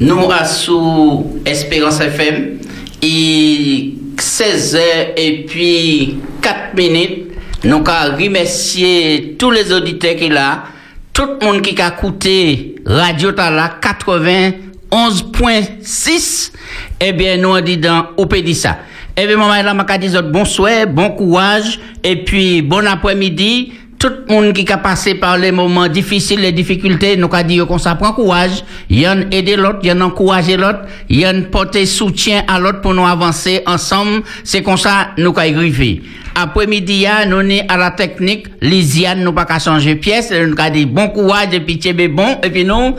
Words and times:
nous 0.00 0.30
à 0.30 0.44
sous 0.44 1.40
Espérance 1.44 2.00
FM 2.00 2.58
et 3.02 3.94
16h 4.16 4.78
et 5.16 5.44
puis 5.46 6.18
4 6.42 6.74
minutes 6.76 7.32
nous 7.64 7.82
avons 7.86 8.16
remercier 8.16 9.36
tous 9.38 9.50
les 9.50 9.72
auditeurs 9.72 10.14
qui 10.16 10.28
là 10.28 10.64
tout 11.12 11.26
le 11.40 11.46
monde 11.46 11.62
qui 11.62 11.80
a 11.80 11.88
écouté 11.88 12.74
Radio 12.84 13.32
Tala 13.32 13.78
91.6 13.82 16.52
eh 17.00 17.12
bien 17.12 17.38
nous 17.38 17.48
on 17.50 17.60
dit 17.60 17.78
dans 17.78 18.06
dit 18.42 18.54
ça. 18.54 18.78
Eh 19.16 19.26
bien 19.26 19.36
maman 19.38 19.62
là 19.62 19.72
m'a 19.72 19.86
bonsoir 20.22 20.86
bon 20.86 21.10
courage 21.10 21.80
et 22.04 22.16
puis 22.22 22.60
bon 22.60 22.86
après-midi 22.86 23.72
tout 24.06 24.12
le 24.28 24.34
monde 24.34 24.52
qui 24.52 24.70
a 24.72 24.78
passé 24.78 25.14
par 25.14 25.36
les 25.36 25.50
moments 25.50 25.88
difficiles, 25.88 26.40
les 26.40 26.52
difficultés, 26.52 27.16
nous 27.16 27.28
a 27.32 27.42
dit 27.42 27.58
qu'on 27.58 27.78
ça 27.78 27.94
prend 27.96 28.12
courage, 28.12 28.62
il 28.88 29.00
y 29.00 29.08
en 29.08 29.22
aider 29.30 29.56
l'autre, 29.56 29.78
il 29.82 29.88
y 29.88 29.92
en 29.92 30.00
encourager 30.00 30.56
l'autre, 30.56 30.80
il 31.08 31.20
y 31.20 31.26
en 31.26 31.42
porter 31.50 31.86
soutien 31.86 32.44
à 32.46 32.60
l'autre 32.60 32.80
pour 32.80 32.94
nous 32.94 33.04
avancer 33.04 33.62
ensemble. 33.66 34.22
C'est 34.44 34.62
comme 34.62 34.76
ça 34.76 35.08
nous 35.18 35.32
a 35.36 35.40
arrivé. 35.40 36.02
Après-midi, 36.34 37.06
nous 37.26 37.40
sommes 37.40 37.62
à 37.68 37.76
la 37.76 37.90
technique, 37.90 38.46
Lisiane 38.60 39.22
nous 39.24 39.32
pas 39.32 39.44
qu'à 39.44 39.58
changer 39.58 39.96
pièce, 39.96 40.30
nous 40.30 40.54
a 40.56 40.70
dit 40.70 40.86
bon 40.86 41.08
courage 41.08 41.48
et 41.52 41.60
puis 41.60 41.80
bon, 42.08 42.38
et 42.42 42.50
puis 42.50 42.64
nous, 42.64 42.94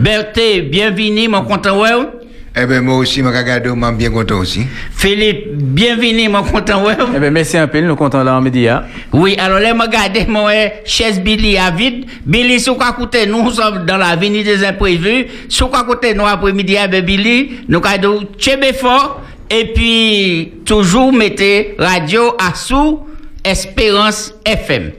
Berthe, 0.00 0.68
bienvenue, 0.70 1.28
mon 1.28 1.42
content, 1.42 1.80
ouais. 1.80 2.19
Eh 2.56 2.66
bien, 2.66 2.80
moi 2.80 2.96
aussi, 2.96 3.22
je 3.22 3.28
suis 3.28 3.92
bien 3.96 4.10
content 4.10 4.38
aussi. 4.38 4.66
Philippe, 4.96 5.54
bienvenue, 5.54 6.28
mon 6.28 6.42
content, 6.42 6.84
ouais. 6.84 6.96
Eh 7.14 7.18
bien, 7.20 7.30
merci 7.30 7.56
un 7.56 7.68
peu, 7.68 7.80
nous 7.80 7.94
content 7.94 8.24
là 8.24 8.36
en 8.36 8.40
média. 8.40 8.86
Oui, 9.12 9.36
alors 9.38 9.60
là, 9.60 9.72
je 9.72 9.80
regarde 9.80 10.28
mon 10.28 10.48
chaise 10.84 11.20
Billy 11.20 11.56
à 11.56 11.70
vide. 11.70 12.06
Billy, 12.26 12.58
si 12.58 12.68
vous 12.68 12.76
écoutez, 12.76 13.26
nous 13.26 13.52
sommes 13.52 13.86
dans 13.86 13.96
l'avenue 13.98 14.42
des 14.42 14.64
imprévus. 14.64 15.26
Si 15.48 15.62
vous 15.62 15.70
écoutez, 15.80 16.12
nous 16.12 16.26
après-midi, 16.26 16.76
avec 16.76 17.04
Billy, 17.04 17.60
nous 17.68 17.80
avons 17.84 18.22
tchébé 18.36 18.72
fort. 18.72 19.22
Et 19.48 19.72
puis, 19.72 20.52
toujours 20.64 21.12
mettez 21.12 21.76
radio 21.78 22.34
à 22.36 22.54
sous 22.56 23.06
Espérance 23.44 24.34
FM. 24.44 24.90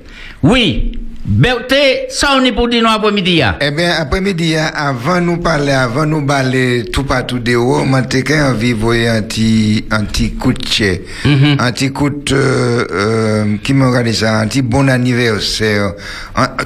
Oui, 0.42 1.01
Berthe, 1.34 2.10
ça 2.10 2.32
on 2.38 2.44
est 2.44 2.52
pour 2.52 2.68
dire 2.68 2.84
nous 2.84 2.90
après-midi. 2.90 3.42
Eh 3.62 3.72
bien, 3.72 3.92
après-midi, 3.98 4.56
avant 4.58 5.22
nous 5.22 5.38
parler, 5.38 5.72
avant 5.72 6.06
nous 6.06 6.26
parler 6.26 6.84
tout 6.92 7.04
partout 7.06 7.40
de 7.40 7.56
haut, 7.56 7.86
moi, 7.86 8.02
j'ai 8.12 8.42
envie 8.42 8.74
de 8.74 8.76
voir 8.78 9.16
un 9.16 9.22
petit, 9.22 9.86
un 9.92 10.04
petit 10.04 10.34
coup 10.34 10.52
de 10.52 10.68
chè, 10.68 11.02
Mhm. 11.24 11.56
un 11.58 11.72
petit 11.72 11.90
coup 11.94 12.10
euh, 12.34 12.86
euh, 12.92 13.46
qui 13.64 13.74
m'a 13.74 13.88
regardé 13.88 14.12
ça, 14.12 14.40
un 14.40 14.48
petit 14.48 14.62
bon 14.62 14.90
anniversaire. 14.90 15.94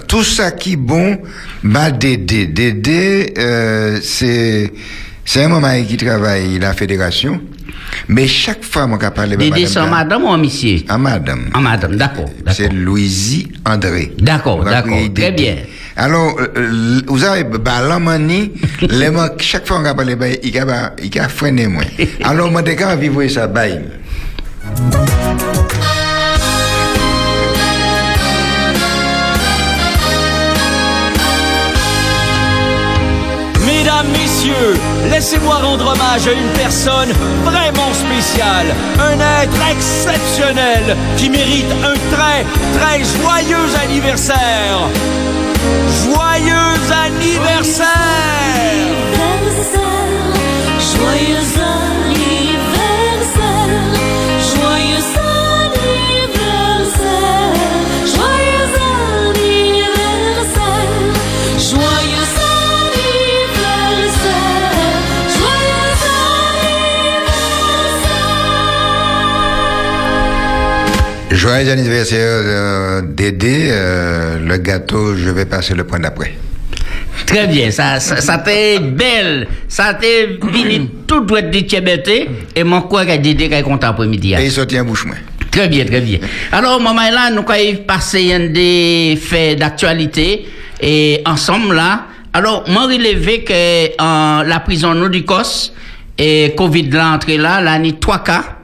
Tout 0.08 0.24
ça 0.24 0.50
qui 0.52 0.74
est 0.74 0.78
bon, 0.78 1.20
bah, 1.64 1.92
Dédé. 1.92 2.48
Dédé, 2.48 3.34
euh, 3.38 4.00
c'est, 4.02 4.74
c'est 5.24 5.44
un 5.44 5.48
moment 5.48 5.74
qui 5.88 5.96
travaille 5.98 6.58
la 6.58 6.74
fédération. 6.74 7.40
Mais 8.08 8.28
chaque 8.28 8.64
fois, 8.64 8.88
moi, 8.88 9.00
je 9.02 9.08
parle 9.10 9.36
Dédé, 9.38 9.66
c'est 9.66 9.86
madame 9.86 10.24
ou 10.24 10.38
monsieur? 10.38 10.80
À 10.88 10.98
madame. 10.98 11.50
Ah, 11.54 11.60
madame, 11.60 11.96
d'accord. 11.96 12.30
C'est 12.52 12.72
Louisie 12.72 13.48
André. 13.66 14.14
D'accord, 14.20 14.60
On 14.60 14.64
d'accord, 14.64 14.98
très 15.14 15.32
bien. 15.32 15.56
Alors, 15.98 16.36
euh, 16.40 16.48
euh, 16.58 17.02
vous 17.08 17.24
avez, 17.24 17.46
bah, 17.46 17.82
l'amani, 17.88 18.52
les 18.82 19.10
mots, 19.10 19.22
chaque 19.40 19.66
fois 19.66 19.78
qu'on 19.78 19.86
a 19.86 19.94
parlé, 19.94 20.16
bah, 20.16 20.28
il 20.44 20.58
a, 20.58 20.94
il 21.02 21.20
a 21.20 21.30
freiné 21.30 21.68
moi. 21.68 21.84
Alors, 22.24 22.52
moi, 22.52 22.62
qu'on 22.62 22.96
vivre 22.98 23.26
ça, 23.28 23.48
bah, 23.48 23.64
laissez-moi 35.16 35.56
rendre 35.56 35.88
hommage 35.94 36.28
à 36.28 36.34
une 36.34 36.52
personne 36.58 37.10
vraiment 37.46 37.94
spéciale, 37.94 38.68
un 39.00 39.18
être 39.44 39.62
exceptionnel 39.72 40.98
qui 41.16 41.30
mérite 41.30 41.72
un 41.72 41.94
très, 42.14 42.44
très 42.78 43.02
joyeux 43.02 43.70
anniversaire. 43.82 44.78
Joyeux 46.04 46.80
anniversaire 47.06 47.86
Joyeux 50.98 51.48
anniversaire, 51.60 51.85
Joyeux 71.46 71.70
anniversaire 71.70 72.42
euh, 72.44 73.02
Dédé, 73.04 73.68
euh, 73.70 74.40
le 74.40 74.58
gâteau, 74.58 75.16
je 75.16 75.30
vais 75.30 75.46
passer 75.46 75.76
le 75.76 75.84
point 75.84 76.00
d'après. 76.00 76.34
Très 77.28 77.46
bien, 77.46 77.70
ça, 77.70 78.00
ça, 78.00 78.20
ça 78.20 78.40
t'est 78.40 78.80
belle, 78.80 79.48
ça 79.68 79.94
t'est 79.94 80.40
venu 80.42 80.88
tout 81.06 81.20
doit 81.20 81.44
de 81.44 81.60
Tchébété, 81.60 82.28
et 82.56 82.64
mon 82.64 82.82
quoi 82.82 83.06
qu'a 83.06 83.18
dit 83.18 83.36
qu'il 83.36 83.54
est 83.54 83.62
content 83.62 83.90
après-midi. 83.90 84.34
Et 84.34 84.46
il 84.46 84.52
sortit 84.52 84.80
un 84.80 84.86
bouche 84.86 85.06
moins. 85.06 85.18
Très 85.52 85.68
bien, 85.68 85.86
très 85.86 86.02
bien. 86.02 86.18
Alors, 86.52 86.82
maman, 86.82 87.12
là, 87.12 87.30
nous 87.30 87.46
avons 87.48 87.84
passé 87.86 88.34
un 88.34 88.50
des 88.50 89.16
faits 89.22 89.60
d'actualité, 89.60 90.48
et 90.82 91.22
ensemble, 91.28 91.76
là, 91.76 92.06
alors, 92.34 92.64
moi, 92.68 92.88
relevé 92.88 93.44
que 93.44 94.02
en 94.02 94.42
la 94.42 94.62
prison 94.62 94.96
nous 94.96 95.10
du 95.10 95.24
COS, 95.24 95.74
et 96.18 96.56
Covid 96.58 96.90
là, 96.90 97.12
entré 97.14 97.38
là, 97.38 97.62
là, 97.62 97.78
ni 97.78 98.00
trois 98.00 98.24
cas, 98.24 98.55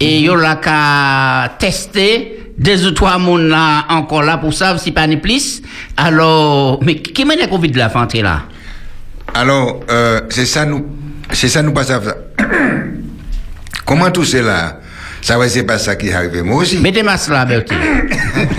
et 0.00 0.20
yo 0.20 0.36
là, 0.36 0.56
qu'à 0.56 1.54
tester, 1.58 2.52
deux 2.58 2.86
ou 2.86 2.90
trois 2.92 3.18
moun 3.18 3.48
là, 3.48 3.84
encore 3.88 4.22
là, 4.22 4.36
pour 4.38 4.52
savoir 4.54 4.78
si 4.80 4.92
pas 4.92 5.06
ni 5.06 5.16
plus. 5.16 5.62
Alors, 5.96 6.82
mais 6.84 6.96
qui 6.96 7.24
mène 7.24 7.38
le 7.40 7.46
Covid 7.46 7.72
là, 7.72 7.88
fait 7.88 7.98
entrer 7.98 8.22
là? 8.22 8.42
Alors, 9.34 9.80
euh, 9.90 10.20
c'est 10.30 10.46
ça 10.46 10.64
nous, 10.66 10.86
c'est 11.32 11.48
ça 11.48 11.62
nous 11.62 11.72
passe 11.72 11.90
à 11.90 12.02
ça. 12.02 12.16
Comment 13.86 14.10
tout 14.10 14.24
cela, 14.24 14.80
ça 15.22 15.38
va 15.38 15.48
c'est 15.48 15.62
pas 15.64 15.78
ça 15.78 15.96
qui 15.96 16.08
est 16.08 16.14
arrivé 16.14 16.42
moi 16.42 16.62
aussi. 16.62 16.78
Mettez 16.78 17.02
masque 17.02 17.30
là, 17.30 17.44
Bertie. 17.44 17.74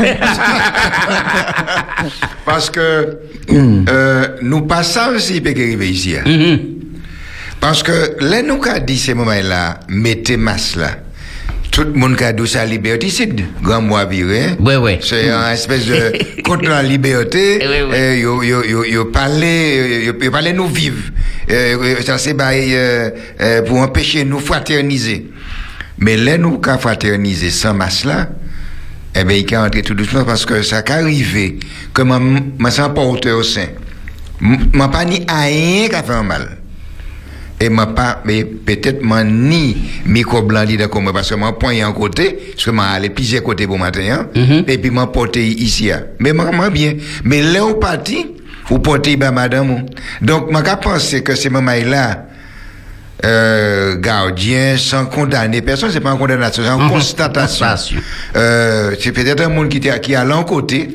Parce 2.46 2.70
que 2.70 3.18
euh, 3.52 4.28
nous 4.42 4.62
passons 4.62 5.12
aussi 5.16 5.42
peut 5.42 5.52
arriver 5.52 5.90
ici. 5.90 6.16
hein. 6.18 6.24
Mhm. 6.26 6.60
Parce 7.60 7.84
que 7.84 8.16
là 8.20 8.42
nous 8.42 8.58
qu'a 8.58 8.80
dit 8.80 8.98
ces 8.98 9.14
moments-là, 9.14 9.80
mettez 9.90 10.38
masque 10.38 10.78
là. 10.78 10.92
Tout 11.78 11.84
le 11.84 11.94
monde 11.94 12.20
a 12.24 12.34
dit 12.34 12.48
ça 12.48 12.66
liberticide, 12.66 13.46
grand 13.62 13.84
mois 13.84 14.04
viré. 14.06 14.56
Ouais, 14.60 14.78
ouais. 14.78 14.98
C'est 15.00 15.30
un 15.30 15.52
espèce 15.52 15.86
de 15.86 16.42
contre 16.42 16.68
la 16.70 16.82
liberté. 16.82 17.60
Oui, 17.62 17.68
oui. 17.88 17.96
Euh, 17.96 18.18
yo, 18.18 18.42
yo, 18.42 18.64
yo, 18.64 18.84
yo 18.84 19.06
parler, 19.06 20.04
yo, 20.08 20.14
yo 20.20 20.32
parler 20.32 20.54
nous 20.54 20.66
vivre. 20.66 21.04
Euh, 21.52 22.02
ça 22.04 22.18
c'est 22.18 22.36
euh, 22.42 23.12
euh, 23.40 23.62
pour 23.62 23.78
empêcher 23.78 24.26
nous 24.26 24.40
fraterniser. 24.40 25.28
Mais 26.00 26.18
là 26.18 26.40
nous 26.40 26.58
qu'a 26.58 26.80
fraterniser 26.80 27.52
sans 27.52 27.76
masque 27.76 28.06
là, 28.06 28.30
eh 29.14 29.24
bien, 29.24 29.38
il 29.38 29.46
peut 29.46 29.56
entrer 29.56 29.84
tout 29.84 29.94
doucement 29.94 30.26
parce 30.26 30.48
que 30.48 30.64
ça 30.64 30.82
peut 30.82 30.94
arriver 30.94 31.60
que 31.94 32.02
moi, 32.02 32.20
moi, 32.20 32.72
sans 32.72 32.90
porter 32.90 33.34
au 33.34 33.44
sein. 33.44 33.68
Moi, 34.40 34.90
pas 34.90 35.06
ni 35.06 35.24
à 35.28 35.42
rien 35.42 35.90
qui 35.90 35.94
a 35.96 36.02
fait 36.02 36.14
un 36.14 36.24
mal. 36.24 36.57
Et 37.60 37.70
moi, 37.70 37.88
pas, 37.88 38.22
mais 38.24 38.44
peut-être, 38.46 39.02
moi, 39.02 39.24
ni 39.24 39.76
micro 40.06 40.44
blanc 40.44 40.64
dit 40.64 40.78
comme 40.92 41.12
parce 41.12 41.30
que 41.32 41.36
moi, 41.36 41.58
point 41.58 41.84
en 41.88 41.92
côté, 41.92 42.38
parce 42.54 42.66
que 42.66 42.70
moi, 42.72 42.86
aller 42.86 43.10
plusieurs 43.10 43.42
côtés 43.42 43.66
pour 43.66 43.80
matin, 43.80 44.02
hein, 44.12 44.28
Mhm. 44.36 44.64
et 44.68 44.78
puis 44.78 44.92
moi, 44.92 45.12
porter 45.12 45.44
ici, 45.48 45.92
hein. 45.92 46.04
Mais 46.20 46.34
moi, 46.34 46.70
bien. 46.70 46.94
Mais 47.24 47.42
là, 47.42 47.66
on 47.66 47.74
parti, 47.74 48.28
vous 48.70 48.78
portez, 48.80 49.18
ben, 49.18 49.32
madame. 49.32 49.86
Donc, 50.22 50.52
moi, 50.52 50.62
je 50.64 50.76
pense 50.88 51.16
que 51.22 51.34
ces 51.34 51.50
moments-là, 51.50 52.28
euh, 53.26 53.96
gardien 53.96 54.78
sans 54.78 55.08
condamner 55.08 55.64
personne, 55.64 55.90
c'est 55.92 56.00
pas 56.00 56.12
une 56.12 56.20
condamnation, 56.20 56.62
c'est 56.64 56.70
une 56.70 56.84
Mhm. 56.84 56.90
constatation. 56.92 57.66
Constatation. 57.66 57.98
Euh, 58.36 58.94
c'est 59.00 59.12
peut-être 59.12 59.42
un 59.44 59.50
monde 59.50 59.70
qui, 59.70 59.80
qui 59.80 60.12
est 60.12 60.16
à 60.16 60.24
l'un 60.24 60.44
côté, 60.44 60.90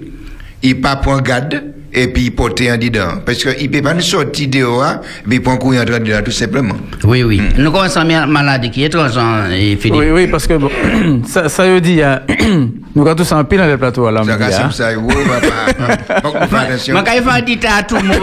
il 0.62 0.80
pas 0.80 0.94
prend 0.94 1.20
garde, 1.20 1.60
et 1.94 2.08
puis 2.08 2.24
il 2.24 2.30
porte 2.30 2.60
en 2.62 2.76
dedans. 2.76 3.20
Parce 3.24 3.44
qu'il 3.44 3.70
peut 3.70 3.82
pas 3.82 3.94
nous 3.94 4.00
sortir 4.00 4.48
dehors, 4.48 4.82
hein, 4.82 5.00
mais 5.26 5.36
il 5.36 5.42
prend 5.42 5.56
courir 5.56 5.82
en 5.82 5.84
dedans, 5.84 6.20
tout 6.24 6.30
simplement. 6.30 6.74
Oui, 7.04 7.22
oui. 7.22 7.40
Nous 7.58 7.70
commençons 7.70 8.00
à 8.00 8.04
une 8.04 8.26
maladie 8.32 8.70
qui 8.70 8.82
est 8.82 8.86
étrange, 8.86 9.16
hein, 9.18 9.50
et 9.52 9.76
Philippe. 9.76 9.98
Oui, 10.00 10.10
oui, 10.10 10.26
parce 10.26 10.46
que 10.46 10.54
bon, 10.54 10.70
ça, 11.26 11.48
ça 11.48 11.64
veut 11.66 11.80
dire, 11.80 12.20
nous 12.94 13.02
avons 13.06 13.14
tous 13.14 13.32
un 13.32 13.44
pile 13.44 13.58
dans 13.58 13.66
le 13.66 13.76
plateau 13.76 14.06
à 14.06 14.12
Ça 14.12 14.18
l'homme. 14.18 14.38
casse 14.38 14.74
ça, 14.76 14.92
va 14.94 15.00
pas, 15.00 16.20
pas, 16.20 16.30
pas 16.30 16.46
faire 16.46 16.60
attention. 16.60 16.94
Moi, 16.94 17.04
quand 17.06 17.12
il 17.16 17.22
faut 17.22 17.44
dire 17.44 17.58
à 17.78 17.82
tout 17.82 17.96
le 17.96 18.02
monde, 18.02 18.18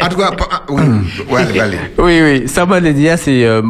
En 0.00 0.08
tout 0.08 0.16
cas, 0.16 0.30
pas- 0.32 0.64
oui, 0.70 0.82
ouais, 1.30 1.40
allez, 1.42 1.60
allez. 1.60 1.78
Oui, 1.98 2.20
oui, 2.22 2.48
ça 2.48 2.66
m'a 2.66 2.80
dit, 2.80 3.08
c'est, 3.16 3.44
euh, 3.44 3.62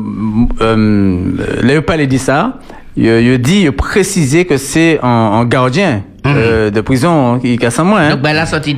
euh, 0.60 1.20
les 1.62 1.80
pas 1.80 1.96
dit 1.98 2.18
ça. 2.18 2.58
Il, 2.98 3.06
il 3.06 3.38
dit, 3.38 3.60
il 3.62 3.68
a 3.68 3.72
précisé 3.72 4.44
que 4.44 4.56
c'est 4.56 4.98
un, 5.02 5.08
un 5.08 5.44
gardien 5.44 6.02
euh, 6.26 6.70
de 6.70 6.80
prison 6.80 7.38
qui 7.38 7.56
casse 7.56 7.78
moi. 7.78 8.00
Hein. 8.00 8.10
Donc, 8.10 8.20
ben, 8.20 8.32
la 8.34 8.46
sortie 8.46 8.74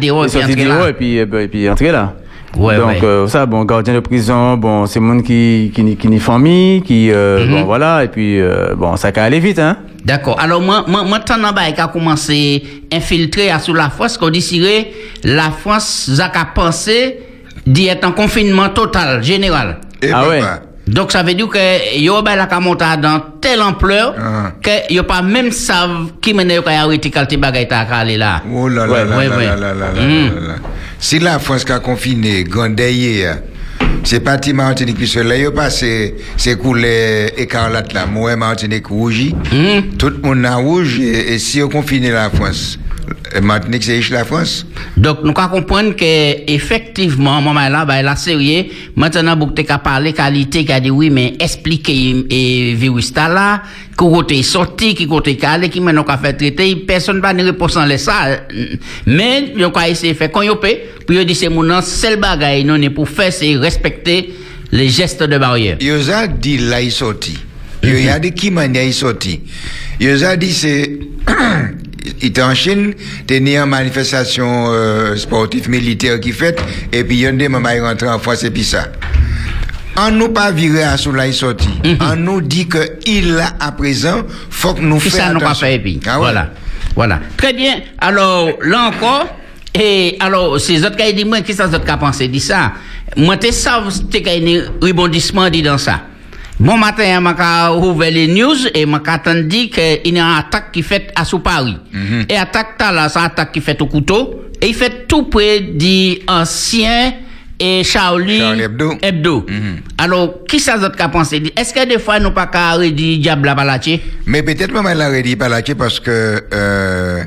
Il 0.46 0.52
et 0.52 0.54
puis 0.54 0.64
là. 0.64 0.74
bureau 0.76 0.86
et 0.88 0.92
puis, 0.92 1.16
et 1.16 1.26
puis, 1.26 1.42
et 1.42 1.48
puis 1.48 1.68
entrer 1.70 1.90
là. 1.90 2.14
Ouais, 2.56 2.76
Donc, 2.76 2.86
ouais. 2.88 2.98
euh, 3.04 3.26
ça, 3.28 3.46
bon, 3.46 3.64
gardien 3.64 3.94
de 3.94 4.00
prison, 4.00 4.56
bon, 4.56 4.86
c'est 4.86 4.98
monde 5.00 5.22
qui, 5.22 5.70
qui, 5.74 5.96
qui, 5.96 6.08
ni 6.08 6.18
famille, 6.18 6.82
qui, 6.82 7.10
euh, 7.12 7.44
Mhm. 7.46 7.50
bon, 7.52 7.64
voilà, 7.64 8.02
et 8.04 8.08
puis, 8.08 8.40
euh, 8.40 8.74
bon, 8.76 8.96
ça 8.96 9.12
peut 9.12 9.20
aller 9.20 9.38
vite, 9.38 9.58
hein. 9.60 9.76
D'accord. 10.04 10.38
Alors, 10.40 10.60
moi, 10.60 10.84
moi, 10.88 11.04
moi, 11.04 11.20
tant 11.20 11.36
a 11.44 11.88
commencé 11.88 12.62
à 12.92 12.96
infiltrer 12.96 13.50
à 13.50 13.58
sous 13.60 13.74
la 13.74 13.88
France, 13.90 14.18
qu'on 14.18 14.30
désirait, 14.30 14.88
la 15.22 15.50
France, 15.50 16.10
ça 16.14 16.30
a 16.34 16.44
pensé 16.46 17.18
d'y 17.66 17.86
être 17.86 18.04
en 18.06 18.12
confinement 18.12 18.68
total, 18.70 19.22
général. 19.22 19.78
Et 20.02 20.10
Ah 20.12 20.22
papa, 20.22 20.28
ouais. 20.30 20.40
Donc, 20.90 21.12
ça 21.12 21.22
veut 21.22 21.34
dire 21.34 21.48
que, 21.48 21.98
yo, 21.98 22.20
ben, 22.22 22.36
la 22.36 22.46
ka 22.46 22.58
monté 22.60 22.84
dans 23.00 23.20
telle 23.40 23.62
ampleur, 23.62 24.14
Ah. 24.18 24.52
que 24.62 24.92
yo 24.92 25.02
pas 25.04 25.22
même 25.22 25.50
savent 25.52 26.12
qui 26.20 26.34
mène 26.34 26.50
yo 26.50 26.62
ka 26.62 26.70
arrêté 26.82 27.10
quand 27.10 27.26
te 27.26 27.36
bagay 27.36 27.66
ta 27.68 27.84
ka 27.84 27.98
aller 27.98 28.16
là. 28.16 28.42
Oh 28.52 28.68
là 28.68 28.86
là 28.86 29.04
là 29.04 29.04
là 29.04 29.16
ouais. 29.16 29.28
là 29.28 29.36
là 29.36 29.56
là 29.56 29.74
là 29.74 29.74
là 29.74 30.40
là. 30.48 30.54
Si 30.98 31.18
la 31.18 31.38
France 31.38 31.64
qui 31.64 31.72
a 31.72 31.78
confiné, 31.78 32.44
Gondaye, 32.44 33.24
c'est 34.04 34.20
parti 34.20 34.52
Martinique, 34.52 34.96
puis 34.96 35.12
là, 35.22 35.36
il 35.36 35.50
passé, 35.50 36.16
c'est 36.36 36.58
coulé 36.58 37.32
écarlate 37.36 37.92
là, 37.92 38.06
moi, 38.06 38.34
Martinique 38.36 38.86
rouge. 38.88 39.32
Mhm. 39.52 39.96
Tout 39.98 40.10
le 40.10 40.18
monde 40.22 40.44
a 40.44 40.56
rouge, 40.56 40.98
et, 41.00 41.38
si 41.38 41.62
on 41.62 41.68
confiné 41.68 42.10
la 42.10 42.30
France, 42.30 42.78
Martinique, 43.42 43.84
c'est 43.84 44.08
la 44.10 44.24
France. 44.24 44.66
Donc, 44.96 45.18
nous 45.22 45.32
pouvons 45.32 45.48
comprendre 45.48 45.94
que, 45.94 46.52
effectivement, 46.52 47.40
moment 47.40 47.68
là, 47.68 47.84
ben, 47.84 48.02
la 48.02 48.16
série, 48.16 48.70
maintenant, 48.96 49.36
beaucoup 49.36 49.54
de 49.54 49.62
parler 49.62 50.12
qualité, 50.12 50.64
qui 50.64 50.72
a 50.72 50.80
dit 50.80 50.90
oui, 50.90 51.10
mais 51.10 51.34
expliquer, 51.38 52.24
et, 52.28 52.74
virus 52.74 53.14
là, 53.14 53.62
qui 53.90 53.96
côté 53.96 54.42
sorti, 54.42 54.94
qui 54.94 55.06
côté 55.06 55.36
calé, 55.36 55.68
qui 55.68 55.80
maintenant 55.80 56.04
qu'a 56.04 56.18
fait 56.18 56.32
traiter, 56.32 56.74
personne 56.76 57.20
va 57.20 57.32
ne 57.32 57.44
répondre 57.44 57.70
sans 57.70 57.98
ça. 57.98 58.40
Mais, 59.06 59.52
yo 59.56 59.70
qu'a 59.70 59.88
essayé 59.88 60.12
de 60.12 60.18
faire 60.18 60.30
peut, 60.32 60.68
puis 61.06 61.24
dit 61.24 61.34
c'est 61.34 61.48
mon 61.48 61.80
seul 61.82 62.16
bagay, 62.16 62.64
non, 62.64 62.80
pour 62.90 63.08
faire, 63.08 63.32
c'est 63.32 63.54
respecter 63.56 64.34
les 64.72 64.88
gestes 64.88 65.22
de 65.22 65.38
barrière. 65.38 65.76
Yo 65.80 65.96
a 66.10 66.26
dit 66.26 66.58
là, 66.58 66.80
il 66.80 66.92
sorti. 66.92 67.36
Yo 67.82 67.96
y 67.96 68.08
a 68.08 68.18
dit 68.18 68.32
qui 68.32 68.50
manière 68.50 68.84
il 68.84 68.94
sorti. 68.94 69.40
Yo 70.00 70.22
a 70.24 70.36
dit 70.36 70.52
c'est, 70.52 70.98
était 72.22 72.42
en 72.42 72.54
Chine, 72.54 72.94
tenait 73.26 73.56
une 73.56 73.66
manifestation 73.66 74.66
euh, 74.68 75.16
sportive 75.16 75.68
militaire 75.68 76.20
qui 76.20 76.32
fait, 76.32 76.60
et 76.92 77.04
puis 77.04 77.18
yon 77.18 77.34
de 77.34 77.48
maman 77.48 77.70
il 77.70 77.80
rentre 77.80 78.06
en 78.06 78.18
France 78.18 78.44
et 78.44 78.50
puis 78.50 78.64
ça. 78.64 78.86
On 79.96 80.10
nous 80.10 80.28
pas 80.28 80.50
viré 80.50 80.84
à 80.84 80.96
là 81.12 81.26
il 81.26 81.34
sorti. 81.34 81.68
On 82.00 82.16
nous 82.16 82.40
dit 82.40 82.68
que 82.68 82.78
il 83.06 83.34
là 83.34 83.50
à 83.58 83.72
présent, 83.72 84.22
faut 84.48 84.74
que 84.74 84.80
nous 84.80 85.00
ça 85.00 85.10
fassions 85.10 85.34
nous 85.34 85.40
pas 85.40 85.46
attention. 85.46 85.66
fait, 85.66 85.74
et 85.74 85.78
puis. 85.78 86.00
Ah 86.06 86.14
ouais. 86.14 86.18
Voilà. 86.20 86.50
Voilà. 86.94 87.20
Très 87.36 87.52
bien. 87.52 87.80
Alors, 87.98 88.50
là 88.62 88.88
encore, 88.88 89.26
et 89.74 90.16
alors, 90.20 90.60
ces 90.60 90.84
autres 90.84 90.96
qui 90.96 91.14
dit, 91.14 91.24
moi, 91.24 91.40
qui 91.42 91.54
ça, 91.54 91.66
autres 91.66 91.84
qui 91.84 91.96
pensé, 91.98 92.28
dit 92.28 92.40
ça? 92.40 92.72
Moi, 93.16 93.36
t'es 93.36 93.52
ça, 93.52 93.82
t'es 94.10 94.22
qu'il 94.22 94.48
y 94.48 94.58
a 94.58 94.62
un 94.62 94.64
rebondissement 94.80 95.48
dit 95.48 95.62
dans 95.62 95.78
ça. 95.78 96.02
Bon 96.60 96.76
matin, 96.76 97.20
m'a 97.20 97.72
ouvert 97.72 98.10
les 98.10 98.26
news 98.28 98.54
et 98.74 98.84
m'a 98.84 98.98
entendu 99.08 99.70
qu'il 99.70 99.82
y 99.82 99.82
a 99.82 100.08
une 100.08 100.18
attaque 100.18 100.72
qui 100.72 100.82
fait 100.82 101.10
à 101.16 101.24
sous 101.24 101.38
Paris. 101.38 101.78
Et 102.28 102.36
attaque 102.36 102.76
ta 102.76 102.92
là, 102.92 103.08
c'est 103.08 103.18
attaque 103.18 103.52
qui 103.52 103.62
fait 103.62 103.80
au 103.80 103.86
couteau. 103.86 104.42
Et 104.60 104.68
il 104.68 104.74
fait 104.74 105.06
tout 105.08 105.22
près 105.22 105.60
d'ancien 105.60 107.14
et 107.58 107.82
Charlie, 107.82 108.40
Charlie 108.40 108.62
Hebdo. 108.62 108.92
Hebdo. 109.00 109.46
Alors, 109.96 110.44
qui 110.46 110.60
ça, 110.60 110.76
autres 110.76 110.96
qui 110.96 111.08
pensé? 111.10 111.40
dit, 111.40 111.52
Est-ce 111.56 111.72
que 111.72 111.88
des 111.88 111.98
fois, 111.98 112.20
nous 112.20 112.30
pas 112.32 112.46
qu'à 112.46 112.74
redire 112.74 113.18
diable 113.18 113.48
à 113.48 113.54
palaché? 113.54 114.02
Mais 114.26 114.42
peut-être 114.42 114.72
maman 114.72 114.92
l'a 114.92 115.08
redit 115.08 115.36
par 115.36 115.48
là 115.48 115.62
parce 115.78 115.98
que 115.98 116.42
euh, 116.52 117.24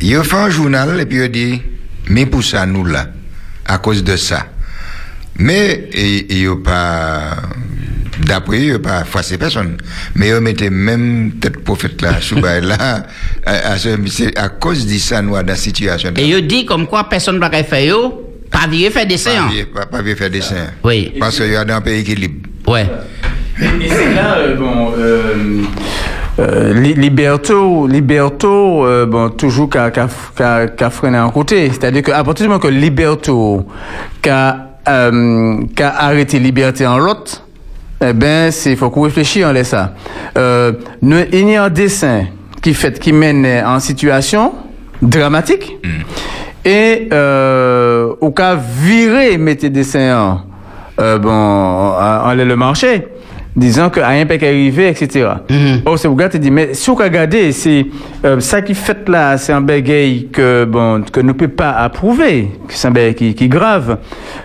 il 0.00 0.22
fait 0.22 0.36
un 0.36 0.48
journal 0.48 0.98
et 0.98 1.04
puis 1.04 1.18
il 1.22 1.28
dit 1.30 1.62
mais 2.08 2.24
pour 2.24 2.42
ça 2.42 2.64
nous 2.64 2.84
là 2.86 3.08
à 3.66 3.76
cause 3.76 4.02
de 4.02 4.16
ça. 4.16 4.46
Mais 5.36 5.90
il 5.94 6.40
n'y 6.40 6.46
a 6.46 6.56
pas 6.56 7.36
d'après 8.20 8.60
il 8.62 8.74
a 8.74 8.78
pas 8.78 9.04
froissé 9.04 9.38
personne. 9.38 9.76
Mais 10.14 10.28
il 10.28 10.40
mettait 10.40 10.70
même 10.70 11.32
tête 11.40 11.62
prophète 11.64 12.00
là 12.02 12.20
sous 12.20 12.40
bail 12.40 12.64
là 12.66 13.04
à, 13.46 13.72
à 13.72 13.78
c'est 13.78 14.36
à 14.38 14.48
cause 14.48 14.86
de 14.86 14.98
ça 14.98 15.22
nous 15.22 15.32
dans 15.34 15.42
la 15.46 15.54
situation. 15.56 16.10
Et 16.16 16.24
il 16.28 16.46
dit 16.46 16.64
comme 16.66 16.86
quoi 16.86 17.08
personne 17.08 17.36
ne 17.36 17.40
va 17.40 17.50
faire 17.64 17.84
yo, 17.84 18.22
pas 18.50 18.66
virer 18.68 18.90
faire 18.90 19.06
des 19.06 19.14
pas 19.14 19.20
séances. 19.30 19.52
bien- 19.52 19.64
pas, 19.74 19.86
pas 19.86 20.02
bien 20.02 20.14
faire 20.16 20.30
dessin. 20.30 20.66
Oui. 20.84 21.12
Parce 21.18 21.36
qu'il 21.38 21.50
y 21.52 21.56
a 21.56 21.60
un 21.62 21.80
pays 21.80 22.02
qui 22.04 22.12
est 22.12 22.14
libre. 22.16 22.48
Ouais. 22.66 22.86
Et 23.60 23.88
c'est 23.88 24.14
là, 24.14 24.36
euh, 24.38 24.56
bon, 24.56 24.92
euh, 24.96 25.62
euh, 26.38 26.74
Li- 26.80 26.94
Liberto, 26.94 27.86
Liberto, 27.88 28.86
euh, 28.86 29.04
bon, 29.06 29.30
toujours 29.30 29.68
qu'a 29.68 29.90
qu'a 29.90 30.08
qu'a 30.36 30.66
qu'a 30.68 30.90
freiné 30.90 31.18
un 31.18 31.30
côté. 31.30 31.68
C'est-à-dire 31.70 32.02
qu'à 32.02 32.22
partir 32.22 32.44
du 32.44 32.48
moment 32.48 32.60
que 32.60 32.68
Liberto 32.68 33.66
qu'a 34.22 34.76
euh, 34.88 35.58
qu'a 35.74 35.88
arrêté 35.98 36.38
Liberté 36.38 36.86
en 36.86 36.98
l'autre, 36.98 37.42
eh 38.00 38.12
ben, 38.12 38.50
c'est 38.50 38.76
faut 38.76 38.90
qu'on 38.90 39.02
réfléchisse 39.02 39.44
en 39.44 39.52
laisse 39.52 39.68
ça. 39.68 39.94
Euh, 40.36 40.72
nous- 41.02 41.24
il 41.32 41.48
y 41.50 41.56
a 41.56 41.64
un 41.64 41.70
dessin 41.70 42.24
qui 42.62 42.74
fait 42.74 42.98
qui 42.98 43.12
mène 43.12 43.46
en 43.66 43.80
situation 43.80 44.52
dramatique. 45.02 45.76
Et 46.64 47.08
euh, 47.12 48.12
au 48.20 48.30
cas 48.30 48.56
virer 48.56 49.38
mettez 49.38 49.70
dessin 49.70 50.16
en 50.18 50.40
euh, 51.00 51.18
bon 51.18 51.30
en, 51.30 52.30
en 52.30 52.34
le 52.34 52.56
marché 52.56 53.06
disant 53.56 53.90
que 53.90 54.00
rien 54.00 54.26
peut 54.26 54.34
arriver 54.42 54.88
etc 54.88 55.28
Mhm. 55.48 55.82
oh 55.86 55.96
c'est 55.96 56.08
vous 56.08 56.16
gars 56.16 56.28
dit 56.28 56.50
mais 56.50 56.74
si 56.74 56.90
vous 56.90 56.96
regardez 56.96 57.52
c'est 57.52 57.86
euh, 58.24 58.40
ça 58.40 58.60
qui 58.62 58.74
fait 58.74 59.08
là 59.08 59.36
c'est 59.38 59.52
un 59.52 59.60
bagaille 59.60 60.28
que 60.32 60.64
bon 60.64 61.02
que 61.10 61.20
ne 61.20 61.32
peut 61.32 61.48
pas 61.48 61.70
approuver 61.70 62.50
c'est 62.68 62.88
un 62.88 62.90
bagaille 62.90 63.14
qui, 63.14 63.34
qui 63.34 63.44
est 63.44 63.48
grave. 63.48 63.98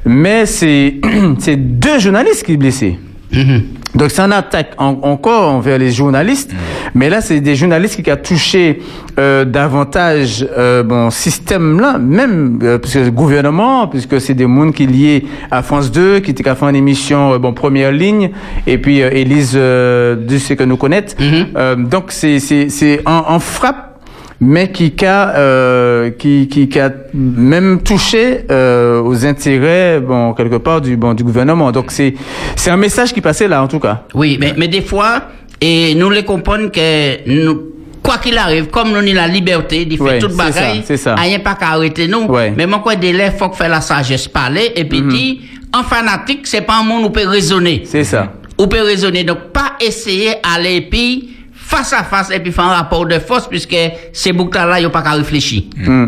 Mais 0.06 0.46
c'est 0.46 0.96
c'est 1.40 1.56
deux 1.58 2.00
journalistes 2.00 2.44
qui 2.46 2.54
sont 2.54 2.60
blessés 2.60 3.00
Mhm. 3.34 3.62
donc 3.96 4.12
c'est 4.12 4.22
une 4.22 4.32
attaque 4.32 4.72
en- 4.78 5.00
encore 5.02 5.54
envers 5.54 5.78
les 5.78 5.92
journalistes, 5.92 6.52
mais 6.96 7.10
là 7.10 7.22
c'est 7.22 7.40
des 7.42 7.56
journalistes 7.56 8.02
qui 8.04 8.12
ont 8.12 8.16
touché 8.24 8.80
euh, 9.20 9.46
davantage 9.46 10.46
euh, 10.58 10.82
bon 10.84 11.10
système 11.12 11.80
là, 11.80 11.98
même 12.00 12.60
euh, 12.64 12.78
puisque 12.80 12.96
le 13.00 13.12
gouvernement, 13.12 13.88
puisque 13.88 14.20
c'est 14.22 14.34
des 14.34 14.46
mondes 14.48 14.74
qui 14.74 14.88
liés 14.88 15.26
à 15.52 15.62
France 15.62 15.92
2, 15.92 16.20
qui 16.20 16.32
étaient 16.32 16.44
qu'à 16.44 16.56
faire 16.56 16.70
une 16.70 16.76
émission 16.76 17.34
euh, 17.34 17.38
bon 17.40 17.54
première 17.54 17.92
ligne, 17.92 18.32
et 18.68 18.78
puis 18.78 19.02
euh, 19.02 19.10
Élise 19.12 19.54
euh, 19.56 20.16
de 20.16 20.38
ce 20.38 20.54
que 20.54 20.64
nous 20.64 20.78
connaissons. 20.78 21.16
Mhm. 21.20 21.46
Euh, 21.56 21.76
donc 21.76 22.06
c'est 22.10 22.40
c'est 22.40 22.70
c'est 22.70 23.02
en, 23.06 23.24
en 23.28 23.40
frappe 23.40 23.93
mais 24.40 24.72
qui 24.72 24.94
a, 25.06 25.36
euh, 25.36 26.12
qui, 26.12 26.48
qui, 26.48 26.68
qui 26.68 26.80
a 26.80 26.92
même 27.14 27.82
touché 27.82 28.46
euh, 28.52 29.02
aux 29.02 29.26
intérêts, 29.26 30.00
bon, 30.00 30.34
quelque 30.34 30.58
part, 30.58 30.82
du, 30.82 30.98
bon, 30.98 31.14
du 31.14 31.24
gouvernement. 31.24 31.72
Donc, 31.72 31.92
c'est, 31.92 32.14
c'est 32.56 32.72
un 32.72 32.78
message 32.78 33.14
qui 33.14 33.22
passait 33.22 33.48
là, 33.48 33.64
en 33.64 33.68
tout 33.68 33.80
cas. 33.80 34.04
Oui, 34.14 34.38
mais, 34.40 34.54
mais 34.58 34.68
des 34.68 34.82
fois, 34.82 35.24
et 35.62 35.96
nous 35.96 36.10
les 36.10 36.24
comprenons 36.24 36.70
que 36.70 37.30
nous, 37.30 37.62
quoi 38.02 38.18
qu'il 38.18 38.38
arrive, 38.38 38.68
comme 38.68 38.90
nous 38.90 38.98
avons 38.98 39.14
la 39.14 39.28
liberté 39.28 39.86
de 39.86 39.96
faire 39.96 40.06
Ouais, 40.06 40.20
toute 40.20 40.36
bagaille, 40.36 40.84
rien 41.18 41.40
pas 41.40 41.56
qu'à 41.56 41.68
arrêter 41.68 42.08
nous. 42.08 42.26
Ouais. 42.26 42.54
Mais 42.56 42.68
moi, 42.68 42.80
quoi, 42.80 42.96
délai, 42.96 43.32
faut 43.38 43.50
que 43.50 43.56
faire 43.56 43.70
la 43.70 43.82
sagesse 43.82 44.28
parler, 44.28 44.74
et 44.76 44.86
puis 44.86 45.02
dit, 45.04 45.42
en 45.74 45.84
fanatique, 45.84 46.46
c'est 46.46 46.62
pas 46.62 46.80
un 46.80 46.84
monde 46.84 47.04
où 47.04 47.08
on 47.08 47.12
peut 47.12 47.28
raisonner. 47.28 47.84
C'est 47.86 48.04
ça. 48.04 48.34
Ou 48.60 48.68
peut 48.68 48.82
raisonner. 48.82 49.24
Donc, 49.24 49.52
pas 49.54 49.74
essayer 49.80 50.34
aller 50.44 50.82
puis 50.82 51.30
face 51.74 51.94
à 51.94 52.04
face 52.04 52.30
et 52.32 52.40
puis 52.40 52.52
faire 52.52 52.66
un 52.66 52.76
rapport 52.76 53.06
de 53.06 53.20
force 53.20 53.48
puisque 53.48 53.76
ces 54.12 54.34
boucles 54.34 54.58
là, 54.58 54.80
ils 54.80 54.84
n'ont 54.84 54.90
pas 54.90 55.02
qu'à 55.02 55.12
réfléchir. 55.12 55.64
Mm. 55.76 56.06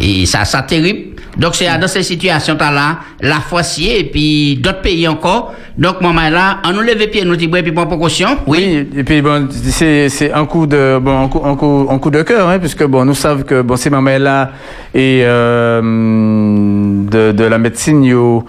Et 0.00 0.26
ça, 0.26 0.44
ça 0.44 0.62
terrible. 0.62 1.10
Donc, 1.36 1.54
c'est 1.54 1.66
dans 1.78 1.86
ces 1.86 2.02
situations-là, 2.02 2.98
la 3.20 3.36
foissier 3.36 4.00
et 4.00 4.04
puis 4.04 4.56
d'autres 4.56 4.80
pays 4.80 5.06
encore. 5.06 5.54
Donc, 5.78 6.00
moment 6.00 6.28
là, 6.28 6.58
on 6.64 6.72
nous 6.72 6.80
lève 6.80 7.08
pied, 7.08 7.24
nous 7.24 7.36
dit, 7.36 7.44
et 7.44 7.62
puis 7.62 7.72
prendre 7.72 7.88
précaution. 7.88 8.28
Oui. 8.46 8.86
Oui, 8.92 8.98
et 8.98 9.04
puis 9.04 9.22
bon, 9.22 9.48
c'est 9.50 10.08
c'est 10.08 10.32
un 10.32 10.44
coup 10.44 10.66
de 10.66 10.98
bon 11.00 11.24
un 11.24 11.28
coup 11.28 11.40
un 11.44 11.54
coup, 11.54 11.86
un 11.90 11.98
coup 11.98 12.10
de 12.10 12.22
cœur 12.22 12.48
hein, 12.48 12.58
puisque 12.58 12.84
bon 12.84 13.04
nous 13.04 13.14
savons 13.14 13.42
que 13.42 13.62
bon 13.62 13.76
ces 13.76 13.88
mamans 13.88 14.18
là 14.18 14.50
et 14.92 15.22
euh, 15.24 15.80
de, 15.80 17.32
de 17.32 17.44
la 17.44 17.58
médecine 17.58 18.04
yo 18.04 18.44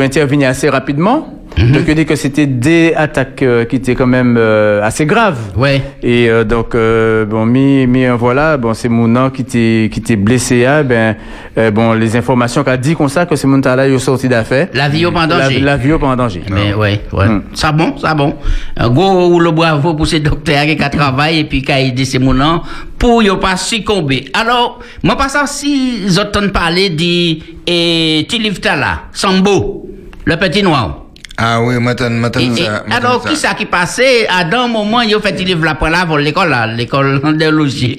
intervenu 0.00 0.44
assez 0.46 0.68
rapidement. 0.68 1.39
Donc 1.56 1.84
je 1.86 1.92
dis 1.92 2.06
que 2.06 2.14
c'était 2.16 2.46
des 2.46 2.94
attaques 2.96 3.42
euh, 3.42 3.64
qui 3.64 3.76
étaient 3.76 3.94
quand 3.94 4.06
même 4.06 4.36
euh, 4.38 4.82
assez 4.82 5.04
graves. 5.04 5.38
Ouais. 5.56 5.82
Et 6.02 6.30
euh, 6.30 6.44
donc 6.44 6.74
euh, 6.74 7.24
bon 7.26 7.44
mi 7.44 7.86
euh, 8.06 8.14
voilà 8.16 8.56
bon 8.56 8.72
c'est 8.72 8.88
mon 8.88 9.08
nom 9.08 9.30
qui 9.30 9.42
était 9.42 9.90
qui 9.92 10.00
était 10.00 10.16
blessé 10.16 10.64
hein, 10.64 10.84
ben 10.84 11.16
euh, 11.58 11.70
bon 11.70 11.92
les 11.92 12.16
informations 12.16 12.62
qu'a 12.64 12.76
dit 12.76 12.94
comme 12.94 13.08
ça 13.08 13.26
que 13.26 13.36
c'est 13.36 13.46
mon 13.46 13.60
là 13.60 13.86
il 13.86 13.94
est 13.94 13.98
sorti 13.98 14.28
d'affaire. 14.28 14.68
La 14.74 14.88
vie 14.88 15.04
au 15.04 15.12
pas 15.12 15.24
en 15.24 15.26
La, 15.26 15.38
danger. 15.48 15.60
la 15.60 15.76
vie 15.76 15.92
au 15.92 15.98
pas 15.98 16.06
en 16.06 16.16
danger. 16.16 16.42
Mais 16.50 16.72
ouais, 16.72 17.02
ouais. 17.12 17.28
Mm. 17.28 17.42
Ça 17.54 17.72
bon, 17.72 17.96
ça 17.98 18.14
bon. 18.14 18.36
Un 18.76 18.88
gros 18.88 19.26
ou 19.34 19.40
le 19.40 19.50
bravo 19.50 19.94
pour 19.94 20.06
ces 20.06 20.20
docteurs 20.20 20.64
qui 20.66 20.76
travaillent 20.76 21.40
et 21.40 21.44
puis 21.44 21.62
qui 21.62 21.72
a 21.72 21.80
aidé 21.80 22.04
ces 22.04 22.18
moulins 22.18 22.62
pour 22.98 23.22
ne 23.22 23.32
pas 23.32 23.56
succomber. 23.56 24.26
Alors, 24.34 24.78
moi, 25.02 25.16
pas 25.16 25.28
ça 25.28 25.46
si 25.46 26.02
j'entends 26.08 26.48
parler 26.50 26.90
de 26.90 27.38
et 27.66 28.26
tu 28.28 28.38
livres 28.38 28.60
là, 28.64 29.02
Sambo, 29.12 29.88
le 30.24 30.36
petit 30.36 30.62
noir. 30.62 31.06
Ah 31.42 31.60
oui, 31.62 31.78
maintenant, 31.80 32.10
maintenant, 32.10 32.42
Et- 32.42 32.60
et- 32.60 32.64
ça. 32.64 32.84
maintenant 32.86 32.96
alors, 32.96 33.24
qui 33.24 33.34
ça 33.36 33.54
qui 33.54 33.64
passait? 33.64 34.28
À 34.28 34.44
d'un 34.44 34.68
moment, 34.68 35.00
il 35.00 35.14
a 35.14 35.20
fait 35.20 35.34
il 35.38 35.46
livre 35.46 35.64
la 35.64 35.74
poêle 35.74 35.94
avant 35.94 36.16
l'école, 36.18 36.50
là, 36.50 36.66
l'école 36.66 37.20
de 37.38 37.48
logis. 37.48 37.96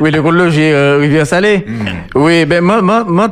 oui, 0.00 0.10
le 0.12 0.20
rôle 0.20 0.36
logé 0.36 0.72
euh, 0.72 0.98
Rivière-Salée. 1.00 1.66
Oui, 2.14 2.44
ben 2.44 2.62
moi, 2.62 2.82
moi, 2.82 3.04
moi, 3.08 3.28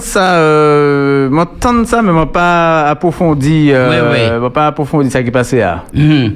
ça, 0.00 0.34
euh, 0.34 1.30
moi, 1.30 1.46
ça, 1.86 2.02
mais 2.02 2.12
moi 2.12 2.30
pas 2.30 2.90
approfondi, 2.90 3.70
euh, 3.72 4.10
Oui, 4.12 4.18
oui. 4.34 4.38
moi 4.40 4.52
pas 4.52 4.66
approfondi 4.66 5.10
ça 5.10 5.22
qui 5.22 5.30
passait 5.30 5.60
là. 5.60 5.84
Mhm. 5.94 6.34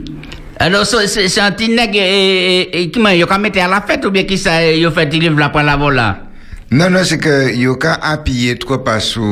Alors, 0.59 0.87
so- 0.87 0.99
c'est 1.07 1.41
un 1.41 1.51
petit 1.51 1.69
nègre 1.69 1.97
et, 1.99 2.61
et, 2.61 2.83
et 2.83 2.91
qui 2.91 3.01
m'a, 3.01 3.15
il 3.15 3.23
a 3.25 3.39
mis 3.39 3.59
à 3.59 3.69
la 3.69 3.81
fête 3.81 4.05
ou 4.07 4.11
bien 4.11 4.23
qui 4.25 4.39
ça, 4.39 4.65
il 4.71 4.87
a 4.87 4.91
fait 4.91 5.09
il 5.13 5.21
livre 5.21 5.39
la 5.39 5.49
poêle 5.49 5.69
avant 5.69 5.91
là? 5.91 6.17
Non, 6.73 6.89
non, 6.89 7.01
c'est 7.05 7.19
que 7.19 7.55
yo 7.55 7.77
ka 7.77 7.93
appuyé 8.01 8.57
trop 8.59 8.79
pas 8.79 8.99
sur 8.99 9.23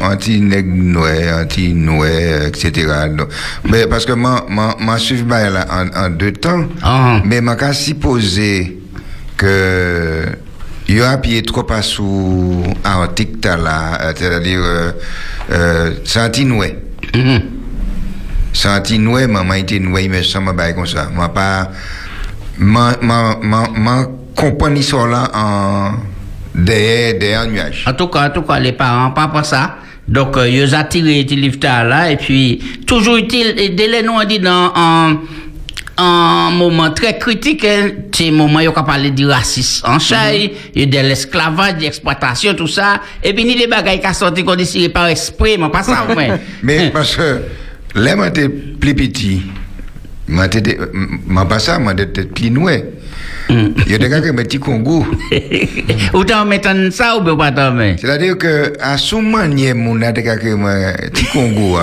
anti-nègre 0.00 0.72
noir, 0.72 1.40
anti-noir, 1.42 2.46
etc. 2.46 2.86
Donc, 3.16 3.28
Mais 3.68 3.86
parce 3.88 4.06
que 4.06 4.12
moi, 4.12 4.46
moi, 4.48 4.76
moi, 4.78 4.96
suivi 4.98 5.24
bah, 5.24 5.50
là 5.50 5.66
en, 5.68 5.88
en 6.06 6.10
deux 6.10 6.30
temps, 6.32 6.64
Ah. 6.82 7.20
mais 7.24 7.40
moi, 7.40 7.56
qu'à 7.56 7.72
supposer 7.72 8.78
que 9.36 10.24
yo 10.88 11.02
appuyé 11.04 11.42
trop 11.42 11.64
pas 11.64 11.82
sur 11.82 12.04
article 12.84 13.48
là, 13.48 14.12
c'est-à-dire, 14.16 14.60
euh, 14.62 14.92
euh, 15.50 15.94
c'est 16.04 16.20
anti-noir. 16.20 16.68
Mhm. 17.12 17.40
C'est 18.52 18.68
anti-noir, 18.68 19.26
maman 19.28 19.54
était 19.54 19.80
noir, 19.80 20.02
mais 20.08 20.22
ça 20.22 20.38
m'a 20.38 20.52
bail 20.52 20.76
comme 20.76 20.86
ça. 20.86 21.08
Moi, 21.12 21.28
pas, 21.30 21.72
moi, 22.58 22.92
moi, 23.02 23.40
moi, 23.74 24.06
comprends 24.36 24.68
l'histoire 24.68 25.08
là 25.08 25.28
en, 25.34 25.92
derrière, 26.54 27.18
derrière 27.18 27.40
un 27.40 27.46
nuage. 27.46 27.84
En 27.86 27.92
tout 27.92 28.08
cas, 28.08 28.28
en 28.28 28.30
tout 28.30 28.42
cas, 28.42 28.58
les 28.58 28.72
parents, 28.72 29.10
pas 29.10 29.28
pour 29.28 29.44
ça. 29.44 29.76
Donc, 30.06 30.36
euh, 30.36 30.48
ils 30.48 30.74
ont 30.74 30.78
livres 31.36 31.58
là, 31.62 32.10
et 32.10 32.16
puis, 32.16 32.60
toujours 32.86 33.16
utile, 33.16 33.54
et 33.56 33.68
dès 33.70 33.86
les 33.86 34.02
noms, 34.02 34.16
on 34.20 34.24
dit 34.24 34.40
dans 34.40 34.72
un, 34.74 35.20
un 35.96 36.50
moment 36.50 36.90
très 36.90 37.18
critique, 37.18 37.64
hein, 37.64 37.90
c'est 38.12 38.28
un 38.28 38.32
moment 38.32 38.58
où 38.58 38.68
on 38.68 38.82
parler 38.82 39.10
du 39.12 39.26
racisme 39.26 39.86
en 39.86 39.98
y 40.74 40.82
a 40.82 40.86
de 40.86 41.08
l'esclavage, 41.08 41.76
de 41.76 41.82
l'exploitation, 41.82 42.52
tout 42.54 42.66
ça, 42.66 43.00
et 43.22 43.32
puis, 43.32 43.44
ni 43.44 43.54
les 43.54 43.68
bagailles 43.68 44.00
qui 44.00 44.06
sont 44.08 44.26
sortis 44.26 44.44
qu'on 44.44 44.56
décide 44.56 44.92
par 44.92 45.06
esprit, 45.06 45.56
mais 45.56 45.70
pas 45.70 45.84
ça, 45.84 46.04
mais. 46.16 46.32
Mais 46.62 46.90
parce 46.92 47.16
que 47.16 47.42
là, 47.94 48.16
moi, 48.16 48.30
plus 48.30 48.94
petit. 48.94 49.42
Moi, 50.26 50.46
moi, 51.26 51.48
pas 51.48 51.58
ça, 51.58 51.78
moi, 51.78 51.94
j'étais 51.96 52.24
plus 52.24 52.50
noir. 53.52 53.70
Il 53.86 53.92
y 53.92 53.94
a 53.94 53.98
des 53.98 54.08
gars 54.08 54.20
qui 54.20 54.32
me 54.32 54.42
petit 54.42 54.58
Congo. 54.58 55.06
Ou 56.14 56.24
t'en 56.24 56.44
mettant 56.44 56.90
ça 56.90 57.16
ou 57.16 57.36
pas 57.36 57.52
t'en 57.52 57.72
mettre? 57.72 58.00
C'est-à-dire 58.00 58.38
que, 58.38 58.72
à 58.80 58.96
ce 58.98 59.14
moment-là, 59.16 59.74
mon 59.74 60.00
a 60.02 60.12
des 60.12 60.22
gars 60.22 60.36
qui 60.36 60.46
me 60.46 61.08
petit 61.10 61.26
Congo. 61.26 61.78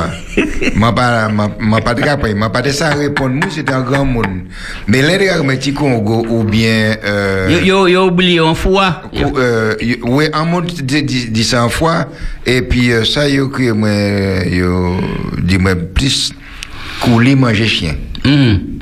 Moi, 0.76 0.96
pas, 0.96 1.30
moi, 1.30 1.82
pas 1.82 1.94
de 1.94 2.02
gars, 2.02 2.18
moi, 2.36 2.52
pas 2.52 2.62
de 2.62 2.70
ça 2.72 2.90
répondre, 2.90 3.36
moi, 3.36 3.48
c'est 3.50 3.72
un 3.72 3.82
grand 3.82 4.06
monde. 4.06 4.44
Mais 4.88 5.02
les 5.02 5.26
gars 5.26 5.40
qui 5.40 5.46
me 5.46 5.56
petit 5.56 5.74
Congo, 5.74 6.26
ou 6.30 6.44
bien, 6.44 6.96
euh, 7.04 7.60
Yo, 7.64 7.88
yo, 7.88 8.08
oublié 8.08 8.40
un 8.40 8.54
fois. 8.54 9.02
Euh, 9.16 9.76
oui, 10.04 10.26
en 10.34 10.46
mode 10.46 10.72
dit, 10.82 11.44
ça 11.44 11.64
en 11.66 11.70
fois, 11.70 12.08
et 12.46 12.62
puis 12.62 12.92
ça, 13.06 13.28
yo, 13.28 13.50
que 13.50 13.64
yo, 13.64 14.98
dit 15.42 15.58
moi 15.58 15.76
plus 15.76 16.34
couler 17.02 17.36
manger 17.36 17.68
chien. 17.68 17.96
Mhm. 18.26 18.79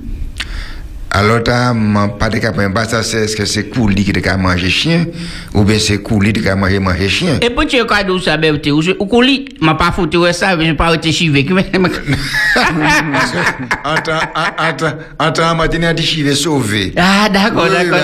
Alors, 1.10 1.42
t'as, 1.42 1.74
pas 2.20 2.30
de 2.30 2.38
capable, 2.38 2.74
pas 2.74 2.86
ça, 2.86 3.02
c'est, 3.02 3.24
est-ce 3.24 3.36
que 3.36 3.46
c'est 3.46 3.70
couler 3.70 4.04
qui 4.04 4.12
de 4.12 4.38
manger 4.38 4.70
chien, 4.70 5.06
ou 5.54 5.64
bien 5.64 5.80
c'est 5.80 6.00
couler 6.00 6.34
qui 6.34 6.42
de 6.42 6.52
manger 6.54 6.80
manger 6.80 7.10
chien. 7.10 7.40
Et 7.42 7.50
puis, 7.50 7.66
tu 7.66 7.80
as 7.80 7.86
cadeau 7.86 8.20
ça, 8.20 8.38
ben, 8.38 8.60
tu 8.60 8.72
ou 8.72 9.06
couli, 9.06 9.46
m'a 9.62 9.76
pas 9.76 9.92
foutu 9.92 10.18
ça, 10.34 10.60
je 10.60 10.72
pas 10.74 10.94
été 10.94 11.12
chivé. 11.12 11.48
Entre, 15.20 15.42
en 15.44 15.56
matinée, 15.56 15.94
dit 15.94 16.04
chive 16.04 16.34
sauvé. 16.36 16.94
Ah, 16.98 17.30
d'accord, 17.32 17.70
d'accord. 17.70 18.00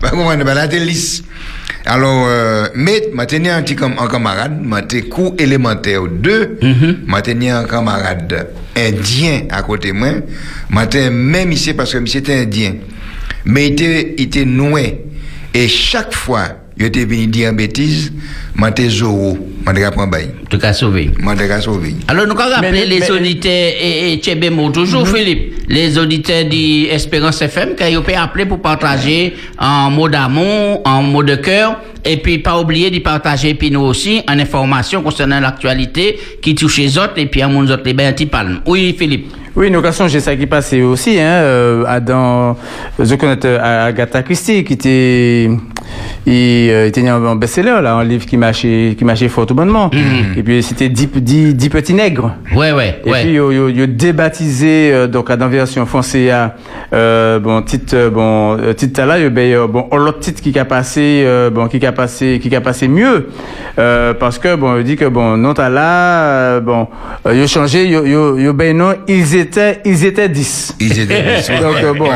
bah, 0.00 0.10
comment 0.10 0.34
dit, 0.34 0.42
voilà, 0.42 0.66
des 0.66 0.80
lisses. 0.80 1.22
Alors, 1.86 2.26
euh, 2.28 2.66
mais, 2.74 3.10
m'a 3.12 3.26
tenu 3.26 3.50
un 3.50 3.62
petit 3.62 3.76
comme 3.76 3.94
un 3.98 4.06
camarade, 4.06 4.58
m'a 4.62 4.82
tenu 4.82 5.04
cours 5.04 5.34
élémentaire 5.38 6.02
2, 6.04 6.58
m'a 7.06 7.20
tenu 7.20 7.50
un 7.50 7.64
camarade 7.64 8.48
indien 8.76 9.42
à 9.50 9.62
côté 9.62 9.88
de 9.88 9.92
moi, 9.92 10.08
m'a 10.70 10.86
tenu 10.86 11.10
même 11.10 11.52
ici 11.52 11.74
parce 11.74 11.92
que 11.92 11.98
monsieur 11.98 12.20
était 12.20 12.40
indien, 12.40 12.74
mais 13.44 13.68
il 13.68 13.72
était, 13.72 14.14
il 14.16 14.24
était 14.24 14.44
noué. 14.46 15.04
Et 15.52 15.68
chaque 15.68 16.14
fois, 16.14 16.63
il 16.78 16.86
était 16.86 17.04
venu 17.04 17.26
dire 17.28 17.50
une 17.50 17.56
bêtise, 17.56 18.12
m'a 18.56 18.72
tenu 18.72 18.90
zoro, 18.90 19.38
m'a 19.64 19.72
tenu 19.72 19.84
prendre 19.92 20.10
bail, 20.10 20.30
Tu 20.50 20.58
as 20.62 20.72
sauvé. 20.72 21.10
m'a 21.20 21.34
tenu 21.36 21.62
sauvé. 21.62 21.94
Alors, 22.08 22.26
nous 22.26 22.32
allons 22.38 22.54
rappeler 22.54 22.84
les 22.86 23.00
mais- 23.00 23.10
auditeurs 23.10 23.50
et, 23.80 24.12
et 24.14 24.20
toujours 24.72 25.06
Philippe, 25.08 25.54
les 25.68 25.96
auditeurs 25.98 26.44
d'Espérance 26.44 27.40
FM, 27.42 27.76
qu'ils 27.76 28.00
peuvent 28.02 28.14
appeler 28.18 28.46
pour 28.46 28.60
partager 28.60 29.34
en 29.58 29.90
mot 29.90 30.08
d'amour, 30.08 30.82
en 30.84 31.02
mot 31.02 31.22
de 31.22 31.36
cœur, 31.36 31.80
et 32.04 32.16
puis 32.18 32.38
pas 32.38 32.58
oublier 32.60 32.90
de 32.90 32.98
partager 32.98 33.54
puis 33.54 33.70
nous 33.70 33.80
aussi 33.80 34.20
en 34.28 34.38
information 34.38 35.02
concernant 35.02 35.40
l'actualité 35.40 36.18
qui 36.42 36.54
touche 36.54 36.78
les 36.78 36.98
autres 36.98 37.14
et 37.16 37.26
puis 37.26 37.40
à 37.40 37.48
mon 37.48 37.64
autres 37.66 37.82
les 37.84 37.94
ben. 38.26 38.60
Oui, 38.66 38.94
Philippe. 38.98 39.32
Oui, 39.56 39.68
une 39.68 39.76
occasion, 39.76 40.08
j'ai 40.08 40.18
ça 40.18 40.34
qui 40.34 40.46
passait 40.46 40.82
aussi, 40.82 41.16
hein, 41.20 42.00
dans, 42.00 42.56
je 42.98 43.14
connais 43.14 43.38
Agatha 43.46 44.22
Christie, 44.24 44.64
qui 44.64 44.72
était, 44.72 45.48
il, 46.26 46.70
euh, 46.70 46.86
était 46.88 47.08
en 47.08 47.36
best-seller, 47.36 47.80
là, 47.80 47.94
un 47.94 48.02
livre 48.04 48.26
qui 48.26 48.36
marchait, 48.36 48.96
qui 48.98 49.04
marchait 49.04 49.28
fort 49.28 49.46
tout 49.46 49.54
bonnement. 49.54 49.90
Et 50.36 50.42
puis, 50.42 50.60
c'était 50.62 50.88
dix, 50.88 51.06
dix, 51.06 51.54
dix 51.54 51.68
petits 51.68 51.94
nègres. 51.94 52.32
Ouais, 52.54 52.72
ouais, 52.72 53.00
Et 53.04 53.12
puis, 53.12 53.32
yo, 53.34 53.52
yo 53.52 53.86
débaptisé, 53.86 54.90
euh, 54.92 55.06
donc, 55.06 55.30
dans 55.30 55.48
version 55.48 55.86
française, 55.86 56.32
euh, 56.92 57.38
bon, 57.38 57.62
titre, 57.62 58.08
bon, 58.08 58.58
titre 58.74 59.02
là, 59.02 59.28
ben, 59.30 59.66
bon, 59.66 59.86
l'autre 59.92 60.20
titre 60.20 60.42
qui 60.42 60.58
a 60.58 60.64
passé, 60.64 61.22
euh, 61.24 61.50
bon, 61.50 61.68
qui 61.68 61.84
a 61.84 61.92
passé, 61.92 62.40
qui 62.42 62.54
a 62.56 62.60
passé 62.60 62.88
mieux, 62.88 63.28
euh, 63.78 64.14
parce 64.14 64.38
que, 64.38 64.56
bon, 64.56 64.78
il 64.78 64.84
dit 64.84 64.96
que, 64.96 65.04
bon, 65.04 65.36
non, 65.36 65.54
t'as 65.54 65.68
là, 65.68 66.58
bon, 66.60 66.88
euh, 67.26 67.34
yo 67.34 67.46
changé, 67.46 67.86
yo, 67.86 68.52
ben, 68.52 68.76
non, 68.76 68.94
ils 69.06 69.36
étaient, 69.44 69.80
ils 69.84 70.04
étaient 70.04 70.28
10. 70.28 70.74
Ils 70.80 71.00
étaient 71.00 71.22
Donc, 71.60 71.76
euh, 71.82 71.94
bon, 71.94 72.10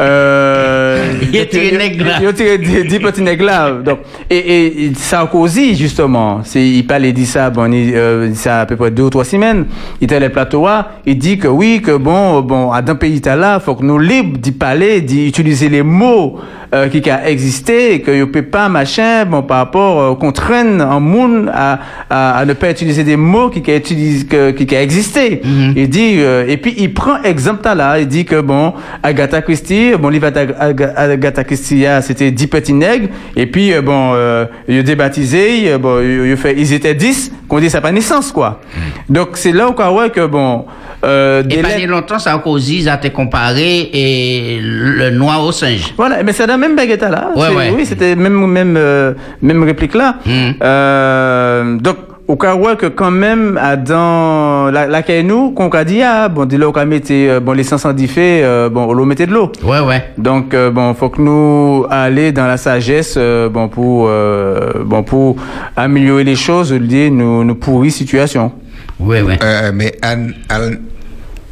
euh, 0.00 0.93
Il 1.32 1.38
a 1.40 1.46
tiré 1.46 1.76
nègre 1.76 2.04
là. 2.04 2.32
tiré 2.32 2.58
dix 2.58 2.84
dix 2.84 2.98
petits 3.00 3.22
nègres 3.22 3.44
là. 3.44 3.70
Donc, 3.84 3.98
et, 4.30 4.36
et, 4.36 4.84
et 4.86 4.92
Sarkozy, 4.94 5.74
justement, 5.74 6.40
c'est, 6.44 6.66
il 6.66 6.86
parlait, 6.86 7.12
dit 7.12 7.26
ça, 7.26 7.50
bon, 7.50 7.70
il, 7.72 7.92
euh, 7.94 8.28
dit 8.28 8.36
ça 8.36 8.60
à 8.60 8.66
peu 8.66 8.76
près 8.76 8.90
deux 8.90 9.04
ou 9.04 9.10
trois 9.10 9.24
semaines. 9.24 9.66
Il 10.00 10.04
était 10.04 10.20
les 10.20 10.28
plateaux, 10.28 10.66
il 11.06 11.18
dit 11.18 11.38
que 11.38 11.48
oui, 11.48 11.80
que 11.82 11.96
bon, 11.96 12.40
bon, 12.40 12.70
à 12.72 12.82
d'un 12.82 12.94
pays 12.94 13.20
là, 13.24 13.60
faut 13.60 13.74
que 13.74 13.84
nous 13.84 13.98
libres 13.98 14.38
d'y 14.38 14.52
parler, 14.52 15.00
d'utiliser 15.00 15.68
les 15.68 15.82
mots, 15.82 16.38
euh, 16.74 16.88
qui 16.88 17.08
a 17.08 17.28
existé, 17.28 17.94
et 17.94 18.00
que 18.00 18.10
ne 18.10 18.24
peut 18.24 18.42
pas, 18.42 18.68
machin, 18.68 19.24
bon, 19.24 19.42
par 19.42 19.58
rapport, 19.58 20.00
euh, 20.00 20.14
qu'on 20.14 20.32
traîne 20.32 20.80
un 20.80 21.00
monde 21.00 21.50
à, 21.54 21.78
à, 22.10 22.44
ne 22.44 22.52
pas 22.52 22.70
utiliser 22.70 23.04
des 23.04 23.16
mots 23.16 23.48
qui 23.50 23.70
a 23.70 23.76
utilisé, 23.76 24.26
que, 24.26 24.50
qui 24.50 24.74
a 24.74 24.82
existé. 24.82 25.40
Il 25.76 25.88
dit, 25.88 26.16
euh, 26.18 26.44
et 26.48 26.56
puis 26.56 26.74
il 26.78 26.92
prend 26.92 27.22
exemple 27.22 27.62
là, 27.76 27.98
il 27.98 28.08
dit 28.08 28.24
que 28.24 28.40
bon, 28.40 28.72
Agatha 29.02 29.40
Christie, 29.42 29.92
bon, 29.98 30.08
livre 30.08 30.30
d'Ag- 30.30 30.54
Ag- 30.58 30.83
Agatha 30.96 31.44
Christie, 31.44 31.86
ah, 31.86 32.02
c'était 32.02 32.30
10 32.30 32.46
petits 32.46 32.72
nègres, 32.72 33.08
et 33.36 33.46
puis 33.46 33.72
euh, 33.72 33.82
bon, 33.82 34.12
euh, 34.14 34.46
il 34.68 34.78
a 34.78 34.82
débaptisé, 34.82 35.72
euh, 35.72 35.78
bon, 35.78 36.00
il, 36.00 36.30
il 36.30 36.36
fait, 36.36 36.54
ils 36.56 36.72
étaient 36.72 36.94
10, 36.94 37.32
qu'on 37.48 37.60
dit 37.60 37.70
ça 37.70 37.80
pas 37.80 37.92
naissance, 37.92 38.32
quoi. 38.32 38.60
Donc 39.08 39.30
c'est 39.34 39.52
là 39.52 39.68
où, 39.68 39.72
quoi, 39.72 39.92
ouais, 39.92 40.10
que 40.10 40.26
bon, 40.26 40.64
euh, 41.04 41.42
Et 41.50 41.62
pas 41.62 41.70
si 41.70 41.86
longtemps, 41.86 42.18
ça 42.18 42.32
a 42.34 42.94
été 42.96 43.10
comparé 43.10 43.90
et 43.92 44.58
le 44.60 45.10
noir 45.10 45.44
au 45.44 45.52
singe. 45.52 45.92
Voilà, 45.96 46.22
mais 46.22 46.32
c'est 46.32 46.46
la 46.46 46.56
même 46.56 46.76
baguette 46.76 47.02
là. 47.02 47.30
Ouais. 47.36 47.72
Oui, 47.76 47.84
c'était 47.84 48.16
même 48.16 48.46
même 48.46 48.76
euh, 48.76 49.12
même 49.42 49.62
réplique 49.62 49.94
là. 49.94 50.16
Mhm. 50.24 50.54
Euh, 50.62 51.76
donc 51.78 51.96
au 52.26 52.36
cas 52.36 52.54
où 52.54 52.64
que 52.76 52.86
quand 52.86 53.10
même 53.10 53.58
à 53.60 53.76
dans 53.76 54.70
la 54.70 54.86
la 54.86 55.22
nous 55.22 55.50
qu'on 55.50 55.68
a 55.68 55.84
dit 55.84 56.02
ah 56.02 56.28
bon 56.28 56.46
de 56.46 56.56
là 56.56 56.68
on 56.68 56.72
a 56.72 56.84
mis 56.84 57.00
bon 57.42 57.52
l'essence 57.52 57.84
en 57.84 57.92
diffé 57.92 58.40
euh, 58.42 58.70
bon 58.70 58.86
on 58.88 58.92
le 58.94 59.04
mettait 59.04 59.26
de 59.26 59.32
l'eau. 59.32 59.52
Ouais, 59.62 59.80
ouais. 59.80 60.12
Donc 60.16 60.54
euh, 60.54 60.70
bon 60.70 60.94
faut 60.94 61.10
que 61.10 61.20
nous 61.20 61.86
aller 61.90 62.32
dans 62.32 62.46
la 62.46 62.56
sagesse 62.56 63.14
euh, 63.16 63.48
bon 63.48 63.68
pour 63.68 64.06
euh, 64.08 64.84
bon 64.84 65.02
pour 65.02 65.36
améliorer 65.76 66.24
les 66.24 66.36
choses 66.36 66.72
nous 66.72 67.44
nous 67.44 67.54
pourrir 67.54 67.92
situation. 67.92 68.52
Ouais, 68.98 69.22
ouais. 69.22 69.38
Euh, 69.42 69.72
mais 69.74 69.96
Anne, 70.02 70.34
Anne, 70.48 70.80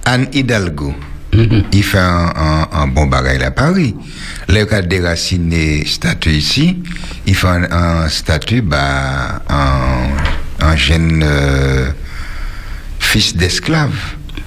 Anne 0.05 0.27
Hidalgo, 0.33 0.93
il 1.33 1.83
fait 1.83 1.99
un, 1.99 2.87
bon 2.89 3.07
bagage 3.07 3.43
à 3.43 3.51
Paris. 3.51 3.95
Le 4.49 4.65
cas 4.65 4.83
déraciné 4.83 5.85
statut 5.87 6.31
ici, 6.31 6.83
il 7.27 7.35
fait 7.35 7.49
un, 7.49 8.09
statut, 8.09 8.63
bah, 8.63 9.43
un, 10.63 10.73
un 10.73 10.77
jeune 10.77 11.23
euh, 11.25 11.87
fils 12.99 13.37
d'esclave. 13.37 13.95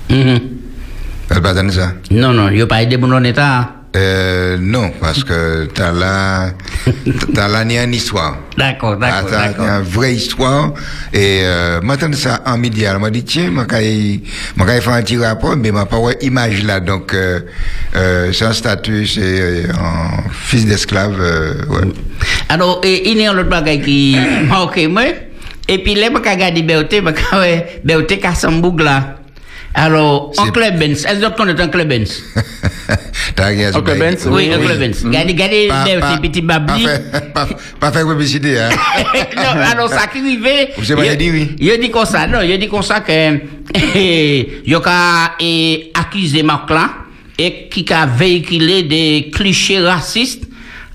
Dans 0.09 1.69
ça. 1.71 1.93
Non, 2.11 2.33
non, 2.33 2.49
il 2.49 2.55
n'y 2.55 2.61
a 2.61 2.67
pas 2.67 2.81
aidé 2.83 2.97
mon 2.97 3.23
état. 3.23 3.71
Euh, 3.95 4.57
non, 4.59 4.91
parce 4.99 5.23
que 5.23 5.65
t'as 5.73 5.93
là, 5.93 6.49
t'as 7.33 7.47
là, 7.47 7.59
a 7.59 7.83
une 7.83 7.93
histoire. 7.93 8.37
D'accord, 8.57 8.97
Ah, 9.01 9.21
d'accord, 9.23 9.29
y 9.29 9.31
d'accord. 9.31 9.65
une 9.65 9.83
vraie 9.83 10.13
histoire. 10.15 10.73
Et, 11.13 11.41
euh, 11.43 11.79
maintenant, 11.81 12.11
ça, 12.13 12.41
en 12.45 12.61
elle 12.61 12.99
m'a 12.99 13.09
dit, 13.09 13.23
tiens, 13.23 13.51
moi, 13.51 13.65
quand 13.65 13.77
il, 13.77 14.21
moi, 14.57 14.67
quand 14.67 14.73
il 14.75 14.81
fait 14.81 14.91
un 14.91 15.01
petit 15.01 15.17
rapport, 15.17 15.55
mais 15.55 15.71
ma 15.71 15.85
pas 15.85 15.97
ouais, 15.97 16.17
image 16.21 16.63
là. 16.63 16.81
Donc, 16.81 17.13
euh, 17.13 17.39
euh, 17.95 18.33
c'est 18.33 18.45
un 18.45 18.53
statut, 18.53 19.07
c'est, 19.07 19.21
euh, 19.21 19.63
un 19.73 20.29
fils 20.29 20.65
d'esclave, 20.65 21.15
euh, 21.21 21.53
ouais. 21.69 21.87
Alors, 22.49 22.81
et, 22.83 23.09
il 23.11 23.17
y 23.17 23.25
a 23.25 23.31
un 23.31 23.37
autre 23.37 23.49
bagage 23.49 23.81
qui 23.85 24.17
marque 24.49 24.77
moi. 25.67 25.75
Et 25.75 25.83
puis, 25.83 25.95
là, 25.95 26.07
je 26.11 26.17
regarde 26.29 26.59
Berthe, 26.65 26.93
je 26.95 27.37
ouais, 27.37 27.81
Berthe 27.83 28.19
Kassamboug 28.19 28.81
là. 28.81 29.17
Alors, 29.77 30.31
Oncle 30.37 30.71
Benz, 30.79 31.05
est-ce 31.05 31.19
que 31.19 31.25
tu 31.25 31.31
connais 31.35 31.61
Oncle 31.61 31.85
Benz? 31.85 32.23
Oncle 33.75 33.99
Benz, 33.99 34.25
Oui, 34.31 34.49
Oncle. 34.55 34.77
Benz. 34.79 35.03
Pas, 35.03 35.09
pas, 35.09 35.25
Berthe, 35.25 36.21
petit 36.21 36.41
babli. 36.41 36.85
pas, 36.85 37.45
pas, 37.45 37.47
pas 37.77 37.91
faire 37.91 38.07
publicité, 38.07 38.57
hein. 38.57 38.69
non, 39.35 39.61
alors 39.69 39.89
ça 39.89 40.07
qui 40.07 40.19
arrivait. 40.19 40.69
Vous 40.77 40.89
avez 40.93 41.07
il- 41.07 41.17
dit 41.17 41.29
oui. 41.29 41.55
Il 41.59 41.77
dit 41.81 41.91
comme 41.91 42.05
ça, 42.05 42.25
non, 42.25 42.41
il 42.41 42.57
dit 42.57 42.69
comme 42.69 42.83
ça 42.83 43.01
que, 43.01 43.11
il 43.95 44.73
a 44.73 45.31
eh, 45.41 45.91
accusé 45.93 46.41
Marc 46.41 46.69
là, 46.69 46.89
et 47.37 47.67
qui 47.67 47.85
a 47.91 48.05
véhiculé 48.05 48.83
des 48.83 49.29
clichés 49.33 49.81
racistes, 49.81 50.45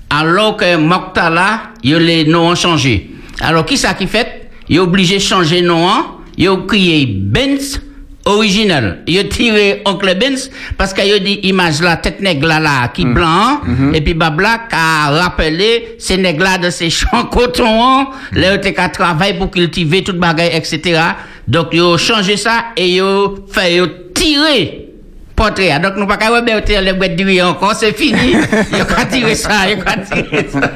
alors 0.09 0.57
que 0.57 0.75
Marc 0.77 1.15
là, 1.17 1.61
il 1.83 1.97
les 1.97 2.25
noms 2.25 2.49
ont 2.49 2.55
changé. 2.55 3.11
Alors, 3.41 3.63
qui 3.63 3.77
ça 3.77 3.93
qui 3.93 4.07
fait? 4.07 4.40
Il 4.71 4.77
est 4.77 4.79
obligé 4.79 5.15
de 5.15 5.21
changer 5.21 5.61
nom, 5.61 5.85
hein. 5.85 6.05
il 6.37 6.47
a 6.47 6.55
créé 6.65 7.05
Benz, 7.05 7.81
original. 8.23 9.03
Il 9.05 9.19
a 9.19 9.25
tiré 9.25 9.81
Oncle 9.85 10.15
Benz 10.17 10.49
parce 10.77 10.93
qu'il 10.93 11.11
a 11.11 11.19
dit 11.19 11.41
image 11.43 11.81
là, 11.81 11.97
tête 11.97 12.21
nègre 12.21 12.47
là, 12.47 12.61
là 12.61 12.87
qui 12.87 13.03
blanc, 13.03 13.59
et 13.93 13.99
puis 13.99 14.13
Babla 14.13 14.61
qui 14.69 14.75
a 14.75 15.09
rappelé 15.09 15.97
ces 15.99 16.15
nègres 16.15 16.45
là 16.45 16.57
de 16.57 16.69
ces 16.69 16.89
champs 16.89 17.25
coton, 17.25 17.83
hein, 17.83 18.07
là, 18.31 18.55
il 18.55 18.79
a 18.79 18.89
travaillé 18.89 19.33
pour 19.33 19.51
cultiver 19.51 20.05
toute 20.05 20.17
bagaille, 20.17 20.55
etc. 20.55 21.01
Donc, 21.45 21.67
il 21.73 21.81
a 21.81 21.97
changé 21.97 22.37
ça 22.37 22.67
et 22.77 22.91
il 22.91 23.01
a 23.01 23.27
fait, 23.51 23.77
a 23.77 23.87
tiré 24.13 24.87
portrait. 25.35 25.77
Donc, 25.81 25.97
nous 25.97 26.07
pas 26.07 26.15
qu'à 26.15 26.29
reberter 26.29 26.79
les 26.79 26.93
boîtes 26.93 27.19
riz 27.19 27.41
encore, 27.41 27.73
c'est 27.75 27.91
fini. 27.91 28.37
Il 28.71 28.79
a 28.79 29.05
tiré 29.05 29.35
ça, 29.35 29.69
il 29.69 29.81
a 29.85 29.97
tiré 29.97 30.47
ça. 30.49 30.59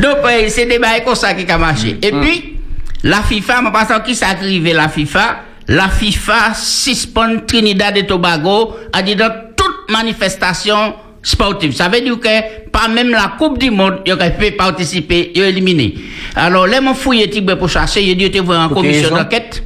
Donc, 0.00 0.18
c'est 0.48 0.66
des 0.66 0.78
bails 0.78 1.02
comme 1.04 1.16
ça 1.16 1.34
qui 1.34 1.50
a 1.50 1.58
marché. 1.58 1.98
Et 2.00 2.12
puis, 2.12 2.59
la 3.02 3.22
FIFA, 3.22 3.62
je 3.64 3.70
pense 3.70 4.02
qui 4.06 4.14
s'est 4.14 4.24
arrivé 4.24 4.72
la 4.72 4.88
FIFA, 4.88 5.40
la 5.68 5.88
FIFA 5.88 6.54
suspend 6.54 7.38
Trinidad 7.46 7.96
et 7.96 8.06
Tobago 8.06 8.76
a 8.92 9.02
dit 9.02 9.16
dans 9.16 9.30
toute 9.56 9.90
manifestation 9.90 10.94
sportive. 11.22 11.72
Ça 11.74 11.88
veut 11.88 12.00
dire 12.00 12.18
que 12.18 12.68
pas 12.70 12.88
même 12.88 13.10
la 13.10 13.32
Coupe 13.38 13.58
du 13.58 13.70
Monde, 13.70 14.00
il 14.06 14.12
aurait 14.12 14.36
pu 14.36 14.52
participer, 14.52 15.32
il 15.34 15.42
est 15.42 15.48
éliminé. 15.50 15.94
Alors, 16.34 16.66
là, 16.66 16.80
mon 16.80 16.94
fouillé 16.94 17.28
Tigre 17.28 17.56
pour 17.56 17.68
chercher, 17.68 18.02
il 18.02 18.10
a 18.10 18.14
dit, 18.14 18.24
il 18.24 18.26
était 18.26 18.40
en 18.40 18.68
Pour 18.68 18.78
commission 18.78 19.02
quelle 19.08 19.12
raison? 19.12 19.16
d'enquête. 19.16 19.62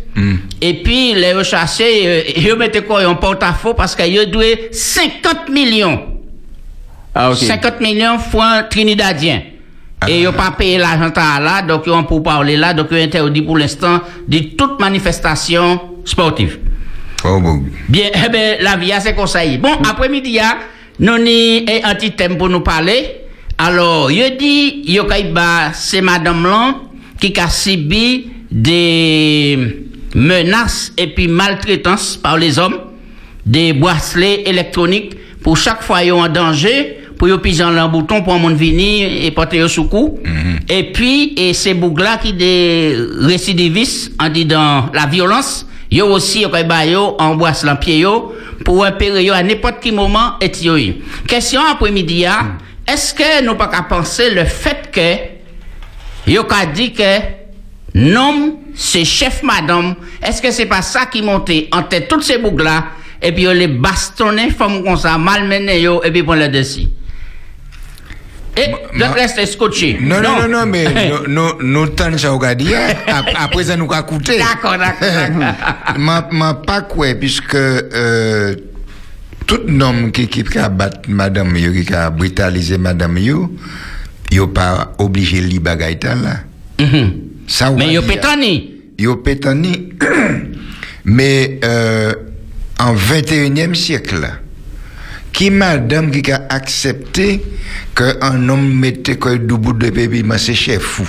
Et 0.61 0.75
puis, 0.83 1.15
les 1.15 1.33
recherchés, 1.33 2.03
euh, 2.07 2.23
ils 2.37 2.55
mettaient 2.55 2.83
quoi 2.83 3.07
en 3.07 3.15
porte-à-faux 3.17 3.75
parce 3.75 3.95
qu'ils 3.97 4.19
ont 4.21 4.31
doué 4.31 4.69
50 4.73 5.49
millions. 5.49 6.03
Ah, 7.15 7.31
ok. 7.31 7.37
50 7.37 7.81
millions 7.81 8.19
francs 8.19 8.69
trinidadiens. 8.71 9.43
Et 10.09 10.21
ils 10.21 10.25
n'ont 10.25 10.33
pas 10.33 10.51
payé 10.57 10.79
l'argent 10.79 11.11
là, 11.41 11.63
donc 11.63 11.83
ils 11.87 11.93
ont 11.93 12.05
pour 12.05 12.23
parler 12.23 12.57
là, 12.57 12.75
donc 12.75 12.89
ils 12.91 12.99
ont 12.99 13.03
interdit 13.03 13.43
pour 13.43 13.59
l'instant 13.59 14.01
de 14.27 14.39
toute 14.57 14.81
manifestation 14.81 15.81
sportive. 16.05 16.59
Oh, 17.25 17.41
bon. 17.41 17.65
Bien, 17.89 18.11
eh 18.15 18.29
ben, 18.29 18.57
la 18.61 18.77
vie, 18.77 18.93
c'est 19.01 19.15
est. 19.15 19.59
Bon, 19.59 19.73
après-midi, 19.89 20.31
il 20.31 20.35
y 20.35 20.41
a, 20.41 20.59
nous 21.01 21.13
avons 21.13 21.23
un 21.23 21.95
petit 21.95 22.13
thème 22.13 22.37
pour 22.37 22.49
nous 22.49 22.61
parler. 22.61 23.23
Alors, 23.57 24.11
il 24.11 24.37
dit, 24.37 24.83
il 24.85 24.95
y 24.95 24.99
a 24.99 25.71
c'est 25.73 26.01
madame 26.01 26.45
là 26.45 26.75
qui 27.21 27.33
a 27.41 27.49
subi 27.49 28.27
des 28.51 29.87
menaces 30.15 30.93
et 30.99 31.09
puis 31.09 31.29
maltraitances 31.29 32.17
par 32.17 32.37
les 32.37 32.59
hommes, 32.59 32.79
des 33.47 33.73
bracelets 33.73 34.43
électroniques 34.47 35.17
pour 35.43 35.57
chaque 35.57 35.83
fois 35.83 36.01
en 36.13 36.29
danger, 36.29 36.99
pour 37.19 37.29
qu'ils 37.29 37.39
puissent 37.39 37.61
en 37.61 37.89
bouton 37.89 38.23
pour 38.23 38.39
monde 38.39 38.57
venir 38.57 39.09
et 39.25 39.31
porter 39.31 39.63
au 39.63 39.69
secours. 39.69 40.19
Et 40.69 40.93
puis, 40.93 41.35
et 41.37 41.53
ces 41.55 41.75
bougs-là 41.75 42.19
qui 42.19 42.33
des 42.33 42.97
récidivistes 43.21 44.13
en 44.21 44.29
disant 44.29 44.91
la 44.93 45.07
violence, 45.07 45.67
yo 45.95 46.09
aussi 46.09 46.43
yo 46.43 47.17
embrasse 47.19 47.65
lan 47.65 47.77
pied 47.77 47.99
yo 47.99 48.35
pour 48.65 48.85
repérer 48.85 49.25
yo 49.25 49.33
à 49.33 49.43
n'importe 49.43 49.77
quel 49.81 49.95
moment 49.95 50.39
et 50.41 50.51
yo. 50.61 50.77
Question 51.29 51.61
après-midi 51.71 52.21
ya, 52.21 52.57
est-ce 52.87 53.15
que 53.15 53.45
nous 53.45 53.55
pas 53.55 53.69
qu'à 53.69 53.83
penser 53.83 54.31
le 54.31 54.45
fait 54.45 54.91
que 54.91 56.31
yo 56.33 56.45
ka 56.45 56.67
dit 56.67 56.93
que 56.93 57.21
nom 57.95 58.59
c'est 58.75 59.05
chef 59.05 59.45
madame, 59.45 59.95
est-ce 60.21 60.43
que 60.43 60.51
c'est 60.51 60.67
pas 60.67 60.83
ça 60.83 61.07
qui 61.07 61.23
montait 61.23 61.69
en 61.71 61.83
tête 61.83 62.09
toutes 62.09 62.25
ces 62.25 62.39
boucles 62.39 62.65
là 62.65 62.87
et 63.23 63.31
puis 63.31 63.45
yo 63.45 63.53
les 63.53 63.69
bastonner 63.69 64.51
femme 64.51 64.83
comme 64.83 64.97
ça 64.97 65.17
malmener 65.17 65.81
yo 65.81 66.03
et 66.03 66.11
puis 66.11 66.25
prendre 66.25 66.41
le 66.41 66.49
dessus. 66.49 66.89
Et 68.57 68.71
moi- 68.71 69.09
donc 69.09 69.17
reste 69.17 69.45
scotché. 69.47 69.99
Non, 70.01 70.21
non, 70.23 70.43
non, 70.43 70.49
non, 70.49 70.67
mais 70.67 70.85
nous, 71.29 71.61
nous 71.61 71.87
tentons 71.89 72.19
ça 72.19 72.33
au 72.33 72.39
gadi, 72.39 72.69
après 73.37 73.65
ça 73.65 73.77
nous 73.77 73.91
a 73.93 74.03
coûté. 74.03 74.39
D'accord, 74.39 74.77
d'accord. 74.79 75.99
Ma, 75.99 76.29
ma 76.31 76.55
pas 76.55 76.83
quoi, 76.83 77.15
puisque, 77.15 77.55
euh, 77.55 78.55
tout 79.47 79.61
homme 79.81 80.13
qui, 80.13 80.29
a 80.59 80.69
battu 80.69 81.11
madame 81.11 81.57
yo, 81.57 81.73
qui 81.73 81.93
a 81.93 82.11
brutalisé 82.11 82.79
madame 82.79 83.19
yo, 83.19 83.51
yo 84.31 84.47
pas 84.47 84.93
obligé 84.99 85.41
de 85.41 85.47
li 85.47 85.59
bagay 85.59 85.99
ta 85.99 86.15
là. 86.15 86.37
Mhm. 86.81 87.13
Ça, 87.47 87.71
ou 87.71 87.77
Mais 87.77 87.93
yo 87.93 88.03
pétani. 88.03 88.71
Yo 88.99 89.17
pétani. 89.17 89.91
Mais, 91.05 91.59
euh, 91.65 92.13
en 92.79 92.95
21e 92.95 93.75
siècle, 93.75 94.27
qui 95.35 95.51
madame 95.51 96.11
qui 96.11 96.33
a 96.33 96.47
accepté 96.49 97.43
qu'un 97.95 98.49
homme 98.49 98.73
mette 98.73 99.19
quoi 99.19 99.37
du 99.37 99.59
bout 99.59 99.73
de 99.75 99.91
bébé, 99.91 100.23
mais 100.23 100.39
c'est 100.39 100.55
chef 100.55 100.81
fou. 100.81 101.07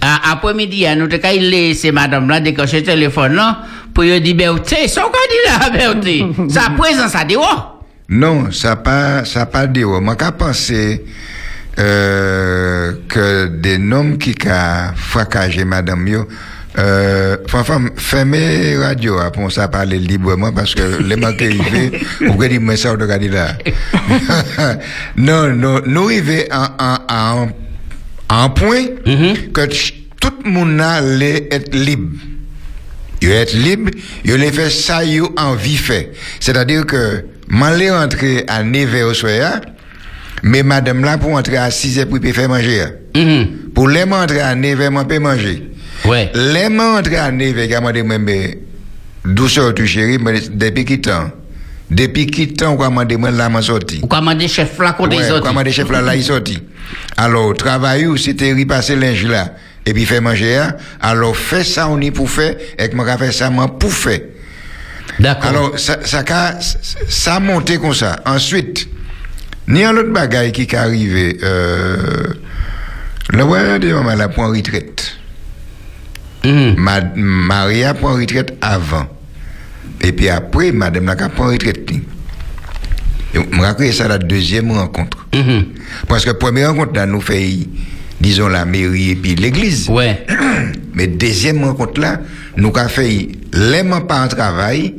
À 0.00 0.32
après-midi, 0.32 0.84
à 0.86 0.94
nous 0.94 1.06
te 1.06 1.16
kay 1.16 1.38
laisser 1.38 1.92
madame 1.92 2.28
là 2.28 2.40
décrocher 2.40 2.80
le 2.80 2.86
téléphone 2.86 3.34
là 3.34 3.62
pour 3.94 4.04
lui 4.04 4.20
dire 4.20 4.34
Berté, 4.36 4.86
dit 4.86 4.92
là 5.46 5.70
Berté. 5.70 6.26
Ça 6.50 6.70
présence 6.76 7.12
ça 7.12 7.24
dit 7.24 7.36
oh. 7.38 7.58
Non, 8.08 8.50
ça 8.52 8.76
pas, 8.76 9.24
ça 9.24 9.46
pas 9.46 9.66
dit. 9.66 9.84
Moi, 9.84 10.14
qu'à 10.16 10.32
penser 10.32 11.04
euh, 11.78 12.92
que 13.08 13.46
des 13.46 13.78
noms 13.78 14.16
qui 14.16 14.34
a 14.48 14.92
fracassé 14.94 15.64
madame 15.64 16.06
yo, 16.08 16.28
euh, 16.78 17.36
enfin, 17.52 17.86
fermez 17.96 18.76
radio, 18.76 19.18
après 19.18 19.42
on 19.42 19.48
ça 19.50 19.68
parler 19.68 19.98
librement 19.98 20.52
parce 20.52 20.74
que 20.74 21.02
les 21.02 21.16
manques 21.22 21.40
arrivés, 21.42 21.92
vous 22.20 22.32
pouvez 22.34 22.48
dire, 22.48 22.60
mais 22.60 22.76
ça, 22.76 22.90
on 22.94 23.00
regarde 23.00 23.22
là. 23.24 23.56
non, 25.16 25.54
non, 25.54 25.80
nous 25.86 26.04
arrivons 26.06 26.44
en, 26.52 26.66
en, 26.78 26.98
en, 27.08 27.48
en 28.44 28.50
point 28.50 28.84
que 29.52 29.60
ch- 29.62 29.94
tout 30.20 30.32
le 30.44 30.50
monde 30.50 30.80
allait 30.80 31.48
être 31.50 31.74
libre. 31.74 32.16
Il 33.22 33.30
être 33.30 33.54
libre, 33.54 33.90
il 34.24 34.34
les 34.34 34.52
fait 34.52 34.68
ça 34.70 35.02
yo 35.04 35.32
envie 35.38 35.76
fait. 35.76 36.12
C'est-à-dire 36.38 36.84
que 36.84 37.24
m'allais 37.48 37.90
rentrer 37.90 38.44
à 38.46 38.62
9h 38.62 39.02
au 39.04 39.14
soir, 39.14 39.60
mais 40.42 40.62
madame 40.62 41.02
là 41.02 41.16
pour 41.16 41.32
entrer 41.32 41.56
à 41.56 41.70
6h 41.70 42.04
pour 42.06 42.18
faire 42.34 42.48
manger. 42.48 42.84
Mhm. 43.14 43.70
Pour 43.74 43.88
les 43.88 44.02
rentrer 44.02 44.40
à 44.40 44.54
9h, 44.54 44.90
moi 44.90 45.06
peux 45.08 45.18
manger. 45.18 45.70
Ouais. 46.04 46.30
Les 46.34 46.68
9h, 46.68 47.68
quand 47.68 47.80
moi 47.82 47.92
demande 47.92 48.22
mais 48.22 48.58
douceur 49.24 49.74
tu 49.74 49.86
chérie, 49.86 50.18
mais 50.18 50.40
depuis 50.50 50.84
qui 50.84 51.00
temps? 51.00 51.30
Depuis 51.90 52.26
qui 52.26 52.52
temps 52.52 52.76
quoi 52.76 52.90
moi 52.90 53.04
demande 53.04 53.34
là 53.36 53.48
m'a 53.48 53.62
sorti 53.62 54.00
Ou 54.02 54.06
commander 54.06 54.48
chef 54.48 54.78
là 54.78 54.92
côté 54.92 55.16
Ouais, 55.18 55.30
autres. 55.30 55.46
comment 55.46 55.62
des 55.62 55.72
chefs 55.72 55.90
là, 55.90 56.00
là, 56.02 56.16
ils 56.16 56.24
sortent. 56.24 56.50
Alors, 57.16 57.54
travail 57.54 58.06
ou 58.06 58.16
c'était 58.16 58.52
repasser 58.52 58.96
linge 58.96 59.24
là, 59.24 59.54
et 59.84 59.92
puis 59.92 60.04
faire 60.04 60.22
manger, 60.22 60.56
hein? 60.56 60.74
alors 61.00 61.36
fais 61.36 61.64
ça 61.64 61.88
on 61.88 62.00
y 62.00 62.10
pour 62.10 62.28
faire, 62.30 62.54
et 62.78 62.88
que 62.88 62.94
moi 62.96 63.16
faire 63.16 63.32
ça 63.32 63.50
moi 63.50 63.78
pour 63.78 63.92
faire. 63.92 64.20
D'accord. 65.18 65.48
Alors, 65.50 65.78
ça, 65.78 65.98
ça, 66.04 66.22
ça 67.08 67.34
a 67.36 67.40
monté 67.40 67.78
comme 67.78 67.94
ça. 67.94 68.16
Ensuite, 68.26 68.88
ni 69.68 69.82
un 69.84 69.96
autre 69.96 70.10
bagaille 70.12 70.52
qui 70.52 70.62
est 70.62 70.74
arrivé, 70.74 71.38
euh, 71.42 72.26
le 73.30 73.42
voyage 73.42 73.80
de 73.80 73.92
maman 73.92 74.14
là 74.14 74.28
pour 74.28 74.44
en 74.44 74.48
retraite. 74.48 75.15
Ma, 76.76 77.00
Maria 77.14 77.94
prend 77.94 78.14
retraite 78.14 78.56
avant. 78.60 79.06
Et 80.02 80.12
puis 80.12 80.28
après, 80.28 80.72
madame 80.72 81.06
la 81.06 81.28
prend 81.28 81.48
retraite. 81.48 81.90
Je 83.34 83.40
me 83.40 83.62
rappelle 83.62 83.92
ça 83.92 84.08
la 84.08 84.18
deuxième 84.18 84.70
rencontre. 84.70 85.26
Mhm. 85.34 85.64
Parce 86.08 86.24
que 86.24 86.30
première 86.30 86.70
rencontre, 86.70 86.94
là, 86.94 87.06
nous 87.06 87.20
fait, 87.20 87.58
disons, 88.20 88.48
la 88.48 88.64
mairie 88.64 89.10
et 89.10 89.16
puis 89.16 89.34
l'église. 89.34 89.88
Ouais. 89.88 90.24
Mais 90.94 91.06
deuxième 91.06 91.62
rencontre 91.62 92.00
là, 92.00 92.20
nous 92.56 92.72
avons 92.74 92.88
fait 92.88 93.28
l'aimant 93.52 94.00
pas 94.00 94.24
en 94.24 94.28
travail, 94.28 94.94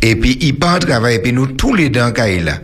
et 0.00 0.16
puis 0.16 0.38
il 0.40 0.54
pas 0.58 0.76
en 0.76 0.78
travail, 0.78 1.16
et 1.16 1.18
puis 1.18 1.32
nous 1.32 1.46
tous 1.46 1.74
les 1.74 1.90
deux 1.90 2.00
en 2.00 2.12
là. 2.12 2.58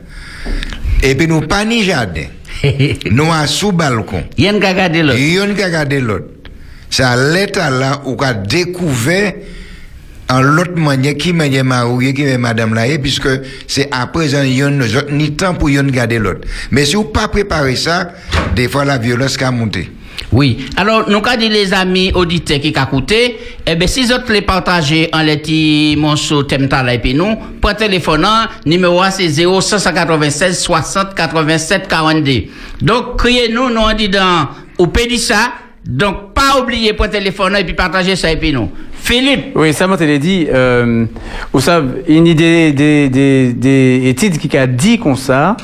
Et 1.03 1.15
puis 1.15 1.27
nous 1.27 1.43
pas 1.43 1.65
ni 1.65 1.85
jardin. 1.85 2.25
nous 3.11 3.31
à 3.31 3.47
sous 3.47 3.73
balcon. 3.73 4.25
Yen 4.37 4.59
ka 4.61 4.73
gade 4.75 4.97
l'autre. 4.97 5.19
Yon 5.19 5.55
ka 5.55 5.71
gade 5.71 6.01
l'autre. 6.01 6.25
C'est 6.91 7.03
à 7.03 7.17
l'état 7.17 7.71
là 7.71 8.03
où 8.07 8.17
a 8.23 8.35
découvert 8.35 9.35
en 10.31 10.43
l'autre 10.43 10.77
manière 10.77 11.17
qui 11.17 11.33
manière 11.33 11.65
marié 11.65 12.13
qui 12.13 12.23
est 12.23 12.39
madame 12.39 12.75
là 12.75 12.85
puisque 13.01 13.29
c'est 13.67 13.89
à 13.91 14.07
présent 14.07 14.43
yon 14.43 14.81
autres 14.81 15.11
ni 15.11 15.33
temps 15.33 15.55
pour 15.55 15.71
yon 15.71 15.85
garder 15.85 16.19
l'autre. 16.19 16.43
Mais 16.71 16.85
si 16.85 16.97
vous 16.97 17.05
pas 17.05 17.29
préparé 17.29 17.77
ça, 17.77 18.11
des 18.55 18.69
fois 18.69 18.85
la 18.85 18.99
violence 18.99 19.41
a 19.41 19.51
monté. 19.51 19.91
Oui. 20.31 20.67
Alors, 20.77 21.09
nous 21.09 21.19
avons 21.19 21.39
dit 21.39 21.49
les 21.49 21.73
amis 21.73 22.13
auditeurs 22.15 22.61
qui 22.61 22.69
écouté, 22.69 23.39
eh 23.67 23.75
bien, 23.77 23.87
si 23.87 24.05
vous 24.05 24.13
les 24.29 24.43
partagez 24.43 25.09
en 25.13 25.23
les 25.23 25.39
petits 25.39 25.95
morceaux 25.97 26.43
thème 26.43 26.69
là 26.71 26.93
et 26.93 26.99
puis 26.99 27.15
nous, 27.15 27.35
pour 27.61 27.75
téléphone, 27.75 28.27
numéro 28.67 29.03
c'est 29.11 29.29
0196 29.29 30.59
60 30.59 31.15
87 31.15 31.89
42. 31.89 32.43
Donc, 32.83 33.17
criez-nous, 33.19 33.71
nous 33.71 33.81
on 33.81 33.95
dit 33.95 34.09
dans, 34.09 34.49
ou 34.79 34.87
dit 34.87 35.19
ça. 35.19 35.53
Donc, 35.89 36.35
pas 36.35 36.61
oublier 36.61 36.93
pour 36.93 37.09
téléphone 37.09 37.57
et 37.57 37.65
puis 37.65 37.73
partager 37.73 38.15
ça 38.15 38.31
et 38.31 38.37
puis 38.37 38.53
nous. 38.53 38.69
Philippe. 38.93 39.53
Oui, 39.55 39.73
ça 39.73 39.87
m'a 39.87 39.97
dit, 39.97 40.47
euh, 40.53 41.07
vous 41.51 41.61
savez, 41.61 42.03
une 42.09 42.27
idée 42.27 42.73
des, 42.73 43.09
des, 43.09 43.55
des 43.55 44.03
études 44.05 44.37
qui 44.37 44.55
a 44.59 44.67
dit 44.67 44.99
comme 44.99 45.17
ça, 45.17 45.57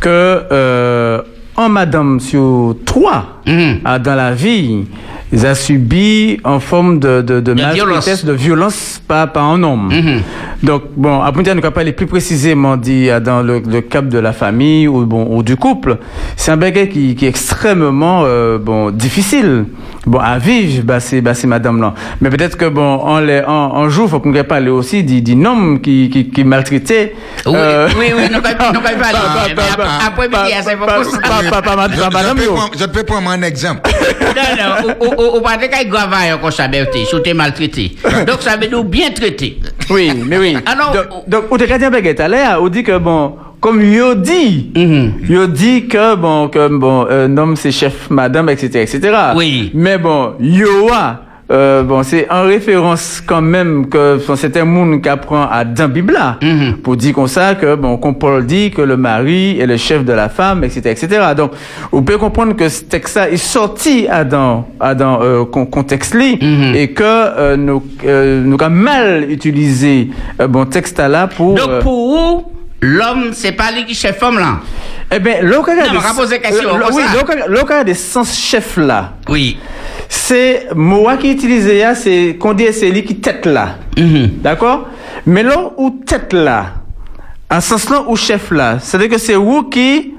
que, 0.00 0.08
euh, 0.50 1.20
un 1.58 1.68
madame 1.68 2.20
sur 2.20 2.76
trois 2.86 3.42
Mhm. 3.46 3.80
a 3.84 3.98
dans 3.98 4.14
la 4.14 4.32
vie, 4.32 4.86
a 5.32 5.54
subi 5.54 6.38
en 6.44 6.60
forme 6.60 6.98
de, 6.98 7.20
de, 7.20 7.40
de, 7.40 7.52
maltraitance, 7.52 8.24
de 8.24 8.32
violence 8.32 9.02
par, 9.06 9.32
par 9.32 9.44
un 9.44 9.62
homme. 9.62 9.88
Mhm. 9.92 10.22
Donc, 10.62 10.82
bon, 10.96 11.20
nous 11.24 11.42
ne 11.54 11.60
pas 11.60 11.70
parler 11.70 11.92
plus 11.92 12.06
précisément 12.06 12.76
dit 12.76 13.10
euh, 13.10 13.20
dans 13.20 13.42
le, 13.42 13.60
le 13.60 13.80
cap 13.80 14.08
de 14.08 14.18
la 14.18 14.32
famille 14.32 14.86
ou, 14.88 15.04
bon, 15.04 15.26
ou 15.36 15.42
du 15.42 15.56
couple. 15.56 15.98
C'est 16.36 16.52
un 16.52 16.56
bagage 16.56 16.90
qui, 16.90 17.14
qui 17.14 17.26
est 17.26 17.28
extrêmement 17.28 18.22
euh, 18.24 18.58
bon, 18.58 18.90
difficile 18.90 19.64
bon, 20.06 20.18
à 20.18 20.38
vivre, 20.38 20.82
bah, 20.84 21.00
c'est 21.00 21.20
bah, 21.20 21.34
c'est 21.34 21.46
madame 21.46 21.80
là. 21.80 21.94
Mais 22.20 22.30
peut-être 22.30 22.56
que, 22.56 22.66
bon, 22.66 22.82
les, 23.20 23.42
en, 23.46 23.52
en 23.52 23.88
jour, 23.88 24.08
faut 24.08 24.20
qu'on 24.20 24.32
parle 24.44 24.68
aussi 24.68 25.02
du- 25.04 25.20
d'un 25.22 25.44
homme 25.44 25.80
qui, 25.80 26.08
qui, 26.10 26.30
qui 26.30 26.44
maltraitait. 26.44 27.14
Oui, 27.46 27.52
euh, 27.56 27.88
oui, 27.98 28.06
oui, 28.16 28.22
parler. 28.94 29.18
pas- 29.26 29.42
Mais 29.48 29.54
pas- 29.54 29.62
après- 29.62 29.76
pas- 29.84 30.06
Après, 30.06 30.28
pas- 30.28 30.42
midi, 30.44 30.54
c'est 30.62 30.76
pas 30.76 30.86
pas- 30.86 30.94
possible. 30.98 31.22
pas- 31.22 31.50
pas- 31.50 31.62
pas 31.62 31.76
mad- 31.76 31.92
Je, 31.94 32.00
peux 32.00 32.08
prendre- 32.08 32.70
un 33.30 33.42
exemple. 33.42 33.90
Non, 34.36 34.42
non, 34.58 34.94
ou 35.38 35.40
pas 35.40 35.56
de 35.56 35.66
qu'il 35.66 35.88
grave 35.88 36.12
Bertie, 36.68 37.06
si 37.06 37.22
tu 37.22 37.30
es 37.30 37.34
maltraité. 37.34 37.96
Donc, 38.26 38.40
ça 38.42 38.56
veut 38.56 38.66
dire 38.68 38.84
bien 38.84 39.10
traité. 39.10 39.58
Oui, 39.90 40.12
mais 40.26 40.38
oui. 40.38 40.56
Alors, 40.66 40.92
donc, 40.92 41.28
donc, 41.28 41.44
on 41.50 41.56
te 41.56 41.64
dit 41.64 41.84
un 41.84 41.90
l'air, 42.28 42.58
on 42.60 42.68
dit 42.68 42.82
que 42.82 42.98
bon, 42.98 43.36
comme 43.66 43.82
yo 43.82 44.14
dit, 44.14 44.70
Mhm. 44.76 45.12
yo 45.28 45.46
dit 45.48 45.88
que 45.88 46.14
bon, 46.14 46.46
que 46.48 46.68
bon, 46.68 47.04
un 47.10 47.36
homme 47.36 47.56
c'est 47.56 47.72
chef, 47.72 48.08
madame, 48.10 48.48
etc., 48.50 48.82
etc. 48.82 49.00
Oui. 49.34 49.72
Mais 49.74 49.98
bon, 49.98 50.34
yo 50.38 50.68
a, 50.92 51.22
euh, 51.50 51.82
bon, 51.82 52.04
c'est 52.04 52.28
en 52.30 52.44
référence 52.44 53.20
quand 53.26 53.42
même 53.42 53.88
que 53.88 54.18
bon, 54.24 54.36
c'est 54.36 54.56
un 54.56 54.64
monde 54.64 55.02
qui 55.02 55.08
apprend 55.08 55.48
à 55.50 55.64
dans 55.64 55.88
Bible 55.88 56.12
là, 56.12 56.38
Mhm. 56.40 56.76
pour 56.80 56.96
dire 56.96 57.12
comme 57.12 57.26
ça 57.26 57.56
que 57.56 57.74
bon, 57.74 57.96
comme 57.96 58.16
Paul 58.16 58.46
dit 58.46 58.70
que 58.70 58.82
le 58.82 58.96
mari 58.96 59.58
est 59.58 59.66
le 59.66 59.76
chef 59.76 60.04
de 60.04 60.12
la 60.12 60.28
femme, 60.28 60.62
etc., 60.62 60.80
etc. 60.90 61.08
Donc, 61.36 61.50
on 61.90 62.02
peut 62.02 62.18
comprendre 62.18 62.54
que 62.54 62.68
ce 62.68 62.84
texte-là 62.84 63.30
est 63.30 63.36
sorti 63.36 64.06
à 64.08 64.22
dans, 64.22 64.64
à 64.78 64.94
dans 64.94 65.20
euh, 65.22 65.44
con- 65.44 65.66
contexte 65.66 66.14
Mhm. 66.14 66.72
et 66.76 66.88
que 66.92 67.02
euh, 67.04 67.56
nous, 67.56 67.82
euh, 68.06 68.42
nous 68.44 68.56
avons 68.60 68.74
mal 68.76 69.26
utilisé 69.28 70.08
euh, 70.40 70.46
bon 70.46 70.66
texte 70.66 71.00
là 71.00 71.26
pour. 71.26 71.54
Donc, 71.56 71.68
euh, 71.68 71.80
pour 71.80 72.52
l'homme, 72.80 73.30
c'est 73.32 73.52
pas 73.52 73.70
lui 73.72 73.84
qui 73.84 73.94
chef 73.94 74.18
femme 74.18 74.38
là. 74.38 74.60
eh 75.10 75.18
ben, 75.18 75.44
le 75.44 75.62
cas 75.62 75.74
Non, 75.76 75.82
mais 75.92 75.98
on 75.98 76.00
va 76.00 76.14
poser 76.14 76.38
question, 76.40 76.76
le- 76.76 76.84
comme 76.84 76.94
oui, 76.94 77.02
ça. 77.06 77.14
le 77.18 77.22
cas- 77.26 77.46
le 77.46 77.62
cas 77.64 77.84
des 77.84 77.94
sens 77.94 78.36
chef 78.38 78.76
là, 78.76 79.14
Oui. 79.28 79.58
c'est 80.08 80.68
moi 80.74 81.16
qui 81.16 81.30
utilise 81.32 81.66
là, 81.68 81.94
c'est 81.94 82.36
qu'on 82.38 82.52
dit 82.54 82.66
c'est 82.72 82.90
lui 82.90 83.04
qui 83.04 83.16
tête 83.16 83.46
là. 83.46 83.76
Mhm. 83.96 84.30
D'accord? 84.42 84.88
Mais 85.26 85.42
là 85.42 85.70
où 85.76 85.90
tête 86.06 86.32
là, 86.32 86.74
en 87.50 87.60
sens 87.60 87.88
là 87.88 88.02
où 88.06 88.16
chef 88.16 88.50
là, 88.50 88.78
c'est-à-dire 88.80 89.08
que 89.10 89.18
c'est 89.18 89.34
vous 89.34 89.64
qui 89.64 90.14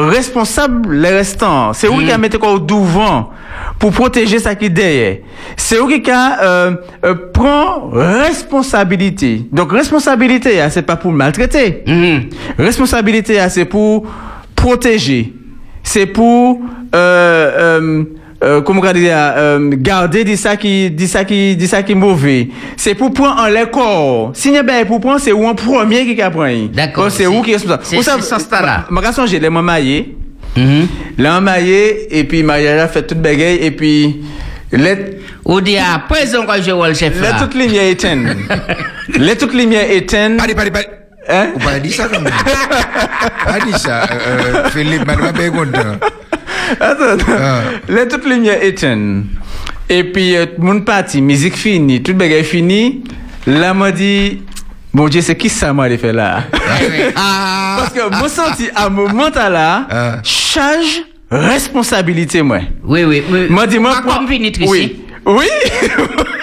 responsable 0.00 0.94
les 0.94 1.10
restants. 1.10 1.72
C'est 1.72 1.86
vous 1.86 2.00
qui 2.00 2.10
a 2.10 2.18
mis 2.18 2.30
quoi 2.30 2.52
au 2.52 2.58
devant 2.58 3.30
pour 3.78 3.92
protéger 3.92 4.38
ça 4.38 4.54
qui 4.54 4.70
derrière. 4.70 5.18
C'est 5.56 5.76
vous 5.78 5.88
qui 5.88 6.10
a 6.10 6.42
euh, 6.42 6.76
euh, 7.04 7.14
prend 7.32 7.90
responsabilité. 7.92 9.46
Donc 9.52 9.72
responsabilité, 9.72 10.60
hein, 10.60 10.68
c'est 10.70 10.82
pas 10.82 10.96
pour 10.96 11.12
maltraiter. 11.12 11.82
Mhm. 11.86 12.28
Responsabilité, 12.58 13.38
hein, 13.40 13.48
c'est 13.48 13.64
pour 13.64 14.06
protéger. 14.54 15.32
C'est 15.82 16.06
pour 16.06 16.60
euh, 16.94 18.04
euh, 18.44 18.60
comment 18.60 18.82
on 18.84 18.92
dit, 18.92 19.08
euh, 19.10 19.70
garder 19.74 20.24
de 20.24 20.36
ça 20.36 20.56
qui, 20.56 20.90
de 20.90 21.06
ça 21.06 21.24
qui, 21.24 21.56
de 21.56 21.66
ça 21.66 21.82
qui 21.82 21.92
est 21.92 21.96
mauvais. 21.96 22.48
C'est 22.76 22.94
pour 22.94 23.12
prendre 23.12 23.40
en 23.40 23.46
les 23.46 23.64
corps. 23.70 24.30
Si 24.34 24.50
n'y 24.50 24.58
a 24.58 24.64
pas 24.64 24.84
pour 24.84 25.00
prendre, 25.00 25.20
c'est 25.20 25.32
où 25.32 25.46
en 25.46 25.54
premier 25.54 26.04
qui 26.14 26.20
a 26.20 26.30
pris. 26.30 26.68
D'accord, 26.68 27.04
Donc, 27.04 27.12
C'est 27.12 27.26
où 27.26 27.40
qui 27.42 27.50
est 27.52 27.54
responsable? 27.54 27.82
c'est- 27.84 27.96
Vous 27.96 28.02
savez, 28.02 28.22
c'est 28.22 28.34
ce 28.34 28.40
sens-là. 28.40 28.84
Ma 28.90 29.00
ma 29.00 29.26
j'ai 29.26 29.40
les 29.40 29.48
maillés. 29.50 30.16
Mhm. 30.56 30.86
Là, 31.18 31.40
maillé, 31.40 32.18
et 32.18 32.24
puis 32.24 32.42
Maria 32.42 32.82
a 32.82 32.88
fait 32.88 33.02
toute 33.06 33.20
bagaille, 33.20 33.56
et 33.60 33.70
puis, 33.70 34.22
les, 34.72 34.96
Ou 35.44 35.60
dit 35.60 35.76
à 35.78 35.98
présent 36.08 36.44
quand 36.46 36.60
je 36.62 36.70
vois 36.72 36.88
le 36.88 36.94
chef 36.94 37.14
les 37.16 37.20
là? 37.28 37.36
toutes 37.40 37.54
lumières 37.54 37.88
éteintes. 37.90 38.36
les 39.16 39.36
toutes 39.36 39.54
lumières 39.54 39.90
éteintes. 39.90 40.40
Hein? 41.28 41.48
Ou 41.56 41.58
pas 41.64 41.78
dit 41.78 41.90
ça 41.92 42.08
pas 42.08 43.58
dit 43.66 43.72
ça. 43.78 44.02
Euh, 44.04 44.06
euh, 44.64 44.70
Philippe, 44.70 45.06
madame, 45.06 45.32
bien 45.32 45.50
Attends, 46.80 47.24
Ah. 47.28 47.60
les 47.88 48.08
toutes 48.08 48.26
lumières 48.26 48.62
éteintes. 48.62 49.24
Et 49.88 50.04
puis, 50.04 50.36
euh, 50.36 50.46
mon 50.58 50.80
parti, 50.80 51.20
musique 51.22 51.56
finie, 51.56 52.02
toute 52.02 52.16
bagaille 52.16 52.44
finie. 52.44 53.04
Là, 53.46 53.72
m'a 53.72 53.92
dit, 53.92 54.42
bon 54.92 55.08
Dieu, 55.08 55.20
c'est 55.20 55.36
qui 55.36 55.48
ça, 55.48 55.72
moi, 55.72 55.88
les 55.88 55.98
fait 55.98 56.12
là? 56.12 56.44
Ah, 57.14 57.76
Parce 57.78 57.90
que, 57.92 58.18
moi, 58.18 58.28
senti, 58.28 58.68
à 58.74 58.86
un 58.86 58.90
moment 58.90 59.30
là, 59.34 59.86
Ah. 59.90 60.16
charge 60.24 61.02
responsabilité, 61.30 62.42
moi. 62.42 62.60
Oui, 62.84 63.04
oui. 63.04 63.22
oui. 63.30 63.46
Moi, 63.48 63.66
Pas 63.66 64.02
comme 64.02 64.26
finit 64.28 64.48
ici. 64.50 64.64
Oui. 64.68 64.96
Oui. 65.24 65.46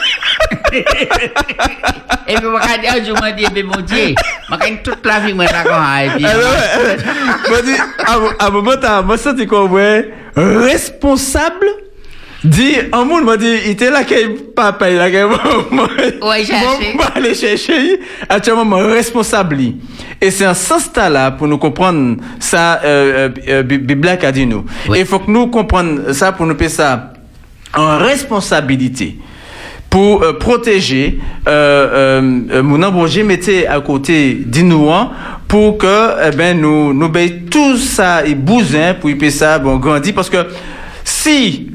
Un 2.27 2.41
jour, 3.03 3.17
moi, 3.19 3.31
dit, 3.31 3.43
eh 3.47 3.53
bien, 3.53 3.63
mon 3.63 3.81
Dieu, 3.81 4.15
moi, 4.49 4.57
quand 4.61 4.75
toute 4.83 5.05
la 5.05 5.19
senti 9.17 9.45
responsable, 10.35 11.67
là, 13.89 14.03
qu'il 14.03 14.35
papa, 14.55 14.89
il 14.89 14.99
a 14.99 15.09
moi, 16.95 17.05
aller 17.15 17.33
chercher, 17.35 17.99
actuellement, 18.27 18.65
moi, 18.65 18.83
responsable, 18.87 19.55
lui. 19.55 19.75
Et 20.19 20.31
c'est 20.31 20.45
un 20.45 20.53
sens 20.53 20.89
là 20.95 21.31
pour 21.31 21.47
nous 21.47 21.57
comprendre 21.57 22.17
ça, 22.39 22.81
euh, 22.83 23.29
euh, 23.29 23.29
euh, 23.49 23.63
Bi- 23.63 23.77
Bible 23.77 24.07
a 24.07 24.31
dit 24.31 24.45
nous. 24.45 24.65
Oui. 24.89 24.97
Et 24.97 25.01
il 25.01 25.07
faut 25.07 25.19
que 25.19 25.29
nous 25.31 25.47
comprenions 25.47 26.13
ça 26.13 26.31
pour 26.31 26.45
nous 26.45 26.57
faire 26.57 26.69
ça 26.69 27.13
en 27.75 27.97
responsabilité 27.97 29.17
pour 29.93 30.23
euh, 30.23 30.33
protéger 30.33 31.19
euh, 31.47 31.51
euh, 31.51 32.39
euh, 32.51 32.63
mon 32.63 32.81
embauché 32.81 33.21
mettait 33.21 33.67
à 33.67 33.79
côté 33.79 34.33
d'inouan 34.43 35.11
pour 35.47 35.77
que 35.77 36.27
eh 36.27 36.35
ben 36.35 36.59
nous 36.59 36.95
nous 36.95 37.09
ben, 37.09 37.45
tout 37.47 37.77
ça 37.77 38.25
et 38.25 38.33
bousin 38.33 38.95
pour 38.99 39.11
y 39.11 39.31
ça 39.31 39.59
bon 39.59 39.77
grandir 39.77 40.15
parce 40.15 40.31
que 40.31 40.47
si 41.03 41.67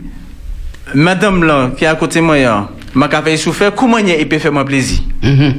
madame 0.97 1.45
là 1.45 1.71
qui 1.79 1.85
est 1.85 1.87
à 1.87 1.95
côté 1.95 2.19
de 2.19 2.25
moi 2.25 2.37
là, 2.39 2.69
m'a 2.93 3.09
fait 3.09 3.37
souffrir 3.37 3.73
comment 3.73 3.99
il 3.99 4.29
peut 4.29 4.41
faire 4.41 4.53
moi 4.53 4.65
plaisir? 4.65 4.99
Mhm. 5.23 5.55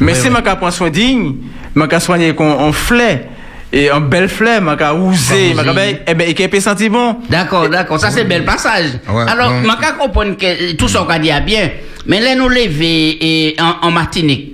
mais 0.00 0.14
si 0.14 0.30
m'a 0.30 0.40
prend 0.40 0.70
soin 0.70 0.88
digne 0.88 1.34
m'a 1.74 2.00
soigner 2.00 2.34
qu'on 2.34 2.52
on 2.52 2.72
flait 2.72 3.28
et 3.72 3.90
en 3.90 4.00
belle 4.00 4.28
fleur 4.28 4.60
m'a 4.62 4.76
oser 4.94 5.54
m'a 5.54 5.62
oser. 5.62 5.98
eh 6.06 6.14
ben 6.14 6.28
sentir 6.60 6.90
bon 6.90 7.16
D'accord, 7.28 7.68
d'accord. 7.68 8.00
Ça, 8.00 8.10
c'est 8.10 8.24
bel 8.24 8.44
passage. 8.44 8.90
Ouais, 9.08 9.24
Alors, 9.28 9.50
ouais. 9.52 9.62
je 9.62 9.68
peux 9.86 9.98
comprendre 9.98 10.36
que 10.36 10.72
tout 10.72 10.88
ça 10.88 11.06
qu'on 11.08 11.18
dit 11.18 11.30
à 11.30 11.40
bien. 11.40 11.70
Mais 12.06 12.20
là, 12.20 12.34
nous 12.34 12.48
lever 12.48 13.18
et 13.20 13.56
en, 13.60 13.86
en 13.86 13.90
Martinique, 13.90 14.52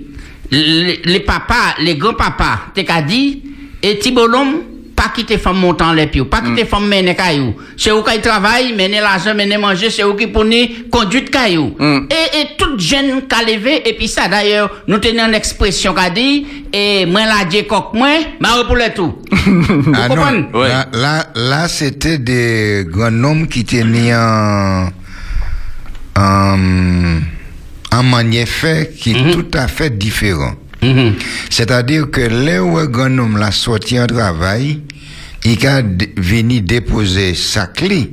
les, 0.51 1.01
les 1.05 1.21
papas, 1.21 1.75
les 1.81 1.95
grands-papas, 1.97 2.61
t'es 2.75 2.85
qu'à 2.85 3.03
dit, 3.03 3.43
et 3.83 3.99
Tibolom, 3.99 4.63
pas 5.07 5.13
quitter 5.15 5.39
femme 5.39 5.59
montant 5.59 5.93
les 5.93 6.07
pieds, 6.07 6.25
pas 6.25 6.41
quitter 6.41 6.65
femme 6.65 6.89
mener 6.89 7.15
caillou. 7.15 7.55
C'est 7.77 7.93
où 7.93 8.03
qu'il 8.03 8.21
travaille, 8.21 8.73
mener 8.73 9.01
l'argent, 9.01 9.35
mener 9.35 9.59
manger, 9.59 9.91
c'est 9.91 10.05
où 10.05 10.15
qui 10.15 10.27
pour 10.27 10.45
conduite 10.91 11.31
caillou. 11.31 11.75
Mm. 11.79 12.09
Et, 12.11 12.41
et 12.41 12.47
toute 12.59 12.81
jeune 12.81 13.23
qu'a 13.29 13.43
levé, 13.43 13.89
et 13.89 13.95
puis 13.95 14.09
ça 14.09 14.29
d'ailleurs, 14.29 14.71
nous 14.87 14.99
tenons 14.99 15.29
une 15.29 15.35
expression 15.35 15.95
qu'a 15.95 16.11
dit, 16.11 16.47
et 16.73 17.07
moi 17.07 17.23
la 17.27 17.45
dit 17.45 17.67
coq 17.67 17.95
moi, 17.95 18.09
ma 18.41 18.65
pour 18.65 18.77
le 18.77 18.93
tout. 18.95 19.15
Vous 19.31 19.93
Ah 19.95 20.09
non? 20.09 20.49
Ouais. 20.59 20.69
là, 20.69 20.87
là, 20.93 21.27
là, 21.35 21.69
c'était 21.69 22.19
des 22.19 22.85
grands 22.89 23.25
hommes 23.25 23.47
qui 23.47 23.65
tenaient 23.65 24.15
en, 24.15 24.89
en, 26.17 27.19
en 27.93 28.47
fait 28.47 28.95
qui 28.99 29.13
est 29.13 29.33
tout 29.33 29.47
à 29.55 29.69
fait 29.69 29.97
différent. 29.97 30.55
Mhm. 30.83 31.15
C'est-à-dire 31.51 32.11
que 32.11 32.21
là 32.21 32.63
où 32.63 32.77
un 32.79 32.87
grand 32.87 33.19
homme 33.19 33.39
l'a 33.39 33.51
sorti 33.51 33.99
en 33.99 34.07
travail, 34.07 34.81
il 35.53 35.67
a 35.67 35.83
venu 36.17 36.61
déposer 36.61 37.35
sa 37.35 37.67
clé. 37.67 38.11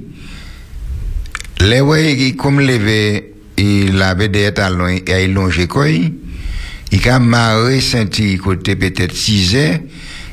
Où 1.62 1.96
il 1.96 2.36
comme 2.36 2.60
levé, 2.60 3.34
il 3.58 4.02
avait 4.02 4.28
des 4.28 4.54
talons 4.54 4.88
et 4.88 5.04
il 5.24 5.34
longé 5.34 5.68
quoi, 5.68 5.90
il? 5.90 6.14
A 7.06 7.20
marré 7.20 7.82
senti 7.82 8.38
côté 8.38 8.76
peut-être 8.76 9.16
6 9.16 9.56
heures, 9.56 9.80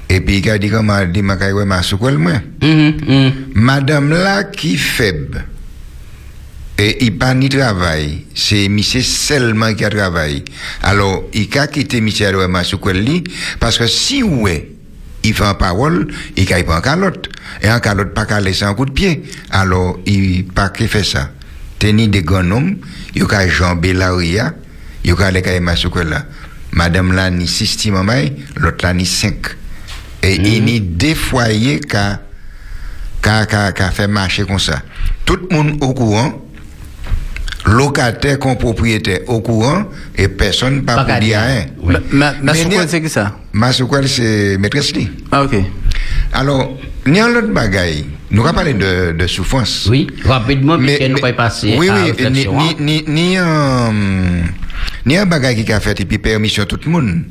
et 0.08 0.20
puis 0.20 0.38
il 0.38 0.50
a 0.50 0.58
dit 0.58 0.68
comment 0.68 1.04
dit 1.06 1.22
ma 1.22 1.36
caille 1.36 1.54
ma 1.64 1.82
soukoule 1.82 2.18
moi. 2.18 2.42
Mhm, 2.60 2.94
mhm. 3.06 3.32
Madame 3.54 4.10
là 4.10 4.44
qui 4.44 4.76
faible 4.76 5.46
et 6.76 7.04
il 7.04 7.16
pas 7.18 7.34
ni 7.34 7.48
travail, 7.48 8.24
c'est 8.34 8.68
monsieur 8.68 9.02
seulement 9.02 9.72
qui 9.74 9.84
a 9.84 9.90
travail. 9.90 10.44
Alors, 10.82 11.24
il 11.34 11.46
a 11.58 11.66
quitté 11.66 12.00
monsieur 12.00 12.32
vraiment 12.32 12.64
sur 12.64 12.80
lui 12.88 13.22
parce 13.58 13.76
que 13.78 13.86
si 13.86 14.22
ouais, 14.22 14.70
il 15.22 15.34
fait 15.34 15.44
en 15.44 15.54
parole, 15.54 16.08
il 16.36 16.48
ne 16.48 16.62
pas 16.62 16.78
en 16.78 16.80
calotte. 16.80 17.28
Et 17.62 17.70
en 17.70 17.80
calotte, 17.80 18.14
pas 18.14 18.24
qu'à 18.24 18.40
laisser 18.40 18.64
un 18.64 18.74
coup 18.74 18.86
de 18.86 18.92
pied. 18.92 19.22
Alors, 19.50 19.98
il 20.06 20.46
pas 20.46 20.70
qu'il 20.70 20.88
fait 20.88 21.04
ça. 21.04 21.30
Tenir 21.78 22.08
des 22.08 22.22
grands 22.22 22.50
hommes, 22.50 22.76
il 23.14 23.24
a 23.30 23.48
jambé 23.48 23.92
la 23.92 24.12
ria, 24.14 24.54
il 25.04 25.14
a 25.20 25.30
les 25.30 25.76
sur 25.76 25.94
là. 26.04 26.26
Madame 26.72 27.12
là 27.12 27.30
ni 27.30 27.48
six 27.48 27.90
mamay, 27.90 28.36
l'autre 28.56 28.84
là 28.84 28.92
ni 28.94 29.06
cinq. 29.06 29.56
Et 30.22 30.36
il 30.36 30.64
ni 30.64 30.80
deux 30.80 31.14
foyers 31.14 31.80
qu'a 31.80 32.20
qu'a 33.22 33.90
fait 33.90 34.06
marcher 34.06 34.44
comme 34.44 34.58
ça. 34.58 34.82
Tout 35.24 35.36
le 35.36 35.56
monde 35.56 35.78
au 35.80 35.94
courant, 35.94 36.44
locataire 37.66 38.38
comme 38.38 38.56
propriétaire 38.56 39.20
au 39.26 39.40
courant, 39.40 39.84
et 40.16 40.28
personne 40.28 40.82
pas 40.84 40.96
Pas 40.96 41.04
pour 41.04 41.20
dire 41.20 41.38
rien. 41.40 41.66
Oui. 41.82 41.94
Ma, 42.10 42.32
ma, 42.42 42.52
Mais 42.52 42.86
c'est 42.88 43.00
qui 43.02 43.08
ça? 43.08 43.36
Ma 43.52 43.72
c'est 43.72 44.56
maîtresse 44.58 44.92
li. 44.94 45.08
Ah, 45.30 45.44
ok. 45.44 45.56
Alors, 46.32 46.76
il 47.06 47.16
y 47.16 47.18
a 47.20 47.26
un 47.26 47.34
autre 47.34 47.48
bagaille. 47.52 48.06
Nous 48.30 48.42
allons 48.44 48.52
parler 48.54 48.74
de, 48.74 49.12
de 49.12 49.26
souffrance. 49.26 49.86
Oui, 49.90 50.06
rapidement, 50.24 50.78
puisque 50.78 51.00
nous 51.02 51.08
mais- 51.14 51.20
pouvons 51.20 51.32
passer 51.34 51.74
oui, 51.78 51.88
à 51.88 51.94
oui, 51.94 52.00
ni, 52.02 52.10
réflexion. 52.10 52.60
hein. 52.60 52.64
ni, 52.78 53.02
ni, 53.02 53.04
ni 53.08 53.36
un, 53.36 53.92
ni 55.04 55.16
un 55.16 55.26
bagage 55.26 55.64
qui 55.64 55.72
a 55.72 55.80
fait 55.80 55.98
et 56.00 56.04
puis 56.04 56.18
permission 56.18 56.64
tout 56.64 56.78
le 56.84 56.90
monde. 56.90 57.22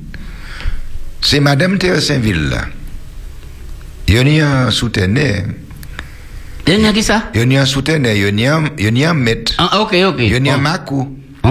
C'est 1.22 1.40
Madame 1.40 1.78
Thérèse 1.78 2.08
Saint-Ville 2.08 2.50
là. 2.50 2.66
Il 4.08 4.28
y 4.28 4.42
a 4.42 4.66
un 4.66 4.72
souteneur. 4.72 5.44
Il 6.72 6.82
y 6.82 6.86
a 6.86 6.94
qui 6.94 7.02
ça 7.02 7.32
Il 7.34 7.52
y 7.52 7.58
a 7.58 7.62
un 7.62 7.66
souteneur. 7.66 8.14
Il 8.14 8.40
y 8.40 8.46
a 8.46 8.56
un, 8.58 8.66
il 8.78 8.96
y 8.98 9.04
a 9.04 9.10
un 9.10 9.14
maître. 9.16 9.54
ah, 9.58 9.82
Ok, 9.82 9.96
ok. 10.06 10.16
Il 10.20 10.46
y 10.46 10.50
a 10.50 10.54
un 10.54 10.58
Oh. 10.58 10.62
macou. 10.62 11.18
Oh. 11.44 11.50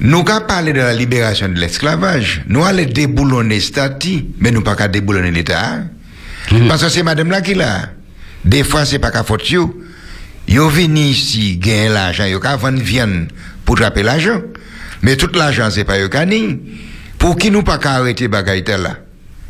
Nous 0.00 0.24
avons 0.28 0.46
parlé 0.46 0.72
de 0.74 0.80
la 0.80 0.92
libération 0.92 1.48
de 1.48 1.54
l'esclavage. 1.54 2.42
Nous 2.46 2.62
allons 2.64 2.84
déboulonner 2.84 3.60
stati, 3.60 4.26
mais 4.38 4.50
nous 4.50 4.60
pas 4.60 4.74
qu'à 4.74 4.88
déboulonner 4.88 5.30
l'État. 5.30 5.84
Parce 6.68 6.82
que 6.82 6.88
c'est 6.90 7.02
madame 7.02 7.30
là 7.30 7.40
qui 7.40 7.54
l'a. 7.54 7.90
Des 8.44 8.62
fois, 8.62 8.84
c'est 8.84 8.98
pas 8.98 9.10
qu'à 9.10 9.22
faute 9.22 9.48
yo. 9.50 9.82
Yo 10.46 10.68
venu 10.68 11.00
ici, 11.00 11.56
gagner 11.56 11.88
l'argent, 11.88 12.26
yo 12.26 12.38
qu'à 12.40 12.56
vendre 12.56 12.80
viande 12.82 13.28
pour 13.64 13.76
trapper 13.76 14.02
l'argent. 14.02 14.42
Mais 15.00 15.16
tout 15.16 15.30
l'argent, 15.34 15.70
c'est 15.70 15.84
pas 15.84 15.98
yo 15.98 16.10
qu'à. 16.10 16.26
Pour 17.16 17.36
qui 17.38 17.50
nous 17.50 17.62
pas 17.62 17.78
qu'à 17.78 17.92
arrêter 17.92 18.28
bagaille 18.28 18.64
tel 18.64 18.86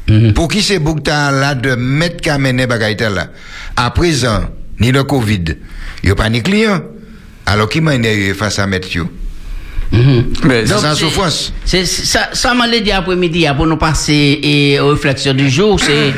Mhm. 0.08 0.34
Pour 0.34 0.48
qui 0.48 0.62
c'est 0.62 0.78
Boukta 0.78 1.30
là 1.30 1.54
de 1.54 1.74
mettre 1.74 2.20
qu'à 2.20 2.38
mener 2.38 2.66
bagaille 2.66 2.96
tel 2.96 3.14
là? 3.14 3.28
À 3.76 3.90
présent, 3.90 4.40
ni 4.80 4.92
le 4.92 5.02
Covid, 5.04 5.44
yo 6.02 6.14
pas 6.14 6.28
ni 6.28 6.42
client. 6.42 6.82
Alors 7.46 7.68
qui 7.68 7.80
m'a 7.80 7.94
énervé 7.94 8.34
face 8.34 8.58
à 8.58 8.66
mettre? 8.66 8.88
Mhm. 9.92 10.24
Mais 10.44 10.66
c'est 10.66 10.74
en 10.74 10.94
souffrance. 10.94 11.52
C'est 11.64 11.86
ça, 11.86 12.30
ça 12.32 12.54
m'a 12.54 12.68
dit 12.68 12.90
après-midi 12.92 13.46
pour 13.56 13.66
nous 13.66 13.76
passer 13.76 14.38
et, 14.42 14.80
aux 14.80 14.90
réflexions 14.90 15.34
du 15.34 15.48
jour. 15.48 15.78
C'est 15.80 16.12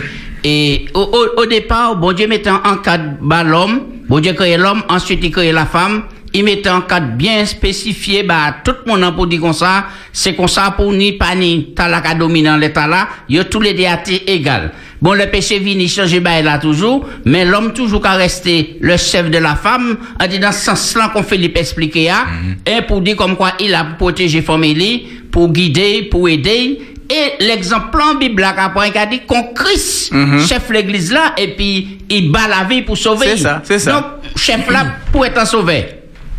et 0.44 0.86
au, 0.94 1.00
au, 1.00 1.42
au 1.42 1.46
départ, 1.46 1.96
bon 1.96 2.12
Dieu 2.12 2.28
mettant 2.28 2.60
en 2.64 2.76
cadre 2.76 3.14
bah, 3.20 3.42
l'homme, 3.42 3.80
bon 4.08 4.20
Dieu 4.20 4.32
créé 4.32 4.56
l'homme, 4.56 4.82
ensuite 4.88 5.20
il 5.22 5.30
créé 5.30 5.52
la 5.52 5.66
femme. 5.66 6.02
Il 6.34 6.44
mettait 6.44 6.68
en 6.68 6.82
cadre 6.82 7.12
bien 7.12 7.44
spécifié, 7.46 8.22
bah, 8.22 8.56
tout 8.62 8.74
le 8.84 8.92
monde 8.92 9.14
pour 9.14 9.26
dire 9.26 9.40
comme 9.40 9.52
ça, 9.52 9.86
c'est 10.12 10.34
comme 10.34 10.48
ça 10.48 10.74
pour 10.76 10.92
ni 10.92 11.12
pas 11.12 11.34
ni, 11.34 11.72
t'as 11.74 11.88
la 11.88 12.00
dominant 12.14 12.56
l'état 12.56 12.86
là, 12.86 13.08
y 13.28 13.38
a 13.38 13.44
tous 13.44 13.60
les 13.60 13.72
déatés 13.72 14.30
égal. 14.30 14.72
Bon, 15.00 15.12
le 15.12 15.26
péché 15.26 15.58
vini 15.58 15.88
changer 15.88 16.20
bah, 16.20 16.42
là 16.42 16.58
toujours, 16.58 17.06
mais 17.24 17.44
l'homme 17.44 17.72
toujours 17.72 18.02
qu'à 18.02 18.12
rester 18.12 18.76
le 18.80 18.96
chef 18.96 19.30
de 19.30 19.38
la 19.38 19.54
femme, 19.54 19.96
a 20.18 20.28
dit 20.28 20.38
dans 20.38 20.52
ce 20.52 20.64
sens-là 20.64 21.10
qu'on 21.12 21.22
Philippe 21.22 21.56
expliquer, 21.56 22.10
hein, 22.10 22.26
et 22.66 22.82
pour 22.82 23.00
dire 23.00 23.16
comme 23.16 23.36
quoi 23.36 23.52
il 23.60 23.74
a 23.74 23.84
protégé 23.84 24.42
famille, 24.42 25.06
pour 25.30 25.50
guider, 25.52 26.02
pour 26.10 26.28
aider, 26.28 26.80
et 27.08 27.44
l'exemple 27.44 28.00
en 28.00 28.14
Bible 28.16 28.42
a 28.42 29.06
dit 29.06 29.20
qu'on 29.26 29.54
Christ, 29.54 30.12
chef 30.46 30.68
l'église 30.70 31.12
là, 31.12 31.34
et 31.36 31.48
puis 31.48 31.98
il 32.10 32.32
bat 32.32 32.48
la 32.48 32.64
vie 32.64 32.82
pour 32.82 32.98
sauver. 32.98 33.28
C'est 33.30 33.42
ça, 33.42 33.62
c'est 33.64 33.78
ça. 33.78 33.92
Donc, 33.92 34.04
chef 34.36 34.68
là, 34.70 34.86
pour 35.12 35.24
être 35.24 35.46
sauvé. 35.46 35.95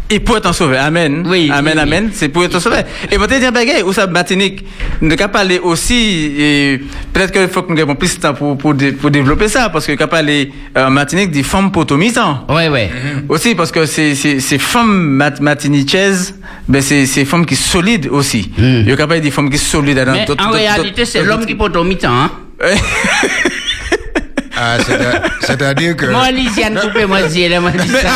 Et 0.10 0.20
pour 0.22 0.38
être 0.38 0.54
sauvé, 0.56 0.78
amen. 0.78 1.24
Oui, 1.28 1.52
amen, 1.54 1.74
oui, 1.76 1.82
amen. 1.82 2.10
C'est 2.13 2.30
pour 2.30 2.46
être 2.46 2.60
sauvé. 2.60 2.78
Et 3.12 3.17
pour 3.17 3.28
te 3.28 3.38
dire, 3.38 3.52
bagay, 3.52 3.84
ou 3.84 3.91
ça, 3.91 4.08
Martinique, 4.08 4.63
nous 5.02 5.12
avons 5.12 5.28
parlé 5.32 5.60
aussi, 5.60 6.34
et 6.39 6.82
peut-être 7.12 7.32
qu'il 7.34 7.50
faut 7.50 7.63
que 7.63 7.74
nous 7.74 7.78
ayons 7.78 7.96
plus 7.96 8.15
de 8.15 8.22
temps 8.22 8.34
pour, 8.34 8.58
pour, 8.58 8.74
pour 9.02 9.12
développer 9.12 9.50
ça, 9.50 9.67
parce 9.70 9.86
que 9.86 9.91
nous 9.91 10.08
parlé 10.08 10.52
euh, 10.78 10.89
Martinique 10.89 11.32
des 11.32 11.43
femmes 11.43 11.72
potomisants. 11.72 12.46
Ouais, 12.48 12.70
ouais. 12.70 12.89
Aussi 13.28 13.54
parce 13.54 13.72
que 13.72 13.86
ces, 13.86 14.15
ces, 14.15 14.39
ces 14.39 14.58
femmes 14.58 15.10
mat 15.10 15.41
matinichaises, 15.41 16.36
ben 16.70 16.82
c'est 16.82 17.06
ces 17.06 17.26
femmes 17.26 17.46
qui 17.46 17.58
sont 17.58 17.80
solides 17.80 18.08
aussi. 18.10 18.50
Il 18.58 18.88
y 18.88 18.91
a 18.91 18.96
capable 18.96 19.20
des 19.22 19.32
femmes 19.32 19.50
qui 19.50 19.58
sont 19.58 19.80
solides 19.80 19.98
dans 19.98 20.13
Mais 20.13 20.26
en 20.39 20.52
réalité, 20.52 21.04
c'est 21.04 21.24
l'homme 21.24 21.46
qui 21.46 21.56
mi-temps, 21.84 22.10
hein. 22.13 22.32
Ah, 24.60 24.78
c'est 24.86 24.93
à- 24.96 25.22
c'est-à-dire 25.41 25.96
que. 25.96 26.08
Moi, 26.08 26.32
Lisiane, 26.32 26.80
coupé, 26.80 27.06
moi, 27.06 27.22
dis, 27.24 27.43
elle 27.43 27.60
m'a 27.62 27.72
dit 27.72 27.88
ça. 27.89 28.10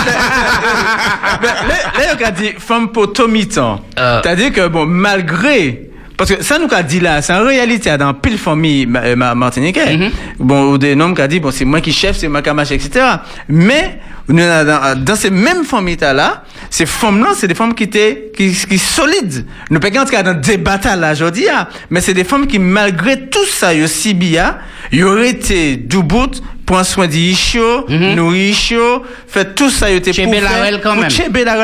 Ben, 1.41 1.47
là, 1.67 1.75
là, 1.97 2.15
on 2.19 2.25
a 2.25 2.32
dit 2.32 2.54
femme 2.58 2.91
potomitan. 2.91 3.80
Euh. 3.99 4.21
C'est-à-dire 4.23 4.51
que, 4.51 4.67
bon, 4.67 4.86
malgré. 4.86 5.90
Parce 6.21 6.36
que 6.36 6.43
ça 6.43 6.60
nous 6.60 6.67
a 6.71 6.84
dit 6.84 6.99
là, 6.99 7.19
c'est 7.23 7.34
en 7.34 7.43
réalité 7.43 7.97
dans 7.97 8.13
pile 8.13 8.38
famille 8.38 8.86
ma, 8.86 8.99
euh, 8.99 9.15
ma- 9.15 9.34
martiniquais. 9.34 9.97
Mhm. 9.97 10.12
Bon, 10.38 10.71
ou 10.73 10.77
des 10.77 10.93
noms 10.93 11.15
qui 11.15 11.21
a 11.23 11.27
dit, 11.27 11.39
bon, 11.39 11.49
c'est 11.49 11.65
moi 11.65 11.81
qui 11.81 11.91
chef, 11.91 12.15
c'est 12.15 12.27
moi 12.27 12.43
qui 12.43 12.51
marche, 12.51 12.69
etc. 12.69 13.03
Mais, 13.49 13.97
nous, 14.27 14.38
dans, 14.38 15.03
dans 15.03 15.15
ces 15.15 15.31
mêmes 15.31 15.63
familles 15.63 15.97
là, 15.99 16.43
ces 16.69 16.86
femmes-là, 16.86 17.29
c'est 17.36 17.47
des 17.47 17.55
femmes 17.55 17.73
qui 17.73 17.86
étaient, 17.86 18.31
qui, 18.38 18.51
qui 18.53 18.77
solides. 18.77 19.47
Nous 19.71 19.79
pas 19.79 19.88
en 19.88 20.05
tout 20.05 20.12
cas 20.12 20.21
dans 20.21 20.39
des 20.39 20.57
batailles 20.57 20.99
là, 20.99 21.13
aujourd'hui, 21.13 21.49
hein, 21.49 21.67
mais 21.89 22.01
c'est 22.01 22.13
des 22.13 22.23
femmes 22.23 22.45
qui, 22.45 22.60
malgré 22.60 23.27
tout 23.27 23.45
ça, 23.47 23.73
yo 23.73 23.88
si 23.88 24.13
bien, 24.13 24.57
ils 24.91 25.03
auraient 25.03 25.29
été 25.31 25.75
du 25.75 26.03
bout, 26.03 26.39
prendre 26.67 26.86
soin 26.86 27.07
chaud, 27.34 27.88
nourrir 27.89 28.53
chaud, 28.53 29.01
fait 29.27 29.55
tout 29.55 29.71
ça, 29.71 29.89
ils 29.89 29.95
étaient 29.95 30.13
Chez 30.13 30.27
Belarel 30.27 30.79
quand 30.84 30.95
même. 30.95 31.10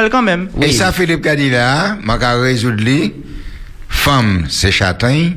Quand 0.09 0.23
même. 0.23 0.49
Et 0.63 0.71
ça, 0.71 0.91
Philippe 0.91 1.21
Kadila, 1.21 1.97
m'a 2.03 2.17
qu'à 2.17 2.33
résoudre 2.41 2.81
femme, 3.97 4.45
c'est 4.49 4.71
châtain, 4.71 5.31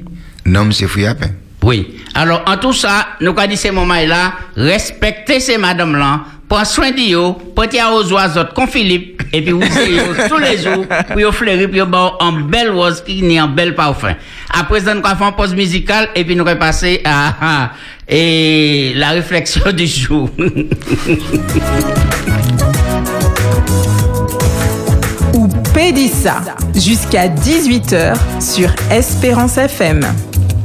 homme, 0.55 0.73
c'est 0.73 0.87
fouille 0.87 1.07
à 1.07 1.15
pain. 1.15 1.31
Oui. 1.63 1.97
Alors, 2.15 2.43
en 2.47 2.57
tout 2.57 2.73
ça, 2.73 3.09
nous 3.21 3.31
avons 3.31 3.47
dit 3.49 3.57
ces 3.57 3.71
moments-là, 3.71 4.33
respectez 4.57 5.41
ces 5.41 5.59
madames-là, 5.59 6.21
prends 6.49 6.65
soin 6.65 6.91
d'eux, 6.91 7.35
portez 7.55 7.79
aux 7.83 8.13
oiseaux 8.13 8.45
comme 8.55 8.67
Philippe, 8.69 9.23
et 9.33 9.43
puis 9.43 9.53
vous 9.53 9.63
essayez 9.63 10.01
tous 10.29 10.39
les 10.39 10.59
jours, 10.59 10.85
vous 11.15 11.33
fleurir, 11.33 11.71
puis 11.71 11.81
vous 11.81 11.93
en 11.95 12.33
belle 12.33 12.71
rose 12.71 13.03
qui 13.07 13.23
n'est 13.23 13.41
en 13.41 13.49
bel 13.49 13.75
parfum. 13.75 14.15
Après, 14.53 14.81
ça, 14.81 14.95
nous 14.95 15.03
allons 15.05 15.17
faire 15.17 15.29
une 15.29 15.35
pause 15.35 15.55
musicale, 15.55 16.09
et 16.15 16.25
puis 16.25 16.35
nous 16.35 16.47
allons 16.47 16.59
passer 16.59 17.01
à, 17.05 17.65
à- 17.65 17.71
et 18.09 18.93
la 18.97 19.11
réflexion 19.11 19.71
du 19.73 19.87
jour. 19.87 20.31
Pédissa 25.81 26.43
jusqu'à 26.75 27.27
18h 27.27 28.15
sur 28.39 28.69
Espérance 28.91 29.57
FM. 29.57 30.03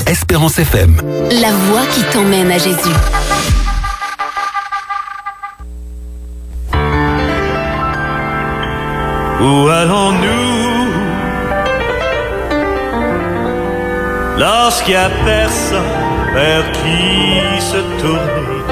Espérance 0.08 0.60
FM. 0.60 0.98
La 1.42 1.54
voix 1.54 1.86
qui 1.94 2.04
t'emmène 2.12 2.52
à 2.52 2.58
Jésus. 2.58 2.98
Où 9.40 9.70
allons-nous? 9.70 10.92
Lorsqu'il 14.38 14.96
n'y 14.96 15.00
a 15.00 15.10
personne 15.24 15.94
vers 16.34 16.70
qui 16.74 17.62
se 17.62 17.78
tourner 18.02 18.64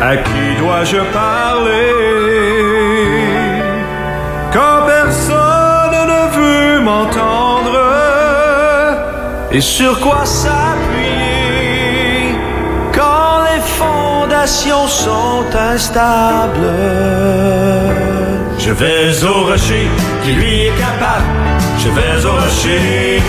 À 0.00 0.16
qui 0.16 0.58
dois-je 0.58 0.96
parler? 1.12 2.77
Et 9.58 9.60
sur 9.60 9.98
quoi 9.98 10.24
s'appuyer 10.24 11.18
quand 12.94 13.42
les 13.48 13.60
fondations 13.80 14.86
sont 14.86 15.44
instables? 15.52 16.74
Je 18.56 18.70
vais 18.70 19.24
au 19.24 19.46
rocher 19.46 19.88
qui 20.22 20.30
lui 20.30 20.66
est 20.66 20.76
capable. 20.78 21.26
Je 21.82 21.88
vais 21.88 22.24
au 22.24 22.34
rocher 22.40 23.20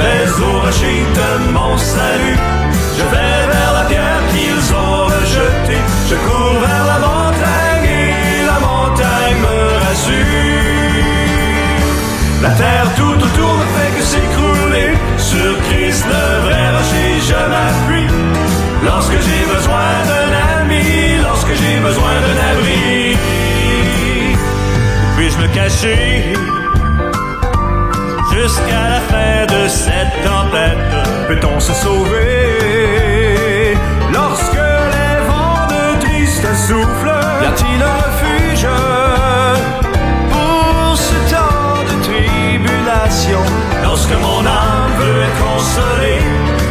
vais 0.00 0.24
au 0.46 0.60
rocher 0.60 0.98
de 1.18 1.28
mon 1.52 1.76
salut. 1.76 2.38
Je 2.96 3.04
vais 3.12 3.36
vers 3.52 3.72
la 3.78 3.84
pierre 3.90 4.22
qu'ils 4.30 4.66
ont 4.84 5.06
rejetée. 5.14 5.82
Je 6.08 6.14
cours 6.14 6.58
vers 6.66 6.84
la 6.92 6.98
montagne 7.08 7.88
et 8.06 8.46
la 8.52 8.58
montagne 8.68 9.38
me 9.46 9.58
rassure. 9.84 10.48
La 12.42 12.50
terre 12.50 12.88
tout 12.96 13.17
Le 16.06 16.24
vrai 16.46 16.64
rocher, 16.76 17.10
je 17.28 17.40
m'appuie. 17.52 18.10
Lorsque 18.84 19.18
j'ai 19.26 19.44
besoin 19.54 19.88
d'un 20.08 20.30
ami, 20.60 20.86
lorsque 21.22 21.52
j'ai 21.60 21.78
besoin 21.80 22.14
d'un 22.24 22.38
abri, 22.52 23.16
puis-je 25.16 25.38
me 25.38 25.48
cacher 25.48 26.32
jusqu'à 28.32 28.82
la 28.94 29.00
fin 29.10 29.34
de 29.54 29.62
cette 29.68 30.14
tempête? 30.24 30.94
Peut-on 31.26 31.58
se 31.60 31.74
sauver 31.74 33.76
lorsque 34.12 34.54
les 34.54 35.20
vents 35.26 35.66
de 35.68 35.82
triste 36.04 36.46
soufflent? 36.66 37.24
Y 37.42 37.44
a-t-il 37.46 37.82
un 37.82 37.96
refuge 38.06 38.66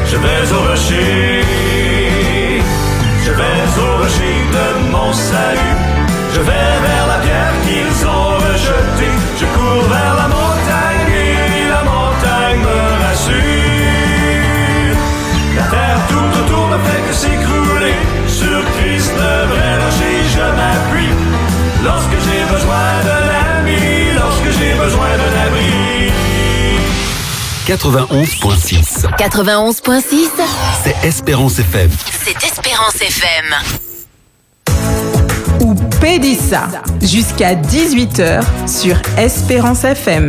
je 0.05 0.17
vais 0.17 0.53
au 0.53 0.59
rocher. 0.69 1.43
Je 3.25 3.31
vais 3.31 3.61
au 3.83 3.97
rocher 4.01 4.37
de 4.55 4.65
mon 4.91 5.11
salut. 5.13 5.77
Je 6.33 6.39
vais 6.39 6.71
vers 6.87 7.07
la 7.07 7.17
pierre 7.25 7.55
qu'ils 7.65 7.99
ont 8.05 8.31
rejetée. 8.47 9.15
Je 9.39 9.45
cours 9.45 9.87
vers 9.95 10.15
la 10.21 10.27
montagne 10.37 11.11
et 11.25 11.69
la 11.75 11.83
montagne 11.93 12.59
me 12.67 12.79
rassure. 13.03 13.37
La 15.57 15.65
terre 15.73 16.01
tout 16.09 16.29
autour 16.39 16.65
ne 16.69 16.77
fait 16.87 17.03
que 17.07 17.13
s'écrouler. 17.13 17.97
Sur 18.27 18.59
Christ, 18.75 19.13
le 19.23 19.33
vrai 19.51 19.71
rocher, 19.83 20.17
je 20.35 20.45
m'appuie. 20.57 21.15
Lorsque 21.83 22.17
j'ai 22.25 22.43
besoin 22.53 22.86
91.6. 27.67 29.03
91.6, 29.17 30.29
C'est 30.85 31.05
Espérance 31.05 31.59
FM. 31.59 31.89
c'est 32.23 32.45
Espérance 32.45 32.95
FM. 33.01 33.55
ou 35.59 35.75
Pédissa 35.99 36.69
jusqu'à 37.01 37.55
18h 37.55 38.41
sur 38.65 38.95
Espérance 39.17 39.83
FM. 39.83 40.27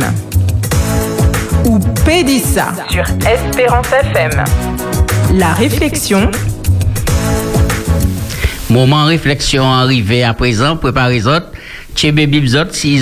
Ou 1.63 1.79
Pédissa 2.03 2.73
sur 2.91 3.05
Espérance 3.25 3.87
FM. 3.87 4.43
La 5.35 5.53
réflexion, 5.53 6.29
Moment 8.69 9.05
réflexion 9.05 9.63
arrivé 9.71 10.25
à 10.25 10.33
présent, 10.33 10.75
préparez 10.75 11.25
autres, 11.25 11.47
tchébé 11.99 12.27
bibzot, 12.27 12.71
si 12.71 12.97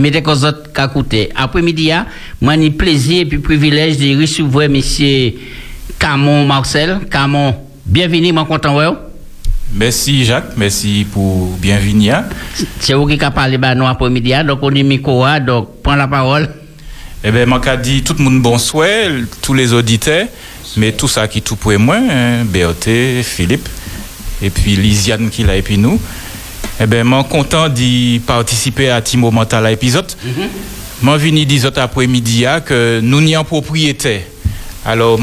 mettez 0.00 0.22
qu'aux 0.22 0.44
autres 0.44 0.72
qu'à 0.72 0.88
côté. 0.88 1.28
Après-midi, 1.36 1.92
ah, 1.92 2.06
moi, 2.40 2.56
ni 2.56 2.70
plaisir 2.70 3.20
et 3.20 3.26
puis 3.26 3.38
privilège 3.38 3.98
de 3.98 4.18
recevoir 4.18 4.70
monsieur 4.70 5.34
Camon 5.98 6.46
Marcel. 6.46 7.00
Camon, 7.10 7.54
bienvenue, 7.84 8.32
moi 8.32 8.46
content, 8.46 8.76
ouais. 8.76 8.86
Merci 9.74 10.24
Jacques, 10.24 10.56
merci 10.56 11.06
pour 11.12 11.48
bienvenue. 11.58 12.12
C'est 12.80 12.94
vous 12.94 13.06
qui 13.06 13.22
a 13.22 13.30
parlé 13.30 13.58
bah, 13.58 13.74
nous 13.74 13.86
après-midi, 13.86 14.32
donc 14.46 14.60
on 14.62 14.74
est 14.74 14.82
micro, 14.82 15.24
ah, 15.24 15.38
donc 15.38 15.82
prends 15.82 15.96
la 15.96 16.08
parole. 16.08 16.48
Eh 17.22 17.30
bien, 17.30 17.44
moi, 17.44 17.60
dit 17.76 18.02
tout 18.02 18.14
le 18.16 18.24
monde 18.24 18.40
bonsoir, 18.40 18.88
tous 19.42 19.52
les 19.52 19.74
auditeurs, 19.74 20.28
mais 20.78 20.92
tout 20.92 21.08
ça 21.08 21.28
qui 21.28 21.42
tout 21.42 21.56
pour 21.56 21.78
moi, 21.78 21.96
hein, 21.96 22.44
BOT, 22.46 23.22
Philippe, 23.22 23.68
et 24.40 24.48
puis 24.48 24.76
Lisiane 24.76 25.28
qui 25.28 25.42
l'a, 25.42 25.56
et 25.56 25.62
puis 25.62 25.76
nous. 25.76 26.00
Eh 26.78 26.86
bien, 26.86 27.04
moi, 27.04 27.24
content 27.24 27.70
d'y 27.70 28.20
participer 28.26 28.90
à 28.90 29.00
Timo 29.00 29.30
Mental 29.30 29.64
à 29.64 29.70
l'épisode. 29.70 30.12
Moi, 31.00 31.16
venu 31.16 31.46
dire 31.46 31.64
autres 31.66 31.80
après-midi 31.80 32.44
ah, 32.44 32.60
que 32.60 33.00
nous 33.02 33.20
n'y 33.22 33.36
en 33.36 33.44
propriétaire. 33.44 34.22
Alors, 34.84 35.18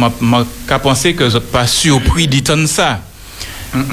qu'à 0.67 0.79
penser 0.79 1.13
que 1.13 1.29
je 1.29 1.37
pas 1.37 1.67
surpris 1.67 2.27
d'entendre 2.27 2.67
ça. 2.67 3.01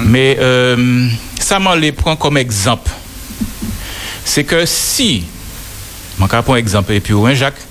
Mais 0.05 0.37
euh, 0.39 1.07
ça 1.39 1.59
m'en 1.59 1.75
les 1.75 1.91
prend 1.91 2.15
comme 2.15 2.37
exemple. 2.37 2.89
C'est 4.25 4.43
que 4.43 4.65
si, 4.65 5.23
je 6.17 6.21
vais 6.23 6.27
prendre 6.27 6.57
exemple, 6.57 6.93
et 6.93 6.99
puis, 6.99 7.13
ouais, 7.13 7.35
Jacques, 7.35 7.61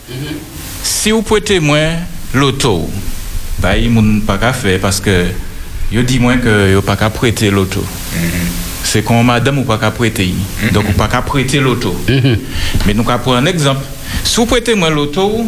si 0.84 1.10
vous 1.10 1.22
prêtez 1.22 1.58
moins 1.58 1.94
l'auto, 2.32 2.88
bah, 3.58 3.76
il 3.76 3.92
ne 3.92 4.20
pas 4.20 4.52
faire 4.52 4.80
parce 4.80 5.00
que 5.00 5.26
je 5.92 6.00
dis 6.00 6.20
moins 6.20 6.38
que 6.38 6.74
vous 6.74 6.82
pas 6.82 6.96
qu'à 6.96 7.10
prêter 7.10 7.50
l'auto. 7.50 7.84
C'est 8.82 9.04
comme 9.04 9.24
madame 9.24 9.58
ou 9.58 9.64
pas 9.64 9.78
qu'à 9.78 9.90
prêter. 9.90 10.34
Donc, 10.72 10.86
vous 10.86 10.92
pas 10.92 11.08
qu'à 11.08 11.22
prêter 11.22 11.60
l'auto. 11.60 11.94
Mais 12.86 12.94
nous, 12.94 13.04
prendre 13.04 13.36
un 13.36 13.46
exemple. 13.46 13.84
Si 14.24 14.36
vous 14.36 14.46
prêtez 14.46 14.74
moins 14.74 14.90
l'auto, 14.90 15.46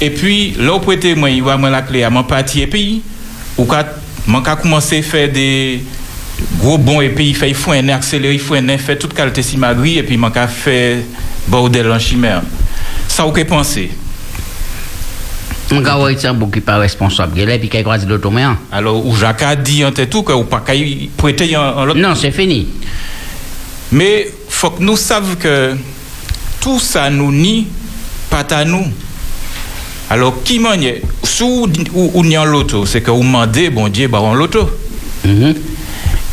et 0.00 0.10
puis, 0.10 0.54
là, 0.58 0.72
vous 0.72 0.80
prêtez 0.80 1.14
moi, 1.14 1.30
il 1.30 1.42
va 1.42 1.56
moi 1.56 1.70
la 1.70 1.82
clé 1.82 2.02
à 2.02 2.10
mon 2.10 2.24
parti 2.24 2.62
et 2.62 2.66
puis, 2.66 3.02
ou 3.56 3.64
qu'à, 3.64 3.86
moi, 4.26 4.42
commencer 4.42 4.98
à 4.98 5.02
faire 5.02 5.30
des 5.30 5.82
gros 6.58 6.78
bons 6.78 7.00
et 7.00 7.08
puis, 7.10 7.28
il 7.28 7.36
fait, 7.36 7.48
il 7.48 7.54
faut 7.54 7.72
un 7.72 7.88
accéléré, 7.88 8.34
il 8.34 8.40
faut 8.40 8.54
un 8.54 8.78
fait 8.78 8.96
toute 8.96 9.14
qualité 9.14 9.42
simagri 9.42 9.98
et 9.98 10.02
puis, 10.02 10.16
moi, 10.16 10.30
qu'à 10.30 10.48
faire 10.48 10.98
bordel 11.48 11.90
en 11.90 11.98
chimère. 11.98 12.42
Ça, 13.08 13.24
vous 13.24 13.32
que 13.32 13.42
pensez? 13.42 13.90
On 15.76 15.80
va 15.80 15.96
voir 15.96 16.18
ça 16.18 16.32
beaucoup 16.32 16.60
pas 16.60 16.78
responsable. 16.78 17.38
Et 17.38 17.46
là, 17.46 17.58
puis 17.58 17.68
qu'il 17.68 17.82
croise 17.82 18.06
hein. 18.06 18.58
Alors, 18.72 19.04
ou 19.04 19.14
Jacques 19.14 19.42
a 19.42 19.56
dit 19.56 19.84
en 19.84 19.92
tout 19.92 20.22
que 20.22 20.32
ou 20.32 20.44
pas 20.44 20.60
qu'à 20.60 20.74
y 20.74 21.08
prêter 21.16 21.56
en, 21.56 21.84
l'autre. 21.84 21.98
Non, 21.98 22.14
c'est 22.14 22.30
fini. 22.30 22.66
Mais 23.92 24.28
faut 24.48 24.70
que 24.70 24.82
nous 24.82 24.96
savions 24.96 25.36
que 25.36 25.74
tout 26.60 26.80
ça 26.80 27.10
nous 27.10 27.32
nie 27.32 27.66
pas 28.30 28.46
à 28.50 28.64
nous. 28.64 28.86
Alors, 30.08 30.42
qui 30.42 30.58
manie 30.58 30.94
Sous 31.24 31.68
ou, 31.94 32.10
ou 32.14 32.24
ni 32.24 32.38
en 32.38 32.44
l'auto, 32.44 32.86
c'est 32.86 33.00
que 33.00 33.10
vous 33.10 33.22
demandez, 33.22 33.70
bon 33.70 33.88
Dieu, 33.88 34.08
bah 34.08 34.20
en 34.20 34.34
l'auto. 34.34 34.70
Mhm. 35.24 35.54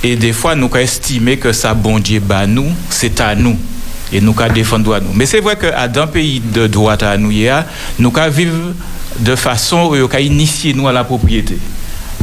Et 0.04 0.16
des 0.16 0.34
fois, 0.34 0.56
nous 0.56 0.70
estimons 0.76 1.38
que 1.38 1.54
ça, 1.54 1.74
bon 1.74 2.00
Dieu, 2.00 2.20
bah 2.20 2.46
nous, 2.46 2.68
c'est 2.90 3.20
à 3.22 3.36
nous. 3.36 3.58
Et 4.12 4.22
nous 4.22 4.36
défendre 4.54 4.94
à 4.94 5.00
nous. 5.00 5.12
Mais 5.16 5.26
c'est 5.26 5.40
vrai 5.40 5.56
qu'à 5.56 5.88
dans 5.88 6.08
pays 6.08 6.40
de 6.40 6.68
droit 6.68 6.94
à 6.94 7.18
nous, 7.18 7.32
il 7.32 7.48
a, 7.50 7.66
nous 7.98 8.14
vivre 8.30 8.74
de 9.20 9.36
façon 9.36 9.94
où 9.96 10.08
qu'à 10.08 10.20
initier 10.20 10.74
nous 10.74 10.88
à 10.88 10.92
la 10.94 11.04
propriété. 11.04 11.58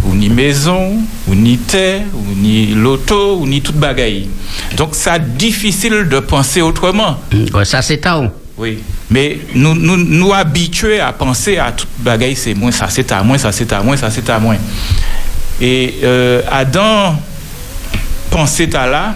Ou 0.04 0.14
ni 0.14 0.28
maison, 0.30 0.94
ou 1.28 1.34
ni 1.34 1.58
terre, 1.58 2.02
ou 2.14 2.34
ni 2.34 2.68
loto, 2.68 3.36
ou 3.38 3.46
ni 3.46 3.60
toute 3.60 3.76
bagaille. 3.76 4.28
Donc, 4.76 4.90
c'est 4.92 5.36
difficile 5.36 6.08
de 6.08 6.20
penser 6.20 6.62
autrement. 6.62 7.18
Ouais, 7.52 7.64
Ça, 7.66 7.82
c'est 7.82 7.98
tard. 7.98 8.24
Oui. 8.56 8.78
Mais 9.10 9.38
nous 9.54 9.74
nous, 9.74 9.96
nous 9.96 10.32
habitués 10.32 11.00
à 11.00 11.12
penser 11.12 11.58
à 11.58 11.72
toute 11.72 11.88
bagaille, 11.98 12.36
c'est 12.36 12.54
moins, 12.54 12.70
ça 12.70 12.86
c'est 12.88 13.10
à 13.10 13.22
moins, 13.22 13.38
ça 13.38 13.50
c'est 13.52 13.72
à 13.72 13.82
moins, 13.82 13.96
ça 13.96 14.10
c'est 14.10 14.28
à 14.30 14.38
moins. 14.38 14.56
Et 15.60 15.96
euh, 16.04 16.42
Adam 16.50 17.16
pensait 18.30 18.74
à 18.76 18.86
là, 18.86 19.14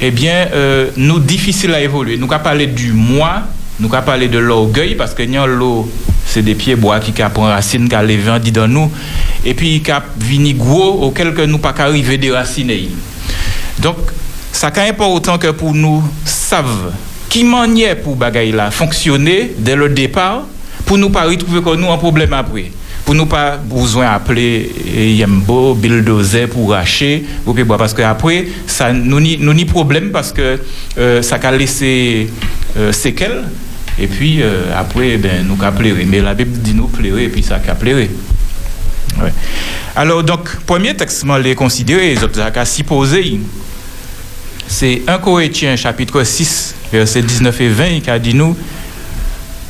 eh 0.00 0.10
bien, 0.10 0.48
euh, 0.52 0.90
nous 0.96 1.18
difficile 1.18 1.72
à 1.74 1.80
évoluer. 1.80 2.16
Nous 2.18 2.30
avons 2.30 2.42
parlé 2.42 2.66
du 2.66 2.92
moi, 2.92 3.42
nous 3.78 3.92
avons 3.94 4.04
parlé 4.04 4.28
de 4.28 4.38
l'orgueil, 4.38 4.94
parce 4.96 5.14
que 5.14 5.22
nous, 5.22 5.46
l'eau, 5.46 5.90
c'est 6.30 6.42
des 6.42 6.54
pieds 6.54 6.76
bois 6.76 7.00
qui 7.00 7.10
prend 7.10 7.46
racine, 7.46 7.88
qui 7.88 8.16
vents 8.16 8.38
dit 8.38 8.52
dans 8.52 8.68
nous, 8.68 8.90
et 9.44 9.52
puis 9.52 9.82
a 9.90 10.02
vini 10.16 10.54
gros, 10.54 11.02
auquel 11.02 11.34
que 11.34 11.42
nous 11.42 11.58
pas 11.58 11.74
arriver 11.76 12.18
déraciner. 12.18 12.88
Donc, 13.80 13.96
ça 14.52 14.70
n'est 14.70 14.92
pas 14.92 15.06
autant 15.06 15.38
que 15.38 15.48
pour 15.48 15.74
nous 15.74 16.02
savent 16.24 16.92
qui 17.28 17.44
manière 17.44 17.96
pour 18.00 18.16
bagaille 18.16 18.52
là 18.52 18.70
fonctionner 18.70 19.52
dès 19.58 19.76
le 19.76 19.88
départ, 19.88 20.46
pour 20.84 20.98
nous 20.98 21.10
pas 21.10 21.24
retrouver 21.24 21.62
que 21.62 21.76
nous 21.76 21.90
un 21.90 21.98
problème 21.98 22.32
après. 22.32 22.70
Pour 23.04 23.14
nous 23.14 23.26
pas 23.26 23.56
besoin 23.56 24.12
d'appeler 24.12 24.70
Yembo, 25.16 25.74
bulldozer 25.74 26.46
pour 26.48 26.70
racher, 26.70 27.24
parce 27.78 27.94
que 27.94 28.02
après, 28.02 28.46
ça 28.66 28.92
nous 28.92 29.18
ni, 29.20 29.36
nous 29.38 29.54
ni 29.54 29.64
problème 29.64 30.10
parce 30.12 30.32
que 30.32 30.60
euh, 30.98 31.22
ça 31.22 31.38
a 31.42 31.52
laissé 31.52 32.28
euh, 32.76 32.92
séquelles, 32.92 33.44
et 34.00 34.06
puis 34.06 34.42
euh, 34.42 34.72
après, 34.74 35.18
ben, 35.18 35.46
nous 35.46 35.56
qu'à 35.56 35.70
pleurer. 35.70 36.06
Mais 36.06 36.20
la 36.20 36.34
Bible 36.34 36.58
dit 36.58 36.74
nous 36.74 36.88
pleurer, 36.88 37.24
et 37.24 37.28
puis 37.28 37.42
ça 37.42 37.58
qu'à 37.58 37.74
pleurer. 37.74 38.10
Ouais. 39.20 39.32
Alors, 39.94 40.24
donc, 40.24 40.56
premier 40.64 40.96
texte, 40.96 41.24
les 41.42 41.54
considérer, 41.54 42.14
les 42.14 42.24
autres, 42.24 42.40
c'est 44.66 45.02
1 45.06 45.18
Corinthiens, 45.18 45.76
chapitre 45.76 46.22
6, 46.22 46.76
versets 46.92 47.22
19 47.22 47.60
et 47.60 47.68
20, 47.68 48.00
qui 48.00 48.10
a 48.10 48.18
dit 48.18 48.34
nous, 48.34 48.56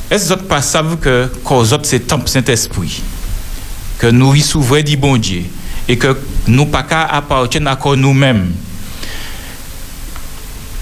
est-ce 0.09 0.33
que 0.33 0.39
pas 0.41 0.61
savez 0.61 0.95
que 0.95 1.29
cause 1.43 1.75
c'est 1.83 2.01
temple 2.01 2.29
Saint-Esprit, 2.29 3.01
que 3.97 4.07
nous 4.07 4.35
y 4.35 4.41
souverains 4.41 4.83
du 4.83 4.95
bon 4.95 5.17
Dieu, 5.17 5.41
et 5.87 5.97
que 5.97 6.15
nous 6.47 6.67
pas 6.67 6.83
qu'à 6.83 7.05
appartenir 7.05 7.71
à 7.71 7.95
nous-mêmes. 7.95 8.51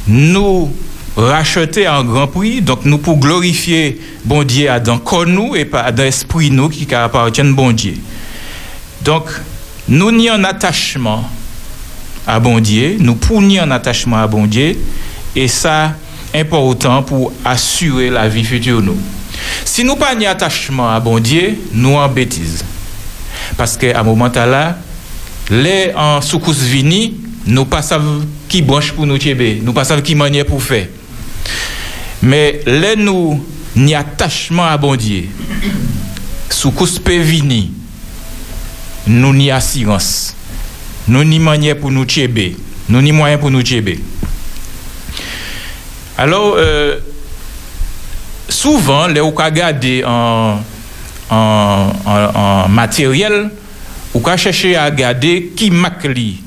Nous 0.07 0.73
racheté 1.15 1.87
en 1.87 2.03
grand 2.03 2.27
prix, 2.27 2.61
donc 2.61 2.85
nous 2.85 2.97
pour 2.97 3.17
glorifier 3.17 3.99
bon 4.25 4.43
Dieu 4.43 4.69
à 4.69 4.79
dans 4.79 4.97
corps 4.97 5.25
nous 5.25 5.55
et 5.55 5.65
pas 5.65 5.91
dans 5.91 6.03
l'esprit 6.03 6.51
nous 6.51 6.69
qui 6.69 6.87
appartiennent 6.93 7.53
bon 7.53 7.71
Dieu. 7.71 7.95
Donc, 9.01 9.25
nous 9.87 10.11
n'y 10.11 10.29
en 10.29 10.43
attachement 10.43 11.23
à 12.27 12.39
bon 12.39 12.59
Dieu, 12.59 12.97
nous 12.99 13.15
pour 13.15 13.41
ni 13.41 13.59
en 13.59 13.71
attachement 13.71 14.17
à 14.17 14.27
bon 14.27 14.45
Dieu, 14.45 14.77
et 15.35 15.47
ça 15.47 15.95
important 16.35 17.01
pour 17.01 17.33
assurer 17.43 18.09
la 18.09 18.27
vie 18.27 18.43
future 18.43 18.81
nous. 18.81 18.97
Si 19.65 19.83
nous 19.83 19.95
pas 19.95 20.13
ni 20.15 20.25
attachement 20.25 20.89
à 20.89 20.99
bon 20.99 21.19
Dieu, 21.19 21.57
nous 21.73 21.95
en 21.95 22.07
bêtise. 22.07 22.63
Parce 23.57 23.77
qu'à 23.77 23.99
un 23.99 24.03
moment 24.03 24.29
là, 24.35 24.77
les 25.49 25.91
en 25.95 26.21
soukous 26.21 26.53
vini, 26.53 27.15
nous 27.45 27.65
pas 27.65 27.81
savons 27.81 28.21
qui 28.47 28.61
branche 28.61 28.91
pour 28.91 29.05
nous 29.07 29.17
tchéber, 29.17 29.61
nous 29.63 29.73
pas 29.73 29.85
savons 29.85 30.01
qui 30.01 30.13
manière 30.13 30.45
pour 30.45 30.61
faire. 30.61 30.87
Mais 32.21 32.61
les 32.65 32.95
nous 32.95 33.43
ni 33.75 33.95
attachement 33.95 34.65
à 34.65 34.77
bon 34.77 34.95
Dieu, 34.95 35.25
soukous 36.49 36.99
peut 37.03 37.19
vini, 37.19 37.71
nous 39.07 39.33
ni 39.33 39.51
assurance, 39.51 40.35
nous 41.07 41.23
ni 41.23 41.39
manière 41.39 41.77
pour 41.77 41.91
nous 41.91 42.05
tchéber, 42.05 42.57
nous 42.89 43.01
ni 43.01 43.11
moyen 43.11 43.37
pour 43.37 43.51
nous 43.51 43.61
tchéber. 43.61 43.99
Alors, 46.17 46.55
euh, 46.57 46.99
souvent, 48.49 49.07
les 49.07 49.21
ou 49.21 49.31
gade 49.31 49.85
en, 50.05 50.59
en, 51.29 51.93
en, 52.05 52.67
matériel, 52.67 53.49
ou 54.13 54.19
ka 54.19 54.35
chercher 54.35 54.75
à 54.75 54.89
garder 54.91 55.53
qui 55.55 55.71
mak 55.71 56.03
li. 56.03 56.41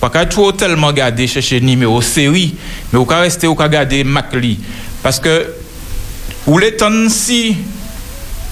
Pas 0.00 0.10
qu'à 0.10 0.26
trop 0.26 0.52
tellement 0.52 0.92
garder 0.92 1.26
chercher 1.26 1.60
numéro 1.60 2.00
série, 2.02 2.54
mais 2.92 2.98
ou 2.98 3.04
ka 3.04 3.20
rester 3.20 3.48
ou 3.48 3.54
garder 3.56 4.04
mak 4.04 4.32
Paske 5.04 5.32
ou 6.46 6.60
le 6.62 6.70
ton 6.78 7.06
si 7.12 7.56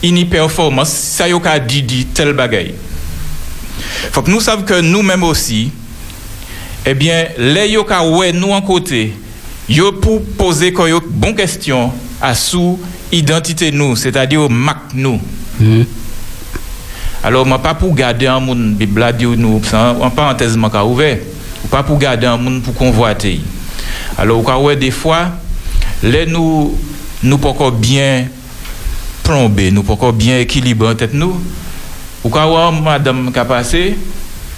ini 0.04 0.26
performans, 0.28 0.90
sa 1.16 1.28
yo 1.30 1.40
ka 1.42 1.56
didi 1.62 2.04
tel 2.16 2.34
bagay. 2.36 2.74
Fok 4.14 4.28
nou 4.30 4.42
sav 4.44 4.64
ke 4.68 4.80
nou 4.84 5.04
menm 5.06 5.24
osi, 5.26 5.68
ebyen, 6.84 7.32
eh 7.32 7.52
le 7.54 7.68
yo 7.72 7.84
ka 7.88 8.02
we 8.04 8.32
nou 8.36 8.54
an 8.56 8.64
kote, 8.66 9.08
yo 9.70 9.94
pou 10.02 10.20
pose 10.38 10.70
kon 10.76 10.90
yo 10.90 11.00
bon 11.00 11.32
kestyon 11.36 11.92
asou 12.24 12.76
identite 13.14 13.70
nou, 13.74 13.96
se 13.96 14.12
ta 14.14 14.26
di 14.28 14.36
yo 14.36 14.48
mak 14.50 14.92
nou. 14.92 15.20
Mm. 15.58 15.84
Alors, 17.24 17.46
man 17.48 17.62
pa 17.64 17.72
pou 17.72 17.96
gade 17.96 18.28
an 18.28 18.42
moun 18.44 18.74
bibla 18.76 19.08
di 19.16 19.24
yo 19.24 19.32
nou, 19.38 19.62
an 19.72 20.12
parantez 20.12 20.58
man 20.60 20.72
ka 20.72 20.82
ouve, 20.84 21.14
ou 21.62 21.70
pa 21.72 21.80
pou 21.86 21.96
gade 21.96 22.28
an 22.28 22.36
moun 22.36 22.58
pou 22.60 22.76
konvoate. 22.76 23.38
Alors, 24.18 24.42
ou 24.42 24.44
ka 24.44 24.58
we 24.60 24.74
defwa, 24.76 25.30
les 26.02 26.26
nous, 26.26 26.76
nous 27.22 27.38
pas 27.38 27.48
encore 27.48 27.72
bien 27.72 28.26
plombés, 29.22 29.70
nous 29.70 29.82
pas 29.82 29.94
encore 29.94 30.12
bien 30.12 30.38
équilibrés 30.38 30.88
en 30.88 30.94
tête 30.94 31.14
nous, 31.14 31.40
ou 32.22 32.28
quand 32.28 32.72
ouais, 32.72 32.80
madame 32.80 33.32
qui 33.32 33.38
a 33.38 33.44
passé, 33.44 33.96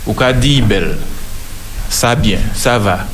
ou 0.07 0.13
quand 0.13 0.33
dit 0.39 0.63
belle, 0.63 0.97
ça 1.89 2.15
bien, 2.15 2.39
ça 2.55 2.79
va. 2.79 3.07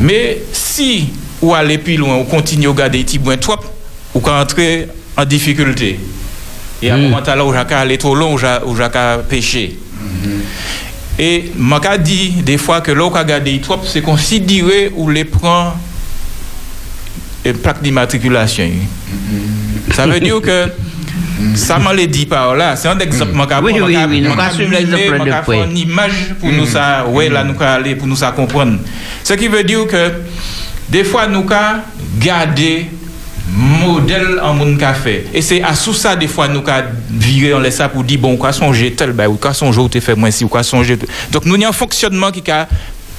Mais 0.00 0.42
si 0.52 1.10
ou 1.40 1.54
aller 1.54 1.78
plus 1.78 1.96
loin, 1.96 2.16
ou 2.16 2.24
continue 2.24 2.68
à 2.68 2.72
garder 2.72 3.04
petit 3.04 3.18
point 3.18 3.36
trop, 3.36 3.56
ou 4.14 4.20
quand 4.20 4.40
entrer 4.40 4.88
en 5.16 5.24
difficulté. 5.24 5.98
Et 6.80 6.90
à 6.90 6.94
un 6.94 6.98
moment 6.98 7.20
là 7.20 7.44
où 7.44 7.52
j'ai 7.52 7.74
aller 7.74 7.98
trop 7.98 8.14
long, 8.14 8.34
où 8.34 8.76
j'ai 8.76 8.88
péché. 9.28 9.78
Et 11.18 11.50
m'a 11.56 11.98
dit 11.98 12.30
des 12.44 12.58
fois 12.58 12.80
que 12.80 12.92
l'eau 12.92 13.10
qu'a 13.10 13.24
gardé 13.24 13.60
trop, 13.60 13.80
c'est 13.84 14.02
considéré 14.02 14.92
ou 14.94 15.10
les 15.10 15.24
prend 15.24 15.74
plaque 17.52 17.82
d'immatriculation. 17.82 18.70
Ça 19.94 20.06
veut 20.06 20.20
dire 20.20 20.40
que 20.40 20.66
ça 21.54 21.78
m'a 21.78 21.94
dit 21.94 22.26
par 22.26 22.54
là, 22.54 22.76
c'est 22.76 22.88
un 22.88 22.98
exemple. 22.98 23.32
m'a 23.32 23.46
Oui, 23.62 23.74
oui, 23.80 23.96
oui, 24.08 24.20
nous 24.20 24.34
près. 25.42 25.64
une 25.64 25.76
image 25.76 26.34
pour 26.40 26.50
nous 26.50 26.66
ça, 26.66 27.06
ouais, 27.06 27.28
là, 27.28 27.44
nous 27.44 27.54
qu'à 27.54 27.74
aller 27.74 27.94
pour 27.94 28.06
nous 28.06 28.16
ça 28.16 28.32
comprendre. 28.32 28.78
Ce 29.22 29.34
qui 29.34 29.48
veut 29.48 29.64
dire 29.64 29.86
que 29.86 30.12
des 30.88 31.04
fois, 31.04 31.26
nous 31.26 31.44
qu'à 31.44 31.84
garder 32.18 32.86
modèle 33.54 34.40
en 34.42 34.76
qu'a 34.76 34.94
fait. 34.94 35.26
Et 35.32 35.42
c'est 35.42 35.62
à 35.62 35.74
sous 35.74 35.94
ça, 35.94 36.16
des 36.16 36.28
fois, 36.28 36.48
nous 36.48 36.62
qu'à 36.62 36.84
virer, 37.10 37.54
on 37.54 37.60
laisse 37.60 37.76
ça 37.76 37.88
pour 37.88 38.04
dire, 38.04 38.18
bon, 38.18 38.36
quoi 38.36 38.52
songer 38.52 38.92
tel, 38.92 39.12
ben, 39.12 39.26
ou 39.26 39.34
quoi 39.34 39.54
songer, 39.54 39.80
ou 39.80 39.88
fait 40.00 40.14
moins 40.14 40.30
si, 40.30 40.44
ou 40.44 40.48
quoi 40.48 40.62
songer. 40.62 40.98
Donc, 41.30 41.44
nous, 41.44 41.56
il 41.56 41.62
y 41.62 41.64
a 41.64 41.68
un 41.68 41.72
fonctionnement 41.72 42.30
qui 42.30 42.48
a 42.50 42.68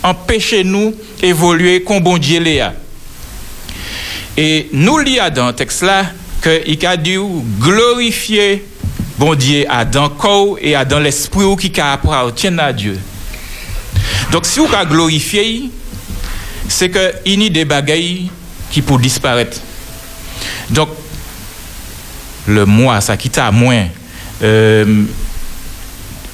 empêché 0.03 0.63
nous 0.63 0.93
évoluer, 1.21 1.81
qu'on 1.83 1.99
bon 1.99 2.17
Dieu. 2.17 2.39
Et 4.41 4.69
nous, 4.71 4.99
a 5.19 5.29
dans 5.29 5.47
le 5.47 5.53
texte 5.53 5.81
là, 5.81 6.05
qu'il 6.41 6.85
a 6.85 6.95
dû 6.95 7.19
glorifier 7.59 8.63
bon 9.17 9.35
Dieu 9.35 9.65
à 9.67 9.83
dans 9.83 10.07
corps 10.07 10.55
et 10.61 10.75
à 10.75 10.85
dans 10.85 11.01
l'esprit 11.01 11.43
qui 11.57 11.81
appartient 11.81 12.47
à 12.47 12.71
Dieu. 12.71 12.97
Donc, 14.31 14.45
si 14.45 14.61
vous 14.61 14.73
avez 14.73 14.89
glorifié, 14.89 15.69
c'est 16.69 16.87
que 16.87 17.15
il 17.25 17.43
y 17.43 17.47
a 17.47 17.49
des 17.49 17.65
bagailles 17.65 18.31
qui 18.71 18.81
pour 18.81 18.97
disparaître. 18.97 19.57
Donc, 20.69 20.87
le 22.47 22.65
moi, 22.65 23.01
ça 23.01 23.17
quitte 23.17 23.39
à 23.39 23.51
moins, 23.51 23.87
euh, 24.41 25.03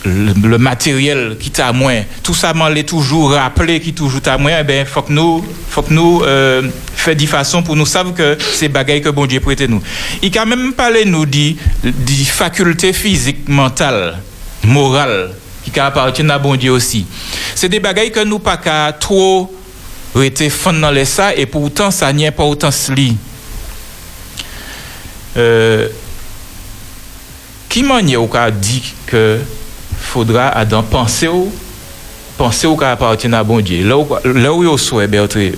le, 0.05 0.57
matériel 0.57 1.37
qui 1.39 1.49
t'a 1.49 1.73
moins, 1.73 2.01
tout 2.23 2.33
ça 2.33 2.53
m'en 2.53 2.69
l'est 2.69 2.87
toujours 2.87 3.31
rappelé 3.31 3.79
qui 3.79 3.93
toujours 3.93 4.21
à 4.25 4.37
moins, 4.37 4.53
eh 4.59 4.63
ben, 4.63 4.85
faut 4.85 5.01
que 5.01 5.11
nous, 5.11 5.43
faut 5.69 5.81
que 5.81 5.93
nous, 5.93 6.21
euh, 6.23 6.61
fait 6.95 7.15
de 7.15 7.25
façon 7.25 7.63
pour 7.63 7.75
nous 7.75 7.85
savoir 7.85 8.13
que 8.15 8.37
c'est 8.53 8.69
bagaille 8.69 9.01
que 9.01 9.09
bon 9.09 9.25
Dieu 9.25 9.39
prête 9.39 9.61
nous. 9.61 9.81
Il 10.21 10.37
a 10.37 10.45
même 10.45 10.73
parlé 10.73 11.05
nous 11.05 11.25
dit, 11.25 11.57
des 11.83 12.23
facultés 12.25 12.93
physiques, 12.93 13.47
mentales, 13.49 14.17
morales, 14.63 15.31
qui 15.63 15.79
appartiennent 15.79 16.31
à 16.31 16.39
bon 16.39 16.55
Dieu 16.55 16.71
aussi. 16.71 17.05
C'est 17.55 17.69
des 17.69 17.79
bagailles 17.79 18.11
que 18.11 18.23
nous 18.23 18.39
pas 18.39 18.57
qu'à 18.57 18.93
trop 18.93 19.53
rester 20.13 20.49
fond 20.49 20.73
dans 20.73 20.91
les 20.91 21.05
ça 21.05 21.35
et 21.35 21.45
pourtant 21.45 21.91
ça 21.91 22.13
n'y 22.13 22.25
est 22.25 22.31
pas 22.31 22.43
autant 22.43 22.69
li. 22.95 23.17
Euh, 25.37 25.89
qui 27.67 27.83
qu'a 28.31 28.51
dit 28.51 28.93
que 29.05 29.39
fodra 30.16 30.49
adan 30.55 30.86
panse 30.88 31.28
ou, 31.28 31.51
panse 32.39 32.68
ou 32.70 32.80
ka 32.80 32.93
apartyen 32.95 33.36
a 33.36 33.43
bon 33.47 33.63
Dje. 33.63 33.82
La 33.84 33.97
ou 34.53 34.63
yo 34.63 34.78
sou 34.80 35.03
e 35.03 35.07
Bertre, 35.11 35.51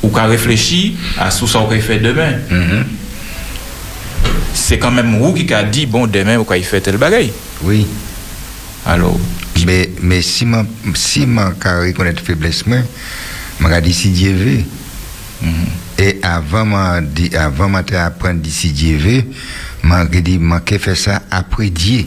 ou 0.00 0.12
ka 0.14 0.28
reflechi 0.30 0.94
mhm. 0.94 1.02
bon, 1.02 1.26
a 1.26 1.30
sou 1.34 1.50
sa 1.50 1.62
ou 1.64 1.70
ka 1.70 1.80
fè 1.84 2.00
demen. 2.02 2.40
Mm 2.48 2.64
-hmm. 2.64 2.94
Se 4.58 4.78
kan 4.80 4.94
menm 4.94 5.20
ou 5.20 5.34
ki 5.36 5.44
ka 5.46 5.62
di, 5.62 5.86
bon 5.86 6.08
demen 6.08 6.40
ou 6.40 6.48
ka 6.48 6.56
fè 6.56 6.80
tel 6.80 6.98
bagay. 6.98 7.30
Oui. 7.62 7.86
Alo. 8.86 9.12
Me 9.66 10.22
si 10.22 10.46
man, 10.46 10.66
si 10.94 11.26
man 11.26 11.56
ka 11.58 11.80
rekonet 11.82 12.20
feblesmen, 12.22 12.84
man 13.58 13.72
ka 13.72 13.80
di 13.80 13.92
si 13.92 14.12
Dje 14.14 14.32
ve. 14.32 14.56
Mm 15.42 15.52
-hmm. 15.52 15.70
E 15.98 16.18
avan 16.22 16.68
man, 16.68 17.08
avan 17.34 17.70
man 17.70 17.84
te 17.84 17.98
apren 17.98 18.40
di 18.40 18.50
si 18.50 18.72
Dje 18.72 18.96
ve, 18.96 19.24
man 19.82 20.08
ke 20.08 20.22
di 20.22 20.38
man 20.38 20.62
ke 20.62 20.78
fè 20.78 20.94
sa 20.94 21.22
apre 21.28 21.70
Dje. 21.70 22.06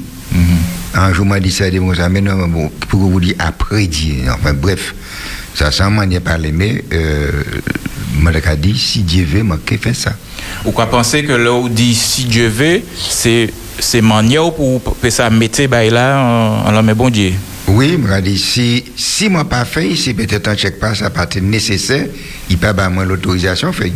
Un 0.93 1.13
jour 1.13 1.25
m'a 1.25 1.39
dit 1.39 1.51
ça, 1.51 1.65
mais 2.09 2.21
non, 2.21 2.47
bon, 2.47 2.69
pour 2.89 2.99
vous 2.99 3.19
dire 3.19 3.35
après 3.39 3.87
Dieu. 3.87 4.23
Enfin, 4.29 4.53
bref, 4.53 4.93
ça, 5.55 5.71
ça 5.71 5.89
m'a 5.89 6.05
parlé, 6.19 6.51
mais, 6.51 6.83
euh, 6.91 7.31
m'a 8.19 8.31
dit, 8.55 8.77
si 8.77 8.99
Dieu 9.03 9.25
veut, 9.25 9.43
m'a 9.43 9.57
faire 9.65 9.95
ça? 9.95 10.13
Ou 10.65 10.71
quoi 10.71 10.87
penser 10.87 11.23
que 11.23 11.31
là 11.31 11.53
où 11.53 11.69
dit 11.69 11.95
si 11.95 12.25
Dieu 12.25 12.47
veut, 12.47 12.81
c'est 12.97 13.49
c'est 13.79 14.01
manière 14.01 14.51
pour 14.53 14.81
que 15.01 15.09
ça 15.09 15.29
mette 15.29 15.67
bah, 15.69 15.83
là 15.85 16.19
en, 16.19 16.67
en 16.67 16.71
la 16.71 16.81
main 16.81 16.93
bon 16.93 17.09
Dieu? 17.09 17.33
Oui, 17.67 17.97
m'a 17.97 18.19
dit, 18.19 18.37
si, 18.37 18.83
si 18.97 19.29
moi 19.29 19.45
pas 19.45 19.63
fait, 19.65 19.95
si 19.95 20.13
peut-être 20.13 20.49
un 20.49 20.57
chèque 20.57 20.79
pas, 20.79 20.93
ça 20.93 21.09
pas 21.09 21.27
nécessaire, 21.41 22.05
il 22.49 22.57
pas 22.57 22.89
moi 22.89 23.05
l'autorisation 23.05 23.71
fait. 23.71 23.93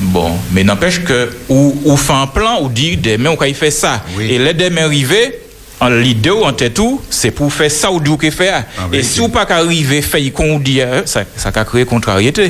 Bon, 0.00 0.36
mais 0.52 0.64
n'empêche 0.64 1.02
que 1.04 1.30
ou, 1.48 1.78
ou 1.84 1.96
fait 1.96 2.12
un 2.12 2.26
plan 2.26 2.62
ou 2.62 2.68
dit 2.68 2.96
demain 2.96 3.34
quand 3.36 3.44
il 3.44 3.54
fait 3.54 3.70
ça. 3.70 4.02
Oui. 4.16 4.30
Et 4.30 4.38
les 4.38 4.54
demain 4.54 4.84
arrivé, 4.84 5.40
An 5.82 5.92
lide 6.00 6.32
ou 6.32 6.46
an 6.48 6.56
tetou, 6.56 7.02
se 7.12 7.28
pou 7.36 7.52
fè 7.52 7.68
sa 7.72 7.90
ou 7.92 8.00
di 8.00 8.08
ou 8.08 8.20
ke 8.20 8.30
fè 8.32 8.48
a. 8.54 8.62
E 8.96 9.02
si 9.04 9.20
ou 9.20 9.28
pa 9.32 9.44
ka 9.48 9.58
rive 9.66 10.00
fè 10.04 10.22
yi 10.22 10.30
kon 10.34 10.54
ou 10.54 10.62
di 10.62 10.78
a, 10.80 11.02
sa, 11.08 11.26
sa 11.36 11.52
ka 11.52 11.66
kreye 11.68 11.84
kontraryete. 11.88 12.48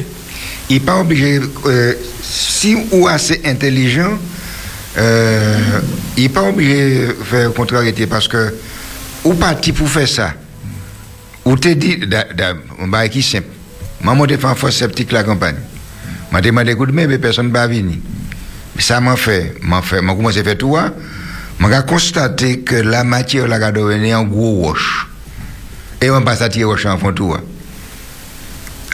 I 0.71 0.79
pa 0.83 0.95
oblige, 1.03 1.49
euh, 1.67 1.97
si 2.23 2.77
ou 2.95 3.09
ase 3.11 3.41
intelijan, 3.43 4.15
euh, 5.03 5.81
i 6.23 6.29
pa 6.31 6.47
oblige 6.53 7.17
fè 7.27 7.43
kontraryete, 7.57 8.07
paske 8.11 8.45
ou 9.27 9.35
pati 9.41 9.75
pou 9.75 9.91
fè 9.91 10.07
sa. 10.11 10.31
Ou 11.47 11.59
te 11.59 11.75
di, 11.79 11.97
da, 12.07 12.23
da, 12.31 12.55
mba 12.87 13.05
e 13.09 13.13
ki 13.17 13.27
semp. 13.27 13.51
Maman 14.07 14.31
te 14.31 14.39
fan 14.39 14.55
fos 14.59 14.79
septik 14.79 15.11
la 15.15 15.27
kampany. 15.27 15.59
Mwen 16.31 16.47
te 16.47 16.55
mwen 16.55 16.67
de 16.69 16.79
koudme, 16.79 17.11
be 17.11 17.19
person 17.23 17.51
ba 17.51 17.67
vini. 17.71 17.99
Sa 18.79 19.03
mwen 19.03 19.19
fè, 19.19 19.41
mwen 19.67 19.83
fè, 19.83 19.99
mwen 19.99 20.15
kouman 20.15 20.35
se 20.37 20.47
fè 20.47 20.55
tou 20.61 20.79
a, 20.79 20.93
hein. 21.61 21.69
m'a 21.69 21.83
constaté 21.83 22.61
que 22.61 22.77
la 22.77 23.05
matière 23.05 23.49
la 23.49 23.73
devenue 23.73 24.15
en 24.15 24.25
gros 24.25 24.63
roche. 24.63 25.07
Et 26.01 26.11
on 26.11 26.23
passe 26.23 26.43
à 26.43 26.49
tirer 26.49 26.65
roche 26.65 26.87
en 26.87 26.99
fond 26.99 27.13
tout. 27.13 27.35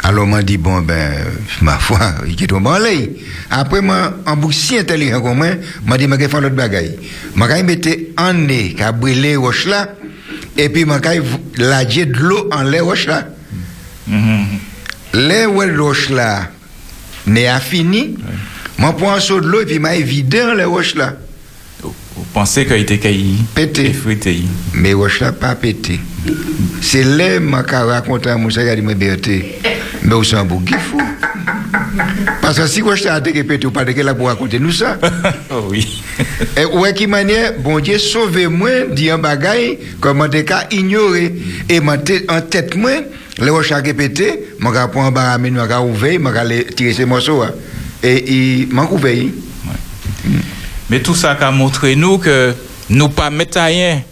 Alors, 0.04 0.26
m'a 0.26 0.42
dit, 0.42 0.56
bon, 0.56 0.80
ben, 0.80 1.12
ma 1.60 1.78
foi, 1.78 2.14
il 2.26 2.42
est 2.42 2.46
tombé 2.48 2.70
en 2.70 2.78
l'air. 2.78 3.08
Après, 3.50 3.80
moi, 3.80 4.14
en 4.26 4.36
boucle 4.36 4.54
si 4.54 4.76
intelligent 4.76 5.20
comme 5.20 5.38
moi, 5.38 5.46
m'a 5.86 5.96
dit, 5.96 6.08
m'a 6.08 6.18
fait 6.18 6.40
l'autre 6.40 6.56
bagaille. 6.56 6.98
M'a 7.36 7.62
mettre 7.62 7.88
en 8.18 8.32
nez, 8.32 8.74
qu'à 8.74 8.90
brûler 8.90 9.36
roche 9.36 9.66
là, 9.66 9.90
et 10.56 10.68
puis 10.70 10.84
m'a 10.84 10.98
lager 11.56 12.06
de 12.06 12.18
l'eau 12.18 12.48
en 12.52 12.62
l'air 12.62 12.84
roche 12.84 13.06
là. 13.06 13.28
Les 15.14 15.46
roche 15.46 16.10
là, 16.10 16.48
n'est 17.26 17.46
a 17.46 17.60
fini, 17.60 18.16
m'a 18.78 18.92
prends 18.92 19.14
un 19.14 19.20
seau 19.20 19.40
de 19.40 19.46
l'eau, 19.46 19.60
et 19.60 19.66
puis 19.66 19.78
m'a 19.78 19.94
vidé 19.98 20.42
en 20.42 20.54
les 20.54 20.64
roches 20.64 20.96
là. 20.96 21.14
Vous 22.32 22.40
pensez 22.40 22.64
qu'il 22.64 22.76
était 22.76 22.96
caillé 22.96 23.34
Pété. 23.54 23.92
Mais 24.72 24.94
roche 24.94 25.20
là, 25.20 25.32
pas 25.32 25.54
pété. 25.54 26.00
C'est 26.80 27.04
là, 27.04 27.38
m'a 27.38 27.62
qu'à 27.62 27.84
raconter 27.84 28.30
à 28.30 28.38
Moussa, 28.38 28.62
a 28.62 28.74
dit, 28.74 28.80
mais 28.80 30.14
où 30.14 30.24
c'est 30.24 30.36
un 30.36 30.44
bouc 30.44 30.70
fou. 30.78 30.98
Parce 32.40 32.58
que 32.58 32.66
si 32.66 32.80
roche 32.80 33.04
là 33.04 33.16
a 33.16 33.18
été 33.18 33.44
pété, 33.44 33.66
ou 33.66 33.70
pas 33.70 33.84
de 33.84 34.00
là 34.00 34.14
pour 34.14 34.28
raconter 34.28 34.58
nous 34.58 34.72
ça. 34.72 34.96
Oh 35.50 35.66
oui. 35.68 36.02
Et 36.56 36.64
ouais, 36.64 36.94
qui 36.94 37.06
manière, 37.06 37.52
bon 37.58 37.80
Dieu, 37.80 37.98
sauvez-moi, 37.98 38.86
dit 38.92 39.10
un 39.10 39.18
bagaille, 39.18 39.78
comment 40.00 40.26
t'es 40.26 40.42
qu'à 40.46 40.66
ignorer. 40.70 41.34
Et 41.68 41.80
en 41.80 42.40
tête, 42.40 42.74
moi, 42.76 42.92
les 43.40 43.50
roches 43.50 43.72
a 43.72 43.82
pété, 43.82 44.42
mon 44.58 44.70
gars 44.70 44.88
prend 44.88 45.04
un 45.04 45.10
baramine, 45.10 45.58
gars 45.68 45.82
ouvert, 45.82 46.18
mon 46.18 46.32
gars 46.32 46.44
les 46.44 46.64
tirer 46.64 46.94
ces 46.94 47.04
morceaux. 47.04 47.42
hein. 47.42 47.50
Et 48.02 48.62
il 48.62 48.68
m'a 48.72 48.86
couvert. 48.86 49.24
Mais 50.92 51.00
tout 51.00 51.14
ça 51.14 51.30
a 51.30 51.50
montré 51.50 51.96
nous 51.96 52.18
que 52.18 52.54
nous 52.90 53.08
pas 53.08 53.30
mettre 53.30 53.58
rien 53.58 54.02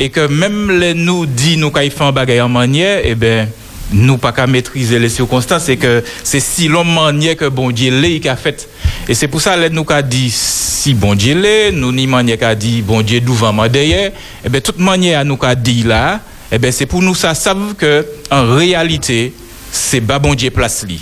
et 0.00 0.10
que 0.10 0.26
même 0.26 0.68
les 0.80 0.92
nous 0.92 1.26
dit 1.26 1.56
nous 1.56 1.70
qu'il 1.70 1.92
fait 1.92 2.02
un 2.02 2.10
bagage 2.10 2.40
en 2.40 2.48
manière, 2.48 3.02
eh 3.04 3.14
ben 3.14 3.48
nous 3.92 4.18
pas 4.18 4.32
qu'à 4.32 4.48
maîtriser 4.48 4.98
les 4.98 5.10
circonstances 5.10 5.68
et 5.68 5.76
que 5.76 6.02
c'est 6.24 6.40
si 6.40 6.66
long 6.66 6.82
manière 6.82 7.36
que 7.36 7.44
bon 7.44 7.70
Dieu 7.70 7.92
qui 8.18 8.28
a 8.28 8.34
fait. 8.34 8.68
Et 9.08 9.14
c'est 9.14 9.28
pour 9.28 9.40
ça 9.40 9.56
que 9.56 9.68
nous 9.68 9.84
qu'a 9.84 10.02
dit 10.02 10.28
si 10.28 10.92
bon 10.92 11.14
Dieu 11.14 11.40
l'est, 11.40 11.70
nous 11.70 11.92
ni 11.92 12.08
manière 12.08 12.36
qu'a 12.36 12.56
dit 12.56 12.82
bon 12.82 13.00
Dieu 13.02 13.20
devant 13.20 13.52
moi 13.52 13.68
eh 13.72 14.10
ben 14.50 14.60
toute 14.60 14.80
manière 14.80 15.24
nous 15.24 15.36
qu'a 15.36 15.54
là, 15.84 16.18
eh 16.50 16.58
ben 16.58 16.72
c'est 16.72 16.86
pour 16.86 17.00
nous 17.00 17.14
ça 17.14 17.32
savent 17.36 17.74
que 17.78 18.04
en 18.32 18.56
réalité 18.56 19.32
c'est 19.70 20.00
pas 20.00 20.18
bon 20.18 20.34
Dieu 20.34 20.50
place 20.50 20.84
li. 20.84 20.98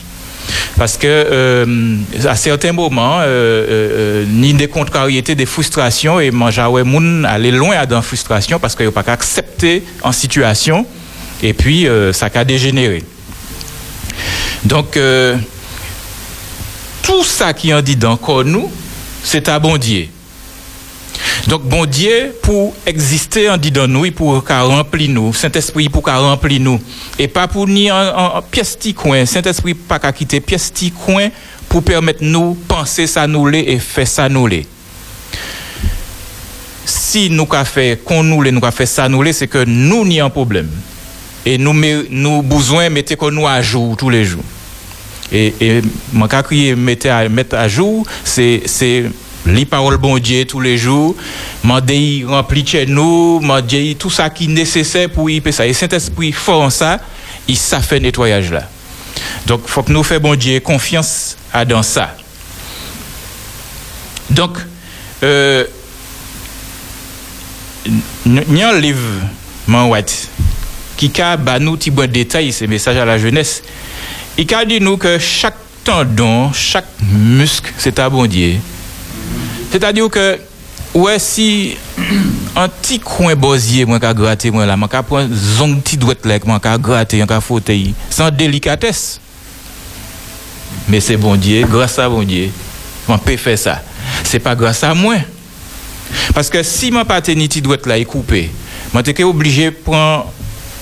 Parce 0.77 0.97
que 0.97 1.07
euh, 1.07 1.97
à 2.25 2.37
certains 2.37 2.73
moments, 2.73 3.21
euh, 3.21 3.25
euh, 3.27 4.25
ni 4.27 4.55
des 4.55 4.69
contrariétés, 4.69 5.35
des 5.35 5.47
frustrations, 5.47 6.21
et 6.21 6.31
mangeaoué 6.31 6.83
moun 6.83 7.25
aller 7.25 7.51
loin 7.51 7.85
dans 7.87 7.97
la 7.97 8.03
frustration 8.03 8.59
parce 8.59 8.75
qu'il 8.75 8.87
n'y 8.87 8.91
a 8.91 8.93
pas 8.93 9.03
qu'à 9.03 9.13
accepter 9.13 9.83
en 10.03 10.13
situation, 10.13 10.87
et 11.43 11.53
puis 11.53 11.87
ça 12.13 12.29
a 12.35 12.45
dégénéré. 12.45 13.03
Donc, 14.65 14.99
tout 17.03 17.25
ça 17.25 17.53
qui 17.53 17.75
en 17.75 17.83
dit 17.83 17.97
dans 17.97 18.19
nous, 18.45 18.71
c'est 19.25 19.49
à 19.49 19.59
bon 19.59 19.77
Dieu. 19.77 20.09
Donc, 21.49 21.63
bon 21.63 21.87
Dieu, 21.87 22.35
pour 22.43 22.75
exister 22.87 23.51
en 23.51 23.57
dit 23.57 23.73
dans 23.73 23.89
nous, 23.89 24.11
pour 24.13 24.45
qu'à 24.45 24.63
remplir 24.63 25.11
nous. 25.11 25.33
Saint-Esprit 25.33 25.89
pour 25.89 26.03
qu'à 26.03 26.19
remplir 26.19 26.61
nous. 26.61 26.81
Et 27.19 27.27
pas 27.29 27.49
pour 27.49 27.67
ni 27.67 27.91
en, 27.91 28.37
en, 28.37 28.43
pièce 28.43 28.79
coin. 28.97 29.27
Saint-Esprit 29.27 29.75
pas 29.75 29.99
qu'à 29.99 30.13
quitter 30.13 30.41
pièce 30.41 30.73
coin 31.05 31.29
pour 31.69 31.83
permettre 31.83 32.23
nous 32.23 32.55
penser 32.69 33.07
ça 33.07 33.27
nous 33.27 33.49
et 33.49 33.79
faire 33.79 34.07
ça 34.07 34.29
nous. 34.29 34.49
Si 36.85 37.31
nous 37.31 37.47
qu'a 37.47 37.65
fait 37.65 38.01
qu'on 38.05 38.23
nous 38.23 38.43
nous 38.45 38.61
qu'a 38.61 38.71
fait 38.71 38.87
ça 38.87 39.09
nous 39.09 39.25
c'est 39.33 39.49
que 39.49 39.65
nous 39.65 40.05
n'y 40.05 40.21
un 40.21 40.31
problème. 40.31 40.69
Et 41.45 41.59
nous, 41.59 41.75
nous 42.11 42.43
besoin 42.43 42.89
mettez 42.89 43.17
qu'on 43.17 43.33
nous 43.33 43.49
à 43.49 43.61
jour 43.63 43.97
tous 43.97 44.11
les 44.11 44.25
jours. 44.25 44.45
Et, 45.33 45.55
et 45.61 45.83
mon 46.13 46.29
cas 46.29 46.43
crier 46.43 46.77
à, 47.07 47.29
mettre 47.29 47.57
à 47.57 47.67
jour, 47.67 48.07
c'est 48.25 48.63
les 49.47 49.65
paroles 49.65 49.97
bon 49.97 50.19
Dieu 50.19 50.45
tous 50.45 50.61
les 50.61 50.79
jours, 50.79 51.15
demander 51.63 52.25
rempli 52.27 52.67
chez 52.67 52.87
nous, 52.87 53.41
demander 53.41 53.97
tout 53.99 54.11
ça 54.11 54.31
qui 54.31 54.45
est 54.45 54.49
nécessaire 54.49 55.11
pour 55.11 55.29
y 55.29 55.41
faire 55.41 55.55
ça. 55.55 55.67
Et 55.67 55.73
Saint-Esprit 55.73 56.33
fort 56.33 56.63
en 56.63 56.71
ça, 56.71 57.01
il 57.49 57.57
ça 57.57 57.81
fait 57.81 58.01
nettoyage 58.01 58.51
là. 58.53 58.69
Donc 59.47 59.67
faut 59.67 59.83
que 59.83 59.93
nous 59.93 60.03
fassions 60.03 60.23
bon 60.23 60.35
Dieu 60.35 60.61
confiance 60.61 61.37
à 61.53 61.65
dans 61.65 61.83
ça. 61.83 62.15
Donc 64.31 64.59
euh, 65.23 65.65
a 68.63 68.69
un 68.69 68.79
livre 68.79 69.01
white 69.69 70.29
qui 70.97 71.21
a 71.21 71.37
bah, 71.37 71.59
nous 71.59 71.77
petit 71.77 71.91
bon 71.91 72.11
détail 72.11 72.53
ces 72.53 72.67
messages 72.67 72.97
à 72.97 73.05
la 73.05 73.19
jeunesse. 73.19 73.63
Il 74.39 74.53
a 74.55 74.65
dit 74.65 74.81
nous 74.81 74.97
que 74.97 75.19
chaque 75.19 75.57
tendon, 75.85 76.53
chaque 76.53 76.87
muscle, 77.01 77.73
c'est 77.77 77.99
à 77.99 78.09
bon 78.09 78.27
Dieu. 78.27 78.55
C'est-à-dire 79.73 80.11
que, 80.11 80.39
ouais, 80.93 81.19
si 81.19 81.79
un 82.55 82.69
petit 82.69 83.01
coin 83.01 83.35
bosier, 83.35 83.87
moi, 83.87 83.99
qu'a 83.99 84.13
gratter, 84.13 84.51
moi, 84.51 84.67
là, 84.67 84.77
moi, 84.77 84.87
qu'a 84.87 85.03
prendre 85.03 85.35
zone 85.35 85.81
petit 85.81 85.97
droite, 85.97 86.27
là, 86.27 86.39
moi, 86.45 86.61
qu'a 86.61 86.77
gratter, 86.77 87.25
qu'a 87.27 87.41
fauteuil, 87.41 87.95
sans 88.11 88.31
délicatesse. 88.31 89.19
Mais 90.89 91.01
c'est 91.01 91.17
bon 91.17 91.37
Dieu, 91.37 91.65
grâce 91.67 91.99
à 91.99 92.07
bon 92.07 92.23
Dieu, 92.23 92.51
on 93.09 93.17
peut 93.17 93.39
faire 93.39 93.59
ça. 93.59 93.83
C'est 94.25 94.41
pas 94.41 94.55
grâce 94.55 94.85
à 94.85 94.93
moi. 94.93 95.17
Parce 96.35 96.51
que 96.51 96.63
si 96.63 96.91
ma 96.91 97.07
paternité 97.07 97.63
doit 97.63 97.79
là 97.87 97.99
est 97.99 98.05
coupée, 98.05 98.51
moi 98.93 99.03
t'es 99.03 99.23
obligé 99.23 99.71
de 99.71 99.77
prendre 99.77 100.31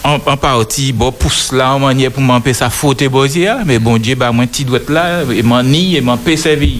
en, 0.03 0.19
partie 0.19 0.93
bon 0.93 1.13
pouce 1.13 1.53
là 1.53 1.75
en 1.75 1.79
manière 1.79 2.11
pour 2.11 2.23
m'empêcher 2.23 2.61
ça 2.61 2.71
faute 2.71 3.05
bosier 3.05 3.53
mais 3.67 3.79
bon 3.79 3.99
Dieu 3.99 4.15
bah 4.15 4.33
moi 4.33 4.47
petit 4.47 4.65
doit 4.65 4.81
là 4.89 5.23
et 5.31 5.43
m'en 5.43 5.63
ni 5.63 5.95
et 5.95 6.01
m'en 6.01 6.17
peut 6.17 6.37
servir. 6.37 6.79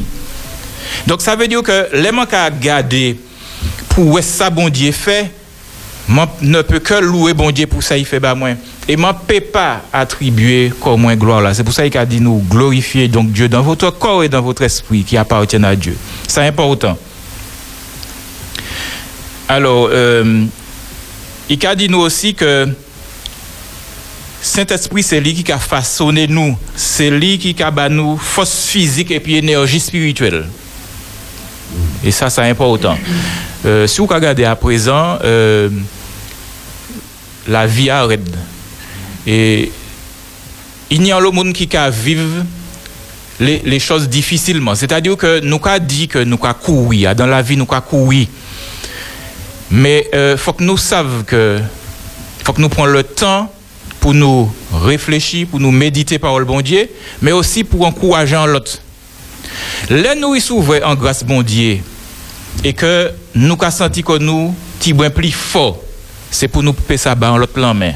Donc 1.07 1.23
ça 1.23 1.37
veut 1.37 1.49
dire 1.49 1.63
que 1.63 1.89
les 1.95 2.13
manques 2.13 2.35
à 2.35 2.51
garder 2.51 3.19
pour 3.91 4.21
ça 4.23 4.51
bon 4.51 4.69
Dieu 4.69 4.93
fait, 4.93 5.31
ne 6.43 6.63
peut 6.63 6.81
que 6.81 6.95
louer 6.95 7.35
bon 7.35 7.51
Dieu 7.51 7.67
pour 7.67 7.83
ça 7.83 7.97
il 7.97 8.05
fait 8.05 8.21
bah 8.21 8.35
moi 8.35 8.51
et 8.89 8.97
moi 8.97 9.15
peut 9.15 9.41
pas 9.41 9.83
attribuer 9.93 10.73
comme 10.81 11.03
moins 11.03 11.15
gloire 11.15 11.41
là. 11.41 11.55
C'est 11.55 11.63
pour 11.63 11.73
ça 11.73 11.89
qu'il 11.89 11.99
a 11.99 12.07
dit 12.07 12.21
nous 12.21 12.43
glorifier 12.51 13.07
donc 13.07 13.31
Dieu 13.31 13.49
dans 13.49 13.63
votre 13.63 13.91
corps 13.91 14.25
et 14.25 14.29
dans 14.29 14.43
votre 14.43 14.63
esprit 14.63 15.05
qui 15.05 15.17
appartiennent 15.17 15.65
à 15.65 15.77
Dieu. 15.77 15.97
C'est 16.27 16.45
important. 16.45 16.99
Alors, 19.49 19.89
euh, 19.93 20.45
il 21.49 21.67
a 21.67 21.75
dit 21.75 21.89
nous 21.89 21.99
aussi 21.99 22.35
que 22.35 22.69
Saint-Esprit, 24.43 25.03
c'est 25.03 25.21
lui 25.21 25.35
qui 25.35 25.53
a 25.53 25.59
façonné 25.59 26.27
nous. 26.27 26.57
C'est 26.75 27.11
lui 27.11 27.39
qui 27.39 27.55
a 27.63 27.89
nous 27.89 28.17
force 28.17 28.67
physique 28.67 29.11
et 29.11 29.21
puis 29.21 29.37
énergie 29.37 29.81
spirituelle. 29.81 30.47
Et 32.05 32.11
ça, 32.11 32.31
c'est 32.31 32.43
important. 32.43 32.97
Euh, 33.67 33.87
si 33.87 33.99
vous 33.99 34.07
regardez 34.07 34.45
à 34.45 34.57
présent, 34.57 35.19
euh, 35.23 35.69
la 37.47 37.67
vie 37.67 37.91
arrête. 37.91 38.21
Et 39.27 39.71
il 40.91 41.07
y 41.07 41.13
a 41.13 41.21
le 41.21 41.31
monde 41.31 41.53
qui 41.53 41.77
a 41.77 41.91
vivre 41.91 42.45
les, 43.39 43.79
choses 43.79 44.09
difficilement. 44.09 44.75
C'est-à-dire 44.75 45.17
que 45.17 45.41
nous 45.41 45.61
avons 45.63 45.85
dit 45.85 46.09
que 46.09 46.19
nous 46.19 46.39
avons 46.43 46.55
couru. 46.55 47.05
Dans 47.17 47.27
la 47.27 47.43
vie, 47.43 47.57
nous 47.57 47.67
avons 47.71 47.81
couru. 47.81 48.27
Mais 49.71 50.09
il 50.13 50.17
euh, 50.17 50.37
faut 50.37 50.53
que 50.53 50.65
nous 50.65 50.77
savions 50.77 51.23
que 51.23 51.59
faut 52.45 52.53
que 52.53 52.61
nous 52.61 52.69
prenions 52.69 52.93
le 52.93 53.05
temps 53.05 53.53
pour 54.01 54.15
nous 54.15 54.53
réfléchir, 54.73 55.47
pour 55.47 55.61
nous 55.61 55.71
méditer 55.71 56.19
par 56.19 56.39
le 56.39 56.45
bon 56.45 56.61
Dieu, 56.61 56.89
mais 57.21 57.33
aussi 57.33 57.65
pour 57.65 57.87
encourager 57.87 58.37
l'autre. 58.47 58.79
Là, 59.89 60.15
nous 60.15 60.35
y 60.35 60.41
s'ouvrir 60.41 60.87
en 60.87 60.95
grâce 60.95 61.25
bon 61.25 61.43
Dieu 61.43 61.79
et 62.65 62.73
que 62.73 63.11
nous 63.35 63.57
avons 63.61 63.71
senti 63.71 64.03
que 64.03 64.19
nous, 64.19 64.55
petit 64.79 64.95
plus 64.95 65.33
fort, 65.33 65.79
c'est 66.31 66.49
pour 66.49 66.63
nous 66.63 66.73
couper 66.73 66.97
ça 66.97 67.15
en 67.21 67.37
l'autre 67.37 67.59
main. 67.75 67.93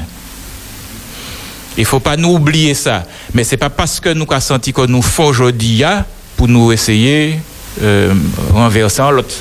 Il 1.77 1.81
ne 1.81 1.85
faut 1.85 1.99
pas 1.99 2.15
nous 2.15 2.33
oublier 2.33 2.73
ça. 2.73 3.03
Mais 3.33 3.43
ce 3.43 3.51
n'est 3.51 3.57
pas 3.57 3.69
parce 3.69 3.99
que 3.99 4.09
nous 4.09 4.25
avons 4.29 4.39
senti 4.39 4.71
que 4.71 4.85
nous 4.85 5.01
forts 5.01 5.27
aujourd'hui 5.27 5.83
pour 6.37 6.47
nous 6.47 6.71
essayer 6.71 7.39
euh, 7.81 8.13
renverser 8.53 9.03
l'autre. 9.11 9.35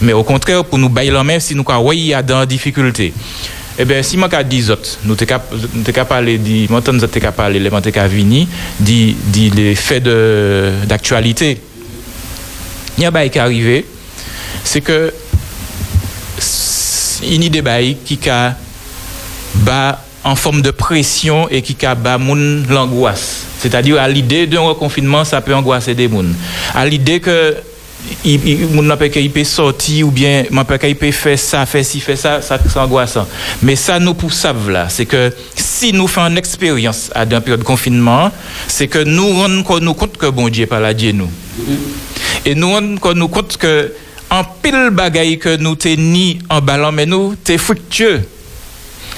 Mais 0.00 0.12
au 0.12 0.22
contraire, 0.22 0.64
pour 0.64 0.78
nous 0.78 0.88
bailler 0.88 1.10
la 1.10 1.24
main 1.24 1.40
si 1.40 1.54
nous 1.54 1.64
avons 1.68 1.92
dans 2.26 2.44
difficulté. 2.44 3.12
Eh 3.80 3.84
bien, 3.84 4.02
si 4.02 4.16
moi 4.16 4.28
dis 4.42 4.70
autres, 4.70 4.98
nous 5.04 5.16
sommes 5.16 5.92
capables 5.92 6.26
de 6.26 6.66
nous 6.68 6.82
sommes 6.82 6.98
de 6.98 7.58
les 7.58 7.70
venir, 8.08 8.46
dit 8.80 9.16
les 9.54 9.74
faits 9.76 10.02
d'actualité. 10.86 11.60
Il 12.96 13.04
y 13.04 13.06
a 13.06 13.12
un 13.12 13.28
qui 13.28 13.38
arrivé, 13.38 13.86
c'est 14.64 14.80
que 14.80 15.12
il 17.22 17.42
y 17.42 17.46
a 17.46 17.48
des 17.48 17.62
bails 17.62 17.96
qui 18.04 18.18
bas 19.54 20.02
en 20.24 20.34
forme 20.34 20.60
de 20.60 20.72
pression 20.72 21.48
et 21.48 21.62
qui 21.62 21.74
bas 21.74 22.18
l'angoisse. 22.68 23.44
C'est-à-dire 23.60 24.00
à, 24.00 24.08
l'idée 24.08 24.48
d'un 24.48 24.60
reconfinement, 24.60 25.24
ça 25.24 25.40
peut 25.40 25.54
angoisser 25.54 25.94
des 25.94 26.08
gens. 26.08 26.34
À 26.74 26.84
l'idée 26.84 27.20
que 27.20 27.54
moun 28.72 28.86
nan 28.86 28.98
pe 28.98 29.08
ke 29.10 29.20
il 29.22 29.30
peut 29.30 29.44
sortir 29.44 30.06
ou 30.06 30.10
bien 30.10 30.44
man 30.50 30.66
pe 30.66 30.78
ke 30.78 30.88
il 30.90 30.96
peut 30.96 31.10
faire 31.12 31.38
ça, 31.38 31.64
faire 31.66 31.84
ci, 31.84 32.00
faire 32.00 32.18
ça, 32.18 32.42
ça 32.42 32.58
c'est 32.62 32.78
angoissant. 32.78 33.26
Mais 33.62 33.76
ça 33.76 33.98
nous 33.98 34.14
pour 34.14 34.32
savent 34.32 34.70
là, 34.70 34.88
c'est 34.88 35.06
que 35.06 35.32
si 35.54 35.92
nous 35.92 36.06
faisons 36.06 36.26
une 36.26 36.38
expérience 36.38 37.10
à 37.14 37.24
une 37.24 37.40
période 37.40 37.60
de 37.60 37.64
confinement, 37.64 38.30
c'est 38.66 38.88
que 38.88 38.98
nous 38.98 39.32
rendons 39.34 39.80
nous 39.80 39.94
compte 39.94 40.16
que 40.16 40.26
bon 40.26 40.48
Dieu 40.48 40.66
pas 40.66 40.80
là 40.80 40.94
Dieu 40.94 41.12
nous. 41.12 41.30
Et 42.44 42.54
nous 42.54 42.70
rendons 42.70 43.14
nous 43.14 43.28
compte 43.28 43.56
que 43.56 43.92
en 44.30 44.44
pile 44.44 44.90
bagaille 44.92 45.38
que 45.38 45.56
nous 45.56 45.76
ni 45.96 46.38
en 46.48 46.60
ballon 46.60 46.92
mais 46.92 47.06
nous 47.06 47.34
t'es 47.42 47.58
fructueux. 47.58 48.22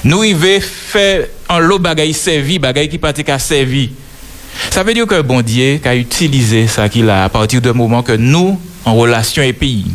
Nous 0.04 0.24
y 0.24 0.32
veut 0.32 0.60
faire 0.60 1.26
en 1.48 1.58
l'eau 1.58 1.78
bagaille 1.78 2.14
servi, 2.14 2.58
bagaille 2.58 2.88
qui 2.88 2.98
pas 2.98 3.12
servi. 3.38 3.90
Ça 4.70 4.82
veut 4.82 4.94
dire 4.94 5.06
que 5.06 5.20
bon 5.22 5.42
Dieu 5.42 5.80
a 5.84 5.96
utilisé 5.96 6.66
ça 6.66 6.88
qu'il 6.88 7.08
a 7.10 7.24
à 7.24 7.28
partir 7.28 7.60
du 7.60 7.72
moment 7.72 8.02
que 8.02 8.12
nous 8.12 8.58
en 8.84 8.94
relation 8.94 9.42
et 9.42 9.52
pays. 9.52 9.86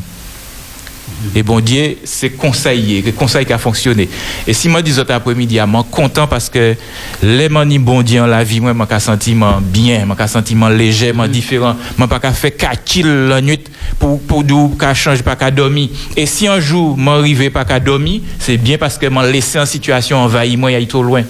Et 1.34 1.44
bon 1.44 1.60
Dieu, 1.60 1.98
c'est 2.04 2.32
conseillé, 2.32 3.02
le 3.02 3.12
conseil 3.12 3.46
qui 3.46 3.54
a 3.54 3.58
fonctionné. 3.58 4.10
Et 4.46 4.54
si 4.54 4.70
moi 4.70 4.82
dis 4.82 5.00
après-midi, 5.00 5.58
je 5.58 5.62
suis 5.62 5.84
content 5.92 6.28
parce 6.28 6.50
que 6.50 6.76
les 7.24 7.50
mani 7.50 7.80
bon 7.80 8.02
Dieu 8.02 8.22
en 8.22 8.26
la 8.26 8.44
vie, 8.44 8.60
moi, 8.60 8.74
je 8.74 8.96
me 8.96 9.00
sentiment 9.00 9.60
bien, 9.62 10.02
je 10.02 10.22
me 10.22 10.28
sentiment 10.28 10.70
léger, 10.70 11.14
je 11.18 11.28
différent, 11.28 11.76
je 11.98 12.06
pas 12.06 12.20
faire 12.32 12.58
quatre 12.58 13.02
la 13.04 13.42
nuit 13.42 13.64
pour 13.98 14.22
pour 14.22 14.44
dire 14.44 14.70
qu'à 14.80 14.94
changer 14.94 15.24
pas 15.24 15.36
qu'à 15.36 15.52
dormir. 15.52 15.90
Et 16.18 16.26
si 16.26 16.48
un 16.48 16.60
jour 16.60 16.98
je 16.98 17.10
arrive 17.10 17.50
pas 17.52 17.66
qu'à 17.66 17.80
dormir, 17.80 18.22
c'est 18.40 18.58
bien 18.58 18.78
parce 18.78 18.98
que 18.98 19.08
je 19.08 19.32
laissé 19.32 19.60
en 19.60 19.66
situation 19.66 20.18
envahie, 20.18 20.58
moi, 20.58 20.72
il 20.72 20.84
est 20.84 20.90
trop 20.90 21.04
loin. 21.04 21.24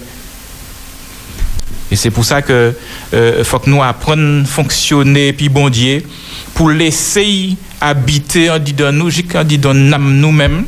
Et 1.96 1.98
c'est 1.98 2.10
pour 2.10 2.26
ça 2.26 2.42
que 2.42 2.74
euh, 3.14 3.42
faut 3.42 3.58
que 3.58 3.70
nous 3.70 3.82
apprenions 3.82 4.42
à 4.42 4.44
fonctionner 4.44 5.32
puis 5.32 5.48
bon 5.48 5.70
Dieu 5.70 6.02
pour 6.52 6.68
laisser 6.68 7.56
habiter 7.80 8.50
en 8.50 8.58
dit 8.58 8.74
dans 8.74 8.92
nous, 8.92 9.08
en 9.34 9.44
dit 9.44 9.56
dans 9.56 9.72
nous-mêmes. 9.72 10.64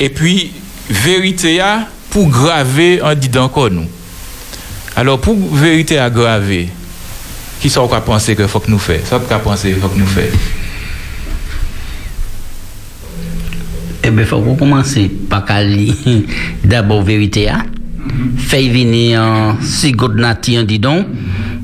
Et 0.00 0.08
puis 0.08 0.50
vérité 0.88 1.60
a 1.60 1.86
pour 2.08 2.26
graver 2.30 3.02
en 3.02 3.14
dit 3.14 3.28
dans 3.28 3.50
nous. 3.70 3.84
Alors 4.96 5.20
pour 5.20 5.36
vérité 5.54 5.98
à 5.98 6.08
graver, 6.08 6.70
qui 7.60 7.68
sont 7.68 7.86
qu'à 7.86 8.00
penser 8.00 8.34
que 8.34 8.46
faut 8.46 8.60
que 8.60 8.70
nous 8.70 8.78
faire 8.78 9.02
Ça 9.04 9.20
qu'à 9.28 9.38
penser 9.40 9.74
faut 9.74 9.88
que 9.88 9.98
nous 9.98 10.06
faire. 10.06 10.32
Eh 14.04 14.10
bien, 14.10 14.24
faut 14.24 14.40
qu'on 14.40 14.56
commence 14.56 14.96
par 15.28 15.44
d'abord 16.64 17.02
vérité. 17.02 17.50
Hein? 17.50 17.66
Fait 18.38 18.68
venir 18.68 19.20
en 19.20 19.56
si 19.60 19.92
good 19.92 20.16
nati, 20.16 20.64
dis 20.64 20.78
donc. 20.78 21.06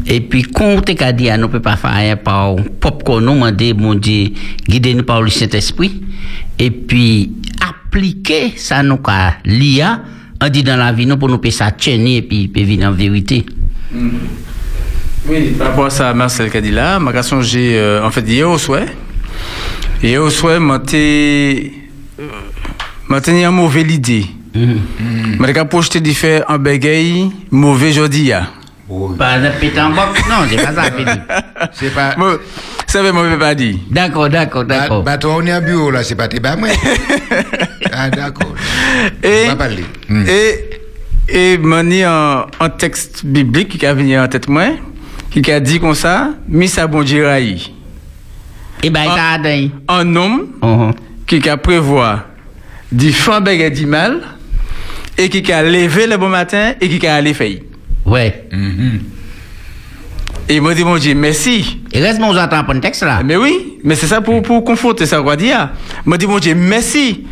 Et 0.07 0.20
puis, 0.20 0.43
quand 0.43 0.76
on 0.76 0.80
t'a 0.80 1.12
dit, 1.12 1.30
nous 1.30 1.38
ne 1.38 1.47
peut 1.47 1.61
pas 1.61 1.76
faire 1.76 2.18
par 2.22 2.57
pop 2.80 3.03
qu'on 3.05 3.20
nous 3.20 3.34
demande, 3.34 3.80
mon 3.80 3.95
Dieu, 3.95 4.28
guider 4.68 4.95
nous 4.95 5.05
par 5.05 5.22
le 5.22 5.30
Saint-Esprit. 5.30 6.03
Et 6.59 6.70
puis, 6.70 7.32
appliquer 7.61 8.53
ça 8.57 8.82
nous 8.82 8.97
qu'a 8.97 9.34
l'IA, 9.45 10.03
on 10.43 10.49
dit 10.49 10.62
dans 10.62 10.76
la 10.76 10.93
vie, 10.93 11.07
nous 11.07 11.16
pour 11.16 11.28
nous 11.28 11.40
faire 11.40 11.53
ça 11.53 11.70
tenir 11.70 12.18
et 12.18 12.22
puis, 12.22 12.49
puis 12.49 12.64
venir 12.64 12.88
en 12.88 12.93
vérité. 12.93 13.47
Oui, 15.28 15.55
par 15.57 15.68
rapport 15.68 15.86
à 15.86 15.90
ça, 15.90 16.12
Marcel 16.14 16.51
là, 16.72 16.99
ma 16.99 17.12
question, 17.12 17.40
j'ai, 17.43 17.78
euh, 17.78 18.05
en 18.05 18.11
fait, 18.11 18.28
hier 18.28 18.51
au 18.51 18.59
souhait. 18.59 18.86
Hier 20.03 20.20
au 20.20 20.30
souhait, 20.30 20.59
m'a 20.59 20.76
été, 20.76 21.72
m'a 23.09 23.20
tenu 23.20 23.45
un 23.45 23.53
mauvais 23.53 23.82
idée. 23.82 24.26
Je 24.55 25.42
vais 25.42 25.64
projeter 25.64 26.00
de 26.00 26.11
faire 26.11 26.44
un 26.50 26.59
bagaille 26.59 27.30
mauvais 27.50 27.92
jeudi. 27.92 28.28
là. 28.28 28.48
Pas 29.16 29.38
de 29.38 29.48
pétanboc, 29.59 30.18
non, 30.28 30.44
c'est 30.50 30.57
pas 30.62 30.72
ça, 30.74 30.90
Pédi. 30.90 31.11
C'est 31.72 31.94
pas. 31.94 32.14
Ça 32.86 33.03
veut 33.03 33.12
mauvais 33.12 33.38
pas 33.38 33.55
dit. 33.55 33.80
D'accord, 33.90 34.28
d'accord, 34.28 34.64
Bah, 34.64 34.80
d'accord. 34.80 35.03
bah, 35.03 35.16
toi, 35.16 35.36
on 35.38 35.46
est 35.46 35.55
en 35.55 35.62
bureau 35.62 35.90
là, 35.90 36.03
c'est 36.05 36.14
pas 36.14 36.28
tes 36.28 36.40
bas, 36.40 36.57
moi. 36.57 36.68
ah, 37.92 38.11
d'accord. 38.11 38.53
Et, 39.22 39.44
On 39.46 39.48
va 39.48 39.57
parler. 39.57 39.84
Hmm. 40.11 40.24
et, 40.28 40.70
et 41.55 41.57
mani 41.59 42.03
un, 42.03 42.44
un 42.61 42.68
texte 42.68 43.24
biblique 43.24 43.78
qui 43.78 43.86
a 43.86 43.94
venu 43.94 44.18
en 44.18 44.28
tête 44.28 44.48
moi, 44.48 44.66
qui 45.30 45.50
a 45.50 45.61
dit 45.61 45.80
comme 45.80 45.94
ça, 45.94 46.30
mis 46.46 46.68
sa 46.68 46.86
bon 46.86 47.03
Dieu 47.03 47.26
raï. 47.26 47.72
Et 48.82 48.90
ben, 48.90 49.05
Ah. 49.09 49.16
ça 49.16 49.30
a 49.30 49.38
dit. 49.38 49.70
Un 49.88 50.14
homme 50.16 50.48
Mhm. 50.62 50.92
qui 51.26 51.48
a 51.48 51.57
prévoir 51.57 52.26
du 52.90 53.11
fin 53.11 53.40
baguette 53.40 53.74
du 53.74 53.86
mal 53.86 54.20
et 55.18 55.28
qui 55.28 55.52
a 55.52 55.62
levé 55.62 56.06
le 56.06 56.16
bon 56.16 56.28
matin 56.28 56.72
et 56.80 56.88
qui 56.88 57.06
a 57.06 57.16
allé 57.16 57.34
faire. 57.34 57.58
Ouais. 58.04 58.48
Et 60.48 60.56
il 60.56 60.62
m'a 60.62 60.74
dit, 60.74 60.84
mon 60.84 60.96
Dieu, 60.96 61.14
merci. 61.14 61.80
Et 61.92 62.00
reste, 62.00 62.20
mon 62.20 62.36
entend 62.36 62.64
pour 62.64 62.74
le 62.74 62.80
texte 62.80 63.02
là. 63.02 63.22
Mais 63.24 63.36
oui, 63.36 63.78
mais 63.84 63.94
c'est 63.94 64.06
ça 64.06 64.20
pour, 64.20 64.42
pour 64.42 64.64
conforter 64.64 65.06
ça, 65.06 65.20
quoi 65.22 65.36
dire. 65.36 65.70
M'a 66.04 66.16
dit, 66.16 66.26
mon 66.26 66.38
Dieu, 66.38 66.54
merci. 66.54 67.24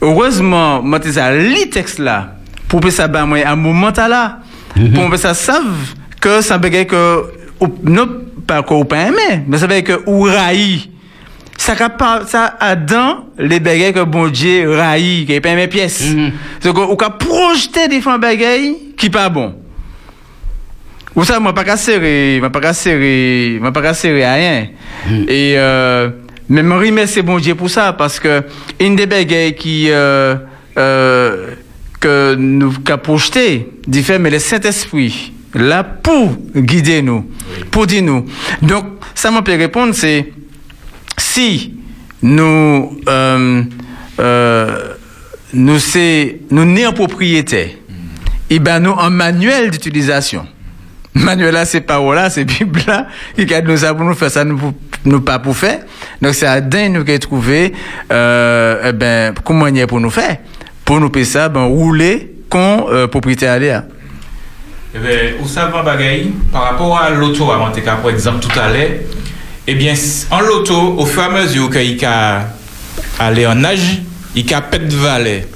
Heureusement, 0.00 0.82
moi, 0.82 1.00
t'es 1.00 1.12
ça, 1.12 1.34
lit 1.34 1.70
texte 1.70 1.98
là, 1.98 2.36
pour 2.68 2.80
que 2.80 2.90
ça, 2.90 3.08
ben, 3.08 3.26
moi, 3.26 3.38
un 3.44 3.56
moment 3.56 3.90
là, 3.96 4.40
pour 4.94 5.10
que 5.10 5.16
ça 5.16 5.34
savent 5.34 5.94
que 6.20 6.40
ça 6.40 6.58
veut 6.58 6.70
dire 6.70 6.86
que, 6.86 7.24
non, 7.82 8.08
pas 8.46 8.62
qu'on 8.62 8.84
pas 8.84 9.08
aimé, 9.08 9.42
mais 9.46 9.58
ça 9.58 9.66
veut 9.66 9.80
dire 9.80 9.84
que, 9.84 10.02
ou 10.06 10.22
raï. 10.22 10.90
Ça 11.58 11.74
pas, 11.90 12.22
ça 12.26 12.56
a 12.60 12.76
dans 12.76 13.26
les 13.36 13.60
bagailles 13.60 13.92
que 13.92 14.04
bon 14.04 14.28
Dieu 14.28 14.70
raï, 14.70 15.26
qui 15.26 15.38
pas 15.40 15.54
mes 15.54 15.68
pièces. 15.68 16.14
C'est 16.60 16.72
qu'on, 16.72 16.84
on 16.84 16.96
a 16.96 17.10
projeté 17.10 17.88
des 17.88 18.00
fois 18.00 18.16
bagailles 18.16 18.76
qui 18.96 19.10
pas 19.10 19.28
bon. 19.28 19.54
Ou 21.18 21.24
ça, 21.24 21.40
moi, 21.40 21.52
pas 21.52 21.76
serrer, 21.76 22.38
moi, 22.38 22.48
pas 22.48 22.72
serrer, 22.72 23.58
moi, 23.60 23.72
pas 23.72 23.88
à 23.88 23.92
rien. 23.92 24.68
Et, 25.26 25.54
euh, 25.56 26.10
mais 26.48 26.62
je 26.62 26.68
remercie 26.68 27.22
bon 27.22 27.40
Dieu 27.40 27.56
pour 27.56 27.68
ça, 27.68 27.92
parce 27.92 28.20
que, 28.20 28.44
une 28.78 28.94
des 28.94 29.06
bagailles 29.06 29.56
qui, 29.56 29.90
euh, 29.90 30.36
euh, 30.78 31.54
que 31.98 32.36
nous, 32.36 32.70
qu'a 32.84 32.98
projeté, 32.98 33.68
dit 33.84 34.04
fait, 34.04 34.20
mais 34.20 34.30
le 34.30 34.38
Saint-Esprit, 34.38 35.32
là, 35.54 35.82
pour 35.82 36.36
guider 36.54 37.02
nous, 37.02 37.28
pour 37.72 37.88
dire 37.88 38.04
nous. 38.04 38.24
Donc, 38.62 38.84
ça 39.12 39.32
m'a 39.32 39.42
peut 39.42 39.56
répondre, 39.56 39.94
c'est, 39.94 40.32
si 41.18 41.74
nous, 42.22 42.98
euh, 43.08 43.62
euh, 44.18 44.94
nous, 45.52 45.78
c'est, 45.78 46.40
nous 46.50 46.64
n'est 46.64 46.86
en 46.86 46.92
propriétaire, 46.92 47.70
et 48.50 48.58
ben 48.58 48.80
nous, 48.80 48.92
en 48.92 49.10
manuel 49.10 49.70
d'utilisation. 49.70 50.46
Manuel 51.14 51.54
là, 51.54 51.64
c'est 51.64 51.80
paroles 51.80 52.16
là, 52.16 52.30
c'est 52.30 52.44
Bible 52.44 52.80
là, 52.86 53.06
qui 53.36 53.46
nous 53.64 53.84
a 53.84 53.94
pour 53.94 54.04
nous 54.04 54.14
faire 54.14 54.30
ça, 54.30 54.44
nous, 54.44 54.58
nous 55.04 55.20
pas 55.20 55.38
pour 55.38 55.56
faire. 55.56 55.80
Donc 56.22 56.34
c'est 56.34 56.46
à 56.46 56.60
nous 56.60 57.04
qui 57.04 57.18
trouvé, 57.18 57.72
euh, 58.12 58.88
eh 58.88 58.92
ben, 58.92 59.34
comment 59.44 59.66
y 59.66 59.84
pour 59.86 60.00
nous 60.00 60.10
faire? 60.10 60.38
Pour 60.84 61.00
nous 61.00 61.10
payer 61.10 61.24
ça, 61.24 61.48
ben, 61.48 61.64
rouler, 61.64 62.34
con, 62.48 62.86
euh, 62.90 63.08
aller, 63.46 63.70
hein. 63.70 63.84
Eh 64.94 64.98
un 65.58 65.82
bagaille, 65.82 66.32
par 66.50 66.62
rapport 66.62 66.98
à 66.98 67.10
l'auto, 67.10 67.50
avant 67.50 67.70
par 67.70 68.10
exemple 68.10 68.40
tout 68.40 68.58
à 68.58 68.72
l'heure, 68.72 68.88
eh 69.70 69.74
bien, 69.74 69.92
en 70.30 70.40
l'auto, 70.40 70.94
au 70.96 71.04
fur 71.04 71.20
et 71.20 71.26
à 71.26 71.28
mesure 71.28 71.68
qu'il 71.68 72.02
a 72.06 72.54
allé 73.18 73.46
en 73.46 73.62
âge, 73.64 73.98
il 74.34 74.54
a 74.54 74.62
pète 74.62 74.88
de 74.88 74.96
valet. 74.96 75.46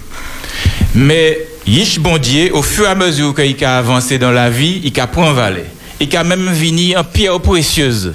Mais, 0.94 1.38
Yish 1.66 1.98
bon 1.98 2.18
Dieu, 2.18 2.50
au 2.54 2.60
fur 2.60 2.84
et 2.84 2.88
à 2.88 2.94
mesure 2.94 3.34
qu'il 3.34 3.64
a 3.64 3.78
avancé 3.78 4.18
dans 4.18 4.30
la 4.30 4.50
vie, 4.50 4.82
il 4.84 5.00
a 5.00 5.08
un 5.16 5.32
valet. 5.32 5.64
Il 5.98 6.14
a 6.14 6.24
même 6.24 6.46
venu 6.52 6.94
en 6.94 7.04
pierre 7.04 7.40
précieuse. 7.40 8.12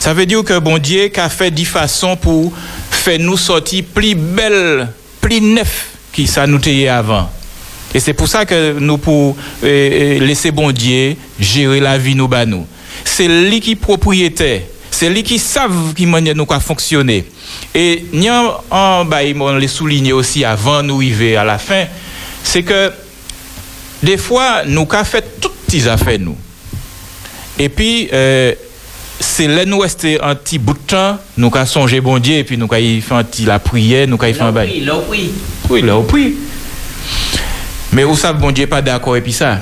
Ça 0.00 0.12
veut 0.12 0.26
dire 0.26 0.44
que 0.44 0.58
bon 0.58 0.76
Dieu 0.76 1.10
a 1.16 1.30
fait 1.30 1.50
dix 1.50 1.64
façons 1.64 2.14
pour 2.16 2.52
faire 2.90 3.18
nous 3.18 3.38
sortir 3.38 3.84
plus 3.94 4.14
belle, 4.14 4.88
plus 5.22 5.40
neuf 5.40 5.92
qui 6.12 6.26
ça 6.26 6.46
nous 6.46 6.58
était 6.58 6.88
avant. 6.88 7.30
Et 7.94 8.00
c'est 8.00 8.12
pour 8.12 8.28
ça 8.28 8.44
que 8.44 8.78
nous 8.78 8.98
pour 8.98 9.34
euh, 9.64 9.66
euh, 9.66 10.18
laisser 10.18 10.50
bon 10.50 10.72
Dieu 10.72 11.16
gérer 11.40 11.80
la 11.80 11.96
vie 11.96 12.14
nous 12.14 12.28
bas. 12.28 12.44
C'est 13.02 13.28
lui 13.28 13.60
qui 13.60 13.76
propriétaire. 13.76 14.60
C'est 14.98 15.10
lui 15.10 15.22
qui 15.22 15.38
savent 15.38 15.92
qui 15.92 16.06
manière 16.06 16.34
nous 16.34 16.46
quoi 16.46 16.58
fonctionner. 16.58 17.26
Et 17.74 18.06
en, 18.70 19.04
bah, 19.04 19.18
m'a 19.34 19.58
les 19.58 19.68
souligné 19.68 20.14
aussi 20.14 20.42
avant 20.42 20.82
nous 20.82 20.96
arriver 20.96 21.36
à 21.36 21.44
la 21.44 21.58
fin, 21.58 21.84
c'est 22.42 22.62
que 22.62 22.90
des 24.02 24.16
fois 24.16 24.62
nous 24.64 24.86
qu'a 24.86 25.04
fait 25.04 25.38
toutes 25.38 25.52
ces 25.68 25.86
affaires 25.86 26.18
nous. 26.18 26.38
Et 27.58 27.68
puis 27.68 28.08
euh, 28.10 28.54
c'est 29.20 29.48
là 29.48 29.66
nous 29.66 29.80
rester 29.80 30.18
un 30.22 30.34
petit 30.34 30.56
bout 30.56 30.72
de 30.72 30.78
temps, 30.78 31.18
nous 31.36 31.50
qu'a 31.50 31.66
songé 31.66 32.00
bon 32.00 32.18
Dieu 32.18 32.36
et 32.36 32.44
puis 32.44 32.56
nous 32.56 32.66
qu'a 32.66 32.78
fait 32.78 33.02
un 33.10 33.22
petit 33.22 33.44
la 33.44 33.58
prière, 33.58 34.08
nous 34.08 34.16
qu'a 34.16 34.32
fait 34.32 34.40
un 34.40 34.52
bail. 34.52 34.70
Oui, 34.76 34.80
là, 34.80 34.94
oui. 35.10 35.30
Oui, 35.68 35.82
là, 35.82 35.98
oui. 35.98 36.38
Mais 37.92 38.02
vous 38.02 38.16
savez, 38.16 38.38
bon 38.38 38.50
Dieu 38.50 38.66
pas 38.66 38.80
d'accord 38.80 39.14
et 39.14 39.20
puis 39.20 39.34
ça. 39.34 39.58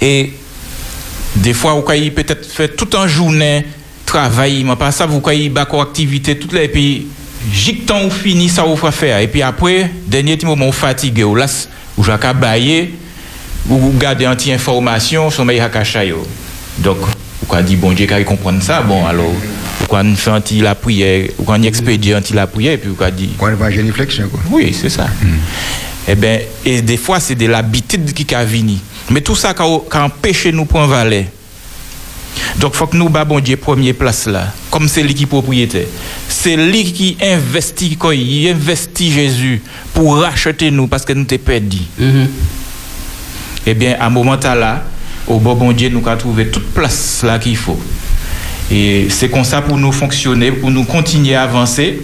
Et 0.00 0.32
des 1.34 1.52
fois, 1.52 1.74
vous 1.74 1.82
peut-être 1.82 2.46
fait 2.50 2.74
tout 2.74 2.88
un 2.96 3.06
journée 3.06 3.66
travail, 4.16 4.64
mais 4.64 4.76
pas 4.76 4.90
ça, 4.90 5.04
vous 5.06 5.22
avez 5.26 5.48
d'accord 5.50 5.82
activité 5.82 6.38
toute 6.38 6.52
là, 6.52 6.62
et 6.62 6.68
puis, 6.68 7.06
jique 7.52 7.84
temps 7.84 8.04
ou 8.04 8.10
fini, 8.10 8.48
ça 8.48 8.62
vous 8.62 8.76
fait 8.76 8.92
faire. 8.92 9.18
Et 9.20 9.28
puis 9.28 9.42
après, 9.42 9.90
dernier 10.06 10.36
petit 10.36 10.46
moment, 10.46 10.66
vous 10.66 10.72
fatigué, 10.72 11.22
vous 11.22 11.36
laisse, 11.36 11.68
vous 11.96 12.08
avez 12.08 12.32
bailler, 12.34 12.94
vous 13.66 13.92
gardez 13.98 14.26
anti 14.26 14.52
information, 14.52 15.30
sommeil 15.30 15.60
à 15.60 15.68
cachayo. 15.68 16.26
Donc, 16.78 16.96
vous 17.46 17.54
avez 17.54 17.64
dit, 17.64 17.76
bon 17.76 17.92
Dieu, 17.92 18.06
quand 18.08 18.16
il 18.16 18.24
comprend 18.24 18.58
ça, 18.60 18.80
bon, 18.80 19.04
alors, 19.04 19.32
quand 19.88 20.04
on 20.04 20.16
fait 20.16 20.30
anti 20.30 20.60
la 20.60 20.74
prière, 20.74 21.28
ou 21.38 21.44
on 21.46 21.62
expédie 21.62 22.14
anti 22.14 22.32
la 22.32 22.46
prière, 22.46 22.78
puis 22.78 22.90
on 22.98 23.10
dit. 23.10 23.30
Quand 23.38 23.52
on 23.52 23.56
va 23.56 23.70
géniflexion, 23.70 24.28
quoi. 24.28 24.40
Oui, 24.50 24.74
c'est 24.78 24.88
ça. 24.88 25.06
Eh 26.08 26.14
bien, 26.14 26.38
et 26.64 26.80
des 26.80 26.96
fois, 26.96 27.20
c'est 27.20 27.34
de 27.34 27.46
l'habitude 27.46 28.12
qui 28.14 28.34
a 28.34 28.44
vini. 28.44 28.80
Mais 29.10 29.20
tout 29.20 29.36
ça, 29.36 29.52
quand, 29.52 29.84
quand 29.88 30.04
empêche 30.04 30.46
nous 30.46 30.64
prendre 30.64 30.88
valet. 30.88 31.28
Donc, 32.58 32.72
il 32.74 32.76
faut 32.76 32.86
que 32.86 32.96
nous, 32.96 33.08
bon 33.08 33.40
Dieu, 33.40 33.56
première 33.56 33.94
place 33.94 34.26
là. 34.26 34.52
Comme 34.70 34.88
c'est 34.88 35.02
lui 35.02 35.14
qui 35.14 35.24
est 35.24 35.26
propriétaire. 35.26 35.86
C'est 36.28 36.56
lui 36.56 36.92
qui 36.92 37.16
investit, 37.22 37.96
quoi, 37.96 38.14
il 38.14 38.48
investit 38.48 39.10
Jésus 39.10 39.62
pour 39.94 40.18
racheter 40.18 40.70
nous 40.70 40.86
parce 40.86 41.04
que 41.04 41.12
nous 41.12 41.24
t'es 41.24 41.38
perdu. 41.38 41.78
Eh 43.66 43.74
bien, 43.74 43.96
à 43.98 44.06
un 44.06 44.10
moment 44.10 44.36
là, 44.42 44.84
au 45.26 45.38
bon 45.38 45.54
bon 45.54 45.72
Dieu, 45.72 45.88
nous 45.88 46.06
avons 46.06 46.18
trouvé 46.18 46.48
toute 46.48 46.72
place 46.72 47.22
là 47.24 47.38
qu'il 47.38 47.56
faut. 47.56 47.78
Et 48.70 49.06
c'est 49.10 49.28
comme 49.28 49.44
ça 49.44 49.62
pour 49.62 49.78
nous 49.78 49.92
fonctionner, 49.92 50.52
pour 50.52 50.70
nous 50.70 50.84
continuer 50.84 51.34
à 51.34 51.42
avancer. 51.42 52.00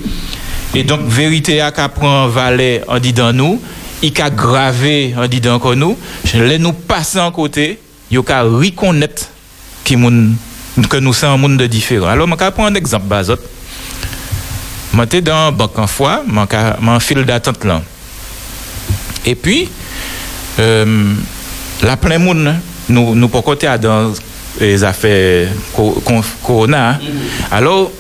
Et 0.75 0.85
donc, 0.85 1.01
vérité 1.07 1.61
a 1.61 1.71
qu'à 1.71 1.89
prendre 1.89 2.31
valet 2.31 2.83
en 2.89 2.99
disant 2.99 3.33
nous, 3.33 3.61
il 4.03 4.13
a 4.21 4.31
gravé 4.31 5.15
en 5.17 5.27
disant 5.29 5.61
nous, 5.77 5.97
je 6.25 6.57
nous 6.57 6.73
passer 6.73 7.21
en 7.21 7.31
côté, 7.31 7.79
il 8.11 8.19
a 8.19 8.43
reconnaître 8.43 9.32
qui 9.85 9.97
moun- 9.97 10.37
que 10.89 10.97
nous 10.99 11.13
sommes 11.13 11.33
un 11.33 11.37
monde 11.37 11.57
de 11.59 11.67
différent. 11.67 12.07
Alors, 12.09 12.27
je 12.29 12.33
vais 12.35 12.51
prendre 12.51 12.71
un 12.71 12.75
exemple, 12.75 13.07
Bazot. 13.07 13.37
Je 14.95 15.01
suis 15.11 15.23
dans 15.23 15.51
une 15.51 15.57
banque 15.57 15.79
en 15.79 15.87
fois, 15.87 16.23
je 16.27 16.33
suis 16.33 16.89
en 16.89 17.01
file 17.01 17.25
d'attente 17.25 17.65
là. 17.65 17.81
Et 19.25 19.35
puis, 19.35 19.69
euh, 20.59 21.15
la 21.83 21.97
plein 21.97 22.19
monde, 22.19 22.55
nous, 22.89 23.15
nous 23.15 23.29
pour 23.29 23.43
côté 23.45 23.69
dans 23.81 24.13
les 24.61 24.85
affaires 24.85 25.49
Corona. 26.45 26.91
hein. 26.91 26.99
Alors, 27.51 27.91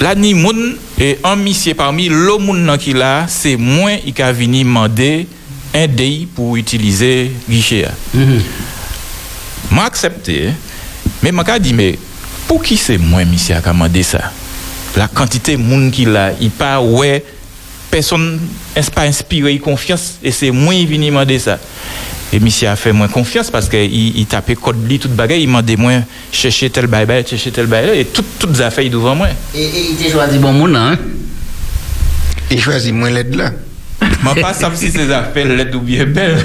là, 0.00 0.14
ni 0.14 0.34
moun 0.34 0.76
et 1.00 1.18
un 1.24 1.36
monsieur 1.36 1.74
parmi 1.74 2.08
le 2.08 2.38
monde 2.38 2.76
qui 2.78 2.92
là, 2.92 3.24
c'est 3.28 3.56
moins 3.56 3.96
il 4.06 4.22
a 4.22 4.32
venu 4.32 4.62
demander 4.62 5.26
un 5.74 5.86
DI 5.88 6.28
pour 6.34 6.56
utiliser 6.56 7.32
guichet. 7.48 7.88
Mwen 9.70 9.84
aksepte, 9.86 10.52
men 11.22 11.36
mwen 11.36 11.46
ka 11.46 11.58
di, 11.62 11.74
men, 11.76 11.98
pou 12.48 12.62
ki 12.62 12.76
se 12.80 12.98
mwen 13.00 13.30
misi 13.30 13.54
akamande 13.56 14.02
sa? 14.06 14.30
La 14.98 15.06
kantite 15.08 15.54
moun 15.60 15.90
ki 15.94 16.08
la, 16.10 16.30
i 16.42 16.50
pa 16.52 16.74
we, 16.82 17.20
person 17.92 18.24
espa 18.78 19.06
inspire, 19.08 19.52
i 19.52 19.60
konfians, 19.62 20.16
e 20.24 20.32
se 20.34 20.50
mwen 20.54 20.84
vini 20.88 21.12
mande 21.14 21.38
sa. 21.40 21.58
E 22.32 22.40
misi 22.40 22.64
a 22.68 22.74
fe 22.80 22.92
mwen 22.96 23.10
konfians, 23.12 23.50
paske 23.52 23.80
i 23.80 24.24
tape 24.28 24.56
kod 24.60 24.78
li 24.88 24.98
tout 25.00 25.12
bagay, 25.16 25.44
i 25.44 25.48
mande 25.50 25.76
mwen 25.80 26.04
chèche 26.32 26.70
tel 26.72 26.88
bay 26.92 27.08
bay, 27.08 27.24
chèche 27.28 27.52
tel 27.52 27.68
bay 27.70 27.88
bay, 27.88 28.04
e 28.04 28.08
tout, 28.08 28.36
tout 28.40 28.54
zafè 28.60 28.86
yi 28.86 28.92
douvan 28.92 29.20
mwen. 29.20 29.36
E 29.52 29.66
yi 29.68 29.98
te 30.00 30.12
chwazi 30.12 30.40
bon 30.42 30.56
moun 30.56 30.76
an? 30.80 30.96
Yi 32.50 32.60
chwazi 32.60 32.92
mwen 32.96 33.14
led 33.16 33.36
la. 33.36 33.52
Mwen 34.22 34.40
pa 34.40 34.52
sap 34.56 34.76
si 34.80 34.92
se 34.92 35.08
zafè 35.08 35.44
led 35.48 35.76
ou 35.76 35.84
bien 35.84 36.08
bel. 36.12 36.40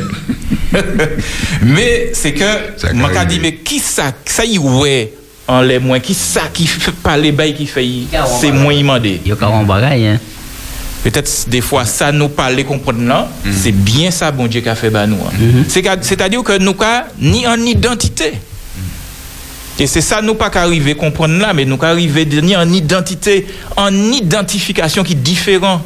mais 1.64 2.12
c'est 2.14 2.34
que, 2.34 2.44
arrive. 3.18 3.28
dit, 3.30 3.40
mais 3.40 3.56
qui 3.56 3.80
ça, 3.80 4.12
ça 4.26 4.44
y 4.46 4.58
ouais 4.58 5.14
en 5.48 5.62
les 5.62 5.80
moins, 5.80 6.00
qui 6.00 6.14
ça 6.14 6.42
qui 6.54 6.68
fait 6.68 6.92
pas 6.92 7.16
les 7.18 7.32
bails 7.32 7.54
qui 7.56 7.66
fait, 7.68 7.88
c'est 8.40 8.52
moins 8.52 8.76
demandé. 8.78 9.22
Il 9.24 9.30
y 9.30 9.32
a 9.32 9.36
quand 9.36 9.56
même 9.56 9.66
bagaille, 9.66 10.08
hein? 10.08 10.20
Peut-être 11.04 11.32
des 11.48 11.62
fois 11.62 11.86
ça 11.86 12.12
nous 12.12 12.28
parle 12.28 12.62
comprendre 12.66 13.02
là, 13.08 13.30
c'est 13.52 13.72
bien 13.72 14.12
ça 14.12 14.30
bon 14.32 14.48
Dieu 14.48 14.60
qui 14.62 14.68
a 14.68 14.76
fait 14.76 14.90
bah 14.90 15.08
nous. 15.08 15.16
hein. 15.16 15.32
C'est 15.70 15.82
qu'à- 15.82 15.96
C'est-à-dire 16.02 16.44
que 16.44 16.58
nous 16.58 16.74
pas 16.74 17.08
ni 17.20 17.48
en 17.48 17.58
identité. 17.62 18.34
Et 19.80 19.86
c'est 19.88 20.02
ça 20.02 20.22
nous 20.24 20.34
pas 20.34 20.50
qu'arriver 20.50 20.96
comprendre 20.96 21.38
là, 21.38 21.54
mais 21.54 21.64
nous 21.64 21.78
qu'arriver 21.78 22.26
ni 22.26 22.56
en 22.58 22.68
identité, 22.74 23.46
en 23.78 23.94
identification 24.12 25.04
qui 25.04 25.14
est 25.14 25.16
différent. 25.16 25.82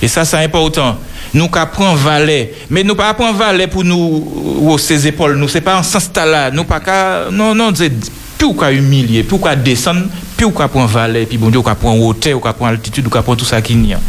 Et 0.00 0.08
ça 0.08 0.24
c'est 0.24 0.36
important. 0.38 0.98
Nous 1.34 1.48
qu'à 1.48 1.66
prendre 1.66 1.96
valet, 1.96 2.54
mais 2.70 2.84
nous 2.84 2.94
pas 2.94 3.12
prendre 3.12 3.36
valet 3.36 3.66
pour 3.66 3.84
nous 3.84 4.62
hausser 4.62 4.98
ses 4.98 5.08
épaules, 5.08 5.36
nous 5.36 5.48
c'est 5.48 5.60
pas 5.60 5.76
en 5.76 5.82
sens 5.82 6.08
nous 6.52 6.64
pas 6.64 6.80
qu'à 6.80 7.24
non 7.30 7.54
non 7.54 7.72
c'est 7.74 7.92
plus 8.38 8.54
qu'à 8.56 8.70
humilier, 8.70 9.24
plus 9.24 9.40
qu'à 9.40 9.56
descendre, 9.56 10.06
plus 10.36 10.52
qu'à 10.52 10.68
prendre 10.68 10.88
valet, 10.88 11.26
puis 11.26 11.36
bon 11.36 11.50
Dieu 11.50 11.60
qu'à 11.60 11.74
prendre 11.74 12.00
hauteur, 12.02 12.40
qu'à 12.40 12.52
prendre 12.52 12.70
altitude, 12.72 13.08
qu'à 13.08 13.22
prendre 13.22 13.38
tout 13.38 13.44
ça 13.44 13.60
qui 13.60 13.74
n'y 13.74 13.94
a. 13.94 14.00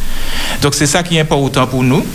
Donc 0.62 0.76
c'est 0.76 0.86
ça 0.86 1.02
qui 1.02 1.18
est 1.18 1.22
important 1.22 1.66
pour 1.66 1.84
nous. 1.84 2.06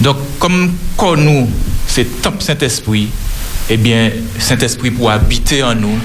Donc, 0.00 0.16
comme 0.38 0.72
quand 0.96 1.16
nous, 1.16 1.48
c'est 1.86 2.22
temple 2.22 2.42
Saint-Esprit, 2.42 3.08
eh 3.68 3.76
bien, 3.76 4.10
Saint-Esprit 4.38 4.90
pour 4.90 5.10
habiter 5.10 5.62
en 5.62 5.74
nous. 5.74 5.98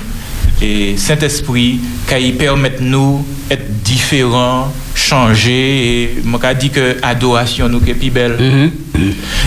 Et 0.62 0.96
Saint-Esprit, 0.98 1.80
il 2.20 2.38
permet 2.38 2.72
nous 2.80 3.26
être 3.52 3.84
différents, 3.84 4.72
changer, 4.94 6.04
et 6.04 6.16
moi, 6.24 6.54
dit 6.54 6.70
que 6.70 6.98
adoration 7.02 7.68
nous 7.68 7.82
qui 7.82 7.92
est 7.92 7.96
plus 7.96 8.10
belle. 8.10 8.72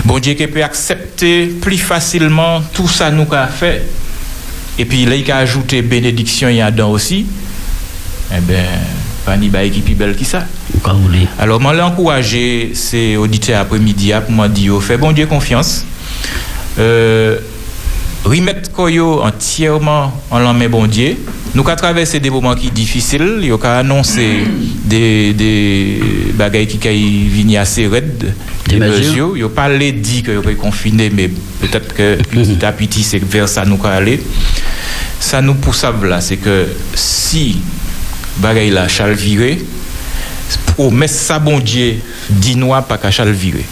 Bon 0.05 0.19
Dieu 0.19 0.33
qui 0.33 0.47
peut 0.47 0.63
accepter 0.63 1.47
plus 1.47 1.77
facilement 1.77 2.61
tout 2.73 2.87
ça 2.87 3.09
nous 3.09 3.25
qu'a 3.25 3.47
fait. 3.47 3.83
Et 4.77 4.85
puis 4.85 5.05
là, 5.05 5.15
il 5.15 5.29
a 5.31 5.37
ajouté 5.37 5.81
bénédiction 5.81 6.47
il 6.47 6.57
y 6.57 6.61
a 6.61 6.71
dedans 6.71 6.91
aussi. 6.91 7.25
Eh 8.31 8.39
bien, 8.41 8.63
pas 9.25 9.35
ni 9.35 9.49
qui 9.71 9.81
plus 9.81 9.95
belle 9.95 10.15
qui 10.15 10.25
ça. 10.25 10.45
Alors, 11.37 11.59
moi, 11.59 11.73
encourager 11.83 12.71
ces 12.73 13.17
auditeurs 13.17 13.61
après-midi 13.61 14.11
pour 14.21 14.31
moi 14.31 14.47
dire, 14.47 14.81
fais 14.81 14.97
bon 14.97 15.11
Dieu 15.11 15.25
confiance. 15.25 15.85
Euh, 16.77 17.39
remettre 18.23 18.71
Koyo 18.71 19.21
entièrement 19.21 20.11
en 20.29 20.39
l'en 20.39 20.53
bon 20.69 20.87
Dieu. 20.87 21.17
Nous 21.55 21.67
avons 21.67 21.75
traversé 21.75 22.19
des 22.19 22.29
moments 22.29 22.55
qui 22.55 22.67
sont 22.67 22.73
difficiles. 22.73 23.39
Il 23.41 23.47
y 23.47 23.51
a 23.51 23.77
annoncé 23.77 24.43
des, 24.85 25.33
des 25.33 26.01
bagailles 26.35 26.67
qui 26.67 26.77
sont 26.77 27.37
venues 27.37 27.57
assez 27.57 27.87
raides. 27.87 28.33
Des 28.67 28.77
mesures. 28.77 29.31
Il 29.35 29.39
n'y 29.39 29.43
a 29.43 29.49
pas 29.49 29.69
dit 29.69 30.21
que 30.21 30.31
vous 30.31 30.55
confiné, 30.55 31.09
mais 31.09 31.27
peut-être 31.27 31.93
que 31.93 32.15
petit 32.31 32.63
à 32.65 32.71
petit, 32.71 33.03
c'est 33.03 33.23
vers 33.23 33.49
ça 33.49 33.65
nous 33.65 33.79
allons 33.83 33.95
aller. 33.95 34.21
Ça 35.19 35.41
nous 35.41 35.55
pousse 35.55 35.83
à 35.83 35.93
là, 36.03 36.21
c'est 36.21 36.37
que 36.37 36.65
si 36.93 37.57
bagaille 38.37 38.69
là, 38.69 38.87
chal 38.87 39.13
viré, 39.13 39.59
promesse 40.75 41.11
ça 41.11 41.39
bon 41.39 41.59
Dieu 41.59 41.95
dit 42.29 42.55
nous 42.55 42.71
pas 42.87 42.97
qu'à 42.97 43.11
chal 43.11 43.31
virer 43.31 43.65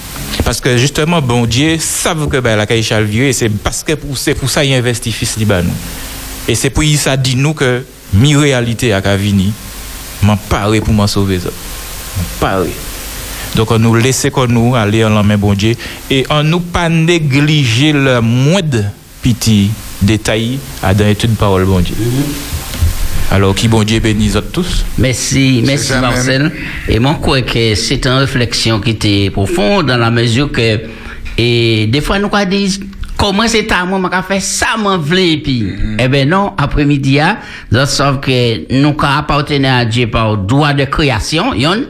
parce 0.43 0.61
que 0.61 0.77
justement 0.77 1.21
bon 1.21 1.45
Dieu 1.45 1.77
savent 1.79 2.27
que 2.27 2.37
ben 2.37 2.55
la 2.55 2.65
caille 2.65 2.83
chal 2.83 3.03
virer 3.03 3.33
c'est 3.33 3.49
parce 3.49 3.83
que 3.83 3.93
c'est 4.15 4.35
pour 4.35 4.49
ça 4.49 4.63
il 4.63 4.73
investit 4.73 5.11
fils 5.11 5.37
Libanon 5.37 5.73
et 6.47 6.55
c'est 6.55 6.69
pour 6.69 6.83
ça 6.97 7.17
dit 7.17 7.35
nous 7.35 7.53
que 7.53 7.83
mi 8.13 8.35
réalité 8.35 8.93
a 8.93 9.17
vini 9.17 9.51
m'en 10.23 10.37
parler 10.37 10.81
pour 10.81 10.93
m'en 10.93 11.07
sauver 11.07 11.39
ça. 11.39 11.49
Parler. 12.39 12.71
Donc 13.55 13.71
on 13.71 13.79
nous 13.79 13.95
laisser 13.95 14.29
qu'on 14.29 14.47
nous 14.47 14.75
aller 14.75 15.03
en 15.03 15.09
la 15.09 15.23
main 15.23 15.37
bon 15.37 15.53
Dieu 15.53 15.75
et 16.09 16.25
on 16.29 16.43
nous 16.43 16.59
pas 16.59 16.89
négliger 16.89 17.91
le 17.91 18.21
moindre 18.21 18.83
petit 19.21 19.71
détail 20.01 20.59
à 20.83 20.93
dans 20.93 21.07
étude 21.07 21.35
parole 21.35 21.65
bon 21.65 21.79
Dieu 21.79 21.95
alors 23.29 23.55
qui 23.55 23.67
bon 23.67 23.83
Dieu 23.83 23.99
bénisse 23.99 24.37
tous 24.53 24.85
Merci, 24.97 25.61
merci 25.65 25.93
Marcel. 25.99 26.51
Et 26.87 26.99
moi, 26.99 27.13
je 27.17 27.21
crois 27.21 27.41
que 27.41 27.75
c'est 27.75 28.05
une 28.05 28.19
réflexion 28.19 28.79
qui 28.79 28.91
était 28.91 29.29
profonde 29.29 29.87
dans 29.87 29.97
la 29.97 30.09
mesure 30.09 30.51
que, 30.51 30.79
et 31.37 31.87
des 31.87 32.01
fois, 32.01 32.19
nous 32.19 32.29
quoi 32.29 32.45
disent, 32.45 32.79
comment 33.17 33.47
c'est 33.47 33.69
à 33.71 33.83
moi, 33.83 33.99
je 34.01 34.33
faire 34.33 34.41
ça, 34.41 34.77
m'en 34.77 34.97
voulais, 34.97 35.33
et 35.33 35.37
puis, 35.37 35.67
eh 35.99 36.07
ben 36.07 36.29
non, 36.29 36.53
après-midi, 36.57 37.19
ah, 37.19 37.39
je 37.71 37.85
savent 37.85 38.21
que 38.21 38.73
nous 38.73 38.93
quoi 38.93 39.09
appartenir 39.17 39.73
à 39.73 39.85
Dieu 39.85 40.07
par 40.07 40.37
droit 40.37 40.73
de 40.73 40.85
création, 40.85 41.53
yon. 41.53 41.83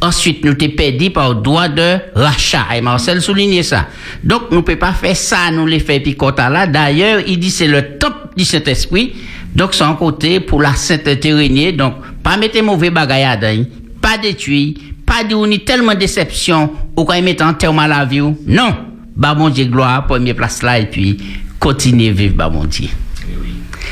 Ensuite, 0.00 0.44
nous 0.44 0.54
t'es 0.54 0.68
perdu 0.68 1.10
par 1.10 1.36
droit 1.36 1.68
de 1.68 1.98
rachat. 2.14 2.66
Et 2.76 2.80
Marcel 2.80 3.22
soulignait 3.22 3.62
ça. 3.62 3.86
Donc, 4.24 4.50
nous 4.50 4.58
ne 4.58 4.62
pouvons 4.62 4.76
pas 4.78 4.92
faire 4.92 5.16
ça, 5.16 5.50
nous 5.52 5.66
les 5.66 5.78
faire 5.78 6.02
picota 6.02 6.48
là. 6.48 6.66
D'ailleurs, 6.66 7.20
il 7.26 7.38
dit 7.38 7.50
c'est 7.50 7.68
le 7.68 7.96
top 7.96 8.36
du 8.36 8.44
Saint-Esprit. 8.44 9.14
Donc, 9.54 9.74
c'est 9.74 9.84
un 9.84 9.94
côté 9.94 10.40
pour 10.40 10.62
la 10.62 10.74
sainteté 10.74 11.32
régner. 11.32 11.72
Donc, 11.72 11.94
pas 12.22 12.36
mettre 12.36 12.62
mauvais 12.62 12.90
bagaille 12.90 13.24
à 13.24 13.36
dedans, 13.36 13.64
pas 14.00 14.18
détruire, 14.18 14.74
pas 15.06 15.24
dire 15.24 15.38
ni 15.46 15.60
tellement 15.64 15.94
déception, 15.94 16.70
ou 16.96 17.04
quand 17.04 17.14
il 17.14 17.24
met 17.24 17.40
en 17.42 17.54
terme 17.54 17.78
à 17.80 17.88
la 17.88 18.04
vie. 18.04 18.20
ou. 18.20 18.36
Non. 18.46 18.76
Bah, 19.16 19.34
mon 19.34 19.48
Dieu, 19.48 19.64
gloire, 19.64 20.06
première 20.06 20.36
place 20.36 20.62
là, 20.62 20.78
et 20.78 20.86
puis, 20.86 21.16
continuer 21.58 22.10
vivre, 22.10 22.36
bah, 22.36 22.48
mon 22.48 22.64
Dieu. 22.64 22.88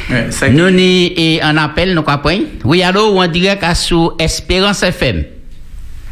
Ouais, 0.08 0.30
ça- 0.30 0.48
Nous, 0.48 0.70
ni, 0.70 1.12
et 1.16 1.42
en 1.42 1.56
appel, 1.56 1.92
nous, 1.94 2.02
point? 2.02 2.38
Oui, 2.64 2.80
allô, 2.82 3.12
ou 3.14 3.20
en 3.22 3.26
direct 3.26 3.64
à 3.64 3.74
sous 3.74 4.12
Espérance 4.20 4.84
FM. 4.84 5.24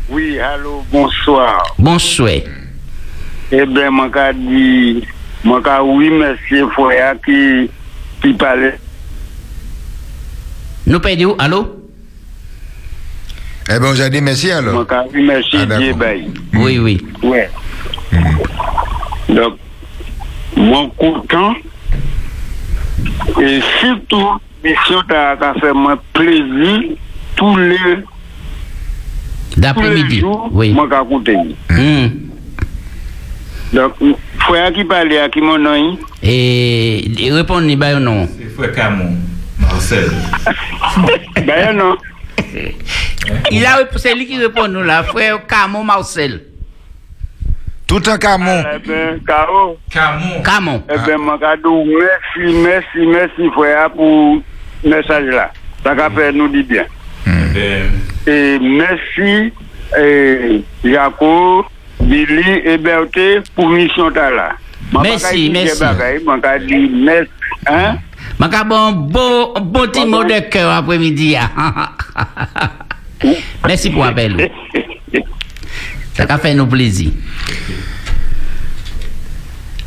Oui, 0.09 0.39
allô, 0.41 0.83
bonsoir. 0.91 1.63
Bonsoir. 1.79 2.31
Eh 3.53 3.67
bien, 3.67 3.91
moi, 3.93 4.11
qu'a 4.13 4.33
dit, 4.33 5.05
moi, 5.45 5.63
qu'a 5.63 5.83
oui, 5.85 6.11
monsieur 6.11 6.67
Foya 6.75 7.15
qui, 7.25 7.71
qui 8.21 8.33
parlait. 8.33 8.79
Nous 10.87 11.01
perdons, 11.01 11.35
allô? 11.39 11.81
Eh 13.71 13.79
bien, 13.79 13.95
j'ai 13.95 14.11
dit 14.11 14.21
merci 14.21 14.51
alors. 14.51 14.87
monsieur 15.15 15.61
Ah. 15.71 15.79
Dieu, 15.79 15.95
Baye. 15.95 16.31
Oui, 16.55 16.79
oui. 16.79 17.01
Ouais. 17.23 17.49
Donc, 19.29 19.55
mon 20.57 20.89
content, 20.91 21.55
Et 23.41 23.61
surtout, 23.81 24.29
mission 24.63 25.03
t'a 25.09 25.37
fait 25.61 25.73
moi 25.73 26.01
plaisir 26.13 26.81
tous 27.37 27.57
les 27.57 27.77
tous 27.77 28.01
les 29.57 29.61
D'après-midi. 29.63 30.21
jours, 30.21 30.49
Oui. 30.53 30.73
moi 30.73 30.89
qu'a 30.89 31.03
écouté. 31.03 31.37
Hmm. 31.71 32.07
Donc, 33.73 33.93
frère 34.39 34.73
qui 34.73 34.85
parlait 34.85 35.19
à 35.19 35.29
qui 35.29 35.41
mon 35.41 35.59
nom, 35.59 35.99
Et 36.23 37.05
il 37.07 37.33
répond 37.33 37.61
ni 37.61 37.77
bah 37.77 37.99
non. 37.99 38.29
C'est 38.39 38.49
frère 38.51 38.73
Camon, 38.73 39.17
Ansel. 39.75 40.11
Bayan 41.47 41.79
nan. 41.79 41.99
Se 43.99 44.15
li 44.15 44.27
ki 44.29 44.41
repon 44.45 44.73
nou 44.73 44.87
la, 44.87 45.03
fwe 45.09 45.33
Kamon 45.51 45.87
Marcel. 45.89 46.39
Tout 47.91 48.07
an 48.09 48.21
Kamon. 48.23 48.63
Eh 48.71 48.79
eh 48.95 49.19
Kamon. 49.27 49.77
Kamon. 50.47 50.83
Ebe 50.89 51.19
Magadou, 51.21 51.85
mersi, 51.85 52.55
mersi, 52.63 53.07
mersi 53.11 53.51
fwe 53.57 53.75
a 53.77 53.89
pou 53.93 54.41
mesaj 54.87 55.29
la. 55.35 55.51
Sa 55.83 55.97
ka 55.99 56.09
fe 56.15 56.31
nou 56.37 56.49
di 56.53 56.65
bien. 56.67 56.91
Eh 57.27 57.91
e 58.25 58.59
mersi 58.59 59.53
Jaco, 60.83 61.67
Billy 62.01 62.63
e 62.65 62.79
Berthe 62.81 63.45
pou 63.55 63.69
misyon 63.69 64.15
ta 64.17 64.31
la. 64.33 64.49
Mersi, 64.95 65.49
mersi. 65.53 65.85
Mwen 66.25 66.45
ka 66.45 66.59
di 66.63 66.87
mersi. 66.89 67.33
Dit? 68.35 68.39
Maka 68.39 68.65
bon 68.65 68.93
beau 68.93 69.55
bon 69.61 69.87
petit 69.89 70.07
mot 70.07 70.25
de 70.25 70.41
cœur 70.51 70.71
après-midi. 70.73 71.37
ah. 71.37 71.93
Merci 73.67 73.91
pour 73.91 74.05
l'appel. 74.05 74.51
Ça 76.15 76.25
a 76.29 76.39
fait 76.39 76.55
nous 76.55 76.67
plaisir. 76.67 77.11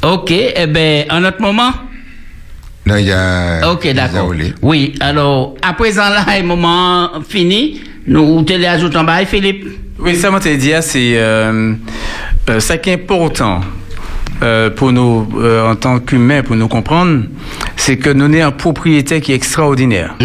Ok, 0.04 0.32
eh 0.32 0.68
ben, 0.68 1.06
en 1.10 1.24
autre 1.24 1.42
moment? 1.42 1.72
Non, 2.86 2.96
il 2.98 3.06
y 3.08 3.12
a. 3.12 3.70
Ok, 3.72 3.88
d'accord. 3.94 4.32
Oui, 4.62 4.94
alors, 5.00 5.56
à 5.62 5.74
présent, 5.74 6.10
là, 6.10 6.24
un 6.28 6.44
moment 6.44 7.10
fini, 7.28 7.82
nous 8.08 8.42
téléajoutons 8.44 9.04
bas, 9.04 9.26
Philippe. 9.26 9.66
Oui, 10.00 10.16
ça, 10.16 10.30
moi, 10.32 10.40
te 10.40 10.56
dire, 10.56 10.82
c'est 10.84 11.18
euh, 11.18 11.74
euh, 12.50 12.60
ça 12.60 12.78
qui 12.78 12.92
est 12.92 12.94
important 12.94 13.62
euh, 14.44 14.70
pour 14.70 14.92
nous, 14.92 15.28
euh, 15.38 15.72
en 15.72 15.76
tant 15.76 16.00
qu'humains, 16.00 16.44
pour 16.44 16.56
nous 16.56 16.68
comprendre, 16.68 17.24
c'est 17.78 17.96
que 17.98 18.10
nous 18.10 18.26
avons 18.26 18.44
un 18.48 18.52
propriétaire 18.52 19.22
qui 19.22 19.32
est 19.32 19.36
extraordinaire. 19.36 20.16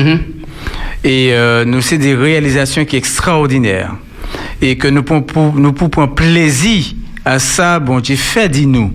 Et 1.05 1.30
euh, 1.32 1.64
nous, 1.64 1.80
c'est 1.80 1.98
des 1.98 2.14
réalisations 2.14 2.84
qui 2.84 2.92
sont 2.92 2.98
extraordinaires. 2.98 3.94
Et 4.61 4.76
que 4.76 4.88
nous 4.88 5.03
pouvons, 5.03 5.53
nous 5.53 5.72
pouvons 5.72 6.09
plaisir 6.09 6.84
à 7.24 7.38
ça, 7.38 7.78
bon 7.78 8.00
Dieu, 8.00 8.16
fait 8.16 8.48
dit 8.48 8.66
nous. 8.66 8.92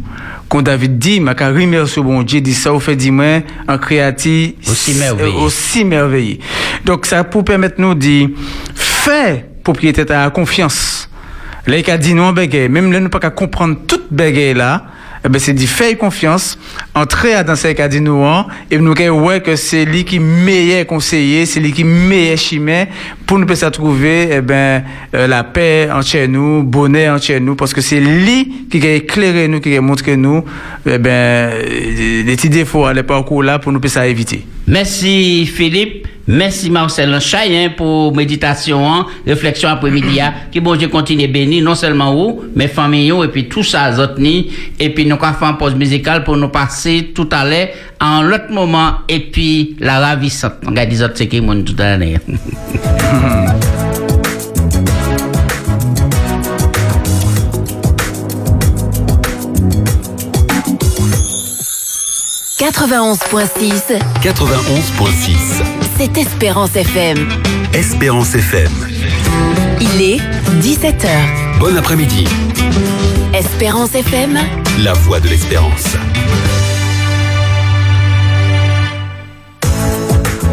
Quand 0.50 0.62
David 0.62 0.98
dit, 0.98 1.20
ma 1.20 1.34
remercier 1.34 2.02
bon 2.02 2.24
Dieu, 2.24 2.40
dit 2.42 2.54
ça, 2.54 2.74
au 2.74 2.80
fait 2.80 2.96
dit 2.96 3.12
moi, 3.12 3.42
en 3.68 3.78
créatif, 3.78 4.54
Aussi 4.70 4.94
merveilleux. 4.96 5.36
euh, 5.36 5.42
aussi 5.42 5.84
merveilleux. 5.86 6.38
Donc, 6.86 7.06
ça 7.06 7.24
pour 7.24 7.44
permettre 7.44 7.76
nous 7.80 7.94
de 7.96 8.30
faire 8.74 9.44
propriétaire 9.64 10.22
à 10.22 10.30
confiance. 10.30 11.10
Là, 11.68 11.78
il 11.78 11.92
a 11.92 11.98
dit 11.98 12.14
non, 12.14 12.32
bégay. 12.32 12.70
Même 12.70 12.92
là, 12.94 13.02
nous 13.02 13.10
pas 13.10 13.20
qu'à 13.20 13.30
comprendre 13.30 13.76
toute 13.86 14.08
bégay 14.12 14.54
là. 14.54 14.86
Eh 15.26 15.30
ben, 15.30 15.40
c'est 15.40 15.54
dit 15.54 15.68
faire 15.68 15.98
confiance, 15.98 16.58
entrer 16.94 17.44
dans 17.44 17.56
ce 17.56 17.70
qu'a 17.70 17.88
dit 17.88 18.02
nous, 18.02 18.24
hein, 18.24 18.48
et 18.70 18.78
nous, 18.78 18.94
qu'à 18.94 19.12
ouais, 19.12 19.42
que 19.42 19.56
c'est 19.56 19.86
lui 19.86 20.06
qui 20.06 20.20
meilleur 20.20 20.86
conseiller, 20.86 21.46
c'est 21.46 21.60
lui 21.60 21.72
qui 21.72 21.84
meilleur 21.84 22.38
chimé, 22.38 22.88
pour 23.26 23.40
nous 23.40 23.46
peut 23.46 23.56
trouver, 23.72 24.30
eh 24.32 24.42
ben, 24.42 24.84
euh, 25.14 25.28
la 25.28 25.44
paix 25.44 25.90
en 25.92 26.02
chez 26.02 26.28
nous, 26.28 26.64
bonheur 26.64 27.16
en 27.16 27.22
chez 27.22 27.40
nous, 27.40 27.56
parce 27.56 27.74
que 27.74 27.82
c'est 27.82 28.00
lui 28.00 28.68
qui 28.70 28.86
a 28.86 28.94
éclairé 28.94 29.48
nous, 29.48 29.60
qui 29.60 29.76
a 29.76 29.82
montré 29.82 30.18
nous, 30.18 30.44
eh 30.86 30.98
ben, 30.98 31.10
euh, 31.10 32.24
les 32.24 32.36
petits 32.36 32.50
défauts 32.50 32.86
à 32.86 32.94
l'époque 32.94 33.28
là, 33.44 33.60
pour 33.60 33.72
nous 33.72 33.80
peut 33.80 33.90
éviter. 34.06 34.46
Merci 34.68 35.46
Philippe, 35.46 36.08
merci 36.28 36.70
Marcel 36.70 37.20
Chayen 37.20 37.70
pour 37.70 38.16
méditation, 38.16 38.92
hein, 38.92 39.06
réflexion 39.26 39.70
après-midi, 39.70 40.20
hein, 40.22 40.34
qui 40.52 40.60
bon 40.60 40.76
Dieu 40.76 40.88
continue 40.88 41.28
béni, 41.28 41.62
non 41.62 41.76
seulement 41.76 42.14
vous, 42.14 42.44
mais 42.56 42.68
famille 42.68 43.12
et 43.12 43.28
puis 43.30 43.48
tout 43.48 43.64
ça, 43.64 43.98
autres 44.00 44.20
ni, 44.20 44.52
et 44.80 44.90
puis 44.94 45.06
nous 45.06 45.16
avons 45.16 45.48
une 45.48 45.58
pause 45.58 45.76
musicale 45.76 46.24
pour 46.24 46.38
nous 46.38 46.50
passer 46.50 47.12
tout 47.16 47.30
à 47.32 47.46
l'heure 47.46 47.70
en 48.00 48.22
l'autre 48.22 48.52
moment, 48.52 48.96
et 49.08 49.20
puis 49.20 49.76
la 49.80 50.00
ravissante. 50.00 50.54
On 50.66 50.70
regarde 50.70 50.90
les 50.90 51.02
autres, 51.02 51.14
c'est 51.16 51.28
qui 51.28 51.42
tout 51.42 51.76
à 51.80 51.98
l'heure. 51.98 52.20
91.6, 62.72 63.98
91.6. 64.22 65.64
c'est 65.98 66.18
Espérance 66.18 66.76
FM. 66.76 67.18
Espérance 67.74 68.36
FM. 68.36 68.70
Il 69.80 70.02
est 70.02 70.18
17h. 70.60 71.08
Bon 71.60 71.78
après-midi. 71.78 72.26
Espérance 73.34 73.96
FM, 73.96 74.38
La 74.80 74.92
voix 74.94 75.22
de 75.22 75.30
l'espérance. 75.30 75.96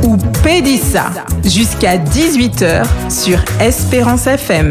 ou 0.05 0.17
Pédissa 0.45 1.11
jusqu'à 1.45 1.97
18h 1.99 2.85
sur 3.11 3.39
Espérance 3.59 4.29
FM. 4.29 4.71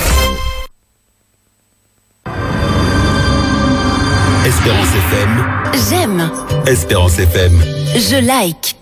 Espérance 4.45 4.87
FM. 4.87 5.45
j'aime, 5.89 6.31
Espérance 6.65 7.19
FM. 7.19 7.61
je 7.93 8.25
like. 8.25 8.75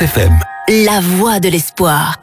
Espérance 0.00 0.02
FM. 0.02 0.38
La 0.86 1.00
voix 1.00 1.40
de 1.40 1.48
l'espoir. 1.48 2.16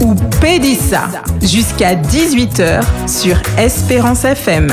Ou 0.00 0.14
Pédissa, 0.40 1.08
jusqu'à 1.40 1.94
18h 1.94 2.82
sur 3.08 3.36
Espérance 3.58 4.24
FM. 4.24 4.68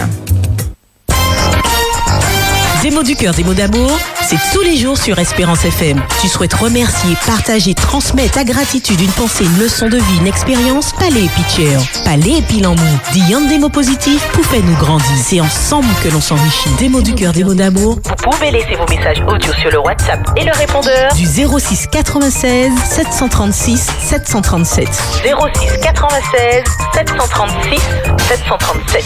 Des 2.81 2.91
mots 2.91 3.03
du 3.03 3.15
cœur, 3.15 3.33
des 3.33 3.43
mots 3.43 3.53
d'amour, 3.53 3.91
c'est 4.29 4.53
tous 4.53 4.61
les 4.61 4.77
jours 4.77 4.95
sur 4.95 5.17
Espérance 5.17 5.65
FM. 5.65 5.99
Tu 6.21 6.27
souhaites 6.27 6.53
remercier, 6.53 7.15
partager, 7.25 7.73
transmettre 7.73 8.33
ta 8.33 8.43
gratitude, 8.43 9.01
une 9.01 9.11
pensée, 9.11 9.43
une 9.43 9.57
leçon 9.57 9.87
de 9.87 9.97
vie, 9.97 10.17
une 10.19 10.27
expérience, 10.27 10.93
palais 10.99 11.25
et 11.25 11.29
pitcher. 11.29 11.77
Palais 12.05 12.37
et 12.37 12.41
pile 12.43 12.67
en 12.67 12.75
mou. 12.75 12.99
Dis 13.11 13.33
un 13.33 13.41
des 13.41 13.57
mots 13.57 13.69
positifs 13.69 14.23
pour 14.33 14.45
faire 14.45 14.61
nous 14.63 14.75
grandir. 14.75 15.07
C'est 15.17 15.41
ensemble 15.41 15.87
que 16.03 16.09
l'on 16.09 16.21
s'enrichit. 16.21 16.69
Des 16.77 16.89
mots 16.89 17.01
du 17.01 17.15
cœur, 17.15 17.33
des 17.33 17.43
mots 17.43 17.55
d'amour. 17.55 17.97
Vous 18.05 18.29
pouvez 18.29 18.51
laisser 18.51 18.75
vos 18.75 18.85
messages 18.85 19.19
audio 19.27 19.51
sur 19.53 19.71
le 19.71 19.79
WhatsApp 19.79 20.19
et 20.37 20.45
le 20.45 20.51
répondeur 20.51 21.11
Du 21.15 21.25
06 21.25 21.87
96 21.87 22.71
736 22.87 23.87
737. 23.99 24.87
06 25.23 25.79
96 25.81 26.63
736 26.93 27.81
737. 28.27 29.05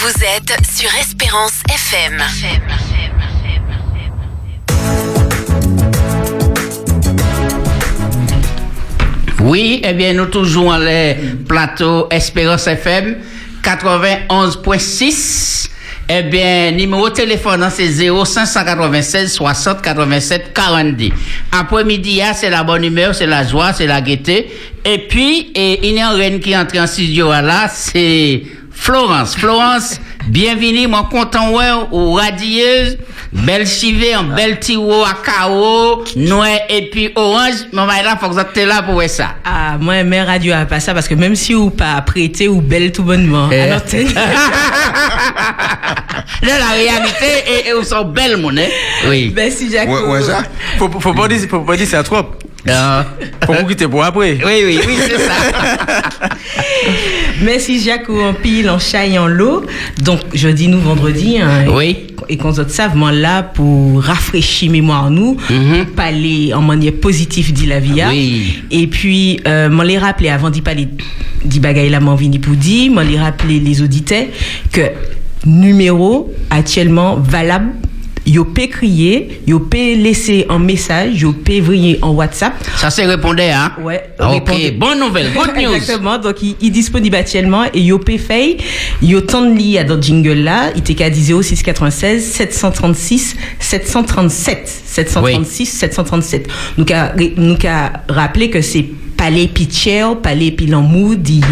Vous 0.00 0.24
êtes 0.36 0.54
sur 0.76 0.90
Espérance 1.00 1.62
FM. 1.72 2.22
Oui, 9.48 9.80
eh 9.82 9.94
bien, 9.94 10.12
nous 10.12 10.26
toujours 10.26 10.72
dans 10.72 10.76
les 10.76 11.16
plateaux 11.48 12.06
Espérance 12.10 12.66
FM 12.66 13.16
91.6. 13.62 15.70
Eh 16.06 16.22
bien, 16.24 16.70
numéro 16.72 17.08
de 17.08 17.14
téléphone, 17.14 17.62
hein, 17.62 17.70
c'est 17.70 17.88
0596 17.88 19.32
60 19.32 19.80
87 19.80 20.52
42. 20.52 21.08
Après-midi, 21.50 22.20
hein, 22.20 22.32
c'est 22.34 22.50
la 22.50 22.62
bonne 22.62 22.84
humeur, 22.84 23.14
c'est 23.14 23.26
la 23.26 23.42
joie, 23.42 23.72
c'est 23.72 23.86
la 23.86 24.02
gaieté. 24.02 24.52
Et 24.84 24.98
puis, 25.08 25.50
et, 25.54 25.88
il 25.88 25.94
y 25.94 26.00
a 26.00 26.10
un 26.10 26.14
reine 26.14 26.40
qui 26.40 26.54
entre 26.54 26.78
en 26.78 26.86
studio 26.86 27.30
là, 27.30 27.70
c'est 27.72 28.42
Florence. 28.70 29.34
Florence, 29.34 29.98
bienvenue, 30.28 30.86
moi 30.86 31.08
content 31.10 31.50
ouais, 31.52 31.70
aux 31.90 32.12
radieuses, 32.12 32.98
belle 33.32 33.66
chivée, 33.66 34.14
en 34.16 34.24
belle 34.24 34.58
tiro 34.58 35.02
à 35.04 35.14
KO, 35.14 36.04
noir 36.16 36.46
et 36.68 36.90
puis 36.90 37.10
orange. 37.14 37.54
Maman, 37.72 37.92
là, 38.04 38.16
faut 38.20 38.28
que 38.28 38.34
vous 38.34 38.38
êtes 38.38 38.56
là 38.56 38.82
pour 38.82 38.94
voir 38.94 39.08
ça. 39.08 39.28
Ah, 39.44 39.76
moi, 39.80 40.02
mes 40.04 40.22
radio 40.22 40.52
a 40.54 40.66
pas 40.66 40.80
ça 40.80 40.92
parce 40.94 41.08
que 41.08 41.14
même 41.14 41.34
si 41.34 41.54
ou 41.54 41.70
pas 41.70 42.00
prêté 42.02 42.48
ou 42.48 42.60
belle 42.60 42.92
tout 42.92 43.02
bonnement, 43.02 43.48
Eh. 43.50 43.60
à 43.60 43.66
l'antenne. 43.74 44.08
Là, 46.42 46.58
la 46.58 46.68
réalité, 46.74 47.64
et, 47.66 47.68
et 47.68 47.72
vous 47.72 47.82
sont 47.84 48.04
belles, 48.04 48.36
mon 48.36 48.56
hein? 48.56 48.66
Oui. 49.08 49.32
Merci, 49.34 49.70
Jacques. 49.70 49.88
Ouais, 49.88 50.02
ouais, 50.02 50.22
ça. 50.22 50.42
Faut, 50.78 50.88
faut 51.00 51.14
pas 51.14 51.26
dire, 51.28 51.48
faut 51.48 51.60
pas 51.60 51.76
dire 51.76 51.86
c'est 51.88 52.02
trop. 52.02 52.22
Faut 53.46 53.54
vous 53.54 53.66
quitter 53.66 53.88
pour 53.88 54.02
après. 54.04 54.38
Oui, 54.44 54.62
oui, 54.64 54.80
oui, 54.86 54.94
c'est 54.98 55.18
ça. 55.18 55.32
Merci 57.42 57.80
Jacques 57.80 58.08
ou 58.08 58.20
en 58.20 58.34
pile, 58.34 58.68
en 58.68 58.78
chaille, 58.78 59.18
en 59.18 59.26
l'eau. 59.26 59.64
Donc, 60.02 60.20
jeudi, 60.34 60.68
nous, 60.68 60.80
vendredi. 60.80 61.38
hein, 61.38 61.64
Oui. 61.72 62.06
Et 62.28 62.36
qu'on 62.36 62.52
soit 62.52 62.68
savement 62.68 63.10
là 63.10 63.42
pour 63.42 64.02
rafraîchir 64.02 64.70
mémoire 64.70 65.10
nous, 65.10 65.36
parler 65.96 66.52
en 66.52 66.60
manière 66.62 66.92
positive 66.94 67.52
dit 67.52 67.66
la 67.66 67.80
vie. 67.80 68.02
Oui. 68.10 68.62
Et 68.70 68.86
puis, 68.86 69.40
euh, 69.46 69.68
m'en 69.68 69.82
les 69.84 69.98
rappeler 69.98 70.28
avant 70.28 70.50
d'y 70.50 70.60
parler 70.60 70.88
d'y 71.44 71.60
bagaille 71.60 71.88
là, 71.88 72.00
m'en 72.00 72.16
vini 72.16 72.38
pour 72.38 72.54
dire, 72.54 72.90
m'en 72.90 73.00
les 73.02 73.18
rappeler 73.18 73.60
les 73.60 73.80
auditeurs 73.80 74.24
que 74.72 74.82
numéro 75.46 76.34
actuellement 76.50 77.14
valable 77.16 77.70
yo 78.28 78.44
peut 78.44 78.66
crier, 78.66 79.40
yo 79.46 79.60
peut 79.60 79.94
laisser 79.96 80.46
un 80.48 80.58
message, 80.58 81.20
yo 81.22 81.32
peut 81.32 81.60
vriller 81.60 81.98
en 82.02 82.10
WhatsApp. 82.10 82.54
Ça, 82.76 82.90
c'est 82.90 83.06
répondait, 83.06 83.50
hein? 83.50 83.72
Ouais. 83.80 84.10
Ok, 84.20 84.30
répondez. 84.30 84.70
bonne 84.72 85.00
nouvelle, 85.00 85.32
good 85.34 85.56
news. 85.56 85.74
Exactement. 85.74 86.18
Donc, 86.18 86.36
il, 86.42 86.54
est 86.66 86.70
disponible 86.70 87.16
actuellement 87.16 87.64
et 87.72 87.80
yo 87.80 87.98
peut 87.98 88.18
faire, 88.18 88.54
yo 89.02 89.20
tant 89.22 89.42
de 89.42 89.56
li 89.56 89.78
à 89.78 89.84
dans 89.84 90.00
jingle 90.00 90.32
là, 90.32 90.70
il 90.74 90.80
était 90.80 90.94
qu'à 90.94 91.10
10 91.10 91.32
0696 91.42 92.24
736 92.24 93.36
737 93.58 94.82
736 94.84 95.66
737. 95.66 96.48
Nous 96.76 96.84
qu'a 96.84 97.14
nous 97.36 97.56
qu'a 97.56 97.92
rappeler 98.08 98.50
que 98.50 98.60
c'est 98.60 98.86
palais 99.18 99.48
pitcher, 99.48 100.04
palais 100.22 100.56
il 100.58 100.70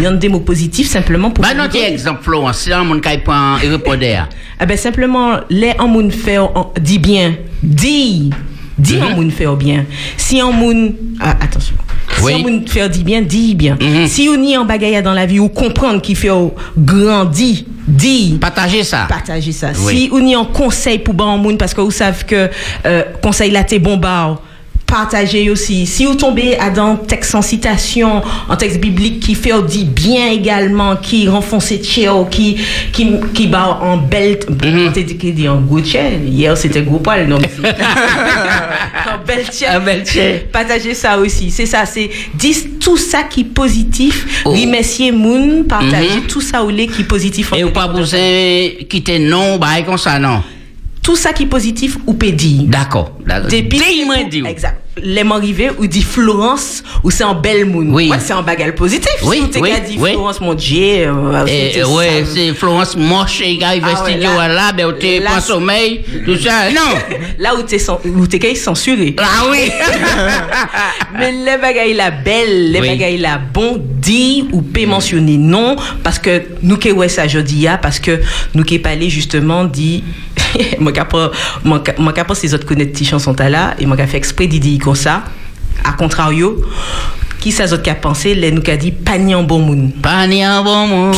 y 0.01 0.05
a 0.05 0.11
des 0.13 0.29
mots 0.29 0.39
positifs 0.39 0.87
simplement 0.87 1.29
pour 1.29 1.43
Bah, 1.43 1.53
non, 1.53 1.65
tiens, 1.69 1.87
exemple, 1.87 2.23
Florence, 2.23 2.59
si 2.61 2.73
un 2.73 2.83
monde 2.83 3.01
qui 3.01 3.17
prend 3.19 3.57
et 3.59 3.67
répondait, 3.67 4.17
ah 4.59 4.65
ben 4.65 4.77
simplement, 4.77 5.41
les 5.49 5.73
en 5.77 5.87
moun 5.87 6.09
fait, 6.09 6.39
en- 6.39 6.73
dit 6.81 6.97
bien, 6.97 7.35
dit, 7.61 8.31
dit 8.79 8.99
en 9.01 9.15
moun 9.15 9.29
fait 9.29 9.45
bien. 9.55 9.85
Si 10.15 10.41
en 10.41 10.51
moun, 10.51 10.95
ah, 11.19 11.35
attention. 11.41 11.75
Oui. 12.23 12.33
Si 12.33 12.45
on 12.45 12.65
fait 12.65 12.89
dit 12.89 13.03
bien, 13.03 13.21
dit 13.21 13.53
bien. 13.53 13.77
Si 14.07 14.27
on 14.29 14.41
y 14.41 14.57
en 14.57 14.65
bagaille 14.65 15.03
dans 15.03 15.13
la 15.13 15.25
vie, 15.25 15.39
ou 15.39 15.49
comprendre 15.49 16.01
qu'il 16.01 16.15
fait 16.15 16.29
au 16.29 16.55
grandi, 16.77 17.65
dit. 17.87 18.37
Partagez 18.39 18.83
ça. 18.83 19.05
Partagez 19.09 19.51
ça. 19.51 19.71
Oui. 19.81 19.95
Si 19.95 20.09
on 20.11 20.25
y 20.25 20.35
en 20.35 20.45
conseil 20.45 20.99
pour 20.99 21.13
ban 21.13 21.37
moun, 21.37 21.57
parce 21.57 21.73
que 21.73 21.81
vous 21.81 21.91
savez 21.91 22.23
que 22.25 22.49
euh, 22.85 23.03
conseil 23.21 23.51
là 23.51 23.63
t'es 23.63 23.77
bombard. 23.77 24.41
Partagez 24.87 25.49
aussi. 25.49 25.85
Si 25.85 26.05
vous 26.05 26.15
tombez 26.15 26.57
à 26.57 26.69
dans 26.69 26.95
texte 26.95 27.35
en 27.35 27.41
citation, 27.41 28.21
en 28.47 28.55
texte 28.55 28.79
biblique 28.79 29.19
qui 29.19 29.35
fait 29.35 29.51
dit 29.67 29.83
bien 29.83 30.27
également, 30.31 30.95
qui 30.95 31.27
renfonce 31.27 31.73
tchèo, 31.73 32.25
qui 32.25 32.57
qui 32.93 33.07
qui 33.33 33.47
bat 33.47 33.79
en 33.81 33.97
belle, 33.97 34.39
t'es 34.93 35.03
dit 35.03 35.17
qui 35.17 35.33
dit 35.33 35.47
en 35.49 35.59
gros 35.59 35.81
tchè. 35.81 36.19
Hier 36.25 36.57
c'était 36.57 36.81
gros 36.81 36.99
poil, 36.99 37.27
non 37.27 37.37
mais 37.37 37.49
en 39.13 39.25
belle 39.25 40.05
tchè. 40.05 40.47
Partagez 40.51 40.93
ça 40.93 41.17
aussi. 41.17 41.51
C'est 41.51 41.65
ça, 41.65 41.85
c'est 41.85 42.09
dis 42.33 42.55
tout 42.79 42.97
ça 42.97 43.23
qui 43.23 43.41
est 43.41 43.43
positif. 43.43 44.43
Remercier 44.45 45.11
moun, 45.11 45.65
partager 45.65 46.07
Oh. 46.07 46.21
Mhm. 46.21 46.27
tout 46.27 46.41
ça 46.41 46.63
ou 46.63 46.69
les 46.69 46.87
qui 46.87 47.01
est 47.01 47.05
positif. 47.05 47.51
Et 47.55 47.63
ou 47.63 47.71
pas 47.71 47.87
besoin 47.87 48.19
quitter 48.89 49.19
non, 49.19 49.57
bah, 49.57 49.81
comme 49.85 49.97
ça, 49.97 50.17
non. 50.19 50.41
Tout 51.07 51.15
ça 51.15 51.31
qui 51.31 51.43
est 51.43 51.47
positif 51.47 51.97
ou 52.05 52.15
peut 52.15 52.33
dire. 52.33 52.63
D'accord, 52.65 53.13
d'accord. 53.25 53.49
Depuis 53.49 53.79
Dis, 53.79 54.03
moi, 54.05 54.23
dis. 54.29 54.43
Exact. 54.45 54.81
Les 55.03 55.23
arrivé 55.29 55.69
ou 55.77 55.85
dit 55.87 56.01
Florence 56.01 56.83
ou 57.03 57.11
c'est 57.11 57.23
en 57.23 57.35
belle 57.35 57.65
moon. 57.65 57.87
Oui. 57.93 58.09
Ouais, 58.09 58.17
c'est 58.19 58.33
en 58.33 58.43
bagal 58.43 58.73
positif. 58.75 59.11
Oui, 59.23 59.41
si 59.43 59.49
t'es 59.51 59.59
oui, 59.59 59.69
dit 59.85 59.97
oui. 59.99 60.11
Florence 60.11 60.41
mon 60.41 60.53
Dieu. 60.53 61.07
euh, 61.07 61.45
Et, 61.45 61.71
c'était 61.73 61.83
ouais, 61.85 62.23
c'est 62.25 62.53
Florence 62.53 62.95
Moche, 62.95 63.41
il 63.45 63.63
arrive 63.63 63.83
Ah 63.85 63.91
au 64.01 64.05
ouais, 64.05 64.47
là- 64.47 64.71
ben, 64.73 64.87
prends 65.21 65.39
c'est- 65.39 65.47
sommeil, 65.47 66.03
tout 66.25 66.37
ça. 66.37 66.69
Non! 66.73 66.97
Là 67.39 67.55
où 67.55 67.61
t'es 67.63 67.77
où 68.05 68.27
t'es 68.27 68.55
censuré. 68.55 69.15
Ah 69.19 69.45
oui! 69.51 69.69
Mais 71.17 71.31
les 71.31 71.57
bagailles 71.61 71.93
la 71.93 72.11
belle, 72.11 72.71
les 72.71 72.79
Oui. 72.81 72.87
bagailles 72.89 73.17
la 73.17 73.37
bon, 73.37 73.81
dit 74.01 74.47
ou 74.51 74.61
peut 74.61 74.85
mentionner 74.85 75.37
non, 75.37 75.75
parce 76.03 76.19
que 76.19 76.41
nous 76.63 76.77
qui 76.77 76.91
ouais 76.91 77.09
ça 77.09 77.27
jeudi 77.27 77.67
parce 77.81 77.99
que 77.99 78.19
nous 78.53 78.63
qui 78.63 78.79
parlé 78.79 79.09
justement 79.09 79.63
dit, 79.65 80.03
pas, 81.05 81.31
qui- 81.79 81.91
moi 82.01 82.13
qui 82.13 82.23
pas 82.23 82.35
ces 82.35 82.53
autres 82.53 82.65
connaître 82.65 82.91
petites 82.93 83.09
chansons 83.09 83.35
là, 83.49 83.75
et 83.79 83.85
qui 83.97 84.07
fait 84.07 84.17
exprès 84.17 84.47
d'y 84.47 84.59
ça, 84.95 85.23
à 85.83 85.91
contrario, 85.93 86.61
qui 87.39 87.51
ça 87.51 87.65
autres 87.71 87.83
qui 87.83 87.89
a 87.89 87.95
pensé, 87.95 88.33
les 88.33 88.51
nous 88.51 88.61
qui 88.61 88.71
a 88.71 88.77
dit 88.77 88.91
panier 88.91 89.35
en 89.35 89.43
bon 89.43 89.59
moon. 89.59 89.91
Panier 90.01 90.47
en 90.47 90.63
bon 90.63 90.87
monde. 90.87 91.15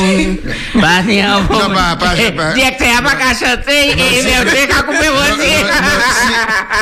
Panier 0.79 1.25
en 1.25 1.41
bon 1.41 1.59
Non, 1.59 1.73
pas- 1.73 1.95
pas- 1.95 2.13
Eh, 2.17 2.31
pas- 2.31 2.53
Directeur, 2.53 2.87
a 2.97 3.01
pas 3.01 3.15
qu'à 3.15 3.29
chanter, 3.33 3.91
et 3.91 4.67
qu'à 4.67 4.81
couper 4.83 5.07
votre 5.07 5.37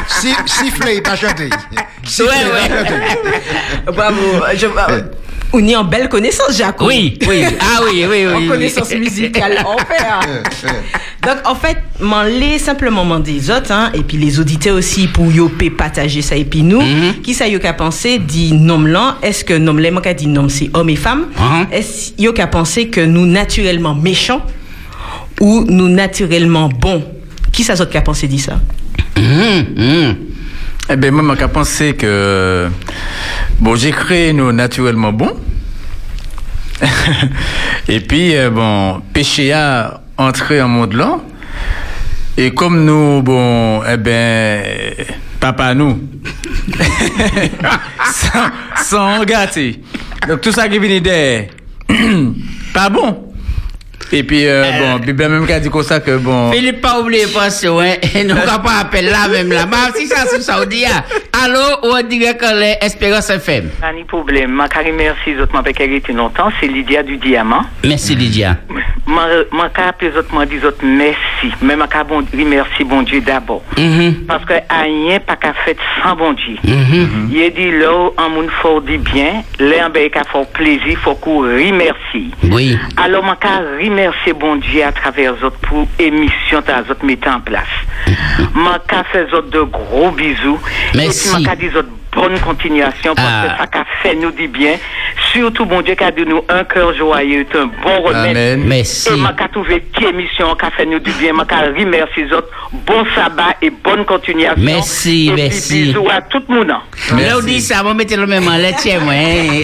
Si, 0.08 0.34
siffler, 0.46 1.02
pas 1.02 1.16
chanter. 1.16 1.50
Ouais, 2.20 2.26
ouais. 2.26 3.92
Bravo. 3.94 4.22
Je, 4.56 4.66
euh, 4.66 5.02
on 5.54 5.68
est 5.68 5.76
en 5.76 5.84
belle 5.84 6.10
connaissance, 6.10 6.58
Jacques. 6.58 6.82
Oui, 6.82 7.18
oui. 7.28 7.44
Ah 7.60 7.80
oui, 7.86 8.06
oui, 8.10 8.26
oui. 8.28 8.34
En 8.34 8.38
oui. 8.40 8.48
connaissance 8.48 8.94
musicale, 8.94 9.64
en 9.66 9.78
fait. 9.78 10.04
hein. 10.04 10.20
Donc, 11.24 11.38
en 11.46 11.56
fait, 11.56 11.78
m'en 12.00 12.24
les 12.24 12.58
simplement 12.60 13.04
m'en 13.04 13.20
des 13.20 13.50
autres, 13.50 13.72
hein, 13.72 13.92
et 13.94 14.02
puis 14.02 14.18
les 14.18 14.40
auditeurs 14.40 14.76
aussi, 14.78 15.08
pour 15.08 15.32
yo 15.32 15.50
pe 15.50 15.70
partager 15.70 16.22
ça, 16.22 16.36
et 16.36 16.46
puis 16.46 16.62
nous, 16.64 16.82
Mhm. 16.82 17.22
qui 17.24 17.34
ça 17.34 17.48
yo 17.48 17.60
qu'a 17.60 17.74
pensé, 17.74 18.20
dit 18.20 18.54
nom 18.54 18.80
là, 18.82 19.18
est-ce 19.22 19.44
que 19.44 19.54
nom 19.54 19.74
là, 19.74 19.92
moi 19.92 20.02
qu'a 20.02 20.14
dit 20.14 20.28
nom, 20.28 20.48
c'est 20.50 20.70
homme 20.74 20.90
et 20.90 20.96
femme, 20.96 21.28
Mhm. 21.38 21.68
est-ce 21.72 22.12
yo 22.22 22.34
qu'a 22.34 22.48
pensé 22.48 22.88
que 22.90 23.02
nous 23.02 23.26
naturellement 23.26 23.96
méchants, 23.96 24.42
ou 25.42 25.66
nous 25.68 25.88
naturellement 25.90 26.70
bons? 26.70 27.04
Qui 27.52 27.64
ça 27.64 27.74
autre 27.74 27.90
qu'a 27.90 28.02
pensé 28.02 28.28
dit 28.28 28.40
ça? 28.40 28.60
Hum, 29.18 29.66
hum. 29.78 30.16
Eh 30.90 30.96
bien, 30.96 31.12
moi, 31.12 31.36
j'ai 31.38 31.48
pensé 31.50 31.96
que, 31.96 32.70
bon, 33.60 33.76
j'ai 33.76 33.92
créé 33.92 34.32
nous 34.32 34.54
naturellement 34.54 35.12
bon. 35.12 35.36
Et 37.90 38.00
puis, 38.00 38.34
euh, 38.38 38.50
bon, 38.50 39.02
péché 39.12 39.52
a 39.52 40.00
entré 40.18 40.62
en 40.62 40.70
monde 40.70 40.94
là. 40.94 41.20
Et 42.38 42.54
comme 42.54 42.86
nous, 42.86 43.22
bon, 43.22 43.84
eh 43.84 43.98
ben, 43.98 44.64
papa 45.42 45.74
nous, 45.74 46.00
sans, 48.06 48.50
sans 48.82 49.26
gâter. 49.26 49.82
Donc, 50.26 50.40
tout 50.40 50.54
ça 50.54 50.70
qui 50.70 50.80
vient 50.80 51.02
derrière, 51.02 51.50
pas 52.74 52.90
bon. 52.90 53.27
Et 54.12 54.24
puis, 54.24 54.48
euh, 54.48 54.64
bon, 54.80 55.00
Bible 55.00 55.28
même 55.28 55.46
qu'a 55.46 55.60
dit 55.60 55.70
comme 55.70 55.84
ça 55.84 56.00
que 56.00 56.18
bon. 56.18 56.52
Philippe, 56.52 56.82
pas 56.82 57.00
oublier 57.00 57.28
penser, 57.28 57.70
ouais. 57.70 58.00
Et 58.16 58.24
nous, 58.24 58.36
on 58.36 58.62
pas 58.62 58.80
appeler 58.82 59.04
là 59.04 59.28
même 59.28 59.52
là. 59.52 59.66
Bah, 59.66 59.90
si 59.96 60.08
ça, 60.08 60.26
c'est 60.28 60.42
ça, 60.42 60.60
on 60.62 60.66
dit, 60.66 60.86
ah. 60.86 61.04
Allô, 61.44 61.60
on 61.84 62.02
dirait 62.08 62.36
que 62.36 62.60
les 62.60 62.78
Espérance 62.82 63.30
FM. 63.30 63.70
Pas 63.82 63.94
de 63.94 64.04
problème. 64.06 64.52
Ma 64.52 64.68
carré 64.68 64.92
merci, 64.92 65.36
autres 65.40 65.54
m'ont 65.54 65.62
été 65.62 66.14
longtemps. 66.14 66.50
C'est 66.60 66.68
Lydia 66.68 67.04
du 67.04 67.18
Diamant. 67.18 67.64
Merci, 67.84 68.16
Lydia. 68.16 68.58
Ma 69.06 69.70
carré 69.70 69.92
les 70.02 70.18
autres 70.18 70.34
m'ont 70.34 70.46
dit 70.46 70.58
autres 70.66 70.84
merci. 70.84 71.54
Mais 71.62 71.76
ma 71.76 71.88
carré 71.88 72.06
bon, 72.10 72.26
merci, 72.34 72.84
bon 72.84 73.04
Dieu 73.04 73.22
d'abord. 73.22 73.64
Mhm. 73.78 74.26
Parce 74.28 74.46
que 74.46 74.54
rien 74.54 75.20
pas 75.20 75.36
qu'à 75.36 75.54
fait 75.54 75.78
sans 76.02 76.16
bon 76.16 76.34
Dieu. 76.34 76.58
Mhm. 76.64 77.30
Il 77.32 77.44
a 77.44 77.50
dit 77.50 77.72
là, 77.72 78.10
en 78.18 78.30
moun 78.30 78.48
faut 78.62 78.82
dit 78.82 78.98
bien, 78.98 79.44
là, 79.60 79.88
en 79.88 79.90
ben, 79.90 80.10
qu'à 80.10 80.24
faire 80.24 80.46
plaisir, 80.48 80.98
faut 81.04 81.16
qu'on 81.16 81.42
remercie. 81.42 82.32
Oui. 82.52 82.78
Alors, 82.98 83.24
ma 83.24 83.36
carré 83.36 83.90
remercier 83.98 84.34
bon 84.34 84.58
Dieu 84.58 84.84
à 84.84 84.92
travers 84.92 85.34
autres 85.44 85.58
pour 85.62 85.88
émission 85.98 86.62
t'as 86.64 86.82
autres 86.82 87.04
mettre 87.04 87.28
en 87.30 87.40
place. 87.40 87.66
Ma 88.54 88.80
carré 88.88 89.04
fait 89.12 89.34
autres 89.34 89.50
de 89.50 89.62
gros 89.62 90.12
bisous. 90.12 90.60
Merci. 90.94 91.44
Et 91.44 91.56
puis, 91.56 91.76
autres 91.76 91.90
bonne 92.18 92.40
continuation 92.40 93.14
parce 93.16 93.28
Ah. 93.30 93.44
que 93.52 93.58
ça 93.62 93.68
qu'a 93.68 93.86
fait 94.02 94.16
nous 94.16 94.32
dit 94.32 94.48
bien. 94.48 94.74
Surtout, 95.32 95.66
bon 95.66 95.82
Dieu, 95.82 95.94
qui 95.96 96.04
a 96.04 96.12
donné 96.12 96.32
nous 96.32 96.42
un 96.50 96.64
cœur 96.64 96.94
joyeux, 96.96 97.46
un 97.56 97.66
bon 97.84 98.02
remède. 98.02 98.36
Amen. 98.38 98.64
Merci. 98.66 99.10
Et 99.14 99.18
m'a 99.18 99.34
qu'a 99.34 99.48
trouvé 99.48 99.84
qui 99.96 100.06
émission 100.06 100.56
qui 100.56 100.66
a 100.66 100.72
fait 100.72 100.86
nous 100.86 101.00
du 101.00 101.12
bien. 101.12 101.34
M'a 101.34 101.46
qu'a 101.46 101.62
remercier 101.68 102.26
les 102.26 102.34
autres. 102.34 102.50
Bon 102.86 103.06
sabbat 103.16 103.56
et 103.62 103.70
bonne 103.70 104.04
continuation. 104.06 104.56
Merci, 104.64 105.28
et 105.28 105.34
puis 105.34 105.42
merci. 105.44 105.84
bisous 105.86 106.10
à 106.10 106.22
tout 106.22 106.42
le 106.50 106.56
monde. 106.56 106.68
Là, 106.70 106.78
on 107.38 107.42
dit 107.44 107.62
ça, 107.62 107.82
on 107.86 107.94
mettre 107.94 108.18
le 108.18 108.26
même 108.28 108.48
en 108.48 108.58
laitier, 108.58 108.98
moi. 109.00 109.14
hein. 109.14 109.64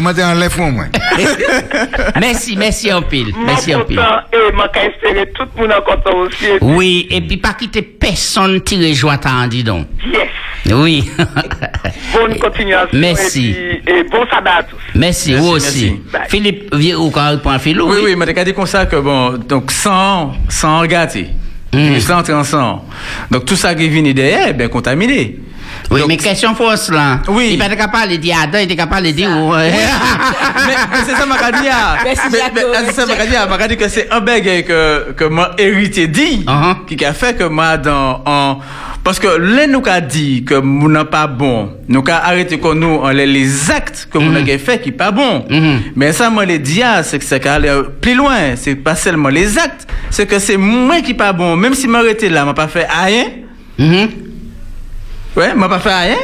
Montée 0.02 0.24
en 0.24 0.34
lèvres, 0.34 0.60
moi. 0.70 0.84
Merci, 2.20 2.56
merci 2.56 2.92
en 2.92 3.02
pile. 3.02 3.32
Merci 3.46 3.74
en 3.74 3.84
pile. 3.84 3.96
Content 3.96 4.20
et 4.32 4.52
m'a 4.52 4.68
qu'a 4.68 4.84
espéré 4.86 5.30
tout 5.32 5.44
le 5.56 5.62
monde 5.62 5.72
en 5.72 5.82
content 5.82 6.16
aussi. 6.18 6.46
Oui, 6.60 7.06
et 7.10 7.20
puis 7.20 7.36
pas 7.36 7.52
quitter 7.52 7.82
personne 7.82 8.60
tirer 8.62 8.92
joie, 8.94 9.18
t'en 9.18 9.46
dis 9.46 9.62
donc. 9.62 9.86
Yes. 10.06 10.28
Oui. 10.70 11.10
Bonne 12.14 12.38
continuation. 12.38 12.98
Merci. 12.98 13.50
Et, 13.50 13.80
puis, 13.84 13.94
et 13.94 14.02
bon 14.04 14.24
sabbat 14.30 14.56
à 14.58 14.62
tous. 14.62 14.76
Merci, 14.94 15.34
vous 15.34 15.48
aussi. 15.48 16.00
merci. 16.12 16.30
Philippe, 16.30 16.74
viens 16.74 16.96
ou 16.98 17.10
quand 17.10 17.30
répond 17.30 17.50
à 17.50 17.58
Philou. 17.58 17.90
Oui, 17.90 17.96
oui, 18.04 18.14
mais 18.16 18.32
t'as 18.32 18.44
dit 18.44 18.54
comme 18.54 18.66
ça 18.66 18.86
que 18.86 18.96
bon, 18.96 19.38
donc 19.48 19.70
sans, 19.72 20.32
sans 20.48 20.80
regarder, 20.80 21.28
Mhm. 21.74 21.98
sans 22.00 22.22
transcend. 22.22 22.82
Donc 23.30 23.44
tout 23.46 23.56
ça 23.56 23.74
qui 23.74 23.88
vient 23.88 24.02
derrière, 24.12 24.48
est 24.48 24.52
bien 24.52 24.68
contaminé. 24.68 25.38
Oui, 25.90 26.00
Donc, 26.00 26.08
mais 26.08 26.16
question 26.16 26.54
fausse 26.54 26.90
là. 26.90 27.20
Oui. 27.28 27.50
Il 27.52 27.58
pas 27.58 27.68
capable 27.68 28.12
de 28.12 28.16
dire 28.16 28.36
Adam, 28.42 28.58
il 28.58 28.64
était 28.64 28.76
capable 28.76 29.06
de 29.06 29.12
dire. 29.12 29.28
ouais. 29.30 29.70
mais, 30.66 30.74
mais 30.90 30.98
c'est 31.06 31.16
ça, 31.16 31.26
m'a 31.26 31.36
dit. 31.52 31.68
ah. 31.70 31.96
C'est 32.04 32.16
ça, 32.92 33.06
m'a 33.06 33.26
dit. 33.26 33.34
ah, 33.36 33.46
m'a 33.46 33.68
dit 33.68 33.76
que 33.76 33.88
c'est 33.88 34.10
un 34.10 34.20
beg 34.20 34.64
que, 34.66 35.12
que 35.12 35.24
moi 35.24 35.50
hérité 35.58 36.06
dit, 36.06 36.44
Uh-huh. 36.46 36.84
qui 36.86 37.04
a 37.04 37.12
fait 37.12 37.36
que 37.36 37.44
moi 37.44 37.76
dans, 37.76 38.22
en, 38.26 38.58
parce 39.04 39.18
que 39.18 39.26
là, 39.26 39.66
nous 39.66 39.82
a 39.86 40.00
dit 40.00 40.44
que 40.44 40.54
nous 40.54 40.88
n'a 40.88 41.04
pas 41.04 41.26
bon. 41.26 41.72
Nous 41.88 42.04
a 42.08 42.14
arrêté 42.26 42.58
que 42.58 42.72
nous, 42.72 43.00
on 43.02 43.08
les, 43.08 43.26
les 43.26 43.70
actes 43.70 44.08
que 44.10 44.18
nous 44.18 44.34
avons 44.36 44.58
fait 44.58 44.80
qui 44.80 44.92
pas 44.92 45.10
bon. 45.10 45.44
Mhm. 45.50 45.80
Mais 45.96 46.12
ça, 46.12 46.30
moi, 46.30 46.44
les 46.44 46.58
dit, 46.60 46.82
c'est 47.02 47.18
que 47.18 47.24
c'est 47.24 47.40
qu'aller 47.40 47.80
plus 48.00 48.14
loin. 48.14 48.54
C'est 48.56 48.76
pas 48.76 48.94
seulement 48.94 49.28
les 49.28 49.58
actes. 49.58 49.86
C'est 50.10 50.26
que 50.26 50.38
c'est 50.38 50.56
moi 50.56 51.00
qui 51.00 51.14
pas 51.14 51.32
bon. 51.32 51.56
Même 51.56 51.74
si 51.74 51.88
m'arrêté 51.88 52.28
là, 52.28 52.44
m'a 52.44 52.54
pas 52.54 52.68
fait 52.68 52.86
rien. 52.88 53.24
Mhm. 53.78 54.08
Ouais, 55.36 55.54
m'a 55.54 55.68
pas 55.68 55.78
fait 55.78 55.94
rien. 55.94 56.16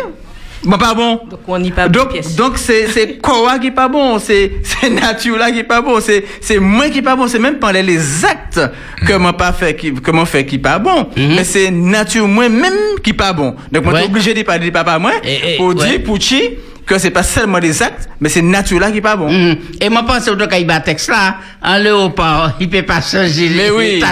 M'a 0.65 0.77
pas 0.77 0.93
bon. 0.93 1.21
Donc, 1.31 1.41
on 1.47 1.57
n'y 1.61 1.71
pas 1.71 1.89
Donc, 1.89 2.11
pièce. 2.13 2.35
donc 2.35 2.59
c'est 2.59 2.89
c'est 2.89 3.19
quoi 3.23 3.59
qui 3.61 3.69
est 3.69 3.71
pas 3.71 3.87
bon, 3.87 4.19
c'est 4.19 4.55
c'est 4.65 4.91
nature 4.91 5.39
là 5.39 5.53
qui 5.53 5.61
est 5.61 5.65
pas 5.65 5.81
bon, 5.81 6.01
c'est 6.01 6.25
c'est 6.41 6.59
moi 6.59 6.89
qui 6.89 6.99
est 6.99 7.03
pas 7.03 7.15
bon, 7.15 7.29
c'est 7.29 7.39
même 7.39 7.61
pas 7.61 7.71
les, 7.71 7.83
les 7.85 8.25
actes 8.25 8.61
que 9.07 9.13
moi 9.17 9.35
pas 9.35 9.53
fait 9.53 9.77
qui 9.77 9.95
que 9.95 10.11
moi 10.11 10.27
fait 10.27 10.45
qui 10.45 10.59
pas 10.59 10.81
bon, 10.81 11.07
mais 11.17 11.45
c'est 11.45 11.71
nature 11.71 12.27
moi 12.27 12.49
même 12.49 12.75
qui 13.05 13.13
pas 13.13 13.33
bon. 13.33 13.55
Donc 13.71 13.85
moi. 13.85 13.93
Ouais. 13.93 14.01
suis 14.01 14.09
obligé 14.11 14.35
de 14.35 14.43
pas 14.43 14.59
dire 14.59 14.73
papa 14.73 14.99
moi 14.99 15.13
Et- 15.23 15.55
et- 15.55 15.57
pour 15.59 15.69
ouais. 15.69 15.75
dire 15.77 16.03
pour 16.03 16.21
chi 16.21 16.59
que 16.89 16.99
c'est 16.99 17.11
pas 17.11 17.23
seulement 17.23 17.59
les 17.59 17.83
actes, 17.83 18.09
mais 18.19 18.29
c'est 18.31 18.41
nature 18.43 18.81
là 18.81 18.91
qui 18.91 18.99
est 18.99 19.03
pas 19.03 19.15
bon. 19.15 19.31
Mhm. 19.31 19.57
Et 19.81 19.89
moi, 19.91 20.05
pense 20.05 20.27
au 20.27 20.37
cas 20.37 20.59
il 20.59 20.67
bat 20.67 20.81
texte 20.81 21.09
là, 21.11 21.37
en 21.63 21.77
léopard, 21.77 22.55
il 22.59 22.69
peut 22.71 22.83
pas 22.83 23.01
changer 23.03 23.51
Mais 23.55 23.71
oui, 23.71 24.03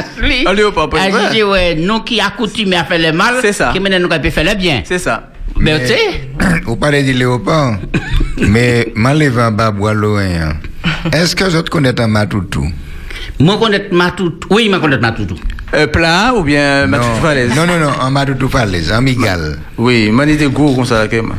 en 0.47 0.53
léopard, 0.53 0.91
pas 0.91 0.99
je 1.11 1.33
dis, 1.33 1.43
ouais, 1.43 1.75
nous 1.75 2.01
qui 2.01 2.21
accoutumés 2.21 2.77
à 2.77 2.85
faire 2.85 2.99
le 2.99 3.17
mal, 3.17 3.37
C'est 3.41 3.55
ça. 3.55 3.71
qui 3.73 3.81
maintenant 3.81 3.99
nous 3.99 4.09
qui 4.23 4.31
faire 4.31 4.45
le 4.45 4.55
bien. 4.55 4.83
C'est 4.85 4.99
ça. 4.99 5.31
Mais 5.59 5.81
tu 5.81 5.87
sais, 5.89 6.29
Vous 6.67 6.77
parlez 6.77 7.03
de 7.03 7.13
léopard, 7.19 7.79
mais 8.39 8.93
m'enlève 8.95 9.39
en 9.39 9.51
bas 9.51 9.71
bois 9.71 9.95
loin. 9.95 10.53
Est-ce 11.13 11.35
que 11.35 11.45
vous 11.45 11.63
connaissez 11.63 12.01
un 12.01 12.09
matoutou? 12.09 12.69
moi 13.41 13.59
connais 13.59 13.89
ma 13.91 14.11
tout. 14.11 14.35
Oui, 14.51 14.69
moi 14.69 14.81
connais 14.81 14.99
ma 14.99 15.13
tout. 15.13 15.27
Euh, 15.75 15.87
plat 15.87 16.33
ou 16.35 16.43
bien 16.43 16.87
Non. 16.87 16.99
Mathieu 16.99 17.11
Falaise? 17.23 17.57
Non, 17.57 17.67
non, 17.67 17.79
non, 17.79 17.91
en 18.01 18.11
matoutou 18.11 18.49
falaise, 18.49 18.93
en 18.93 19.01
migal. 19.03 19.59
Oui, 19.79 20.11
moi 20.11 20.27
dit 20.27 20.37
gros 20.47 20.75
comme 20.75 20.85
ça 20.85 21.09
que 21.09 21.21
moi. 21.21 21.37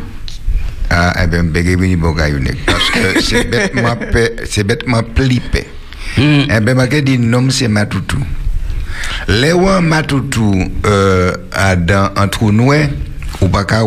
Ah, 0.90 1.14
eh 1.24 1.28
bien, 1.28 1.44
bégué 1.44 1.76
vini 1.76 1.96
bogayounek. 1.96 2.66
Parce 2.66 2.90
que 2.92 3.22
c'est 3.22 3.50
bêtement, 3.50 3.98
c'est 4.50 4.64
bêtement 4.64 5.04
plipé. 5.04 5.66
Mhm. 6.18 6.48
Eh 6.56 6.60
bien, 6.62 6.74
ma 6.74 6.88
dit 6.88 7.20
nom 7.20 7.50
c'est 7.50 7.68
matoutou. 7.68 8.24
Les 9.28 9.54
ouan 9.54 9.82
matoutou, 9.82 10.54
euh, 10.86 11.34
dans 11.86 12.12
un 12.16 12.28
trou 12.28 12.52
noir, 12.52 12.88
ou 13.42 13.48
pas 13.48 13.66
qu'à. 13.66 13.84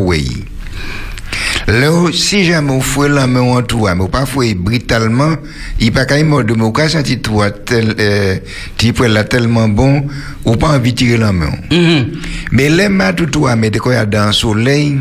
Là, 1.66 1.90
si 2.12 2.44
jamais 2.44 2.80
fouez 2.80 3.08
la 3.08 3.26
main 3.26 3.40
en 3.42 3.62
tout, 3.62 3.86
mais 3.86 4.08
pas 4.08 4.24
brutalement, 4.56 5.36
il 5.78 5.92
pas 5.92 6.04
qu'à 6.04 6.22
mais 6.22 6.42
vous 6.42 6.72
qu'à 6.72 6.88
sentir 6.88 7.18
tout 7.22 7.40
tel, 7.64 7.94
euh, 7.98 9.08
là 9.08 9.24
tellement 9.24 9.68
bon, 9.68 10.06
ou 10.44 10.56
pas 10.56 10.68
envie 10.68 10.92
de 10.92 10.98
tirer 10.98 11.16
la 11.16 11.32
main. 11.32 11.52
Mhm. 11.70 12.06
Mais 12.52 12.68
les 12.68 12.88
matoutou 12.88 13.46
à 13.46 13.56
mettre 13.56 13.78
quoi 13.78 14.04
dans 14.04 14.26
le 14.26 14.32
soleil, 14.32 14.98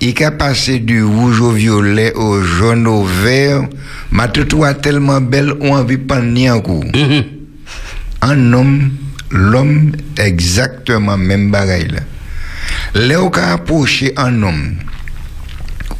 il 0.00 0.22
a 0.22 0.30
passé 0.30 0.78
du 0.80 1.02
rouge 1.02 1.40
au 1.40 1.50
violet 1.50 2.12
au 2.14 2.42
jaune 2.42 2.86
au 2.86 3.04
vert. 3.04 3.62
Matoutou 4.10 4.64
a 4.64 4.74
tellement 4.74 5.20
belle, 5.20 5.52
on 5.60 5.74
a 5.74 5.80
envie 5.80 5.98
de 5.98 6.02
prendre 6.04 6.50
un 6.50 6.60
coup. 6.60 6.84
Mhm. 6.94 7.24
Un 8.22 8.52
homme, 8.52 8.90
l'homme, 9.30 9.92
exactement 10.18 11.16
même 11.16 11.50
bagaille 11.50 11.88
là. 11.88 12.00
On 13.20 13.30
a 13.30 13.52
approché 13.52 14.12
un 14.16 14.42
homme. 14.42 14.76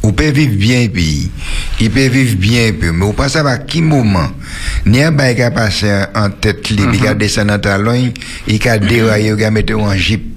On 0.03 0.11
peut 0.11 0.29
vivre 0.29 0.55
bien 0.55 0.87
puis 0.87 1.31
il 1.79 1.89
peut 1.89 2.07
vivre 2.07 2.37
bien 2.37 2.71
peu 2.79 2.91
mais 2.91 3.05
on 3.05 3.13
pense 3.13 3.35
à 3.35 3.57
qui 3.57 3.81
moment 3.81 4.29
ni 4.85 5.01
un 5.01 5.11
bail 5.11 5.35
qui 5.35 5.41
a 5.41 5.49
passé 5.49 5.87
en 6.13 6.29
tête 6.29 6.69
libre 6.69 6.93
il 6.93 7.07
a 7.07 7.15
descendu 7.15 7.47
dans 7.49 7.59
talon 7.59 8.11
il 8.47 8.67
a 8.67 8.77
déraillé 8.77 9.33
il 9.35 9.43
a 9.43 9.49
mis 9.49 9.73
en 9.73 9.95
jeep 9.95 10.34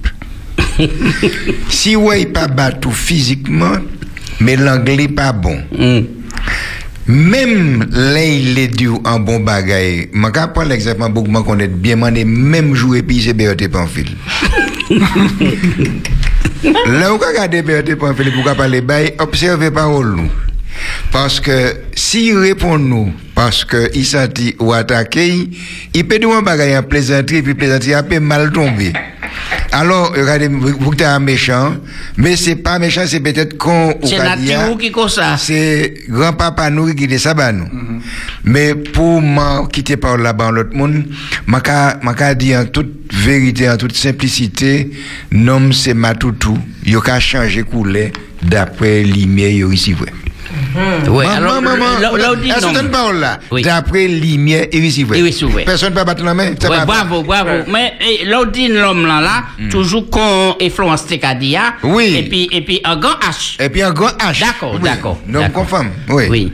si 1.69 1.95
wè 1.99 2.21
y 2.23 2.29
pa 2.33 2.47
batou 2.47 2.95
fizikman, 2.95 3.83
me 4.39 4.55
l'anglè 4.59 5.09
pa 5.15 5.31
bon. 5.35 5.59
Mèm 7.09 7.53
lè 7.89 8.25
y 8.29 8.53
lè 8.53 8.67
diw 8.69 8.99
an 9.09 9.23
bon 9.25 9.45
bagay, 9.47 10.09
man 10.13 10.33
ka 10.35 10.47
pon 10.53 10.69
l'exemple 10.69 11.09
bouk 11.15 11.29
man 11.33 11.45
konet, 11.47 11.73
byen 11.81 12.03
man 12.03 12.17
de 12.19 12.25
mèm 12.27 12.75
jou 12.75 12.93
epi 12.99 13.21
se 13.23 13.33
beyote 13.37 13.69
pan 13.73 13.89
fil. 13.89 14.13
Lè 16.59 17.07
ou 17.07 17.17
ka 17.21 17.31
gade 17.31 17.63
beyote 17.65 17.95
pan 17.99 18.13
fil 18.17 18.33
pou 18.35 18.45
ka 18.45 18.53
pale 18.59 18.83
bay, 18.85 19.13
observe 19.23 19.71
parol 19.73 20.13
nou. 20.19 20.48
Parce 21.11 21.39
que 21.39 21.75
s'il 21.95 22.37
répond 22.37 22.77
nous 22.77 23.11
parce 23.35 23.63
que 23.65 23.89
il 23.95 24.05
sentit 24.05 24.55
ou 24.59 24.73
attaqué 24.73 25.49
il 25.93 26.07
peut 26.07 26.19
dire 26.19 26.29
un 26.29 26.77
en 26.79 26.83
plaisanterie 26.83 27.41
puis 27.41 27.53
plaisanterie 27.53 27.93
a 27.93 28.03
peut 28.03 28.19
mal 28.19 28.51
tomber 28.51 28.93
alors 29.71 30.13
regardez 30.15 30.47
vous 30.47 30.93
êtes 30.93 31.01
un 31.03 31.19
méchant 31.19 31.75
mais 32.17 32.35
c'est 32.35 32.55
pas 32.55 32.79
méchant 32.79 33.03
c'est 33.07 33.19
peut-être 33.19 33.57
con 33.57 33.93
ou 34.01 34.07
C'est 34.07 34.17
nature 34.17 34.77
qui 34.77 34.91
ça. 35.09 35.37
c'est 35.37 35.93
grand-papa 36.09 36.69
nous 36.69 36.93
qui 36.93 37.07
dit 37.07 37.19
ça 37.19 37.33
bah 37.33 37.51
nous. 37.51 37.67
Mais 38.43 38.75
pour 38.75 39.21
moi 39.21 39.67
quitter 39.71 39.97
par 39.97 40.17
là-bas 40.17 40.51
l'autre 40.51 40.75
monde, 40.75 41.05
m'a 41.45 41.61
m'a 42.01 42.33
dit 42.35 42.55
en 42.55 42.65
toute 42.65 43.13
vérité, 43.13 43.69
en 43.69 43.77
toute 43.77 43.95
simplicité, 43.95 44.91
nom 45.31 45.71
c'est 45.71 45.93
Matoutou, 45.93 46.57
yo 46.85 47.01
ka 47.01 47.19
changer 47.19 47.63
couleur 47.63 48.09
d'après 48.41 49.03
yo 49.03 49.71
ici 49.71 49.93
vrai. 49.93 50.11
Ouais, 51.07 51.25
Maman, 51.25 51.37
alors, 51.37 51.61
maman, 51.61 51.85
là, 52.01 52.11
là, 52.17 52.35
dit 52.35 52.49
est-ce 52.49 52.81
non. 52.83 53.11
là 53.11 53.39
Oui. 53.51 53.61
D'après 53.61 54.07
lumière 54.07 54.65
et. 54.71 54.77
Et. 54.77 55.63
Personne 55.65 55.93
ne 55.93 55.99
peut 55.99 56.05
battre 56.05 56.23
la 56.23 56.33
main. 56.33 56.49
Ouais, 56.51 56.85
bravo, 56.85 57.23
bravo. 57.23 57.49
Mais 57.71 57.93
eh, 58.01 58.25
l'autre 58.25 58.51
dit 58.51 58.67
l'homme 58.67 59.05
là, 59.05 59.21
là 59.21 59.43
toujours 59.69 60.09
qu'on 60.09 60.55
influence 60.61 61.05
Tekadia. 61.05 61.75
Oui. 61.83 62.15
Et 62.17 62.23
puis, 62.29 62.49
et 62.51 62.61
puis 62.61 62.81
un 62.83 62.95
grand 62.97 63.13
H. 63.19 63.61
Et 63.63 63.69
puis 63.69 63.81
un 63.81 63.91
grand 63.91 64.09
H. 64.17 64.39
D'accord, 64.39 64.73
Oui. 64.73 64.79
d'accord. 64.83 65.19
Non, 65.27 65.39
d'accord. 65.41 65.63
conforme. 65.63 65.89
Oui. 66.09 66.23
Oui. 66.29 66.51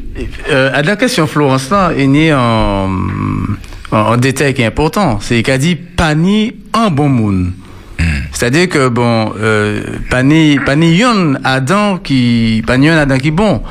Euh, 0.49 0.71
à 0.73 0.81
la 0.81 0.95
question 0.95 1.27
Florence 1.27 1.69
là, 1.69 1.91
il 1.97 2.15
y 2.15 2.29
a 2.29 2.39
un, 2.39 2.87
un, 3.91 3.97
un 3.97 4.17
détail 4.17 4.53
qui 4.53 4.61
est 4.61 4.65
important. 4.65 5.19
C'est 5.21 5.41
qu'elle 5.43 5.59
dit 5.59 5.75
pas 5.75 6.15
ni 6.15 6.53
un 6.73 6.89
bon 6.89 7.09
monde. 7.09 7.51
C'est-à-dire 8.35 8.67
que 8.67 8.89
bon, 8.89 9.31
euh, 9.39 9.81
pani 10.09 10.59
pani 10.59 10.93
yon 10.93 11.35
Adam 11.45 11.97
qui 11.97 12.61
pani 12.67 12.87
yon 12.87 12.97
Adam 12.97 13.17
qui 13.17 13.31
bon. 13.31 13.63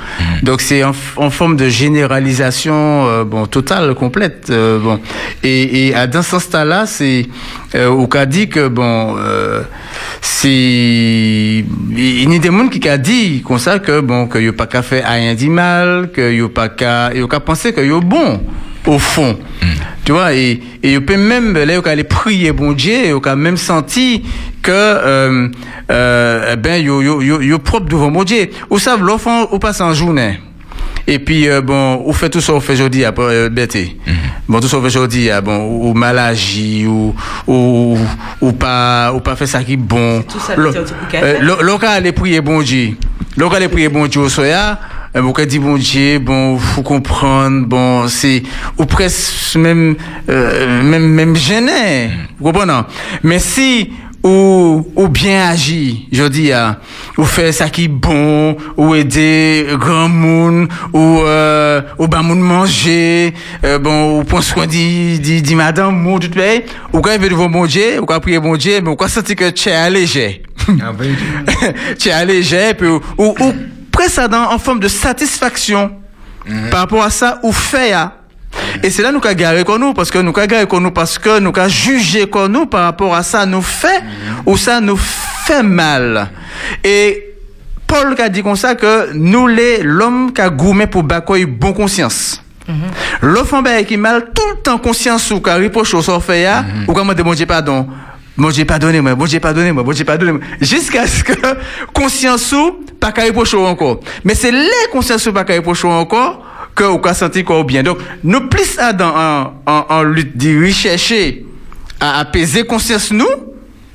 Donc 0.43 0.63
c'est 0.63 0.83
en, 0.83 0.93
en 1.17 1.29
forme 1.29 1.57
de 1.57 1.69
généralisation 1.69 3.07
euh, 3.07 3.25
bon 3.25 3.45
totale 3.45 3.95
complète 3.95 4.49
euh, 4.49 4.79
bon. 4.79 4.99
Et, 5.43 5.89
et 5.89 5.95
à 5.95 6.07
dans 6.07 6.23
ce 6.23 6.39
sens-là, 6.39 6.87
c'est 6.87 7.27
euh, 7.75 7.89
au 7.89 8.07
cas 8.07 8.25
dit 8.25 8.49
que 8.49 8.69
bon 8.69 9.17
euh, 9.19 9.65
c'est 10.23 10.49
il 10.49 12.33
y 12.33 12.37
a 12.37 12.39
des 12.39 12.49
gens 12.49 12.69
qui 12.69 12.89
a 12.89 12.97
dit 12.97 13.43
comme 13.47 13.59
ça 13.59 13.79
que 13.79 14.01
bon 14.01 14.27
que 14.29 14.39
y 14.39 14.49
a 14.49 14.53
pas 14.55 14.67
qu'à 14.67 14.81
faire 14.81 15.07
rien 15.07 15.35
dit 15.35 15.51
mal, 15.51 16.11
que 16.11 16.33
y 16.33 16.41
a 16.41 16.49
pas 16.49 16.71
qu'à 16.71 17.13
y 17.15 17.23
a 17.23 17.27
qu'à 17.27 17.41
penser 17.41 17.75
que 17.75 17.83
y 17.83 17.93
a 17.93 18.01
bon 18.01 18.41
au 18.87 18.99
fond. 18.99 19.39
Tu 20.05 20.13
vois, 20.13 20.35
et, 20.35 20.61
et 20.83 20.93
il 20.93 21.05
peut 21.05 21.17
même, 21.17 21.55
là, 21.55 21.65
il 21.65 21.89
aller 21.89 22.05
prier 22.05 22.53
bon 22.53 22.73
Dieu, 22.73 22.95
il 23.07 23.29
a 23.29 23.37
même 23.37 23.57
senti 23.57 24.23
que, 24.63 24.71
euh, 24.71 25.49
euh, 25.91 26.51
eh 26.53 26.57
ben, 26.57 26.83
yo, 26.83 27.01
yo, 27.01 27.23
yo, 27.23 27.41
yo 27.41 27.59
propre 27.59 27.87
devant 27.89 28.11
mon 28.11 28.23
Dieu. 28.23 28.51
Vous 28.69 28.79
savez, 28.79 29.03
l'enfant, 29.03 29.49
on 29.51 29.59
passe 29.59 29.81
en 29.81 29.95
journée. 29.95 30.41
Et 31.07 31.19
puis, 31.19 31.49
euh, 31.49 31.61
bon, 31.63 32.03
on 32.05 32.13
fait 32.13 32.29
tout 32.29 32.41
ça, 32.41 32.53
on 32.53 32.61
fait 32.61 32.75
aujourd'hui, 32.75 33.05
après, 33.05 33.23
euh, 33.25 33.49
bête. 33.49 33.77
Bon, 34.47 34.61
tout 34.61 34.69
ça, 34.69 34.77
on 34.77 34.81
fait 34.81 34.87
aujourd'hui, 34.87 35.31
ah, 35.31 35.41
bon, 35.41 35.57
ou, 35.57 35.91
ou 35.91 35.95
maladie, 35.95 36.87
ou, 36.87 37.15
ou, 37.47 37.99
ou 38.43 38.53
pas, 38.53 39.11
ou 39.15 39.21
pas 39.21 39.37
fait 39.37 39.47
ça 39.47 39.63
qui 39.63 39.75
est 39.75 39.77
bon. 39.77 40.23
Tout 40.23 40.39
ça, 40.39 40.55
euh, 40.59 41.39
L'on 41.41 41.77
va 41.77 41.91
aller 41.91 42.13
prier 42.13 42.43
bon 42.43 42.61
Dieu. 42.61 42.91
L'on 43.37 43.51
aller 43.51 43.69
prier 43.69 43.89
bon 43.89 44.07
Dieu 44.07 44.21
au 44.21 44.29
soya. 44.29 44.79
Euh, 45.17 45.21
Vous 45.21 45.33
dit 45.47 45.59
bon 45.61 45.77
Dieu, 45.77 46.19
bon, 46.19 46.59
faut 46.59 46.83
comprendre, 46.83 47.67
bon, 47.67 48.09
c'est, 48.09 48.43
ou 48.79 48.85
presque 48.85 49.55
même, 49.57 49.95
euh, 50.29 50.83
même, 50.83 51.07
même 51.07 51.37
gêné. 51.37 52.11
Vous 52.41 52.47
comprenez? 52.47 52.73
non? 52.73 52.85
Mais 53.23 53.39
si, 53.39 53.93
ou, 54.25 54.85
ou 54.97 55.09
bien 55.09 55.51
agi, 55.51 56.09
je 56.11 56.25
dis, 56.25 56.51
ah, 56.51 56.81
ou 57.17 57.23
faire 57.25 57.55
ça 57.55 57.69
qui 57.69 57.85
est 57.85 57.89
bon, 57.89 58.57
ou 58.77 58.97
aider 58.97 59.67
grand 59.75 60.09
monde, 60.09 60.69
ou, 60.93 61.21
euh, 61.21 61.83
ou 61.99 62.09
bah 62.09 62.23
moun 62.23 62.41
manger, 62.41 63.35
euh, 63.65 63.79
bon, 63.79 64.19
ou 64.19 64.25
prendre 64.25 64.43
soin 64.43 64.67
dit, 64.67 65.21
dit, 65.21 65.43
dit 65.43 65.55
madame, 65.55 65.95
moun, 65.95 66.19
tout 66.19 66.31
paye, 66.31 66.65
ou 66.93 67.01
quand 67.01 67.13
il 67.13 67.21
veut 67.21 67.29
devant 67.29 67.49
bon 67.49 67.67
Dieu, 67.67 68.01
ou 68.01 68.07
quand 68.07 68.19
prier 68.19 68.41
bon 68.41 68.57
Dieu, 68.57 68.81
mais 68.81 68.91
ou 68.91 68.97
quand 68.97 69.07
sentir 69.07 69.37
que 69.37 69.51
tu 69.51 69.69
es 69.69 69.73
allégé. 69.73 70.43
tu 72.01 72.09
es 72.09 72.13
allégé, 72.13 72.75
puis, 72.77 72.89
ou, 72.89 73.01
ou, 73.19 73.35
ou 73.39 73.55
dans, 74.29 74.53
en 74.53 74.59
forme 74.59 74.81
de 74.81 74.89
satisfaction 74.89 75.91
par 76.71 76.81
rapport 76.81 77.03
à 77.03 77.11
ça, 77.11 77.39
ou 77.43 77.53
fait. 77.53 77.95
Et 78.83 78.91
c'est 78.91 79.03
là 79.03 79.11
nous 79.11 79.21
qu'a 79.21 79.35
garé 79.35 79.65
qu'on 79.65 79.79
nous, 79.79 79.95
parce 79.95 80.11
que 80.11 80.19
nous 80.19 80.33
qu'a 80.33 80.47
garé 80.47 80.67
qu'on 80.67 80.81
nous, 80.81 80.91
parce 80.91 81.19
que 81.19 81.39
nous 81.39 81.53
qu'a 81.53 81.69
jugé 81.69 82.29
qu'on 82.29 82.49
nous 82.49 82.67
par 82.67 82.85
rapport 82.85 83.15
à 83.15 83.23
ça 83.23 83.47
nous 83.47 83.63
fait, 83.63 84.03
ou 84.47 84.57
ça 84.57 84.81
nous 84.81 84.97
fait 84.97 85.63
mal. 85.63 86.31
Et 86.83 87.35
Paul 87.87 88.15
qu'a 88.15 88.29
dit 88.29 88.43
comme 88.43 88.57
ça 88.57 88.75
que 88.75 89.13
nous 89.15 89.47
les, 89.47 89.83
l'homme 89.83 90.33
qu'a 90.33 90.51
gourmet 90.51 90.87
pour 90.87 91.03
bakoy 91.03 91.47
bon 91.47 91.73
conscience. 91.73 92.41
L'enfant 93.21 93.61
ben 93.61 93.85
qui 93.85 93.99
mal 93.99 94.31
tout 94.35 94.43
le 94.57 94.63
temps 94.63 94.79
conscience 94.79 95.31
ou 95.31 95.41
qu'a 95.41 95.57
reproche 95.57 95.93
au 95.95 96.03
sort 96.03 96.25
fait 96.25 96.43
ya, 96.43 96.65
ou 96.89 96.95
comment 98.37 98.49
demander 98.49 98.51
bon 98.51 98.51
Dieu 98.51 98.65
pardon. 98.65 98.87
Bon 98.87 98.97
Dieu 98.97 99.01
pardonnez-moi, 99.01 99.15
bon 99.15 99.25
Dieu 99.25 99.41
pardonnez-moi, 99.41 99.83
bon 99.83 99.93
Dieu 99.93 100.05
pardonnez-moi. 100.05 100.41
Jusqu'à 100.61 101.07
ce 101.07 101.25
que 101.25 101.33
conscience 101.93 102.53
ou 102.53 102.85
pas 103.01 103.13
qu'à 103.13 103.25
reprocher 103.25 103.57
encore. 103.57 104.01
Mais 104.25 104.35
c'est 104.35 104.53
les 104.53 104.91
consciences 104.93 105.27
ou 105.27 105.33
pas 105.33 105.45
qu'à 105.45 105.57
reprocher 105.57 105.89
encore 105.89 106.45
que 106.75 106.85
ou 106.85 106.99
qu'a 106.99 107.15
senti 107.15 107.45
quoi 107.45 107.61
ou 107.61 107.65
bien. 107.65 107.83
Donc, 107.83 107.99
nous 108.23 108.49
plus 108.49 108.79
à 108.79 108.93
dans 108.93 109.15
en, 109.15 109.55
en, 109.67 109.87
en 109.89 110.03
lutte 110.03 110.37
de 110.37 110.67
rechercher 110.67 111.45
à 112.01 112.21
apaiser 112.21 112.65
conscience 112.65 113.13
nous, 113.13 113.27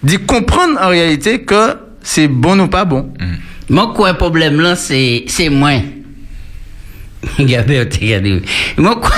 d'y 0.02 0.18
comprendre 0.18 0.80
en 0.82 0.90
réalité 0.90 1.42
que 1.42 1.76
c'est 2.02 2.28
bon 2.28 2.60
ou 2.60 2.68
pas 2.68 2.86
bon. 2.86 3.12
Moi, 3.70 3.94
quoi, 3.96 4.14
problème 4.16 4.60
là, 4.62 4.76
c'est, 4.76 5.26
c'est 5.28 5.50
moi. 5.50 5.74
Regardez, 7.38 7.80
regardez. 7.80 8.42
Moi, 8.78 8.96
quoi, 8.96 9.12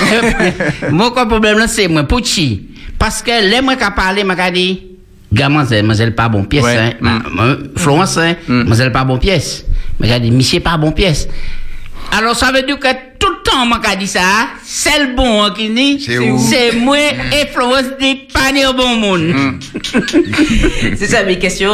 moi, 0.90 1.10
quoi, 1.12 1.26
problème 1.26 1.58
là, 1.58 1.68
c'est 1.68 1.88
moi. 1.88 2.02
Pouchi. 2.02 2.68
Parce 2.98 3.22
que 3.22 3.48
les 3.48 3.62
moi 3.62 3.76
qui 3.76 3.84
parlé, 3.96 4.24
m'a 4.24 4.50
dit, 4.50 4.82
gamin, 5.32 5.64
c'est, 5.64 5.76
mademoiselle 5.76 6.14
pas 6.14 6.28
bon 6.28 6.44
pièce, 6.44 6.64
Ouais. 6.64 6.76
hein. 6.78 6.92
Ma- 7.00 7.22
ma- 7.32 7.56
Florence, 7.76 8.16
hein. 8.18 8.34
Mademoiselle 8.48 8.92
pas 8.92 9.04
bon 9.04 9.18
pièce. 9.18 9.64
Dit, 10.00 10.30
monsieur 10.30 10.60
pas 10.60 10.76
bon 10.76 10.92
pièce. 10.92 11.28
Alors, 12.16 12.34
ça 12.36 12.50
veut 12.52 12.62
dire 12.62 12.78
que 12.78 12.88
tout 13.18 13.28
le 13.30 13.42
temps, 13.48 13.64
m'a 13.64 13.78
dit 13.96 14.06
ça, 14.08 14.20
c'est 14.64 14.98
le 14.98 15.14
bon, 15.16 15.42
hein, 15.44 15.54
qui 15.56 15.70
dit, 15.70 16.04
c'est 16.38 16.72
moi 16.76 16.96
et 16.98 17.46
Florence 17.52 17.84
dit 18.00 18.26
pas 18.34 18.50
ni 18.52 18.66
au 18.66 18.72
bon 18.74 18.96
monde. 18.96 19.54
C'est 20.96 21.06
ça, 21.06 21.22
mes 21.22 21.38
questions, 21.38 21.72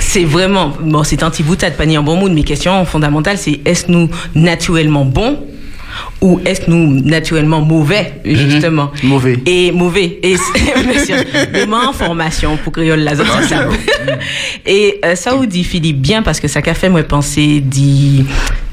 c'est 0.00 0.24
vraiment, 0.24 0.72
bon, 0.80 1.02
c'est 1.04 1.22
anti-boutade, 1.22 1.76
pas 1.76 1.86
ni 1.86 1.98
en 1.98 2.02
bon 2.02 2.16
mood. 2.16 2.32
Mes 2.32 2.44
questions 2.44 2.84
fondamentales, 2.84 3.38
c'est 3.38 3.60
est-ce 3.64 3.90
nous 3.90 4.08
naturellement 4.34 5.04
bons 5.04 5.38
ou 6.24 6.40
est-ce 6.44 6.62
nous 6.70 7.00
naturellement 7.02 7.60
mauvais, 7.60 8.14
justement? 8.24 8.90
Mauvais. 9.02 9.36
Et 9.44 9.70
mauvais. 9.72 10.18
Et 10.22 10.36
sûr. 11.04 11.16
Mais 11.52 11.66
moi, 11.66 11.82
en 11.90 11.92
formation 11.92 12.56
pour 12.56 12.72
créole 12.72 13.00
la 13.00 13.14
zone, 13.14 13.26
ça. 13.48 13.68
Et 14.66 14.98
euh, 15.04 15.14
ça 15.16 15.34
vous 15.34 15.44
dit 15.46 15.64
Philippe 15.64 16.00
bien 16.00 16.22
parce 16.22 16.40
que 16.40 16.48
ça 16.48 16.62
qu'a 16.62 16.74
fait 16.74 16.88
moi 16.88 17.02
penser 17.02 17.60
dit 17.60 18.24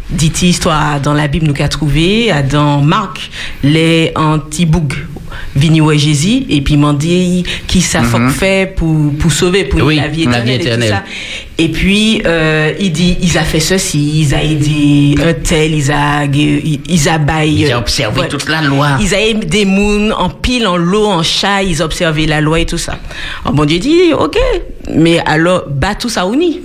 dit 0.10 0.32
histoire 0.44 1.00
dans 1.02 1.14
la 1.14 1.28
Bible 1.28 1.46
nous 1.48 1.54
qu'a 1.54 1.70
trouvé 1.70 2.32
dans 2.50 2.82
Marc 2.82 3.30
les 3.64 4.12
anti-boug 4.16 4.94
vini 5.56 5.80
ouais 5.80 5.98
Jésus 5.98 6.44
et 6.50 6.60
puis 6.62 6.76
m'en 6.76 6.92
dit 6.94 7.44
qui 7.68 7.80
ça 7.82 8.02
faut 8.04 8.18
Mhm. 8.20 8.30
fait 8.32 8.76
pour 8.76 9.14
pour 9.18 9.32
sauver 9.32 9.64
pour 9.66 9.82
Oui, 9.84 9.96
la 9.96 10.08
vie 10.10 10.26
la 10.26 10.40
éternelle, 10.40 10.48
vie 10.48 10.54
et 10.54 10.58
tout 10.60 10.66
éternelle. 10.68 10.90
ça. 10.90 11.04
Et 11.58 11.70
puis, 11.70 12.22
euh, 12.26 12.74
il 12.80 12.92
dit, 12.92 13.18
ils 13.22 13.38
a 13.38 13.44
fait 13.44 13.60
ceci, 13.60 14.22
ils 14.22 14.34
a 14.34 14.44
aidé 14.44 15.16
un 15.24 15.34
tel, 15.34 15.76
ils 15.76 15.92
a, 15.92 16.26
ils, 16.26 17.08
a. 17.08 17.20
Ils 17.46 17.74
ont 17.74 17.78
observé 17.80 18.28
toute 18.28 18.48
la 18.50 18.62
loi. 18.62 18.98
Ils 19.00 19.14
a 19.14 19.20
aidé 19.22 19.46
des 19.46 19.66
mouns 19.66 20.12
en 20.12 20.30
pile, 20.30 20.68
en 20.68 20.78
lot, 20.78 21.06
en 21.08 21.24
chat, 21.24 21.64
ils 21.64 21.82
observaient 21.82 22.26
la 22.26 22.42
loi 22.42 22.60
et 22.60 22.66
tout 22.66 22.78
ça. 22.78 23.00
Alors, 23.44 23.54
bon 23.56 23.66
Dieu 23.66 23.80
dit, 23.80 24.14
ok, 24.18 24.38
mais 24.96 25.20
alors, 25.26 25.66
bat 25.70 25.96
tout 25.96 26.10
ça 26.10 26.26
ou 26.26 26.36
ni. 26.36 26.62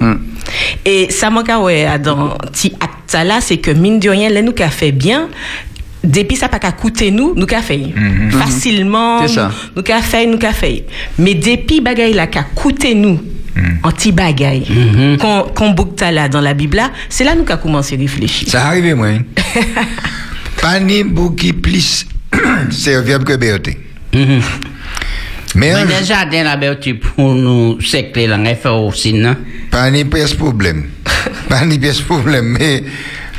Et 0.84 1.10
ça 1.10 1.30
manque 1.30 1.48
à 1.50 1.60
ouais, 1.60 1.86
dans 1.98 2.30
petit 2.52 2.72
acte 2.80 3.14
là, 3.24 3.40
c'est 3.40 3.58
que 3.58 3.70
mine 3.70 3.98
de 3.98 4.10
rien, 4.10 4.28
là, 4.30 4.42
nous 4.42 4.52
qu'a 4.52 4.68
fait 4.68 4.92
bien. 4.92 5.28
Depuis 6.04 6.36
ça 6.36 6.48
pas 6.48 6.58
qu'à 6.60 6.70
coûter 6.72 7.10
nous, 7.10 7.34
nous 7.34 7.46
qu'a 7.46 7.62
fait. 7.62 7.80
Facilement, 8.30 9.22
C'est 9.26 9.34
ça. 9.34 9.50
nous 9.74 9.82
qu'a 9.82 10.00
fait, 10.00 10.26
nous 10.26 10.38
qu'a 10.38 10.52
fait. 10.52 10.84
Mais 11.18 11.34
depuis 11.34 11.80
bagay 11.80 12.12
là 12.12 12.28
qu'a 12.28 12.44
coûté 12.44 12.94
nous, 12.94 13.20
anti 13.82 14.12
bagay, 14.12 14.62
qu'on 15.20 15.42
qu'on 15.54 15.70
boucle 15.70 16.04
là 16.12 16.28
dans 16.28 16.40
la 16.40 16.54
Bible 16.54 16.76
là, 16.76 16.90
c'est 17.08 17.24
là 17.24 17.34
nous 17.34 17.44
qu'a 17.44 17.56
commencé 17.56 17.96
à 17.96 17.98
réfléchir. 17.98 18.48
Ça 18.48 18.66
arrive, 18.66 18.94
moi. 18.94 19.08
hein. 20.66 20.72
Pas 20.72 20.80
ni 20.80 21.04
beaucoup 21.04 21.52
plus 21.62 22.06
serviable 22.70 23.24
que 23.24 23.36
Berté. 23.36 23.78
Mais 24.14 24.40
Mais 25.54 25.72
un- 25.72 25.84
le 25.84 26.04
jardin 26.04 26.42
là-bas, 26.44 26.76
tu 26.76 26.96
pour 26.96 27.34
nous 27.34 27.80
sécler 27.80 28.28
fait 28.60 28.68
aussi, 28.68 29.12
non? 29.14 29.36
pas 29.70 29.90
ni 29.90 30.04
pièce 30.04 30.34
problème. 30.34 30.84
pas 31.48 31.64
ni 31.64 31.78
pièce 31.78 32.00
problème. 32.00 32.56
Mais 32.58 32.84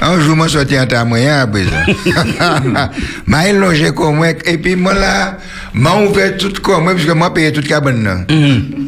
un 0.02 0.20
jour, 0.20 0.36
moi, 0.36 0.48
sorti 0.48 0.80
en 0.80 0.88
temps 0.88 1.06
moyen 1.06 1.42
à 1.42 1.48
présent. 1.48 1.72
Mais 3.28 3.50
il 3.50 3.58
logeait 3.58 3.92
comme 3.94 4.16
moi. 4.16 4.30
Et 4.46 4.58
puis, 4.58 4.76
moi, 4.76 4.94
là, 4.94 5.38
moi, 5.74 6.02
ouvert 6.08 6.38
tout 6.38 6.54
comme 6.62 6.84
moi, 6.86 6.96
puisque 6.96 7.10
moi, 7.14 7.34
payé 7.34 7.52
toute 7.52 7.68
cabane, 7.68 8.04
là. 8.04 8.18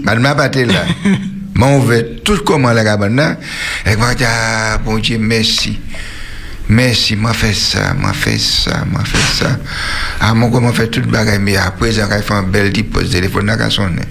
Madame 0.03 0.23
m'a 0.23 0.33
battu 0.33 0.65
là. 0.65 0.85
Moi, 1.55 1.75
ouvert 1.75 2.03
tout 2.23 2.37
comme 2.45 2.61
moi, 2.61 2.73
la 2.73 2.85
cabane, 2.85 3.17
là. 3.17 3.35
Et 3.85 3.95
moi, 3.97 4.11
ah, 4.25 4.77
bon 4.83 4.97
Dieu, 4.97 5.17
merci. 5.19 5.77
Merci, 6.69 7.15
moi 7.15 7.33
fait 7.33 7.53
ça, 7.53 7.95
moi 7.95 8.13
fait 8.13 8.37
ça, 8.37 8.85
moi 8.91 9.03
fait 9.03 9.43
ça. 9.43 9.57
Ah, 10.19 10.35
moi, 10.35 10.49
comment 10.51 10.71
fait 10.71 10.87
toute 10.87 11.07
bagaille, 11.07 11.39
mais 11.39 11.57
après, 11.57 11.91
j'ai 11.91 12.03
fait 12.05 12.31
un 12.31 12.43
bel 12.43 12.71
dépôt 12.71 13.01
de 13.01 13.07
téléphone, 13.07 13.47
là, 13.47 13.57
qu'à 13.57 13.71
sonner. 13.71 14.03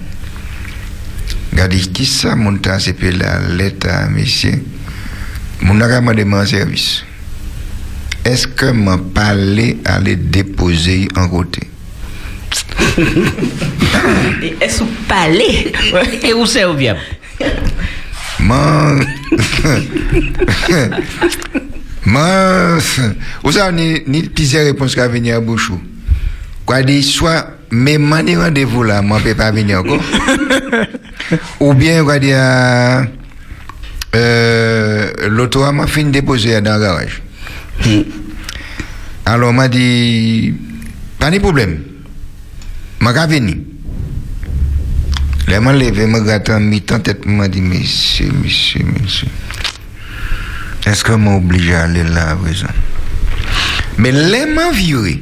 Regardez, 1.53 1.79
qui 1.79 2.05
ça, 2.05 2.35
mon 2.35 2.57
temps, 2.57 2.77
c'est 2.77 2.91
puis 2.93 3.11
là, 3.11 3.39
l'État, 3.49 4.09
monsieur? 4.09 4.61
Mon 5.61 5.79
agama 5.79 6.13
de 6.13 6.25
mon 6.25 6.45
service. 6.45 7.05
Est-ce 8.25 8.47
que 8.47 8.65
m'a 8.71 8.97
parlé 8.97 9.77
à 9.85 9.99
les 9.99 10.17
déposer 10.17 11.07
en 11.15 11.29
côté? 11.29 11.61
Est-ce 14.61 14.83
ou 14.83 14.87
palais 15.07 15.71
Et 16.23 16.33
où 16.33 16.45
c'est, 16.45 16.65
où 16.65 16.75
vient? 16.75 16.97
Moi, 18.39 18.99
Mans, 22.05 22.99
ou 23.43 23.51
sa 23.51 23.71
ni, 23.75 23.99
ni 24.07 24.23
pise 24.31 24.61
repons 24.69 24.95
ka 24.95 25.09
veni 25.11 25.33
a 25.35 25.41
bouchou. 25.43 25.79
Kwa 26.69 26.81
di 26.85 27.01
swa, 27.03 27.35
me 27.71 27.97
mani 27.99 28.37
randevou 28.39 28.85
la, 28.87 29.01
mwen 29.03 29.23
pe 29.25 29.35
pa 29.37 29.49
veni 29.51 29.75
anko. 29.75 29.97
ou 31.63 31.73
bien 31.77 32.05
kwa 32.07 32.19
di 32.21 32.31
a, 32.31 33.03
euh, 34.15 35.27
loto 35.33 35.65
a 35.67 35.73
mwen 35.75 35.91
fin 35.91 36.13
depose 36.13 36.53
ya 36.53 36.61
dan 36.63 36.79
garaj. 36.81 37.19
Hmm. 37.83 38.05
Alo 39.29 39.51
mwen 39.53 39.73
di, 39.73 40.53
pa 41.19 41.31
ni 41.33 41.43
problem, 41.43 41.75
mwen 43.01 43.17
ka 43.17 43.27
veni. 43.27 43.57
Le 45.49 45.59
mwen 45.59 45.81
leve, 45.81 46.07
mwen 46.07 46.23
gata 46.23 46.61
mi 46.63 46.79
tan 46.85 47.03
tet 47.03 47.25
mwen 47.27 47.51
di, 47.51 47.65
misi, 47.65 48.29
misi, 48.39 48.85
misi. 48.87 49.27
Est-ce 50.89 51.03
que 51.03 51.11
m'a 51.11 51.35
obligé 51.35 51.75
à 51.75 51.83
aller 51.83 52.03
là, 52.03 52.31
à 52.31 52.35
présent? 52.35 52.65
Mais 53.99 54.11
là, 54.11 54.47
m'a 54.47 54.71
viré. 54.71 55.21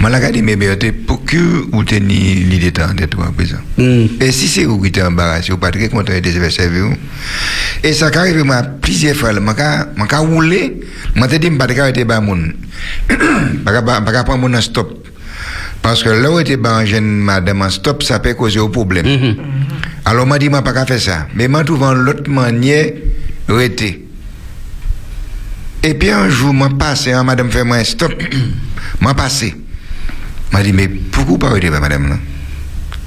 M'a 0.00 0.10
la 0.10 0.16
regardé, 0.16 0.42
mais 0.42 0.56
ben, 0.56 0.76
pour 1.06 1.24
que 1.24 1.36
vous 1.70 1.84
teniez 1.84 2.34
l'idée 2.34 2.72
tête, 2.72 2.84
à 2.84 3.30
présent. 3.30 3.58
Et 3.78 4.32
si 4.32 4.48
c'est 4.48 4.64
vous 4.64 4.80
qui 4.80 4.88
êtes 4.88 4.98
embarrassé, 4.98 5.52
vous 5.52 5.58
pas 5.58 5.70
très 5.70 5.88
content 5.88 6.12
de 6.12 6.28
faire 6.28 6.50
servir, 6.50 6.86
et 7.84 7.92
ça 7.92 8.10
arrive 8.12 8.42
moi 8.42 8.62
plusieurs 8.82 9.14
fois, 9.14 9.32
m'a 9.32 9.54
ka 9.54 10.18
roulé, 10.18 10.80
m'a 11.14 11.28
te 11.28 11.36
dit 11.36 11.50
m'a 11.50 11.68
pas 11.68 11.80
arrêter 11.80 12.04
ba 12.04 12.20
moun. 12.20 12.52
Pas 13.64 13.80
pas 13.80 14.00
pas 14.00 14.24
prendre 14.24 14.48
mon 14.48 14.60
stop. 14.60 15.06
Parce 15.82 16.02
que 16.02 16.08
là 16.08 16.32
où 16.32 16.40
était 16.40 16.56
ban 16.56 16.84
jeune 16.84 17.04
madame 17.04 17.62
en 17.62 17.70
stop, 17.70 18.02
ça 18.02 18.18
peut 18.18 18.34
causer 18.34 18.58
un 18.58 18.68
problème. 18.68 19.36
Alors 20.04 20.26
m'a 20.26 20.40
dit 20.40 20.48
m'a 20.48 20.62
pas 20.62 20.72
qu'à 20.72 20.84
faire 20.84 21.00
ça, 21.00 21.28
mais 21.36 21.46
m'a 21.46 21.62
trouvé 21.62 21.94
l'autre 21.94 22.28
manière 22.28 22.90
Et 25.82 25.92
puis 25.94 26.10
un 26.10 26.28
jour 26.30 26.54
m'a 26.54 26.70
passé, 26.70 27.12
hein, 27.12 27.22
madame 27.24 27.50
fait 27.50 27.62
moi 27.62 27.84
stop. 27.84 28.12
m'a 29.00 29.12
passé. 29.14 29.54
M'a 30.52 30.62
dit 30.62 30.72
mais 30.72 30.88
pourquoi 30.88 31.38
pas 31.38 31.48
arrêter 31.48 31.68
madame 31.68 32.08
là 32.08 32.16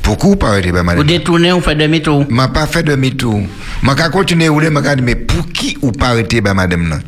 Pourquoi 0.03 0.35
pas 0.37 0.49
arrêter 0.49 0.71
madame 0.71 0.97
Vous 0.97 1.03
détournez, 1.03 1.51
on 1.53 1.61
fait 1.61 1.75
demi-tour. 1.75 2.25
m'a 2.29 2.49
pas 2.49 2.67
fait 2.67 2.83
demi-tour. 2.83 3.41
M'a 3.81 3.95
ka 3.95 4.09
continuer 4.09 4.47
rouler, 4.47 4.69
dit 4.69 5.01
mais 5.01 5.15
pour 5.15 5.47
qui 5.47 5.77
ou 5.81 5.91
pas 5.91 6.09
arrêter 6.09 6.41
madame 6.41 6.89
là. 6.89 6.99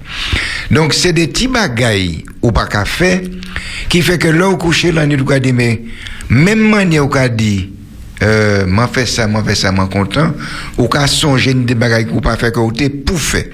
Donc 0.71 0.93
c'est 0.93 1.13
des 1.13 1.27
petits 1.27 1.47
bagailles 1.47 2.23
ou 2.41 2.51
pas 2.51 2.65
qu'à 2.65 2.85
faire 2.85 3.21
qui 3.89 4.01
fait 4.01 4.17
que 4.17 4.27
là 4.27 4.47
la 4.93 5.05
nuit 5.05 5.21
ou 5.21 5.25
ka 5.25 5.39
dit 5.39 5.53
mais 5.53 5.81
même 6.29 6.67
manière 6.67 7.07
ka 7.09 7.29
dit 7.29 7.69
euh, 8.21 8.65
m'a 8.65 8.87
fait 8.87 9.05
ça, 9.05 9.27
m'a 9.27 9.43
fait 9.43 9.55
ça, 9.55 9.71
m'a 9.71 9.85
content, 9.85 10.33
ou 10.77 10.87
ka 10.87 11.07
songer 11.07 11.53
des 11.53 11.75
bagailles 11.75 12.07
ou 12.11 12.21
pas 12.21 12.35
fait 12.35 12.53
t'es 12.75 12.89
pour 12.89 13.19
faire. 13.19 13.45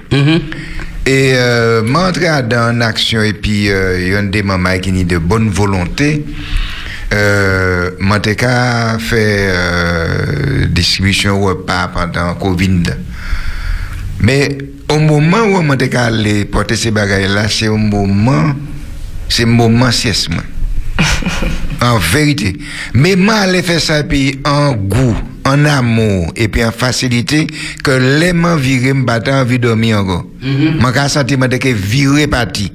Et 1.07 1.33
euh, 1.35 1.83
m'entrer 1.83 2.41
dans 2.49 2.71
une 2.71 2.81
action 2.81 3.21
et 3.21 3.33
puis 3.33 3.69
euh, 3.69 4.01
il 4.01 4.07
y 4.11 4.15
a 4.15 4.21
des 4.23 4.41
mamans 4.41 4.79
qui 4.79 4.89
ont 4.91 5.03
de 5.03 5.17
bonne 5.19 5.49
volonté. 5.49 6.25
Euh, 7.13 7.91
m'en 7.99 8.19
cas 8.19 8.97
fait 8.97 9.47
euh, 9.49 10.65
distribution 10.65 11.39
repas 11.39 11.89
pendant 11.89 12.33
Covid. 12.33 12.81
Mais 14.19 14.57
au 14.89 14.97
moment 14.97 15.43
où 15.43 15.61
m'en 15.61 15.75
cas 15.77 16.05
aller 16.05 16.45
porter 16.45 16.75
ces 16.75 16.89
bagages 16.89 17.29
là, 17.29 17.47
c'est 17.47 17.67
un 17.67 17.77
moment, 17.77 18.55
c'est 19.29 19.45
moment 19.45 19.91
sieste. 19.91 20.29
en 21.85 21.97
vérité. 21.97 22.55
Mais 22.93 23.15
aller 23.29 23.61
faire 23.61 23.79
ça 23.79 24.03
puis 24.03 24.39
en 24.43 24.73
goût, 24.73 25.15
en 25.43 25.65
amour 25.65 26.31
et 26.35 26.47
puis 26.47 26.63
en 26.63 26.71
facilité 26.71 27.47
que 27.83 27.91
les 28.19 28.33
mains 28.33 28.55
virées 28.55 28.93
me 28.93 29.05
battent 29.05 29.29
envie 29.29 29.59
de 29.59 29.67
dormir 29.67 29.99
encore. 29.99 30.25
Moi, 30.79 30.91
quand 30.91 31.07
senti 31.07 31.37
moi 31.37 31.47
que 31.47 31.69
viré 31.69 32.27
parti. 32.27 32.71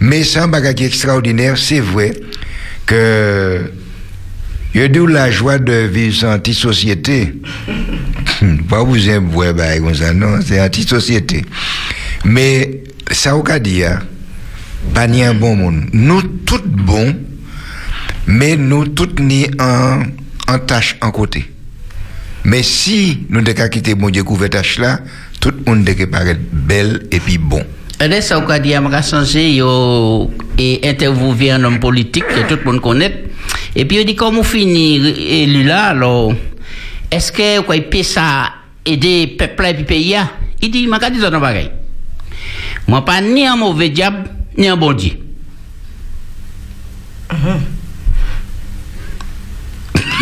Mais 0.00 0.24
sans 0.24 0.48
bagage 0.48 0.82
extraordinaire, 0.82 1.56
c'est 1.56 1.80
vrai 1.80 2.12
que 2.84 3.72
je 4.74 4.84
dis 4.86 5.12
la 5.12 5.30
joie 5.30 5.58
de 5.58 5.72
vivre 5.86 6.14
sans 6.14 6.34
anti-société. 6.34 7.32
Pas 8.68 8.82
vous 8.82 9.08
aimez 9.08 9.26
voir 9.30 9.54
bah, 9.54 9.78
comme 9.78 9.94
ça, 9.94 10.12
non, 10.12 10.38
c'est 10.44 10.60
anti-société. 10.60 11.44
Mais 12.24 12.82
ça, 13.10 13.36
au 13.36 13.42
cas 13.42 13.58
dire, 13.58 14.00
pas 14.92 15.06
ni 15.06 15.22
un 15.22 15.34
bon 15.34 15.56
monde. 15.56 15.84
Nous, 15.92 16.22
tous 16.22 16.62
bons, 16.64 17.14
mais 18.26 18.56
nous, 18.56 18.88
tous 18.88 19.20
ni 19.20 19.46
en, 19.58 20.02
en 20.48 20.58
tâche 20.58 20.96
en 21.00 21.10
côté. 21.10 21.50
Mais 22.44 22.62
si 22.62 23.26
nous 23.28 23.40
devons 23.40 23.68
quitter 23.68 23.94
mon 23.94 24.10
Dieu 24.10 24.22
couvert 24.22 24.50
tâche 24.50 24.78
là, 24.78 25.00
tout 25.40 25.50
le 25.50 25.70
monde 25.70 25.84
devait 25.84 26.06
paraître 26.06 26.40
belle 26.52 27.06
et 27.10 27.20
puis 27.20 27.38
bon. 27.38 27.62
Et 27.98 28.20
ça, 28.20 28.38
on 28.38 28.48
a 28.48 28.58
dit, 28.58 28.74
on 28.76 28.92
a 28.92 29.00
changé, 29.00 29.56
et 30.58 30.80
interviewé 30.84 31.50
un 31.52 31.64
homme 31.64 31.80
politique 31.80 32.26
que 32.28 32.46
tout 32.46 32.58
le 32.62 32.70
monde 32.70 32.80
connaît. 32.82 33.24
Et 33.74 33.86
puis, 33.86 33.98
il 33.98 34.04
dit, 34.04 34.14
comment 34.14 34.42
finir? 34.42 35.06
Élu 35.06 35.64
là, 35.64 35.86
alors, 35.86 36.34
est-ce 37.10 37.32
que, 37.32 37.60
quoi, 37.62 37.74
il 37.76 37.84
peut 37.84 38.02
ça 38.02 38.52
aider 38.84 39.26
le 39.26 39.36
peuple 39.36 39.64
et 39.64 39.72
le 39.72 39.84
pays, 39.84 40.10
là? 40.10 40.30
Il 40.60 40.70
dit, 40.70 40.86
m'a 40.86 40.98
dit 41.10 41.20
ça 41.20 41.30
dans 41.30 41.40
pareil. 41.40 41.70
Moi, 42.86 43.04
pas 43.04 43.20
ni 43.20 43.46
un 43.46 43.56
mauvais 43.56 43.88
diable, 43.88 44.24
ni 44.58 44.68
un 44.68 44.76
bon 44.76 44.92
Dieu. 44.92 45.12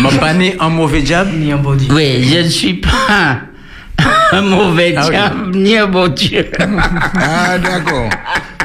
M'a 0.01 0.11
pas 0.19 0.33
ni 0.35 0.53
un 0.59 0.69
mauvais 0.71 1.03
diable 1.03 1.31
ni 1.37 1.53
un 1.53 1.57
bon 1.57 1.75
Dieu. 1.75 1.89
Oui, 1.93 2.23
je 2.25 2.39
ne 2.41 2.49
suis 2.49 2.75
pas 2.75 3.39
un 4.33 4.43
mauvais 4.43 4.95
Ah 4.97 5.05
oui. 5.05 5.11
diable, 5.11 5.57
ni 5.57 5.77
un 5.79 5.87
bon 5.87 6.09
Dieu. 6.09 6.51
Ah, 7.21 7.59
d'accord. 7.59 8.11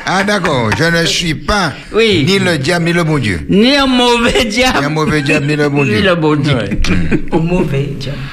Ah, 0.05 0.23
d'accord. 0.23 0.69
Je 0.77 0.83
ne 0.83 1.05
suis 1.05 1.35
pas 1.35 1.73
ni 1.95 2.39
le 2.39 2.57
diable, 2.57 2.85
ni 2.85 2.93
le 2.93 3.03
bon 3.03 3.17
Dieu. 3.17 3.41
Ni 3.49 3.75
un 3.75 3.87
mauvais 3.87 4.45
diable. 4.45 4.79
Ni 4.79 4.85
un 4.85 4.89
mauvais 4.89 5.21
diable, 5.21 5.47
ni 5.47 5.55
le 5.55 5.69
bon 5.69 5.83
Dieu. 5.83 5.95
Ni 5.95 6.01
le 6.01 6.15
bon 6.15 6.35
Dieu. 6.35 6.57
Au 7.31 7.39
mauvais 7.39 7.89
diable. 7.99 8.17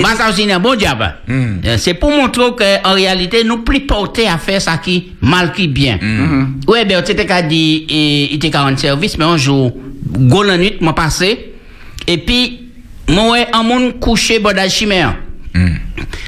Bah, 0.00 0.10
ça 0.16 0.30
aussi, 0.30 0.44
c'est 0.44 0.52
un 0.52 0.60
bon 0.60 0.76
diable. 0.76 1.12
Euh, 1.28 1.76
C'est 1.76 1.94
pour 1.94 2.10
montrer 2.10 2.44
qu'en 2.56 2.92
réalité, 2.94 3.42
nous 3.42 3.58
plus 3.58 3.80
portés 3.80 4.28
à 4.28 4.38
faire 4.38 4.62
ça 4.62 4.78
qui 4.78 5.12
mal 5.20 5.52
qui 5.52 5.66
bien. 5.66 5.98
Oui, 6.68 6.78
ben, 6.88 7.02
tu 7.02 7.14
dit, 7.48 7.86
et, 7.88 8.28
il 8.30 8.36
était 8.36 8.50
40 8.50 8.78
service, 8.78 9.18
mais 9.18 9.24
un 9.24 9.36
jour, 9.36 9.76
go 10.16 10.42
la 10.44 10.56
nuit, 10.56 10.76
m'a 10.80 10.92
passé, 10.92 11.52
et 12.06 12.18
puis, 12.18 12.68
moi, 13.08 13.38
un 13.52 13.62
monde 13.64 13.98
couché, 13.98 14.38
bodage 14.38 14.70
chimère. 14.70 15.16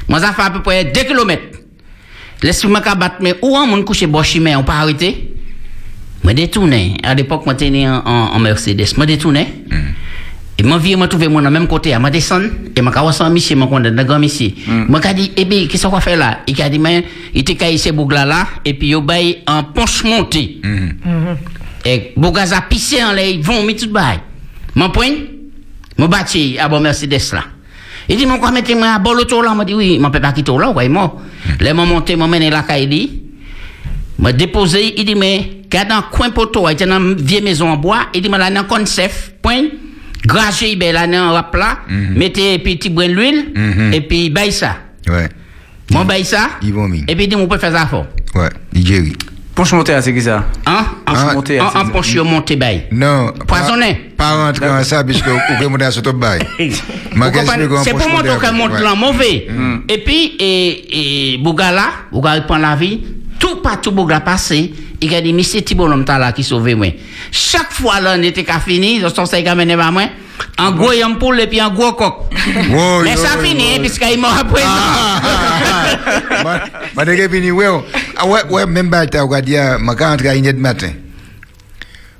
Moi, 0.09 0.19
ça 0.19 0.33
fait 0.33 0.41
à 0.41 0.49
peu 0.49 0.61
près 0.61 0.83
2 0.85 0.91
km. 1.03 1.41
Laisse-moi 2.43 2.81
qu'à 2.81 2.95
battre, 2.95 3.17
mais 3.21 3.35
où 3.41 3.55
un 3.55 3.65
monde 3.67 3.85
couché, 3.85 4.07
chimère, 4.23 4.59
on 4.59 4.63
peut 4.63 4.71
arrêter? 4.71 5.35
Moi, 6.23 6.33
détourné. 6.33 6.97
À 7.03 7.13
l'époque, 7.13 7.45
moi, 7.45 7.55
j'étais 7.59 7.87
en, 7.87 8.01
en, 8.05 8.33
en 8.33 8.39
Mercedes. 8.39 8.95
Moi, 8.97 9.05
détourné. 9.05 9.47
Et 10.57 10.63
moi, 10.63 10.77
vie, 10.77 10.95
moi, 10.95 11.07
trouvé 11.07 11.27
moi 11.27 11.41
dans 11.41 11.49
le 11.49 11.53
même 11.59 11.67
côté. 11.67 11.91
Je 11.91 12.09
descend 12.09 12.43
et 12.43 12.49
je 12.75 13.11
suis 13.11 13.23
en 13.23 13.29
monsieur, 13.31 13.57
je 13.57 13.65
suis 13.65 13.81
dans 13.95 14.03
grand 14.03 14.19
monsieur. 14.19 14.51
Moi, 14.87 14.99
je 15.03 15.13
dit, 15.13 15.31
eh 15.35 15.45
bien, 15.45 15.65
qu'est-ce 15.67 15.87
qu'on 15.87 15.93
va 15.93 16.01
faire 16.01 16.17
là? 16.17 16.39
Il 16.47 16.61
a 16.61 16.69
dit, 16.69 16.77
mais, 16.77 17.05
il 17.33 17.41
était 17.41 17.55
caillé 17.55 17.77
ces 17.77 17.91
bougla 17.91 18.25
là, 18.25 18.47
et 18.65 18.73
puis, 18.75 18.89
il 18.89 19.01
bail 19.01 19.39
en 19.47 19.63
ponche 19.63 20.03
montée. 20.03 20.61
Et 21.85 22.13
bougla 22.15 22.43
a 22.55 22.61
pissé 22.61 23.03
en 23.03 23.13
l'air, 23.13 23.27
ils 23.29 23.41
vont 23.41 23.63
mettre 23.63 23.81
tout 23.81 23.87
le 23.87 23.93
bail. 23.93 24.19
Mon 24.75 24.89
point, 24.89 25.09
mon 25.97 26.07
bâti 26.07 26.57
à 26.59 26.69
bon 26.69 26.79
Mercedes 26.79 27.33
là. 27.33 27.43
Il 28.11 28.17
dit, 28.17 28.25
mon 28.25 28.37
quoi, 28.39 28.51
mettez-moi 28.51 28.87
à 28.87 28.99
bon 28.99 29.13
l'auto 29.13 29.41
là? 29.41 29.55
Je 29.59 29.65
dit, 29.65 29.73
oui, 29.73 29.99
je 30.03 30.07
peux 30.09 30.19
pas 30.19 30.31
quitter 30.31 30.51
là, 30.57 30.69
ouais, 30.71 30.89
moi. 30.89 31.17
Là, 31.59 31.69
je 31.69 31.73
monté, 31.73 32.13
je 32.19 32.23
mené 32.23 32.49
la 32.49 32.61
caille, 32.63 33.09
m'a 34.19 34.31
déposé, 34.33 34.93
il 34.97 35.05
dit, 35.05 35.15
mais, 35.15 35.61
quand 35.71 35.85
dans 35.89 36.01
coin 36.11 36.29
poteau, 36.29 36.67
il 36.69 36.73
était 36.73 36.85
dans 36.85 36.99
une 36.99 37.15
vieille 37.15 37.41
maison 37.41 37.69
en 37.69 37.77
bois, 37.77 38.07
il 38.13 38.21
dit, 38.21 38.29
mais 38.29 38.37
là, 38.37 38.51
dans 38.51 38.63
concept, 38.65 39.35
point, 39.41 39.63
gragé, 40.25 40.75
ben 40.75 40.93
là, 40.93 41.07
dans 41.07 41.13
un 41.17 41.31
rap 41.31 41.55
là, 41.55 41.79
mettez 41.89 42.59
petit 42.59 42.89
brin 42.89 43.07
d'huile, 43.07 43.45
Mhm. 43.55 43.93
et 43.93 44.01
puis, 44.01 44.29
baille 44.29 44.51
ça. 44.51 44.77
Ouais. 45.07 45.29
Mon 45.91 46.05
baille 46.05 46.23
ça, 46.25 46.49
Ils 46.61 46.73
vont 46.73 46.87
et 47.07 47.15
puis, 47.15 47.23
il 47.25 47.27
dit, 47.29 47.35
on 47.35 47.47
peut 47.47 47.57
faire 47.57 47.71
ça 47.73 47.87
fort. 47.87 48.05
Ouais, 48.35 48.49
Nigérie. 48.73 49.13
Ponche 49.61 49.73
montée, 49.73 50.01
c'est 50.01 50.11
qui 50.11 50.21
ça? 50.23 50.43
Hein? 50.65 50.85
Ponche 51.05 51.35
montée, 51.35 51.61
En, 51.61 51.69
c'est 51.69 51.77
en 51.77 51.85
ça? 51.85 51.91
ponche 51.91 52.15
monté 52.15 52.55
baille. 52.55 52.85
Non. 52.91 53.31
Poisonné. 53.45 54.11
Pas 54.17 54.47
rentrer 54.47 54.65
dans 54.65 54.83
ça, 54.83 55.03
puisque 55.03 55.27
vous 55.27 55.37
pouvez 55.53 55.69
monter 55.69 55.85
à 55.85 55.91
ce 55.91 55.99
top 55.99 56.15
bail. 56.15 56.39
C'est 56.57 57.91
pour 57.93 58.09
montrer 58.09 58.39
qu'elle 58.41 58.55
monte 58.55 58.79
là 58.79 58.95
mauvais. 58.95 59.47
Et 59.87 59.97
puis, 59.99 60.35
et, 60.39 61.33
et 61.35 61.37
Bougala, 61.37 61.89
Bougala 62.11 62.41
prend 62.41 62.57
la 62.57 62.75
vie, 62.75 63.01
tout 63.41 63.55
partout 63.57 63.91
Bougala 63.91 64.21
passé, 64.21 64.71
il 65.01 65.15
a 65.15 65.19
dit, 65.19 65.33
mais 65.33 65.43
c'est 65.43 65.63
Thibault 65.63 65.87
l'homme 65.87 66.05
là 66.07 66.31
qui 66.31 66.43
sauve 66.43 66.75
moi. 66.75 66.93
Chaque 67.31 67.73
fois 67.73 67.99
là, 67.99 68.15
on 68.17 68.21
était 68.21 68.43
qu'à 68.43 68.59
fini, 68.59 69.01
son 69.01 69.09
conseil 69.09 69.43
qu'a 69.43 69.55
mené 69.55 69.75
par 69.75 69.91
moi, 69.91 70.03
en 70.59 70.71
gros 70.71 70.93
yam 70.93 71.17
poule 71.17 71.39
et 71.41 71.47
puis 71.47 71.59
en 71.59 71.73
gros 71.73 71.93
coq. 71.93 72.13
Oh, 72.73 73.01
Mais 73.03 73.17
ça 73.17 73.33
hein, 73.33 73.79
puisqu'il 73.79 74.19
mort 74.19 74.37
après. 74.39 74.61
Ma 76.95 77.03
de 77.03 77.27
fini, 77.27 77.51
ouais. 77.51 77.67
oh. 77.67 77.83
Ah 78.15 78.27
ouais, 78.27 78.41
ouais, 78.49 78.65
même 78.67 78.91
pas, 78.91 79.07
t'as 79.07 79.23
regardé, 79.23 79.59
ma 79.79 79.95
quand 79.95 80.15
à 80.23 80.35
une 80.35 80.57
matin. 80.57 80.91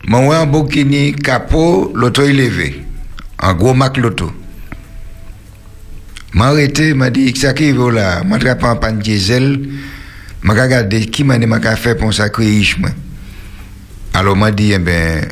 Mon 0.07 0.27
ouais, 0.27 0.35
un 0.35 0.47
bouquini, 0.47 1.13
capot, 1.13 1.91
l'auto 1.93 2.23
est 2.23 2.33
levé. 2.33 2.83
En 3.39 3.53
gros, 3.53 3.75
mac 3.75 3.97
l'auto. 3.97 4.31
M'a 6.33 6.47
arrêté, 6.47 6.95
m'a 6.95 7.11
dit, 7.11 7.35
ça 7.35 7.53
qui 7.53 7.73
là, 7.73 8.23
m'a 8.23 8.37
attrapé 8.37 8.65
en 8.65 8.75
panne 8.77 8.99
diesel, 8.99 9.59
m'a 10.43 10.53
regardé 10.53 11.05
qui 11.05 11.23
m'a 11.23 11.37
fait 11.75 11.95
pour 11.95 12.13
ça 12.13 12.29
créer 12.29 12.57
riche. 12.57 12.77
Alors, 14.13 14.35
m'a 14.35 14.51
dit, 14.51 14.73
eh 14.73 14.79
ben, 14.79 15.25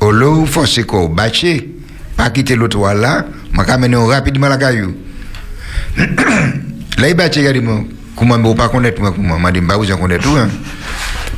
au 0.00 0.10
lot, 0.10 0.46
forcé 0.46 0.84
quoi, 0.84 1.08
bâché, 1.08 1.76
pas 2.16 2.30
quitter 2.30 2.56
l'auto 2.56 2.84
là, 2.92 3.24
m'a 3.52 3.62
amené 3.64 3.96
rapidement 3.96 4.48
la 4.48 4.56
caillou. 4.56 4.94
Là, 6.98 7.08
il 7.08 7.52
dit, 7.52 7.60
moi, 7.60 7.84
comment 8.16 8.36
ne 8.36 8.52
pas 8.54 8.68
connaître 8.68 9.00
moi, 9.00 9.12
comment? 9.12 9.38
M'a 9.38 9.52
dit, 9.52 9.60
bah, 9.60 9.76
vous 9.76 9.90
en 9.92 9.96
connaissez 9.96 10.22
tout, 10.22 10.36
hein. 10.36 10.48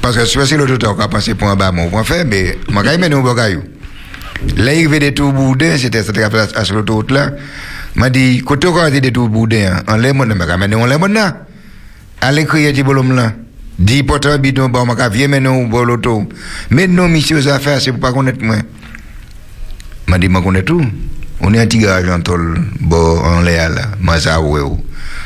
Parce 0.01 0.17
que 0.17 0.25
si 0.25 0.39
c'est 0.47 0.57
l'autre 0.57 0.77
temps 0.77 0.95
qu'on 0.95 1.03
a 1.03 1.09
passé 1.09 1.35
pour 1.35 1.49
un 1.49 1.57
bas, 1.57 1.71
mon 1.71 1.89
point 1.91 2.03
faire, 2.03 2.25
mais, 2.27 2.59
m'a 2.71 2.83
quand 2.83 2.99
même 2.99 3.13
au 3.13 3.35
caillou. 3.35 3.63
Là, 4.57 4.73
il 4.73 4.83
y 4.83 4.87
avait 4.87 4.99
des 4.99 5.13
tours 5.13 5.33
boudins, 5.33 5.77
c'était 5.77 6.03
cette 6.03 6.17
à, 6.17 6.27
à 6.27 6.73
l'autoroute 6.73 7.11
là. 7.11 7.33
M'a 7.95 8.09
dit, 8.09 8.41
côté 8.41 8.69
a 8.69 8.91
des 8.91 9.13
tours 9.13 9.29
boudins, 9.29 9.75
hein. 9.77 9.83
en 9.87 9.97
lemon, 9.99 10.25
m'a 10.25 10.47
ramené 10.47 10.75
en 10.75 10.87
lemon 10.87 11.09
là. 11.09 11.47
Allez 12.21 12.45
crier 12.45 12.73
du 12.73 12.83
bolom 12.83 13.15
là. 13.15 13.33
Dis 13.79 14.03
porteur 14.03 14.39
bidon, 14.39 14.69
bon, 14.69 14.85
m'a 14.85 15.09
viens 15.09 15.29
maintenant 15.29 15.57
au 15.57 15.85
l'auto. 15.85 16.29
Mais 16.69 16.87
non, 16.87 17.09
monsieur, 17.09 17.39
aux 17.39 17.49
affaires, 17.49 17.81
c'est 17.81 17.93
pour 17.93 18.01
pas 18.01 18.13
connaître 18.13 18.45
moi. 18.45 18.57
M'a 20.07 20.19
dit, 20.19 20.29
m'a 20.29 20.43
connaît 20.43 20.63
tout. 20.63 20.85
On 21.41 21.55
est 21.55 21.59
un 21.59 21.67
petit 21.67 21.79
garage 21.79 22.11
en 22.11 22.21
tol, 22.21 22.61
bon, 22.81 23.19
en 23.21 23.41
l'air 23.41 23.71
là, 23.71 23.93
m'a 23.99 24.21
ça 24.21 24.39
ouais. 24.39 24.61
ou. 24.61 24.79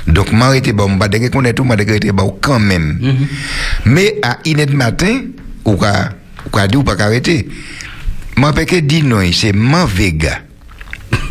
Donc, 0.06 0.30
m'a 0.30 0.46
arrêté, 0.46 0.72
bon, 0.72 0.88
m'a 0.88 1.08
tout, 1.08 1.64
m'a 1.64 1.76
bon, 2.12 2.38
quand 2.40 2.60
même. 2.60 3.00
Mais 3.84 4.20
à 4.22 4.38
inet 4.44 4.66
matin, 4.66 5.22
ou 5.64 5.76
ka, 5.76 6.10
ou 6.46 6.50
ka 6.50 6.68
dit 6.68 6.76
ou 6.76 6.84
pas 6.84 6.94
arrêter. 7.02 7.48
M'a 8.36 8.52
pas 8.52 8.64
que 8.64 8.76
dit 8.76 9.02
non, 9.02 9.20
c'est 9.32 9.52
man 9.52 9.88
vega. 9.92 10.42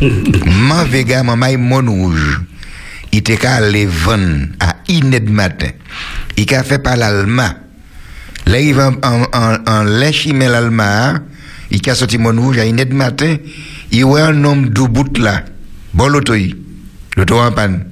man 0.02 0.86
vega, 0.86 1.22
maman, 1.22 1.56
mon 1.58 1.90
rouge. 1.90 2.40
Il 3.12 3.20
était 3.20 3.36
qu'à 3.36 3.54
aller 3.54 3.86
vendre 3.86 4.48
à 4.60 4.73
inet 4.88 5.28
matin. 5.28 5.70
Il 6.36 6.54
a 6.54 6.62
fait 6.62 6.78
par 6.78 6.96
l'alma. 6.96 7.56
Là, 8.46 8.60
il 8.60 8.74
va 8.74 8.92
en, 9.02 9.22
en, 9.32 9.56
en 9.66 9.84
l'alma, 9.84 11.22
il 11.70 11.90
a 11.90 11.94
sorti 11.94 12.18
mon 12.18 12.40
rouge 12.40 12.58
à 12.58 12.66
inet 12.66 12.86
matin. 12.86 13.36
Il 13.90 14.04
voit 14.04 14.26
un 14.26 14.44
homme 14.44 14.68
de 14.68 14.82
bout 14.82 15.18
là. 15.18 15.44
Bon, 15.92 16.08
l'auto, 16.08 16.34
y. 16.34 16.54
l'auto 17.16 17.38
en 17.38 17.52
panne. 17.52 17.84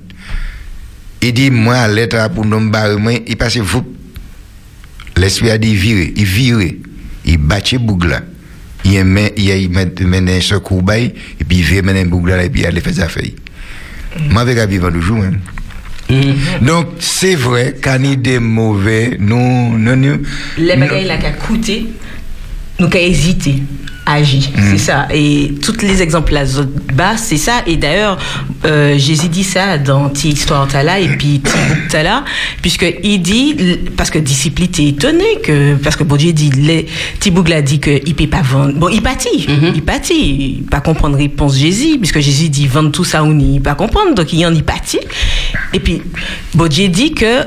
Il 1.23 1.33
dit, 1.33 1.51
moi, 1.51 1.87
l'état 1.87 2.29
pour 2.29 2.45
nous 2.45 2.69
barrer, 2.69 3.23
il 3.27 3.37
passe 3.37 3.61
fou. 3.63 3.85
L'esprit 5.17 5.51
a 5.51 5.59
dit 5.59 5.75
virer, 5.77 6.13
il 6.17 6.25
virer. 6.25 6.81
Il 7.25 7.39
battait 7.39 7.79
boug 7.79 8.05
là. 8.05 8.23
Il 8.85 8.93
il 9.37 9.71
menait 10.09 10.39
un 10.39 10.41
secours 10.41 10.83
et 10.93 11.15
puis 11.47 11.59
il 11.59 11.63
vient 11.63 11.83
mener 11.83 12.01
un 12.01 12.07
boug 12.07 12.27
là, 12.27 12.43
et 12.43 12.51
puis 12.51 12.63
il 12.63 12.67
allait 12.67 12.81
faire 12.81 13.09
feuille. 13.11 13.37
Moi, 14.31 14.43
avec 14.43 14.57
la 14.57 14.67
vivre 14.67 14.91
toujours, 14.91 15.23
hein. 15.23 15.35
Donc, 16.61 16.87
c'est 16.99 17.35
vrai, 17.35 17.75
quand 17.83 17.99
a 17.99 18.17
des 18.17 18.39
mauvais, 18.39 19.17
nous, 19.19 19.79
nous, 19.79 19.97
nous. 19.97 20.23
Les 20.59 20.77
bagailles 20.77 21.07
là 21.07 21.17
qui 21.17 21.27
a 21.27 21.33
coûté, 21.33 21.87
nous 22.79 22.89
qui 22.89 22.99
hésité 22.99 23.63
à 24.07 24.15
agir. 24.15 24.43
C'est 24.71 24.79
ça. 24.79 25.07
Et 25.13 25.55
tous 25.63 25.83
les 25.83 26.03
exemples 26.03 26.33
là 26.33 26.45
bas, 26.93 27.17
c'est 27.17 27.37
ça. 27.37 27.63
Et 27.67 27.77
d'ailleurs, 27.77 28.19
euh, 28.65 28.99
Jésus 28.99 29.29
dit 29.29 29.45
ça 29.45 29.79
dans 29.79 30.09
Ti 30.09 30.31
Histoire 30.31 30.67
Tala 30.67 31.01
et 31.01 31.09
puis 31.09 31.41
Ti 31.41 31.53
Tala, 31.89 32.25
puisque 32.61 32.87
il 33.03 33.21
dit, 33.21 33.57
parce 33.97 34.11
que 34.11 34.19
disciple 34.19 34.65
était 34.65 34.87
étonné 34.87 35.41
que, 35.43 35.75
parce 35.77 35.97
que 35.97 36.05
bon 36.05 36.17
Dieu 36.17 36.33
dit, 36.33 36.51
Ti 37.21 37.31
Book 37.31 37.49
l'a 37.49 37.63
dit 37.63 37.81
que 37.81 38.01
il 38.07 38.15
peut 38.15 38.27
pas 38.27 38.43
vendre. 38.43 38.75
Bon, 38.75 38.89
il 38.89 39.03
pâtit, 39.03 39.47
il 39.75 39.83
pâtit, 39.83 40.59
il 40.59 40.65
pas 40.65 40.81
comprendre 40.81 41.17
réponse 41.17 41.57
Jésus, 41.57 41.99
puisque 41.99 42.21
Jésus 42.21 42.49
dit 42.49 42.67
vendre 42.67 42.91
tout 42.91 43.05
ça 43.05 43.23
ou 43.23 43.33
ni, 43.33 43.57
il 43.57 43.63
pas 43.63 43.75
comprendre, 43.75 44.15
donc 44.15 44.33
il 44.33 44.41
y 44.41 44.47
en 44.47 44.55
y 44.55 44.63
pâtit. 44.63 45.01
Et 45.73 45.81
puis, 45.81 46.03
bon 46.55 46.69
Dieu 46.69 46.89
dit 46.89 47.13
que 47.13 47.47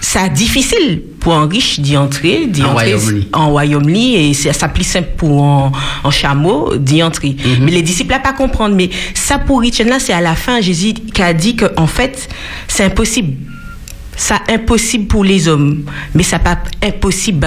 ça 0.00 0.28
difficile 0.28 1.02
pour 1.24 1.34
un 1.34 1.48
riche 1.48 1.80
d'y 1.80 1.96
entrer, 1.96 2.46
d'y 2.46 2.62
En 2.62 2.72
entrer 2.72 2.92
Royaume-Uni. 2.94 3.28
en 3.32 3.48
Royaume-Uni 3.50 4.28
et 4.30 4.34
c'est- 4.34 4.52
ça 4.52 4.68
plus 4.68 4.84
simple 4.84 5.08
pour 5.16 5.42
un, 5.42 5.72
un 6.04 6.10
chameau 6.10 6.76
d'y 6.76 7.02
entrer. 7.02 7.34
Mais 7.62 7.70
les 7.70 7.80
disciples 7.82 8.12
n'ont 8.12 8.20
pas 8.20 8.34
comprendre. 8.34 8.76
Mais 8.76 8.90
ça 9.14 9.38
pour 9.38 9.60
Richard 9.62 9.88
là, 9.88 9.98
c'est 9.98 10.12
à 10.12 10.20
la 10.20 10.34
fin 10.36 10.60
Jésus 10.60 10.92
qui 10.92 11.22
a 11.22 11.32
dit 11.32 11.56
que 11.56 11.64
en 11.78 11.86
fait 11.86 12.28
c'est 12.68 12.84
impossible. 12.84 13.34
Ça 14.16 14.38
impossible 14.48 15.06
pour 15.06 15.24
les 15.24 15.48
hommes, 15.48 15.82
mais 16.14 16.22
ça 16.22 16.38
pas 16.38 16.58
impossible 16.82 17.38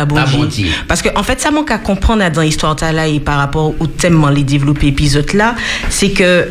Dieu. 0.48 0.68
Parce 0.88 1.02
que 1.02 1.10
en 1.16 1.24
fait, 1.24 1.40
ça 1.40 1.50
manque 1.50 1.72
à 1.72 1.78
comprendre 1.78 2.30
dans 2.30 2.42
l'histoire 2.42 2.76
de 2.76 2.82
là 2.92 3.08
et 3.08 3.22
par 3.22 3.38
rapport 3.38 3.74
au 3.80 3.88
thème 3.88 4.16
les 4.30 4.44
développé 4.44 4.88
épisode 4.88 5.32
là, 5.34 5.56
c'est 5.90 6.10
que 6.12 6.48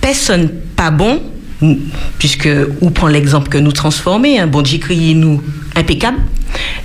personne 0.00 0.50
pas 0.76 0.90
bon, 0.90 1.22
puisque 2.18 2.48
ou 2.80 2.90
prend 2.90 3.08
l'exemple 3.08 3.48
que 3.48 3.58
nous 3.58 3.72
transformer, 3.72 4.38
hein, 4.38 4.46
bon 4.46 4.62
Dieu 4.62 4.78
crié 4.78 5.14
nous 5.14 5.42
impeccable, 5.74 6.18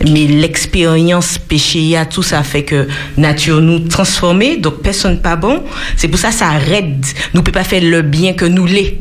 mais 0.06 0.26
l'expérience 0.28 1.38
péché 1.38 1.96
à 1.96 2.06
tout 2.06 2.24
ça 2.24 2.44
fait 2.44 2.64
que 2.64 2.88
nature 3.18 3.62
nous 3.62 3.80
transformer, 3.80 4.58
donc 4.58 4.82
personne 4.82 5.22
pas 5.22 5.36
bon. 5.36 5.64
C'est 5.98 6.08
pour 6.08 6.20
ça 6.20 6.32
ça 6.32 6.52
raide. 6.52 7.06
Nous 7.34 7.44
peut 7.44 7.52
pas 7.52 7.64
faire 7.64 7.84
le 7.84 8.02
bien 8.02 8.34
que 8.34 8.46
nous 8.46 8.66
l'est. 8.66 8.98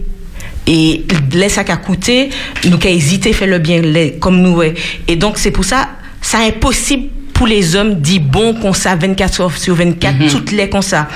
Et 0.66 1.04
laisse 1.32 1.54
ça 1.54 1.64
qu'à 1.64 1.76
coûter, 1.76 2.30
nous 2.68 2.78
qu'à 2.78 2.90
hésiter 2.90 3.32
faire 3.32 3.48
le 3.48 3.58
bien 3.58 3.82
comme 4.20 4.40
nous 4.40 4.56
ouais. 4.56 4.74
Et 5.08 5.16
donc 5.16 5.38
c'est 5.38 5.50
pour 5.50 5.64
ça 5.64 5.88
c'est 6.20 6.36
impossible 6.36 7.08
pour 7.40 7.46
les 7.46 7.74
hommes 7.74 7.94
dit 7.94 8.18
bon 8.18 8.52
comme 8.52 8.74
ça 8.74 8.94
24 8.96 9.40
heures 9.40 9.56
sur 9.56 9.74
24 9.74 10.30
toutes 10.30 10.52
les 10.52 10.68
comme 10.68 10.82
ça 10.82 11.08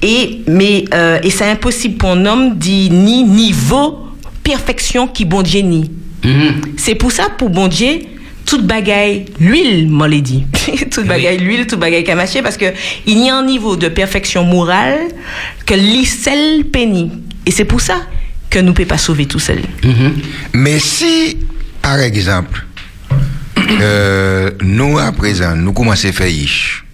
et 0.00 0.38
mais 0.46 0.84
euh, 0.94 1.18
et 1.24 1.30
c'est 1.30 1.50
impossible 1.50 1.96
pour 1.96 2.10
un 2.10 2.24
homme 2.24 2.56
dit 2.56 2.88
ni 2.88 3.24
niveau 3.24 3.98
perfection 4.44 5.08
qui 5.08 5.24
bon 5.24 5.42
Dieu 5.42 5.62
ni. 5.62 5.90
C'est 6.76 6.94
pour 6.94 7.10
ça 7.10 7.30
pour 7.36 7.50
bon 7.50 7.66
Dieu 7.66 7.98
toute 8.46 8.64
bagaille 8.64 9.24
l'huile 9.40 9.88
m'en 9.88 10.06
l'a 10.06 10.20
dit. 10.20 10.44
Toute 10.92 11.06
bagaille 11.06 11.38
l'huile 11.38 11.66
toute 11.66 11.80
bagaille 11.80 12.04
qu'a 12.04 12.14
marché 12.14 12.42
parce 12.42 12.56
que 12.56 12.66
il 13.06 13.18
y 13.18 13.28
a 13.28 13.36
un 13.36 13.44
niveau 13.44 13.74
de 13.74 13.88
perfection 13.88 14.44
morale 14.44 15.00
que 15.66 15.74
l'icelle 15.74 16.64
péni 16.72 17.10
et 17.44 17.50
c'est 17.50 17.64
pour 17.64 17.80
ça 17.80 17.96
que 18.50 18.60
nous 18.60 18.66
ne 18.68 18.72
pouvons 18.72 18.86
pas 18.86 18.98
sauver 18.98 19.26
tout 19.26 19.40
seul. 19.40 19.58
Mais 20.52 20.78
si, 20.78 21.38
par 21.82 21.98
exemple, 21.98 22.66
euh, 23.80 24.50
nous 24.62 24.98
à 24.98 25.12
présent, 25.12 25.54
nous 25.56 25.72
commençons 25.72 26.08
à 26.08 26.12
faire 26.12 26.28
ish. 26.28 26.84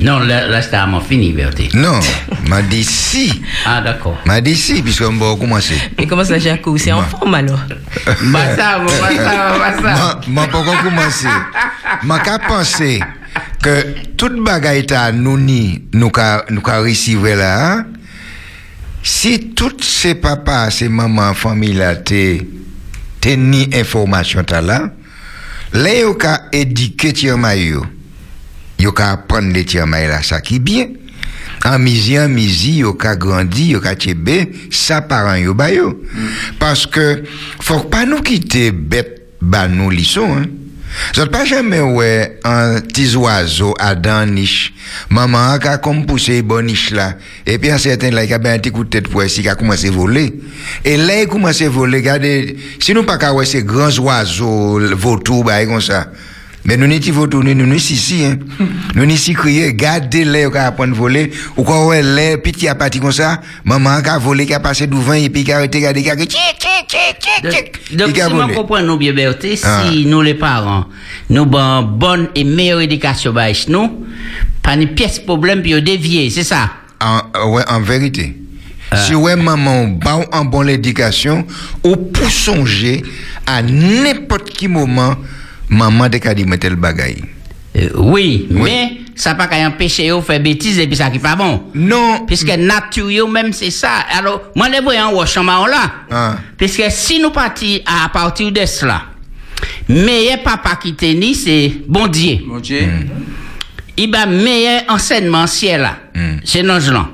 Non, 0.00 0.20
là, 0.20 0.46
là 0.46 0.62
c'était 0.62 0.76
à 0.76 0.86
mon 0.86 1.00
fini, 1.00 1.32
Bertie. 1.32 1.70
Non, 1.74 1.98
m'a 2.48 2.62
dit 2.62 2.84
si. 2.84 3.42
Ah, 3.66 3.80
d'accord. 3.80 4.16
M'a 4.26 4.40
dit 4.40 4.54
si, 4.54 4.80
puisqu'on 4.80 5.16
va 5.16 5.34
commencer. 5.34 5.74
et 5.98 6.06
comment 6.06 6.24
ça 6.24 6.38
Jaco 6.38 6.76
c'est 6.78 6.92
en 6.92 7.02
forme 7.02 7.34
alors? 7.34 7.58
Bah 8.26 8.56
ça, 8.56 8.78
bah 8.78 8.86
ça, 9.16 9.58
bah 9.58 9.82
ça. 9.82 10.20
M'a 10.28 10.46
pas 10.46 10.58
encore 10.58 10.82
commencé. 10.82 11.26
M'a 12.04 12.20
qu'à 12.20 12.38
penser 12.38 13.00
que 13.60 13.84
toute 14.16 14.42
bagaille 14.44 14.86
ta 14.86 15.10
nous 15.10 15.36
ni, 15.36 15.82
nous 15.92 16.10
qu'à, 16.10 16.44
nous 16.48 16.60
qu'à 16.60 16.80
recevoir 16.80 17.36
là, 17.36 17.72
hein, 17.72 17.86
si 19.02 19.50
toutes 19.50 19.82
ces 19.82 20.14
papas, 20.14 20.70
ces 20.70 20.88
mamans, 20.88 21.34
famille 21.34 21.72
là, 21.72 21.96
t'es, 21.96 22.46
ni 23.36 23.68
information 23.74 24.44
là, 24.48 24.90
Le 25.76 25.98
yo 26.00 26.14
ka 26.20 26.48
edike 26.56 27.12
tirmay 27.16 27.68
yo, 27.74 27.84
yo 28.80 28.94
ka 28.96 29.12
apren 29.16 29.52
le 29.52 29.64
tirmay 29.68 30.08
la 30.08 30.22
sa 30.26 30.40
ki 30.44 30.60
bie, 30.64 30.86
an 31.68 31.82
mizi 31.82 32.16
an 32.20 32.32
mizi 32.32 32.78
yo 32.84 32.94
ka 33.00 33.16
grandi, 33.20 33.72
yo 33.74 33.82
ka 33.84 33.96
tebe, 33.98 34.40
sa 34.72 35.02
paran 35.08 35.42
yo 35.42 35.56
bayo. 35.58 35.92
Mm. 35.92 36.30
Paske 36.62 37.06
fok 37.60 37.90
pa 37.92 38.04
nou 38.08 38.24
kite 38.24 38.70
bet 38.72 39.16
ba 39.40 39.66
nou 39.70 39.92
lison, 39.92 40.38
an. 40.40 40.48
Vous 41.14 41.26
pas 41.26 41.44
jamais 41.44 41.80
ouais 41.80 42.38
un 42.44 42.80
petit 42.80 43.14
oiseau 43.16 43.74
à 43.78 43.94
dans 43.94 44.28
niche. 44.28 44.72
Maman 45.10 45.52
a 45.52 45.78
comme 45.78 46.06
poussé 46.06 46.42
bon 46.42 46.64
niche 46.64 46.90
là. 46.90 47.14
Et 47.46 47.58
puis 47.58 47.70
un 47.70 47.78
certain 47.78 48.10
là, 48.10 48.24
il 48.24 48.32
a 48.32 48.38
bien 48.38 48.54
un 48.54 48.58
petit 48.58 48.70
coup 48.70 48.84
de 48.84 48.90
tête 48.90 49.08
pour 49.08 49.22
essayer, 49.22 49.42
il 49.44 49.48
a 49.48 49.54
commencé 49.54 49.88
à 49.88 49.90
voler. 49.90 50.34
Et 50.84 50.96
là, 50.96 51.22
il 51.22 51.28
commence 51.28 51.60
à 51.62 51.68
voler, 51.68 51.98
regardez, 51.98 52.56
si 52.80 52.94
nous 52.94 53.04
pas 53.04 53.18
qu'à 53.18 53.32
ces 53.44 53.62
grands 53.62 53.96
oiseaux, 53.98 54.78
bah. 56.68 56.76
Mais 56.76 56.76
nous 56.76 56.86
n'étions 56.86 57.14
pas 57.14 57.26
tournés, 57.26 57.54
nous 57.54 57.66
nous 57.66 57.74
ici, 57.76 58.24
hein. 58.24 58.38
Nous 58.94 59.04
ici 59.04 59.32
crier, 59.34 59.72
gardez 59.74 60.24
les 60.24 60.50
qui 60.50 60.58
apprendre 60.58 60.92
à 60.92 60.96
voler, 60.96 61.30
ou 61.56 61.62
quand 61.62 61.86
ouais, 61.88 62.02
les 62.02 62.36
petits 62.38 62.68
à 62.68 62.74
partir 62.74 63.00
comme 63.00 63.12
ça, 63.12 63.40
maman 63.64 64.02
qui 64.02 64.08
a 64.10 64.18
volé, 64.18 64.46
qui 64.46 64.54
a 64.54 64.60
passé 64.60 64.86
devant, 64.86 65.14
et 65.14 65.28
puis 65.30 65.44
qui 65.44 65.52
a 65.52 65.56
arrêté, 65.56 65.80
qui 65.80 65.86
a 65.86 65.92
dit, 65.92 66.02
tchic, 66.26 66.38
tchic, 66.58 67.50
tchic. 67.50 67.96
Donc, 67.96 68.14
si 68.14 68.20
a 68.20 68.28
nous 68.82 68.96
bien, 68.96 69.12
Bertie, 69.12 69.58
Ah. 69.64 69.84
si 69.90 70.06
nous 70.06 70.22
les 70.22 70.34
parents, 70.34 70.86
nous 71.30 71.42
avons 71.42 71.82
bonne 71.82 72.28
et 72.34 72.44
meilleure 72.44 72.80
éducation, 72.80 73.32
bah, 73.32 73.46
nous, 73.68 74.06
pas 74.62 74.74
une 74.74 74.88
pièce 74.88 75.18
problème, 75.20 75.62
puis 75.62 75.80
dévier, 75.82 76.30
c'est 76.30 76.44
ça? 76.44 76.70
En, 77.00 77.20
euh, 77.36 77.46
ouais, 77.46 77.62
en 77.68 77.80
vérité. 77.80 78.36
Si 79.06 79.14
ouais, 79.14 79.36
maman, 79.36 79.86
ba 79.86 80.20
en 80.32 80.44
bonne 80.46 80.70
éducation, 80.70 81.46
ou 81.84 81.96
pour 81.96 82.30
songer 82.30 83.02
à 83.46 83.62
n'importe 83.62 84.50
qui 84.50 84.66
moment, 84.66 85.14
maman 85.68 86.08
de 86.08 86.18
ka 86.18 86.34
di 86.34 86.44
mettre 86.44 86.68
le 86.68 86.76
bagaille. 86.76 87.22
Euh, 87.76 87.90
oui, 87.96 88.46
mais 88.50 88.98
ça 89.14 89.34
pas 89.34 89.46
qu'à 89.46 89.66
empêcher 89.66 90.08
de 90.08 90.20
faire 90.20 90.40
bêtises 90.40 90.78
et 90.78 90.86
puis 90.86 90.96
ça 90.96 91.10
qui 91.10 91.18
pas 91.18 91.36
bon. 91.36 91.64
Non. 91.74 92.24
Puisque 92.26 92.56
nature 92.56 93.10
yo 93.10 93.26
même 93.26 93.52
c'est 93.52 93.70
ça. 93.70 93.90
Alors, 94.16 94.42
moi 94.54 94.68
les 94.68 94.80
voyons 94.80 95.18
en 95.18 95.26
chambre 95.26 95.66
là. 95.68 95.92
Ah. 96.10 96.36
Puisque 96.56 96.84
si 96.90 97.20
nous 97.20 97.30
partis 97.30 97.82
à 97.84 98.08
partir 98.08 98.50
de 98.50 98.64
cela, 98.64 99.02
meilleur 99.88 100.42
papa 100.42 100.76
qui 100.82 100.94
tenait 100.94 101.34
c'est 101.34 101.72
bon 101.86 102.06
Dieu. 102.06 102.38
Bon 102.46 102.58
Dieu. 102.58 102.88
Il 103.96 104.10
va 104.10 104.26
meilleur 104.26 104.82
enseignement 104.88 105.46
ciel 105.46 105.82
là. 105.82 105.98
C'est 106.44 106.62
l'ange 106.62 106.90
là. 106.90 107.08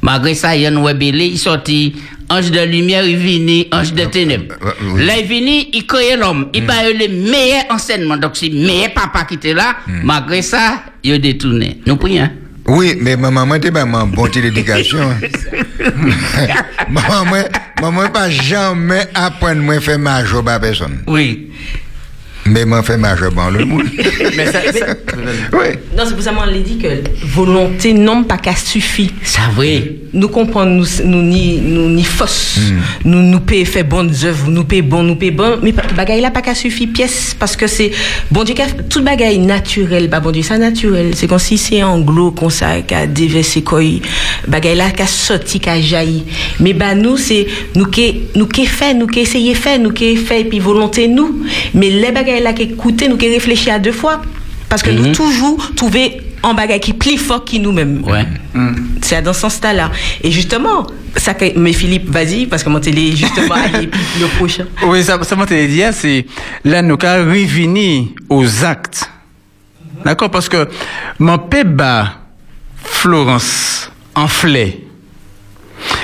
Malgré 0.00 0.34
ça, 0.34 0.54
il 0.54 0.62
y 0.62 0.66
a 0.66 0.68
une 0.68 0.78
webélé, 0.78 1.26
il 1.26 1.38
sorti 1.38 1.96
ange 2.30 2.50
de 2.50 2.60
lumière, 2.60 3.04
il 3.06 3.16
vini, 3.16 3.68
ange 3.72 3.92
de 3.92 4.04
ténèbres. 4.04 4.54
oui. 4.94 5.04
Là, 5.04 5.18
il 5.18 5.26
vini, 5.26 5.70
il 5.72 5.86
crée 5.86 6.16
l'homme. 6.16 6.48
Il 6.54 6.64
va 6.64 6.88
le 6.90 7.08
meilleur 7.08 7.64
enseignement. 7.70 8.16
Donc, 8.16 8.32
c'est 8.34 8.50
meilleur 8.50 8.92
papa 8.94 9.24
qui 9.24 9.34
était 9.34 9.54
là. 9.54 9.76
Malgré 9.86 10.42
ça, 10.42 10.82
il 11.02 11.12
a 11.14 11.18
détourné. 11.18 11.78
Nous 11.86 11.96
prions. 11.96 12.30
Oui, 12.68 12.98
mais 13.00 13.16
maman, 13.16 13.46
moi, 13.46 13.58
t'es 13.58 13.70
maman, 13.70 14.06
bonne 14.06 14.30
l'éducation. 14.34 14.98
maman, 16.90 17.24
moi, 17.26 17.44
maman, 17.80 18.10
pas 18.10 18.28
jamais 18.28 19.06
apprendre 19.14 19.62
moi 19.62 19.80
faire 19.80 19.98
major 19.98 20.44
par 20.44 20.60
personne. 20.60 20.98
Oui. 21.06 21.50
Mais 22.44 22.66
moi, 22.66 22.82
fait 22.82 22.98
major 22.98 23.30
bon 23.32 23.48
le 23.50 23.64
monde. 23.64 23.84
Mais 24.36 24.52
ça, 24.52 24.58
oui. 25.52 25.66
Non, 25.96 26.04
c'est 26.06 26.14
pour 26.14 26.22
ça 26.22 26.32
que 26.32 26.54
je 26.54 26.58
dit 26.60 26.78
que 26.78 26.88
volonté 27.26 27.92
non 27.94 28.24
pas 28.24 28.36
qu'à 28.38 28.54
suffit. 28.54 29.12
Ça 29.22 29.42
vrai. 29.54 29.96
Nous 30.12 30.28
comprenons, 30.28 30.76
nous, 30.76 30.86
nous 31.04 31.22
ni, 31.22 31.58
nous 31.60 31.88
ni 31.90 32.02
fausse. 32.04 32.58
Nous 33.04 33.22
nous 33.22 33.40
paye 33.40 33.64
fait 33.64 33.82
bonnes 33.82 34.12
œuvres, 34.24 34.48
nous 34.48 34.64
paye 34.64 34.82
bon, 34.82 35.02
nous 35.02 35.16
paye 35.16 35.30
bon. 35.30 35.58
Mais 35.62 35.74
bagaille 35.96 36.20
là 36.20 36.30
pas 36.30 36.40
qu'à 36.42 36.54
suffit 36.54 36.86
pièce 36.86 37.36
parce 37.38 37.56
que 37.56 37.66
c'est 37.66 37.90
bon 38.30 38.44
Dieu 38.44 38.54
qu'a- 38.54 38.66
tout 38.88 39.02
bagaille 39.02 39.38
naturel, 39.38 40.08
bah 40.08 40.20
bon 40.20 40.30
Dieu 40.30 40.42
ça 40.42 40.56
naturel. 40.58 41.10
C'est 41.14 41.26
comme 41.26 41.38
si 41.38 41.58
c'est 41.58 41.82
anglo 41.82 42.30
comme 42.30 42.50
ça 42.50 42.80
qu'a 42.86 43.06
déversé 43.06 43.62
quoi. 43.62 43.80
Bagaille 44.46 44.76
là 44.76 44.90
qu'a 44.90 45.06
sorti 45.06 45.60
qu'a 45.60 45.80
jailli. 45.80 46.24
Mais 46.60 46.72
bah 46.72 46.94
nous 46.94 47.16
c'est 47.16 47.46
nous 47.74 47.86
qui 47.86 48.20
nous 48.34 48.46
qui 48.46 48.66
fait, 48.66 48.94
nous 48.94 49.06
qui 49.06 49.20
essayer 49.20 49.54
faire, 49.54 49.78
nous 49.78 49.90
qui 49.92 50.16
fait 50.16 50.40
et 50.40 50.44
puis 50.44 50.58
volonté 50.58 51.08
nous. 51.08 51.44
Mais 51.74 51.90
les 51.90 52.12
bagailles 52.12 52.42
là 52.42 52.52
qui 52.52 52.62
écouter, 52.62 53.08
nous 53.08 53.16
qui 53.16 53.28
réfléchir 53.28 53.74
à 53.74 53.78
deux 53.78 53.92
fois 53.92 54.22
parce 54.68 54.82
que 54.82 54.90
nous 54.90 55.12
toujours 55.12 55.72
trouver 55.76 56.20
en 56.42 56.54
bagaille 56.54 56.80
qui 56.80 56.92
plus 56.92 57.18
fort 57.18 57.44
que 57.44 57.56
nous-mêmes. 57.56 58.02
Ouais. 58.04 58.26
C'est 59.02 59.22
dans 59.22 59.32
ce 59.32 59.40
sens-là. 59.40 59.90
Et 60.22 60.30
justement, 60.30 60.86
ça 61.16 61.34
que, 61.34 61.58
mais 61.58 61.72
Philippe, 61.72 62.08
vas-y, 62.10 62.46
parce 62.46 62.62
que 62.62 62.68
mon 62.68 62.80
télé, 62.80 63.14
justement, 63.16 63.56
le 63.80 64.26
prochain. 64.36 64.66
Oui, 64.86 65.02
ça, 65.02 65.22
ça 65.22 65.36
m'a 65.36 65.46
dit, 65.46 65.82
hein, 65.82 65.92
c'est 65.92 66.26
là, 66.64 66.82
nous 66.82 66.96
qu'à 66.96 67.18
revenir 67.18 68.08
aux 68.28 68.64
actes. 68.64 69.10
D'accord? 70.04 70.30
Parce 70.30 70.48
que 70.48 70.68
mon 71.18 71.38
péba, 71.38 72.14
Florence, 72.82 73.90
en 74.14 74.28
flé. 74.28 74.86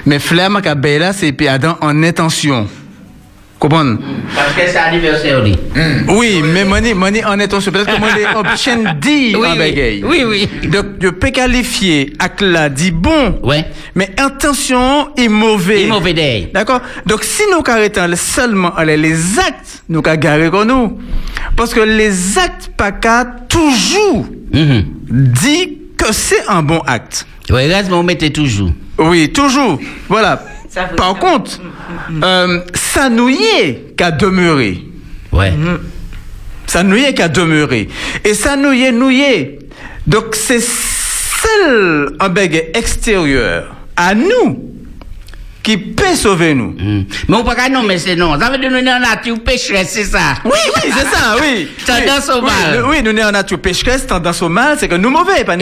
Mais 0.06 0.18
flé, 0.18 0.48
ma 0.48 0.60
là, 0.60 1.12
c'est 1.12 1.48
Adam 1.48 1.76
en 1.80 2.02
intention. 2.02 2.68
Comprendre? 3.64 3.98
Parce 4.36 4.52
que 4.52 4.60
c'est 4.70 4.76
anniversaire, 4.76 5.42
lui. 5.42 5.56
Oui, 6.08 6.42
mais 6.44 6.66
money, 6.66 6.92
money 6.92 7.24
en 7.24 7.40
intention. 7.40 7.72
Peut-être 7.72 7.94
que 7.94 7.98
moi, 7.98 8.10
les 8.14 8.26
options 8.38 8.84
dit 9.00 9.34
Oui, 9.34 9.46
en 9.46 9.56
bagaille. 9.56 10.04
Oui, 10.06 10.22
oui. 10.22 10.68
Donc, 10.68 10.84
je 11.00 11.08
peux 11.08 11.30
qualifier 11.30 12.12
acte 12.18 12.42
là, 12.42 12.68
dit 12.68 12.90
bon. 12.90 13.38
Ouais. 13.42 13.64
Mais 13.94 14.10
intention 14.18 15.08
est 15.16 15.28
mauvais. 15.28 15.84
Et 15.84 15.86
mauvais 15.86 16.12
d'ail. 16.12 16.50
D'accord? 16.52 16.82
Donc, 17.06 17.24
si 17.24 17.40
nous 17.50 17.62
arrêtons 17.66 18.14
seulement 18.16 18.74
les, 18.84 18.98
les 18.98 19.38
actes, 19.38 19.82
nous 19.88 20.02
comme 20.02 20.68
nous. 20.68 20.98
Parce 21.56 21.72
que 21.72 21.80
les 21.80 22.36
actes, 22.36 22.70
pas 22.76 22.92
qu'à 22.92 23.24
toujours 23.48 24.26
dit 24.52 25.78
que 25.96 26.12
c'est 26.12 26.46
un 26.48 26.62
bon 26.62 26.80
acte. 26.86 27.26
Oui, 27.48 27.66
reste, 27.72 27.88
mais 27.88 27.96
on 27.96 28.02
mettait 28.02 28.28
toujours. 28.28 28.72
Oui, 28.98 29.32
toujours. 29.32 29.80
Voilà. 30.10 30.44
Ça 30.74 30.86
veut 30.86 30.96
Par 30.96 31.12
dire- 31.14 31.20
contre, 31.22 31.60
euh, 32.24 32.60
ça 32.74 33.08
nous 33.08 33.28
y 33.28 33.38
est 33.60 33.94
qu'à 33.96 34.10
demeurer. 34.10 34.82
Ouais. 35.30 35.52
Ça 36.66 36.82
nous 36.82 36.96
y 36.96 37.04
est 37.04 37.14
qu'à 37.14 37.28
demeurer. 37.28 37.88
Et 38.24 38.34
ça 38.34 38.56
nous 38.56 38.72
y 38.72 38.82
est, 38.84 38.92
nous 38.92 39.10
y 39.10 39.20
est. 39.20 39.58
Donc, 40.06 40.34
c'est 40.34 40.60
seul 40.62 42.16
un 42.18 42.28
bègue 42.28 42.70
extérieur 42.74 43.74
à 43.96 44.14
nous 44.14 44.70
qui 45.62 45.76
peut 45.78 46.14
sauver 46.14 46.54
nous. 46.54 46.74
Mais 47.28 47.36
on 47.36 47.44
peut 47.44 47.54
pas 47.54 47.68
nommer 47.68 47.96
ces 47.98 48.16
noms. 48.16 48.38
Ça 48.38 48.50
veut 48.50 48.58
dire 48.58 48.68
que 48.68 48.74
nous 48.74 48.80
sommes 48.86 48.96
en 48.96 49.00
nature 49.00 49.40
pécheresse, 49.42 49.90
c'est 49.92 50.04
ça? 50.04 50.34
Oui, 50.44 50.50
oui, 50.52 50.82
c'est 50.92 51.06
ça, 51.16 51.36
oui. 51.40 51.68
Tendance 51.86 52.28
oui, 52.28 52.38
au 52.38 52.42
mal. 52.42 52.84
Oui, 52.88 52.96
nous 53.02 53.16
sommes 53.16 53.28
en 53.28 53.32
nature 53.32 53.60
pécheresse, 53.60 54.06
tendance 54.06 54.42
au 54.42 54.48
mal, 54.48 54.76
c'est 54.78 54.88
que 54.88 54.96
nous 54.96 55.08
mauvais, 55.10 55.44
pas 55.44 55.54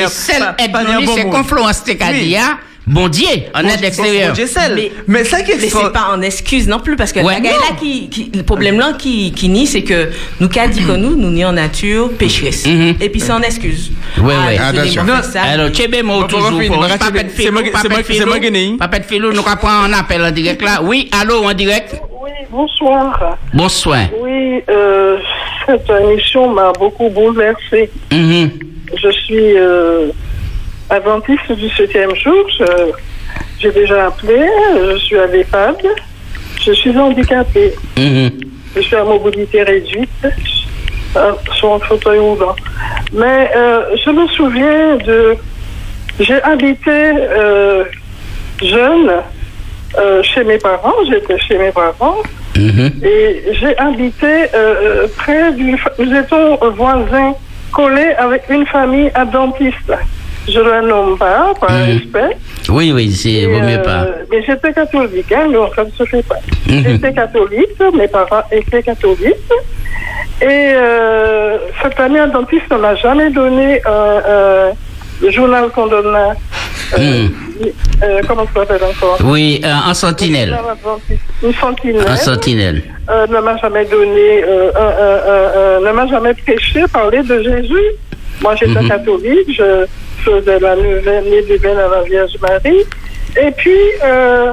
Et 0.58 0.68
pas 0.70 0.82
est 0.82 0.84
n'importe 0.84 1.18
c'est 1.18 1.28
confluence 1.28 1.84
de 1.84 1.90
Oui. 1.90 1.98
Cadia, 1.98 2.58
bon 2.86 3.08
Dieu, 3.08 3.26
en 3.54 3.60
aide 3.66 3.84
extérieure. 3.84 4.28
bon 4.28 4.34
Dieu 4.34 4.46
seul. 4.46 4.74
Mais, 4.74 4.92
Mais 5.06 5.24
ça 5.24 5.42
qui 5.42 5.52
est 5.52 5.60
mais 5.60 5.68
c'est 5.68 5.92
pas 5.92 6.08
en 6.12 6.20
excuse 6.22 6.66
non 6.68 6.80
plus, 6.80 6.96
parce 6.96 7.12
que 7.12 7.20
Ouais, 7.20 7.34
la 7.40 7.50
là 7.50 7.76
qui, 7.78 8.08
qui- 8.08 8.30
le 8.34 8.42
problème 8.42 8.78
là 8.78 8.92
qui, 8.98 9.32
qui 9.32 9.48
nie, 9.48 9.66
c'est 9.66 9.82
que 9.82 10.10
nous, 10.40 10.48
qu'a 10.48 10.66
dit 10.68 10.82
que 10.84 10.92
nous, 10.92 11.16
nous 11.16 11.30
ni 11.30 11.44
en 11.44 11.52
nature 11.52 12.10
pécheresse. 12.18 12.66
Mhm. 12.66 12.96
Et 13.00 13.08
puis 13.08 13.20
c'est 13.20 13.32
en 13.32 13.42
excuse. 13.42 13.92
Ouais, 14.20 14.34
Ah, 14.58 14.68
Attention. 14.68 15.04
moi, 15.04 15.22
ça. 15.22 15.42
Alors, 15.42 15.70
Tchébé, 15.70 16.02
moi, 16.02 16.20
Bon, 16.20 16.26
toujours, 16.26 16.50
pas 16.50 16.56
c'est 16.56 16.62
filou, 16.64 16.74
moi- 16.74 16.88
pas 16.88 16.98
moi- 16.98 17.08
moi 17.10 18.02
qui 18.02 18.76
pas 18.78 18.88
pète 18.88 19.04
filou, 19.06 19.32
nous 19.32 19.42
prendre 19.42 19.84
un 19.84 19.92
appel 19.92 20.22
en 20.22 20.30
direct 20.30 20.62
là. 20.62 20.80
Oui, 20.82 21.08
allô, 21.12 21.44
en 21.44 21.54
direct? 21.54 21.96
Oui, 22.22 22.30
bonsoir. 22.50 23.36
Bonsoir. 23.54 24.04
Oui, 24.20 24.60
euh, 24.68 25.16
cette 25.66 25.88
émission 26.02 26.52
m'a 26.52 26.72
beaucoup 26.78 27.08
bouleversée. 27.08 27.90
Mhm. 28.12 28.50
Je 29.02 29.10
suis 29.10 29.56
euh, 29.56 30.08
adventiste 30.92 31.50
du 31.52 31.68
septième 31.70 32.14
jour. 32.16 32.44
Je- 32.58 32.92
J'ai 33.60 33.70
déjà 33.72 34.06
appelé. 34.06 34.40
Je 34.90 34.96
suis 34.98 35.16
à 35.18 35.26
l'EHPAD. 35.26 35.76
Je 36.64 36.72
suis 36.72 36.96
handicapée. 36.98 37.72
Mhm. 37.96 38.30
Je 38.74 38.80
suis 38.80 38.96
à 38.96 39.04
mobilité 39.04 39.62
réduite 39.62 40.10
euh, 41.16 41.32
sur 41.56 41.74
un 41.74 41.78
fauteuil 41.78 42.18
roulant. 42.18 42.56
Mais 43.12 43.50
euh, 43.54 43.96
je 44.04 44.10
me 44.10 44.26
souviens 44.28 44.96
de... 44.96 45.36
J'ai 46.20 46.42
habité 46.42 46.90
euh, 46.90 47.84
jeune 48.62 49.10
euh, 49.98 50.22
chez 50.24 50.42
mes 50.44 50.58
parents. 50.58 50.94
J'étais 51.08 51.38
chez 51.38 51.56
mes 51.58 51.70
parents. 51.72 52.18
Mhm. 52.56 52.90
Et 53.04 53.42
j'ai 53.60 53.78
habité 53.78 54.32
près 55.18 55.52
d'une... 55.52 55.76
Nous 55.98 56.12
étions 56.14 56.56
voisins 56.76 57.34
collés 57.72 58.12
avec 58.18 58.42
une 58.50 58.66
famille 58.66 59.10
adventiste. 59.14 59.92
Je 60.48 60.58
ne 60.58 60.68
la 60.68 60.80
nomme 60.82 61.16
pas, 61.18 61.52
par 61.60 61.70
Mhm. 61.70 61.84
respect. 61.98 62.36
Oui, 62.68 62.92
oui, 62.92 63.12
c'est, 63.12 63.46
vaut 63.46 63.60
mieux 63.60 63.78
Euh, 63.78 63.84
pas. 63.84 64.06
Mais 64.30 64.42
j'étais 64.44 64.72
catholique, 64.72 65.32
hein, 65.32 65.46
mais 65.50 65.58
ça 65.76 65.84
ne 65.84 65.90
se 65.90 66.04
fait 66.04 66.22
pas. 66.22 66.38
Mhm. 66.68 66.82
J'étais 66.84 67.12
catholique, 67.12 67.80
mes 67.96 68.08
parents 68.08 68.42
étaient 68.50 68.82
catholiques. 68.82 69.52
Et 70.40 70.44
euh, 70.74 71.58
cette 71.80 71.94
famille 71.94 72.18
adventiste 72.18 72.68
ne 72.72 72.76
m'a 72.78 72.94
jamais 72.96 73.30
donné 73.30 73.80
un 73.86 74.72
un 75.24 75.30
journal 75.30 75.68
qu'on 75.70 75.86
donne 75.86 76.10
là. 76.12 76.32
Euh, 76.98 77.28
euh, 78.02 78.20
comment 78.26 78.44
ça 78.52 78.60
s'appelle 78.60 78.82
encore? 78.82 79.18
Oui, 79.22 79.60
euh, 79.64 79.72
en 79.88 79.94
sentinelle. 79.94 80.58
Une 81.44 81.54
sentinelle. 81.54 82.10
En 82.10 82.16
sentinelle. 82.16 82.82
Euh, 83.08 83.26
ne 83.28 83.38
m'a 83.40 83.56
jamais 83.58 83.84
donné, 83.84 84.42
euh, 84.42 84.70
un- 84.74 84.80
un- 84.80 85.20
un- 85.32 85.76
un- 85.76 85.80
ne 85.88 85.92
m'a 85.92 86.06
jamais 86.08 86.34
prêché, 86.34 86.82
parler 86.92 87.22
de 87.22 87.40
Jésus. 87.40 87.88
Moi, 88.42 88.54
j'étais 88.56 88.80
Mhm. 88.82 88.88
catholique, 88.88 89.48
je 89.56 89.86
faisais 90.24 90.58
la 90.58 90.76
neuvaine, 90.76 91.24
les 91.24 91.42
neuvaines 91.48 91.78
à 91.78 91.88
la 91.88 92.02
Vierge 92.02 92.32
Marie. 92.40 92.84
Et 93.40 93.50
puis, 93.52 93.78
euh, 94.04 94.52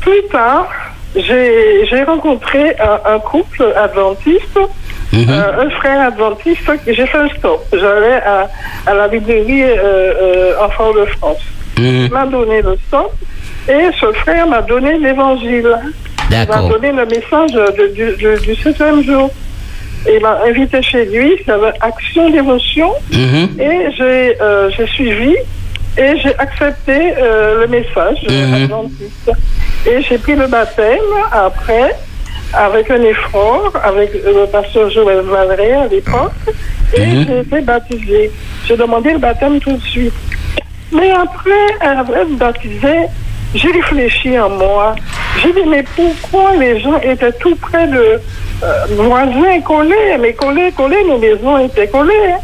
plus 0.00 0.22
tard, 0.30 0.68
j'ai 1.14 2.02
rencontré 2.06 2.74
un, 2.80 3.14
un 3.14 3.18
couple 3.20 3.72
adventiste, 3.76 4.58
euh, 5.14 5.66
un 5.66 5.70
frère 5.70 6.08
adventiste. 6.08 6.70
J'ai 6.86 7.06
fait 7.06 7.18
un 7.18 7.28
stop. 7.38 7.64
J'allais 7.72 8.20
à, 8.26 8.48
à 8.86 8.94
la 8.94 9.06
librairie 9.08 9.62
euh, 9.62 9.76
euh, 9.78 10.64
Enfants 10.64 10.92
de 10.92 11.04
France. 11.06 11.38
Mhm. 11.78 11.84
Il 12.06 12.10
m'a 12.10 12.26
donné 12.26 12.62
le 12.62 12.76
stop 12.88 13.12
et 13.68 13.90
ce 14.00 14.12
frère 14.12 14.46
m'a 14.46 14.62
donné 14.62 14.98
l'évangile. 14.98 15.76
Il 16.30 16.36
m'a 16.48 16.68
donné 16.68 16.90
le 16.92 17.06
message 17.06 17.52
de- 17.52 17.92
du, 17.94 18.16
du, 18.16 18.36
du 18.46 18.54
septième 18.56 19.02
jour. 19.04 19.30
Il 20.06 20.20
m'a 20.20 20.38
invité 20.46 20.82
chez 20.82 21.06
lui, 21.06 21.32
avait 21.48 21.72
action 21.80 22.28
dévotion. 22.30 22.90
Mhm. 23.12 23.60
Et 23.60 23.90
j'ai 23.96 24.36
euh, 24.40 24.70
j'ai 24.76 24.86
suivi 24.86 25.34
et 25.96 26.18
j'ai 26.22 26.34
accepté 26.38 27.14
euh, 27.18 27.60
le 27.62 27.66
message 27.68 28.18
Mhm. 28.28 28.90
Et 29.86 30.02
j'ai 30.02 30.18
pris 30.18 30.34
le 30.34 30.46
baptême 30.46 30.98
après, 31.30 31.94
avec 32.52 32.90
un 32.90 33.02
effort, 33.02 33.72
avec 33.82 34.14
euh, 34.14 34.42
le 34.42 34.46
pasteur 34.50 34.88
Joël 34.90 35.20
Valré 35.20 35.72
à 35.72 35.86
l'époque. 35.88 36.32
Et 36.96 37.06
Mhm. 37.06 37.26
j'ai 37.26 37.38
été 37.40 37.60
baptisé. 37.62 38.30
J'ai 38.66 38.76
demandé 38.76 39.12
le 39.12 39.18
baptême 39.18 39.58
tout 39.60 39.72
de 39.76 39.82
suite. 39.82 40.14
Mais 40.92 41.10
après, 41.10 41.66
après 41.80 42.20
être 42.22 42.36
baptisé, 42.38 42.96
j'ai 43.54 43.70
réfléchi 43.70 44.38
en 44.38 44.50
moi. 44.50 44.94
J'ai 45.42 45.52
dit, 45.52 45.66
mais 45.68 45.84
pourquoi 45.96 46.54
les 46.56 46.80
gens 46.80 46.98
étaient 47.00 47.32
tout 47.32 47.56
près 47.56 47.86
de 47.88 48.20
euh, 48.62 48.84
voisins 48.90 49.60
collés, 49.64 50.16
mais 50.20 50.32
collés, 50.32 50.70
collés, 50.72 51.04
nos 51.08 51.18
maisons 51.18 51.58
étaient 51.58 51.88
collées. 51.88 52.12
hein. 52.32 52.38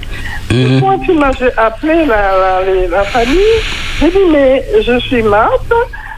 Mhm. 0.52 0.80
Quand 0.80 0.98
tu 0.98 1.12
m'as 1.12 1.30
appelé 1.56 2.04
la, 2.06 2.60
la, 2.90 3.04
famille, 3.04 3.38
j'ai 4.00 4.10
dit, 4.10 4.26
mais 4.32 4.64
je 4.82 4.98
suis 4.98 5.22
Marthe, 5.22 5.72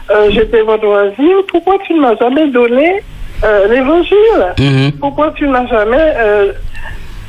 euh, 0.09 0.29
j'étais 0.31 0.61
votre 0.63 0.85
voisine, 0.85 1.37
pourquoi 1.47 1.77
tu 1.85 1.93
ne 1.93 2.01
m'as 2.01 2.15
jamais 2.15 2.47
donné 2.49 3.03
euh, 3.43 3.67
l'évangile 3.67 4.53
Mhm. 4.59 4.91
Pourquoi 4.93 5.31
tu 5.35 5.47
n'as 5.47 5.67
jamais... 5.67 5.97
euh, 6.17 6.51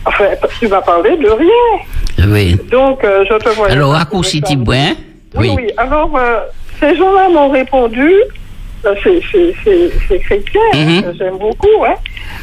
enfin, 0.07 0.25
tu 0.59 0.69
m'as 0.69 0.81
parlé 0.81 1.17
de 1.19 1.29
rien? 1.29 2.29
Oui. 2.29 2.57
Donc, 2.71 3.05
euh, 3.05 3.25
je 3.29 3.37
te 3.37 3.49
voyais... 3.51 3.73
Alors, 3.75 3.93
raccourci 3.93 4.41
Tibouin. 4.41 4.93
Oui, 5.35 5.51
Oui. 5.51 5.55
oui. 5.57 5.67
Alors, 5.77 6.11
euh, 6.17 6.41
ces 6.89 6.97
gens-là 6.97 7.29
m'ont 7.31 7.49
répondu 7.51 8.13
euh, 8.87 8.95
c'est- 9.03 10.19
chrétien, 10.21 10.61
Mhm. 10.75 11.05
euh, 11.07 11.13
j'aime 11.19 11.39
beaucoup, 11.39 11.85
hein, 11.87 11.95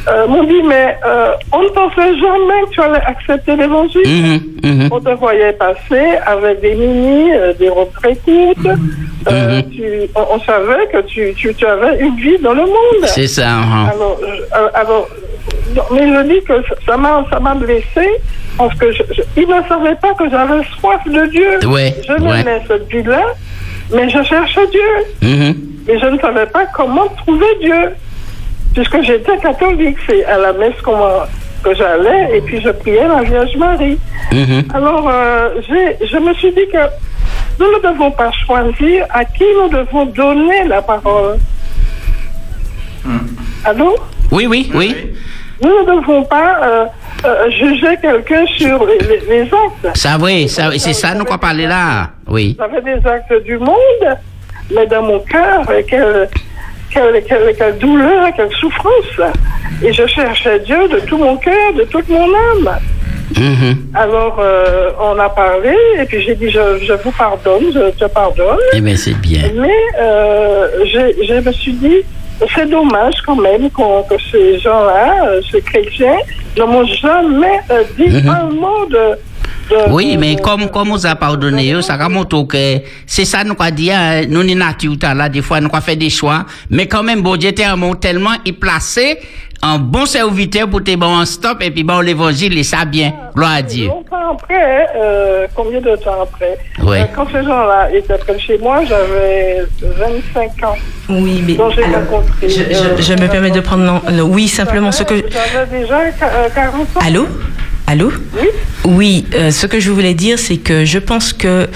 euh, 0.08 0.26
m'ont 0.26 0.44
dit, 0.44 0.64
mais 0.68 0.98
euh, 1.06 1.34
on 1.52 1.62
ne 1.62 1.68
pensait 1.70 2.18
jamais 2.18 2.62
que 2.66 2.70
tu 2.72 2.82
allais 2.82 3.00
accepter 3.06 3.56
l'évangile. 3.56 4.02
Mhm, 4.08 4.40
mhm. 4.64 4.90
On 4.92 5.00
te 5.00 5.12
voyait 5.12 5.54
passer 5.54 6.18
avec 6.26 6.62
des 6.62 6.74
mini, 6.74 7.32
euh, 7.32 7.54
des 7.54 7.70
robes 7.70 7.92
très 7.94 8.16
courtes. 8.16 8.58
Tu- 9.72 10.10
on, 10.16 10.36
on 10.36 10.40
savait 10.40 10.88
que 10.92 11.02
tu, 11.04 11.32
tu, 11.36 11.54
tu 11.54 11.66
avais 11.68 12.00
une 12.00 12.16
vie 12.16 12.40
dans 12.40 12.54
le 12.54 12.64
monde. 12.66 13.06
C'est 13.06 13.28
ça. 13.28 13.48
hein. 13.48 13.92
Alors, 14.74 15.08
mais 15.92 16.08
je 16.08 16.22
dis 16.28 16.44
que 16.44 16.54
ça- 16.88 16.98
m'a 16.98 17.24
ça 17.30 17.40
m'a 17.40 17.54
blessé 17.54 18.08
parce 18.58 18.74
que 18.80 18.92
je, 18.92 19.04
je- 19.16 19.22
ils 19.38 19.48
ne 19.48 19.62
savaient 19.70 19.96
pas 20.02 20.14
que 20.16 20.28
j'avais 20.28 20.64
soif 20.80 21.02
de 21.06 21.26
Dieu. 21.28 21.60
Ouais, 21.68 21.94
je 22.08 22.14
ouais. 22.14 22.20
menais 22.20 22.62
cette 22.68 22.88
vie-là, 22.92 23.26
mais 23.94 24.10
je 24.10 24.24
cherchais 24.24 24.68
Dieu. 24.68 25.30
Mhm. 25.30 25.56
Et 25.88 26.00
je 26.00 26.06
ne 26.06 26.20
savais 26.20 26.46
pas 26.46 26.66
comment 26.68 27.08
trouver 27.26 27.46
Dieu. 27.60 27.90
Puisque 28.74 29.02
j'étais 29.04 29.38
catholique, 29.38 29.98
c'est 30.08 30.24
à 30.26 30.38
la 30.38 30.54
messe 30.54 30.80
qu'on 30.82 30.98
que 31.64 31.76
j'allais 31.76 32.38
et 32.38 32.42
puis 32.42 32.60
je 32.60 32.70
priais 32.70 33.08
la 33.08 33.24
Vierge 33.24 33.56
Marie. 33.56 33.98
Mhm. 34.32 34.64
Alors, 34.74 35.08
euh, 35.08 35.50
je 35.70 36.18
me 36.18 36.34
suis 36.36 36.52
dit 36.52 36.68
que 36.72 36.78
nous 37.60 37.68
ne 37.72 37.92
devons 37.92 38.12
pas 38.12 38.32
choisir 38.32 39.06
à 39.10 39.24
qui 39.26 39.44
nous 39.62 39.70
devons 39.70 40.06
donner 40.06 40.64
la 40.68 40.82
parole. 40.82 41.38
Allô? 43.64 43.96
Oui, 44.32 44.48
oui, 44.48 44.72
oui. 44.74 44.96
Nous 45.62 45.70
ne 45.70 45.86
devons 46.02 46.24
pas 46.24 46.58
euh, 46.64 46.86
euh, 47.26 47.50
juger 47.52 47.96
quelqu'un 48.02 48.46
sur 48.58 48.86
les, 48.86 48.98
les- 49.00 49.22
les 49.30 49.42
actes. 49.44 49.96
Ça, 49.98 50.18
oui, 50.20 50.48
ça, 50.50 50.72
c'est 50.78 50.94
ça 50.94 51.14
nous 51.14 51.24
qu'on 51.26 51.38
parlait 51.38 51.68
là. 51.68 52.10
Oui. 52.28 52.58
J'avais 52.60 52.82
des 52.82 53.08
actes 53.08 53.34
du 53.44 53.58
monde, 53.58 54.18
mais 54.74 54.88
dans 54.88 55.04
mon 55.04 55.20
cœur, 55.20 55.62
quelle, 55.88 56.28
quelle, 56.92 57.24
quelle, 57.28 57.56
quelle 57.58 57.78
douleur, 57.78 58.30
quelle 58.36 58.52
souffrance. 58.54 59.22
Et 59.84 59.94
je 59.94 60.06
cherchais 60.08 60.60
Dieu 60.62 60.88
de 60.88 61.00
tout 61.02 61.18
mon 61.18 61.38
cœur, 61.38 61.74
de 61.76 61.84
toute 61.84 62.08
mon 62.10 62.26
âme. 62.26 62.80
Mhm. 63.38 63.78
Alors, 63.94 64.38
euh, 64.40 64.92
on 65.00 65.18
a 65.18 65.30
parlé, 65.30 65.74
et 66.00 66.06
puis 66.06 66.22
j'ai 66.24 66.36
dit, 66.36 66.50
je, 66.50 66.60
je 66.86 66.94
vous 67.02 67.12
pardonne, 67.12 67.72
je 67.74 67.92
te 67.92 68.06
pardonne. 68.12 68.58
Eh 68.74 68.82
bien, 68.82 68.96
c'est 68.98 69.14
bien. 69.20 69.44
Mais 69.56 69.70
je, 70.86 71.26
je 71.28 71.34
me 71.40 71.52
suis 71.54 71.74
dit, 71.74 71.98
c'est 72.56 72.70
dommage 72.70 73.16
quand 73.26 73.36
même 73.36 73.70
qu'on- 73.72 74.04
que 74.04 74.16
ces 74.32 74.60
gens-là, 74.60 75.26
euh, 75.28 75.42
ces 75.52 75.62
chrétiens, 75.62 76.18
ne 76.58 76.64
m'ont 76.64 76.86
jamais 76.86 77.60
euh, 77.72 77.84
dit 77.98 78.10
Mhm. 78.24 78.30
un 78.30 78.44
mot 78.52 78.86
de... 78.88 79.18
de- 79.70 79.92
Oui, 79.92 80.14
de- 80.16 80.20
mais 80.20 80.36
de- 80.36 80.42
comme, 80.42 80.70
comme 80.70 80.90
vous 80.90 81.06
a 81.06 81.16
pardonné, 81.16 81.82
ça 81.82 81.96
remonte 81.98 82.34
au 82.34 82.46
que 82.46 82.78
c'est 83.06 83.26
ça 83.26 83.44
nous 83.44 83.56
quoi 83.56 83.72
dire, 83.72 83.96
hein, 83.98 84.22
nous 84.28 84.44
ni 84.44 84.56
nature 84.56 84.96
là, 85.16 85.30
des 85.30 85.42
fois 85.42 85.60
nous 85.62 85.70
quoi 85.70 85.82
fait 85.82 85.96
des 85.96 86.10
choix, 86.10 86.46
mais 86.70 86.88
quand 86.88 87.04
même, 87.04 87.22
bon 87.22 87.36
Dieu 87.36 87.52
t'es 87.52 87.64
un 87.64 87.76
mot 87.76 87.96
tellement 87.96 88.32
il 88.46 88.54
placé 88.58 89.18
un 89.64 89.78
bon 89.78 90.08
serviteur 90.08 90.68
pour 90.68 90.84
te 90.84 90.96
bon 90.96 91.20
en 91.20 91.24
stop 91.24 91.62
et 91.62 91.70
puis 91.70 91.84
bon 91.84 92.00
l'évangile 92.00 92.58
et 92.58 92.64
ça 92.64 92.84
bien, 92.84 93.14
gloire 93.36 93.52
à 93.58 93.62
Dieu. 93.62 93.86
Longtemps 93.86 94.32
après, 94.34 94.88
euh, 94.96 95.46
combien 95.56 95.80
de 95.80 95.96
temps 95.98 96.20
après? 96.24 96.58
Ouais. 96.82 97.02
Euh, 97.02 97.06
Quand 97.16 97.28
ces 97.32 97.44
gens-là 97.44 97.90
étaient 97.94 98.18
près 98.18 98.34
de 98.34 98.40
chez 98.40 98.58
moi, 98.58 98.82
j'avais 98.90 99.60
25 99.82 100.64
ans. 100.68 100.76
Oui, 101.10 101.44
mais 101.46 101.54
Donc 101.54 101.74
j'ai 101.76 101.84
alors, 101.84 102.00
rencontré. 102.10 102.50
je, 102.50 102.56
je- 102.74 103.02
je 103.04 103.14
me 103.14 103.28
permets 103.28 103.52
de 103.52 103.60
prendre. 103.60 103.84
non, 103.84 104.02
non, 104.12 104.24
oui, 104.24 104.48
simplement 104.48 104.92
ce 104.92 105.04
que. 105.04 105.14
J'avais 105.30 105.80
déjà 105.80 106.10
qu- 106.10 106.24
euh, 106.24 106.50
40 106.56 106.82
ans. 106.98 107.00
Allô? 107.06 107.28
Allô 107.92 108.10
Oui. 108.86 109.26
euh, 109.34 109.52
ce 109.52 109.68
que 109.68 109.82
je 109.82 109.92
voulais 109.92 110.14
dire, 110.14 110.40
c'est 110.40 110.56
que 110.56 110.86
je 110.86 110.98
pense 110.98 111.34
que 111.34 111.68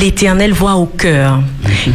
l'Éternel 0.00 0.52
voit 0.52 0.74
au 0.74 0.86
cœur. 0.86 1.40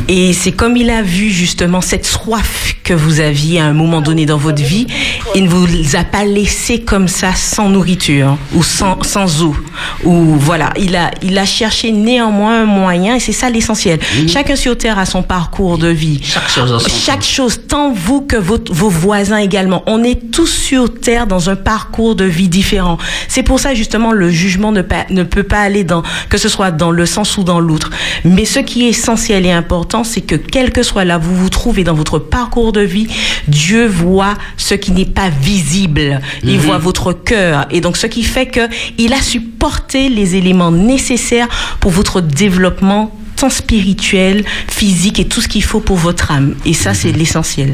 Et 0.07 0.31
c'est 0.31 0.53
comme 0.53 0.77
il 0.77 0.89
a 0.89 1.01
vu 1.01 1.29
justement 1.29 1.81
cette 1.81 2.05
soif 2.05 2.77
que 2.83 2.93
vous 2.93 3.19
aviez 3.19 3.59
à 3.59 3.65
un 3.65 3.73
moment 3.73 4.01
donné 4.01 4.25
dans 4.25 4.37
votre 4.37 4.61
vie. 4.61 4.87
Il 5.35 5.45
ne 5.45 5.49
vous 5.49 5.95
a 5.95 6.03
pas 6.03 6.25
laissé 6.25 6.79
comme 6.81 7.07
ça 7.07 7.33
sans 7.33 7.69
nourriture 7.69 8.37
ou 8.53 8.61
sans, 8.63 9.01
sans 9.03 9.41
eau. 9.41 9.55
Ou 10.03 10.35
voilà, 10.35 10.71
il 10.77 10.95
a, 10.95 11.11
il 11.21 11.37
a 11.37 11.45
cherché 11.45 11.91
néanmoins 11.91 12.61
un 12.63 12.65
moyen 12.65 13.15
et 13.15 13.19
c'est 13.19 13.31
ça 13.31 13.49
l'essentiel. 13.49 13.99
Chacun 14.27 14.55
sur 14.55 14.77
terre 14.77 14.99
a 14.99 15.05
son 15.05 15.23
parcours 15.23 15.77
de 15.77 15.87
vie. 15.87 16.19
Chaque 16.23 16.49
chose 16.49 16.71
en 16.73 16.79
son 16.79 16.89
Chaque 16.89 17.23
chose, 17.23 17.61
tant 17.67 17.93
vous 17.93 18.21
que 18.21 18.35
votre- 18.35 18.73
vos 18.73 18.89
voisins 18.89 19.37
également. 19.37 19.83
On 19.87 20.03
est 20.03 20.31
tous 20.31 20.47
sur 20.47 20.93
terre 20.93 21.25
dans 21.25 21.49
un 21.49 21.55
parcours 21.55 22.15
de 22.15 22.25
vie 22.25 22.49
différent. 22.49 22.97
C'est 23.29 23.43
pour 23.43 23.59
ça 23.59 23.73
justement 23.73 24.11
le 24.11 24.29
jugement 24.29 24.71
ne, 24.73 24.81
pas- 24.81 25.05
ne 25.09 25.23
peut 25.23 25.43
pas 25.43 25.59
aller 25.61 25.83
dans 25.85 26.03
que 26.29 26.37
ce 26.37 26.49
soit 26.49 26.71
dans 26.71 26.91
le 26.91 27.05
sens 27.05 27.37
ou 27.37 27.43
dans 27.43 27.59
l'autre. 27.61 27.89
Mais 28.25 28.43
ce 28.45 28.59
qui 28.59 28.85
est 28.85 28.89
essentiel 28.89 29.45
et 29.45 29.51
important, 29.51 30.03
c'est 30.03 30.21
que 30.21 30.35
quel 30.35 30.71
que 30.71 30.83
soit 30.83 31.05
là 31.05 31.17
vous 31.17 31.35
vous 31.35 31.49
trouvez 31.49 31.83
dans 31.85 31.93
votre 31.93 32.19
parcours 32.19 32.72
de 32.73 32.81
vie, 32.81 33.07
Dieu 33.47 33.87
voit 33.87 34.33
ce 34.57 34.73
qui 34.73 34.91
n'est 34.91 35.05
pas 35.05 35.29
visible. 35.29 36.19
Il 36.43 36.55
Mhm. 36.57 36.57
voit 36.65 36.77
votre 36.79 37.13
cœur 37.13 37.65
et 37.71 37.79
donc 37.79 37.95
ce 37.95 38.07
qui 38.07 38.23
fait 38.23 38.47
que 38.47 38.67
il 38.97 39.13
a 39.13 39.21
su 39.21 39.39
porter 39.39 40.09
les 40.09 40.35
éléments 40.35 40.71
nécessaires 40.71 41.47
pour 41.79 41.91
votre 41.91 42.19
développement 42.19 43.15
tant 43.37 43.49
spirituel, 43.49 44.43
physique 44.69 45.19
et 45.19 45.25
tout 45.25 45.41
ce 45.41 45.47
qu'il 45.47 45.63
faut 45.63 45.79
pour 45.79 45.97
votre 45.97 46.31
âme. 46.31 46.55
Et 46.65 46.73
ça, 46.73 46.93
c'est 46.93 47.11
l'essentiel. 47.11 47.73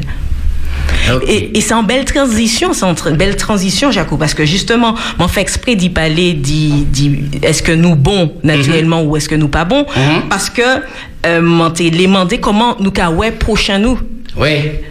Et, 1.26 1.58
et 1.58 1.60
c'est 1.60 1.74
en 1.74 1.82
belle 1.82 2.04
transition, 2.04 2.72
c'est 2.72 2.84
en 2.84 2.94
belle 3.14 3.36
transition, 3.36 3.90
Jaco, 3.90 4.16
parce 4.16 4.34
que 4.34 4.44
justement, 4.44 4.94
m'en 5.18 5.28
fait 5.28 5.40
exprès 5.40 5.74
d'y 5.74 5.90
parler, 5.90 6.34
d'y- 6.34 6.84
d'y- 6.84 7.24
est-ce 7.42 7.62
que 7.62 7.72
nous 7.72 7.96
bons 7.96 8.32
naturellement 8.44 9.02
ou 9.02 9.16
est-ce 9.16 9.28
que 9.28 9.34
nous 9.34 9.48
pas 9.48 9.64
bons, 9.64 9.84
parce 10.28 10.48
que 10.50 10.62
euh, 11.26 11.68
t'ai 11.70 11.90
demandé 11.90 12.38
comment 12.38 12.76
nous 12.80 12.90
ka 12.90 13.10
ouais 13.10 13.30
prochain 13.30 13.78
nous? 13.78 13.98
Oui. 14.36 14.48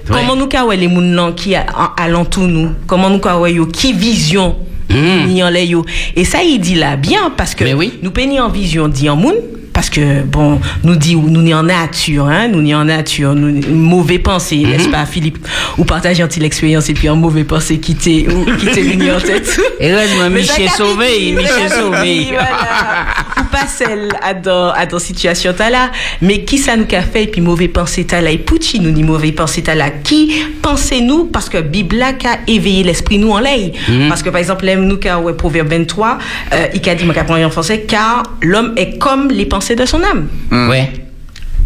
Comment 0.07 0.35
nous 0.35 0.47
ka 0.47 0.65
ouais 0.65 0.77
les 0.77 0.88
moun 0.88 1.34
qui 1.35 1.56
alentour 1.56 2.43
nous, 2.43 2.72
comment 2.88 3.10
nous 3.10 3.19
ka 3.19 3.39
ouais 3.39 3.53
yo? 3.53 3.65
Qui 3.65 3.93
vision 3.93 4.56
ni 4.89 5.43
en 5.43 5.49
les 5.49 5.65
yo? 5.65 5.85
Et 6.15 6.26
ça 6.26 6.43
il 6.43 6.60
dit 6.60 6.76
là 6.76 6.95
bien 6.95 7.31
parce 7.35 7.56
que 7.56 7.64
nous 8.03 8.11
pénis 8.11 8.39
en 8.39 8.49
vision 8.49 8.88
dit 8.88 9.10
en 9.10 9.15
moun 9.15 9.35
parce 9.73 9.89
que 9.89 10.21
bon 10.23 10.59
nous 10.83 10.95
dit 10.95 11.15
nous 11.15 11.41
ni 11.41 11.53
en 11.53 11.63
nature 11.63 12.27
hein 12.27 12.47
nous 12.47 12.61
ni 12.61 12.73
en 12.75 12.85
nature 12.85 13.33
nous 13.35 13.61
mauvais 13.73 14.19
pensée 14.19 14.57
n'est-ce 14.57 14.89
pas 14.89 15.05
Philippe? 15.05 15.37
Ou 15.77 15.83
partager 15.85 16.21
une 16.21 16.27
petite 16.27 16.43
expérience 16.43 16.89
et 16.89 16.93
puis 16.93 17.09
en 17.09 17.15
mauvais 17.15 17.43
pensée 17.43 17.79
quitter 17.79 18.27
ou 18.29 18.45
quitter 18.57 18.81
l'union 18.81 19.15
en 19.15 19.19
tête. 19.19 19.59
Heureusement, 19.81 20.29
Michel 20.29 20.69
sauvé, 20.69 21.31
Michel 21.33 21.69
sauvé. 21.69 22.27
ou 22.31 23.43
pas 23.51 23.67
celle 23.67 24.09
à 24.21 24.33
dans, 24.33 24.69
à 24.71 24.85
dans 24.85 24.99
situation 24.99 25.53
t'as 25.57 25.69
là. 25.69 25.91
Mais 26.21 26.43
qui 26.43 26.57
ça 26.57 26.75
nous 26.75 26.85
qu'a 26.85 27.01
fait 27.01 27.23
et 27.23 27.27
puis 27.27 27.41
mauvais 27.41 27.67
pensée 27.67 28.05
t'as 28.05 28.21
là? 28.21 28.31
Et 28.31 28.37
pouchi 28.37 28.79
nous 28.79 28.91
ni 28.91 29.03
mauvais 29.03 29.31
pensée 29.31 29.61
t'as 29.61 29.75
là. 29.75 29.89
Qui 29.89 30.31
pensez-nous 30.61 31.25
parce 31.25 31.49
que 31.49 31.59
Bible 31.59 31.97
là 31.97 32.13
qu'a 32.13 32.39
éveillé 32.47 32.83
l'esprit 32.83 33.17
nous 33.17 33.31
en 33.31 33.39
l'air 33.39 33.69
Mhm. 33.87 34.09
parce 34.09 34.23
que 34.23 34.29
par 34.29 34.39
exemple 34.39 34.65
nous 34.77 34.97
qu'a 34.97 35.19
ouais 35.19 35.33
proverbe 35.33 35.69
23 35.69 36.17
euh, 36.53 36.67
il 36.73 36.81
qu'a 36.81 36.95
dit 36.95 37.05
moi 37.05 37.15
en 37.45 37.49
français 37.49 37.85
car 37.87 38.23
l'homme 38.41 38.73
est 38.77 38.97
comme 38.97 39.29
les 39.29 39.45
pensées 39.45 39.68
de 39.75 39.85
son 39.85 40.01
âme 40.03 40.27
Ouais. 40.69 40.91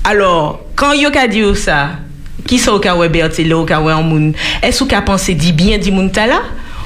alors, 0.03 0.61
quand 0.75 0.93
yo 0.93 1.09
ka 1.11 1.27
dit 1.27 1.43
ça, 1.55 1.91
qui 2.45 2.59
sont 2.59 2.73
au 2.73 2.80
cas 2.80 2.95
où 2.95 3.07
Bertie, 3.09 3.43
là, 3.43 3.57
au 3.57 3.65
cas 3.65 3.80
où 3.80 3.89
en 3.89 4.03
moun, 4.03 4.34
est-ce 4.61 4.84
qu'a 4.84 5.01
pensé 5.01 5.34
dit 5.34 5.53
bien 5.53 5.77
dit 5.77 5.91
moun 5.91 6.11
ta 6.11 6.27
là? 6.27 6.41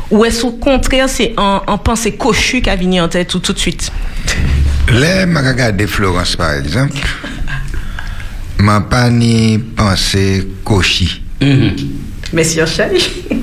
Ou 0.10 0.24
est-ce 0.24 0.46
au 0.46 0.52
contraire, 0.52 1.10
c'est 1.10 1.34
en, 1.38 1.62
en 1.68 1.78
pensée 1.78 2.14
cochu 2.14 2.62
qu'a 2.62 2.76
venu 2.76 3.02
en 3.02 3.10
tête 3.10 3.28
tout, 3.28 3.40
tout 3.40 3.54
de 3.54 3.60
suite? 3.60 3.92
Là, 4.94 5.26
je 5.26 5.48
regarde 5.50 5.86
Florence, 5.86 6.36
par 6.36 6.54
exemple. 6.54 6.94
Je 8.60 8.80
pas 8.90 9.10
ni 9.10 9.60
pensé 9.60 10.48
cochi. 10.64 11.22
Monsieur 12.34 12.66
Chay? 12.66 12.98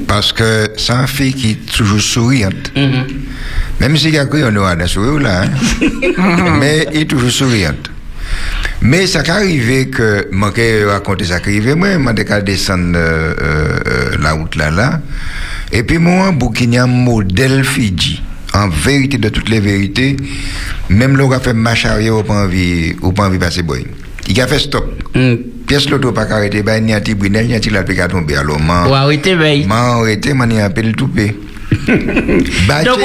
Parce 0.07 0.33
que 0.33 0.69
c'est 0.77 0.93
une 0.93 1.07
fille 1.07 1.33
qui 1.33 1.51
est 1.53 1.67
toujours 1.77 2.01
souriante. 2.01 2.73
Même 3.81 3.97
si 3.97 4.09
il 4.09 4.15
y 4.15 4.19
a 4.19 4.27
on 4.31 4.57
aura 4.57 4.77
des 4.77 4.87
sourires 4.87 5.21
là, 5.21 5.43
hein. 5.43 6.57
mais 6.61 6.87
il 6.93 7.01
est 7.03 7.05
toujours 7.05 7.31
souriante. 7.31 7.91
Mais 8.81 9.07
ça 9.07 9.23
arrivé 9.27 9.89
que, 9.89 10.29
moi, 10.31 10.51
que 10.53 10.87
raconter 10.87 11.25
ça 11.25 11.41
qui 11.41 11.49
arrivé, 11.49 11.75
moi, 11.75 11.89
je 12.17 12.23
qu'à 12.23 12.41
descendre 12.41 12.97
euh, 12.97 13.35
euh, 13.41 13.79
euh, 13.87 14.11
la 14.21 14.33
route 14.33 14.57
là, 14.57 14.71
là. 14.71 15.01
Et 15.73 15.83
puis, 15.83 15.99
moi, 15.99 16.33
Burkina, 16.33 16.87
modèle 16.87 17.65
Fidji. 17.65 18.23
En 18.53 18.69
vérité, 18.69 19.19
de 19.19 19.31
toutes 19.31 19.49
les 19.49 19.59
vérités, 19.59 20.17
même 20.89 21.17
l'on 21.17 21.31
a 21.33 21.41
fait 21.41 21.55
marche 21.55 21.87
arrière, 21.87 22.17
ou 22.17 22.23
pas 22.23 22.45
envie, 22.45 22.95
ou 23.03 23.11
pas 23.11 23.27
envie 23.27 23.39
passer 23.39 23.63
boy. 23.63 23.85
Il 24.29 24.41
a 24.41 24.47
fait 24.47 24.61
stop. 24.61 25.03
Pièce 25.67 25.89
l'auto 25.89 26.13
pas 26.13 26.31
arrêté, 26.31 26.63
ben, 26.63 26.85
il 26.85 26.91
y 26.91 26.93
a 26.93 26.97
un 26.97 27.01
petit 27.01 27.15
brunel, 27.15 27.47
il 27.47 27.51
y 27.51 27.55
a 27.55 27.57
un 27.57 27.61
petit 27.61 27.71
lapin 27.71 27.95
qui 27.95 28.01
a 28.01 28.09
tombé. 28.09 28.37
Alors, 28.37 28.61
man. 28.61 28.89
Ou 28.89 28.95
arrêté, 28.95 29.35
veille. 29.35 29.67
Man, 29.67 30.01
arrêté, 30.01 30.35
man, 30.35 30.51
y 30.53 30.61
a 30.61 30.67
un 30.67 30.71
peu 30.71 30.83
le 30.83 30.93
toupé. 30.93 31.37
Bah, 32.69 32.83
Donc, 32.85 32.99
euh, 32.99 33.05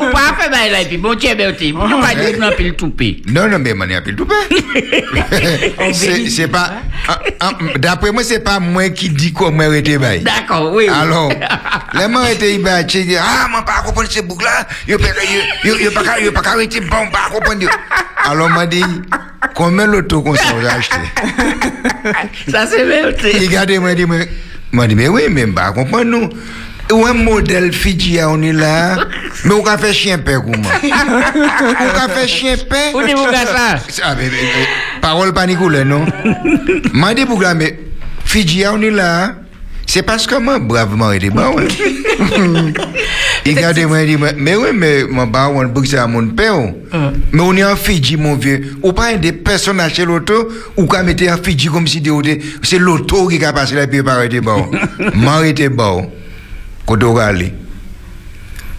ou 0.00 0.10
pas 0.10 0.34
fait 0.38 0.50
bail 0.50 0.70
là, 0.70 0.78
puis 0.88 0.96
bon 0.96 1.14
Dieu, 1.14 1.34
Berthe, 1.34 1.62
ou 1.72 1.78
pas 2.00 2.14
dire 2.14 2.38
non, 2.40 2.50
puis 2.56 2.66
le 2.68 2.74
toupé. 2.74 3.22
Non, 3.28 3.48
non, 3.48 3.58
mais 3.58 3.74
man, 3.74 3.90
y 3.90 3.94
a 3.94 3.98
un 3.98 4.02
peu 4.02 4.10
le 4.10 4.16
toupé. 4.16 4.34
c'est 5.92 6.28
c'est 6.30 6.48
pas. 6.48 6.72
ah, 7.08 7.20
ah, 7.40 7.52
D'après 7.76 8.10
moi, 8.10 8.22
c'est 8.24 8.40
pas 8.40 8.58
moi 8.58 8.88
qui 8.90 9.10
dis 9.10 9.32
comment 9.32 9.64
arrêter 9.64 9.98
bail. 9.98 10.20
D'accord, 10.22 10.72
oui. 10.72 10.88
Alors, 10.88 11.28
les 11.94 12.58
battus, 12.58 13.00
ils 13.02 13.06
disent, 13.08 13.20
ah, 13.22 13.48
moi, 13.50 13.62
pas 13.64 13.82
comprendre 13.84 14.10
ce 14.10 14.20
bouc 14.20 14.42
là, 14.42 14.66
yo, 14.88 14.98
pas- 14.98 15.06
yo, 15.64 15.90
pas, 15.90 16.20
yo, 16.20 16.32
pas 16.32 16.42
arrêter, 16.48 16.80
bon, 16.80 17.08
pas 17.12 17.30
comprendre. 17.32 17.66
Alors, 18.24 18.48
m'a 18.50 18.66
dit, 18.66 18.82
Combien 19.54 19.86
l'auto 19.86 20.22
qu'on 20.22 20.34
s'en 20.34 20.58
acheté 20.64 20.96
Ça, 22.50 22.66
c'est 22.66 22.84
vérité. 22.84 23.38
Regardez-moi, 23.38 23.94
dit, 23.94 24.04
moi, 24.04 24.18
moi, 24.72 24.86
dit, 24.86 24.94
mais 24.94 25.08
oui, 25.08 25.22
mais 25.30 25.46
bah, 25.46 25.72
comprends 25.74 26.04
nous. 26.04 26.28
Ou 26.92 27.06
un 27.06 27.14
modèle 27.14 27.72
Fidji, 27.72 28.18
on 28.26 28.42
est 28.42 28.52
là? 28.52 28.96
Mais 29.44 29.54
on 29.54 29.64
a 29.64 29.78
fait 29.78 29.94
chien 29.94 30.18
père, 30.18 30.42
comment 30.42 30.68
On 30.82 31.98
a 31.98 32.08
fait 32.08 32.28
chien 32.28 32.56
père. 32.68 32.94
Où 32.94 33.00
ça? 33.00 33.78
Ah, 34.02 34.14
mais, 34.18 34.30
parole 35.00 35.32
panicoule, 35.32 35.82
non? 35.82 36.04
Dit, 37.14 37.24
pour 37.24 37.42
mais 37.56 37.78
Fidji, 38.24 38.64
on 38.66 38.82
est 38.82 38.90
là. 38.90 39.36
Se 39.86 40.02
paske 40.02 40.38
mwen 40.40 40.64
bravman 40.68 41.14
e 41.14 41.20
di 41.22 41.30
bawen. 41.30 41.68
I 43.48 43.52
gade 43.52 43.84
mwen 43.86 44.06
di 44.08 44.16
mwen, 44.16 44.38
me 44.40 44.56
we 44.56 44.72
mwen 44.72 45.32
bawen 45.32 45.72
bukse 45.74 45.98
a 46.00 46.06
moun 46.08 46.30
pe 46.36 46.48
ou. 46.48 46.70
Me 47.32 47.42
ou 47.42 47.52
ni 47.52 47.62
an 47.62 47.76
Fiji 47.76 48.16
moun 48.16 48.40
vie. 48.40 48.60
Ou 48.80 48.94
pa 48.96 49.10
yon 49.12 49.20
de 49.22 49.34
personaj 49.44 49.98
se 49.98 50.06
loto, 50.08 50.38
ou 50.78 50.86
ka 50.90 51.02
mette 51.06 51.28
an 51.30 51.42
Fiji 51.44 51.72
kom 51.72 51.88
si 51.90 52.00
de 52.04 52.12
ou 52.14 52.24
de, 52.24 52.38
se 52.64 52.80
loto 52.80 53.26
ki 53.30 53.40
ka 53.42 53.52
pase 53.56 53.76
la 53.76 53.86
pi 53.90 54.02
par 54.06 54.24
e 54.24 54.30
di 54.32 54.40
bawen. 54.44 54.72
Man 55.20 55.44
e 55.44 55.52
di 55.56 55.68
bawen. 55.68 56.08
Koto 56.88 57.12
gale. 57.18 57.50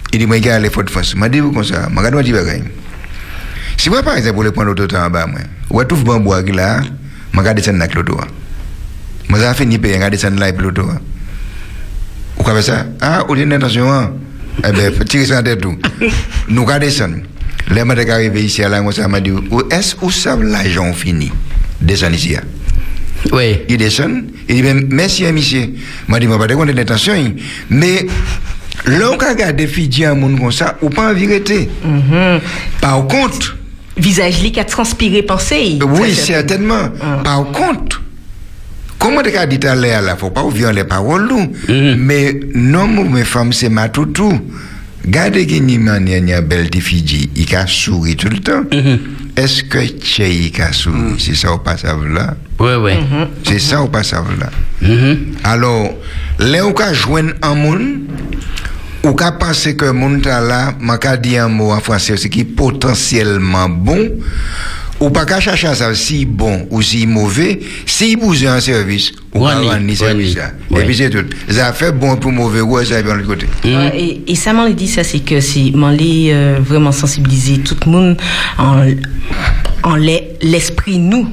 I 0.09 0.17
di 0.21 0.25
mwen 0.29 0.41
gale 0.43 0.73
fote 0.73 0.93
fos. 0.93 1.13
Mwen 1.19 1.31
di 1.31 1.43
mwen 1.43 1.53
konsa, 1.59 1.85
mwen 1.91 2.07
gade 2.07 2.17
mwen 2.17 2.27
di 2.27 2.33
bagay. 2.35 2.65
Si 3.77 3.93
mwen 3.93 4.03
par 4.03 4.17
exemple 4.17 4.41
ou 4.41 4.49
le 4.49 4.55
pon 4.55 4.65
loto 4.65 4.87
tan 4.89 5.13
ba 5.13 5.27
mwen, 5.29 5.45
ou 5.69 5.83
a 5.83 5.85
touf 5.85 6.01
bambou 6.07 6.33
a 6.33 6.41
gila, 6.43 6.79
mwen 7.35 7.45
gade 7.45 7.63
sen 7.63 7.77
nak 7.77 7.93
loto 7.93 8.17
an. 8.23 8.33
A 9.43 9.53
payer, 9.53 9.95
regardez 9.95 10.17
ça 10.17 10.29
dans 10.29 10.45
l'auto. 10.61 10.83
Vous 12.37 12.45
savez 12.45 12.61
ça 12.61 12.85
Ah, 13.01 13.25
d'une 13.33 13.51
attention, 13.53 13.91
hein? 13.91 14.13
Eh 14.67 14.71
bien, 14.71 14.91
tirez 15.05 15.25
ça 15.25 15.39
en 15.39 15.43
tête 15.43 15.61
tout. 15.61 15.75
Nous 16.47 16.63
regardons 16.63 16.89
ça. 16.89 17.07
Les 17.71 18.05
qui 18.05 18.11
arrivent 18.11 18.37
ici, 18.37 18.63
à 18.63 18.69
la 18.69 18.81
m'a 18.81 19.19
dit, 19.19 19.31
où 19.31 19.61
est-ce 19.71 19.95
où 20.01 20.11
ça 20.11 20.35
l'argent 20.35 20.93
fini 20.93 21.31
Descend 21.81 22.13
ici. 22.13 22.35
Oui. 23.31 23.61
Il 23.67 23.77
descend, 23.77 24.25
il 24.47 24.55
dit, 24.55 24.61
ben, 24.61 24.87
merci, 24.89 25.23
monsieur. 25.31 25.69
M'a 26.07 26.19
dit, 26.19 26.27
moi, 26.27 26.37
pas 26.37 26.47
de 26.47 26.53
hein. 26.53 27.33
mais, 27.69 28.05
là, 28.85 29.09
on 29.11 29.17
regarde 29.17 29.55
des 29.55 29.67
Fidji 29.67 30.05
un 30.05 30.13
monde 30.15 30.39
comme 30.39 30.51
ça, 30.51 30.77
ou 30.81 30.89
pas 30.89 31.09
en 31.11 31.13
vérité. 31.13 31.69
Par 32.81 33.07
contre, 33.07 33.57
Visage 33.97 34.41
li 34.41 34.51
qui 34.51 34.59
a 34.59 34.65
transpiré 34.65 35.23
pensée. 35.23 35.79
oui, 35.81 36.13
certainement. 36.13 36.89
Par 37.23 37.45
contre, 37.45 38.01
comment 39.05 39.21
tu 39.21 39.35
as 39.37 39.45
dit 39.45 39.59
tout 39.59 39.67
à 39.67 39.75
l'heure, 39.75 40.01
là, 40.01 40.15
faut 40.15 40.31
pas 40.31 40.43
oublier 40.43 40.71
les 40.73 40.83
paroles, 40.83 41.27
nous. 41.27 41.51
mais 41.97 42.39
non, 42.53 42.87
mes 42.87 43.23
femmes, 43.23 43.53
c'est 43.53 43.69
ma 43.69 43.89
toutou. 43.89 44.33
Gardez 45.05 45.43
y 45.43 45.53
a 45.53 46.17
une 46.17 46.41
belle 46.41 46.69
de 46.71 46.79
Fidji, 46.79 47.29
il 47.35 47.55
a 47.55 47.67
souri 47.67 48.15
tout 48.15 48.29
le 48.29 48.39
temps. 48.39 48.63
Est-ce 49.37 49.63
que 49.63 49.77
Tché, 49.77 50.33
il 50.33 50.61
a 50.61 50.73
souri? 50.73 51.15
C'est 51.19 51.35
ça 51.35 51.53
au 51.53 51.59
passage 51.59 51.99
là? 52.11 52.35
Oui, 52.59 52.71
oui. 52.79 52.93
C'est 53.43 53.59
ça 53.59 53.83
au 53.83 53.87
passage 53.87 54.23
là? 54.39 54.49
Alors, 55.43 55.93
là, 56.39 56.65
on 56.65 56.73
a 56.73 56.93
joindre 56.93 57.33
un 57.43 57.53
monde, 57.53 57.99
ou 59.05 59.13
ka 59.13 59.31
penser 59.37 59.75
que 59.77 59.91
moun 59.93 60.19
ta 60.21 60.39
là, 60.41 60.73
m'a 60.79 60.97
dit 61.17 61.37
un 61.37 61.47
mot 61.47 61.71
en 61.71 61.79
français 61.79 62.13
aussi 62.13 62.29
qui 62.29 62.39
est 62.41 62.43
potentiellement 62.43 63.69
bon, 63.69 64.09
ou 64.99 65.09
pas 65.09 65.25
qu'à 65.25 65.39
chercher 65.39 65.67
savoir 65.75 65.95
si 65.95 66.25
bon 66.25 66.67
ou 66.71 66.81
si 66.81 67.05
mauvais, 67.07 67.59
si 67.85 68.15
vous 68.15 68.45
un 68.47 68.61
service, 68.61 69.11
Wani, 69.35 69.67
là. 69.67 69.79
Et 69.81 70.53
Oui. 70.71 70.83
puis 70.85 70.95
c'est 70.95 71.09
tout. 71.09 71.25
Ça 71.49 71.73
fait 71.73 71.91
bon 71.91 72.15
pour 72.17 72.31
mauvais, 72.31 72.61
ça 72.85 73.01
vient 73.01 73.13
de 73.15 73.21
l'autre 73.21 73.27
côté. 73.27 73.47
Ouais, 73.65 73.91
et, 73.99 74.31
et 74.31 74.35
ça 74.35 74.53
m'en 74.53 74.69
dit 74.69 74.87
ça, 74.87 75.03
c'est 75.03 75.19
que 75.19 75.35
m'en 75.77 75.89
les 75.89 76.29
euh, 76.31 76.57
vraiment 76.61 76.91
sensibiliser 76.91 77.59
tout 77.59 77.75
le 77.85 77.91
monde 77.91 78.17
en 78.57 78.85
en 79.83 79.95
l'es- 79.95 80.29
l'esprit 80.41 80.97
nous 80.97 81.27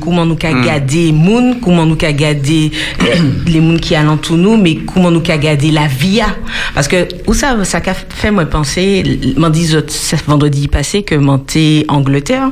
comment 0.00 0.24
nous 0.24 0.36
qu'a 0.36 0.54
garder 0.54 1.12
moun 1.12 1.56
comment 1.62 1.84
nous 1.84 1.96
qu'a 1.96 2.12
garder 2.14 2.70
euh, 3.02 3.04
les 3.46 3.60
moun 3.60 3.78
qui 3.78 3.94
alentour 3.94 4.38
nous 4.38 4.56
mais 4.56 4.76
comment 4.76 5.10
nous 5.10 5.20
qu'a 5.20 5.36
garder 5.36 5.70
la 5.70 5.86
vie 5.86 6.22
a. 6.22 6.28
parce 6.74 6.88
que 6.88 7.06
où 7.26 7.34
ça 7.34 7.62
ça 7.64 7.82
fait 7.82 8.30
moi 8.30 8.46
penser 8.46 9.20
m'en 9.36 9.50
dit 9.50 9.74
vendredi 10.26 10.66
passé 10.68 11.02
que 11.02 11.14
m'en 11.14 11.38
t'es 11.38 11.84
Angleterre 11.88 12.50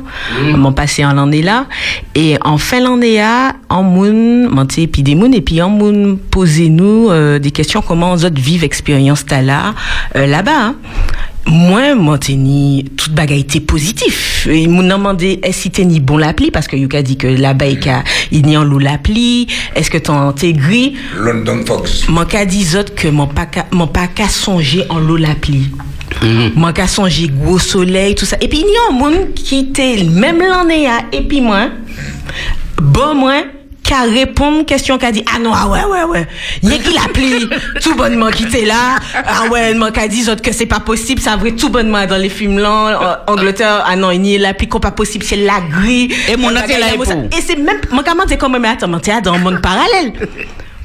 m'en 0.55 0.71
passé 0.71 1.03
en 1.03 1.13
l'année 1.13 1.41
là 1.41 1.65
et 2.13 2.37
en 2.45 2.59
fin 2.59 2.79
l'année 2.79 3.15
là 3.17 3.53
en 3.69 3.81
moun 3.81 4.49
m'en 4.49 4.67
t'es 4.67 4.85
puis 4.89 5.03
des 5.03 5.15
et 5.33 5.41
puis 5.41 5.61
en 5.61 5.69
moun 5.69 6.17
poser 6.17 6.67
nous 6.69 7.09
euh, 7.09 7.39
des 7.39 7.51
questions 7.51 7.81
comment 7.81 8.13
autres 8.13 8.41
vivent 8.41 8.63
expérience 8.65 9.23
là 9.29 9.73
euh, 10.15 10.25
là-bas 10.27 10.51
hein. 10.59 10.75
moi 11.47 11.95
moi 11.95 12.17
ni 12.29 12.85
toute 12.97 13.13
bagaille 13.13 13.41
était 13.41 13.59
positif 13.61 14.47
et 14.49 14.67
moun 14.67 14.87
nan 14.87 14.97
demandé 14.99 15.39
est-ce 15.43 15.69
que 15.69 15.75
t'es 15.75 15.85
ni 15.85 15.99
bon 15.99 16.17
l'appli? 16.17 16.51
Parce 16.51 16.67
que 16.67 16.75
Yuka 16.75 17.01
dit 17.01 17.17
que 17.17 17.27
là-bas 17.27 17.67
il 17.67 17.85
y 17.85 17.89
a 17.89 18.03
il 18.31 18.45
n'y 18.45 18.55
a 18.55 18.63
l'eau 18.63 18.79
l'appli 18.79 19.47
est-ce 19.75 19.89
que 19.89 19.97
t'as 19.97 20.13
intégré 20.13 20.93
London 21.17 21.61
Fox. 21.65 22.07
Moi 22.09 22.25
qu'a 22.25 22.45
dit 22.45 22.75
autres 22.77 22.93
que 22.95 23.07
mon 23.07 23.27
pas 23.27 23.45
qu'à- 23.45 23.67
mon 23.71 23.87
pas 23.87 24.07
qu'à 24.07 24.27
songer 24.27 24.83
en 24.89 24.99
l'eau 24.99 25.17
l'appli. 25.17 25.69
Moi 26.55 26.73
qu'à 26.73 26.87
songer 26.87 27.29
gros 27.29 27.59
soleil 27.59 28.15
tout 28.15 28.25
ça 28.25 28.37
et 28.41 28.47
puis 28.47 28.59
il 28.59 28.65
y 28.65 28.75
a 28.77 28.93
un 28.93 28.97
monde 28.97 29.33
qui 29.35 29.59
était 29.59 30.03
même 30.03 30.39
l'année 30.39 30.87
à 30.87 31.01
et 31.11 31.21
puis 31.21 31.39
moi 31.41 31.67
bon 32.81 33.13
moi 33.15 33.43
qu'à 33.83 34.01
répondre 34.03 34.65
question 34.65 34.97
qu'a 34.97 35.11
dit 35.11 35.23
ah 35.33 35.39
non 35.39 35.51
ah 35.53 35.67
ouais 35.67 35.83
ouais 35.83 36.03
ouais. 36.03 36.27
Y 36.63 36.73
a 36.73 36.77
qui 36.77 36.93
l'appli 36.93 37.49
tout 37.81 37.95
bonnement 37.95 38.29
qui 38.29 38.43
était 38.43 38.65
là. 38.65 38.97
Ah 39.15 39.49
ouais 39.51 39.73
moi 39.73 39.91
qu'a 39.91 40.07
dit 40.07 40.29
autres 40.29 40.41
que 40.41 40.51
c'est 40.51 40.65
pas 40.67 40.79
possible 40.79 41.21
ça 41.21 41.35
vrai 41.35 41.51
tout 41.53 41.69
bonnement 41.69 42.05
dans 42.05 42.17
les 42.17 42.29
films 42.29 42.59
là 42.59 43.23
Angleterre. 43.27 43.83
Ah 43.87 43.95
non 43.95 44.11
il 44.11 44.25
y 44.25 44.35
a 44.35 44.39
l'appli 44.39 44.67
qu'on 44.67 44.79
pas 44.79 44.91
possible 44.91 45.23
c'est 45.25 45.37
la 45.37 45.59
grille. 45.61 46.13
Et 46.31 46.35
mon 46.37 46.49
et 46.51 47.41
c'est 47.45 47.57
même 47.57 47.77
moi 47.91 48.03
comment 48.07 48.23
c'est 48.27 48.37
quand 48.37 48.49
même 48.49 48.65
attends 48.65 48.99
t'es 48.99 49.21
dans 49.21 49.33
un 49.33 49.37
monde 49.39 49.61
parallèle. 49.61 50.13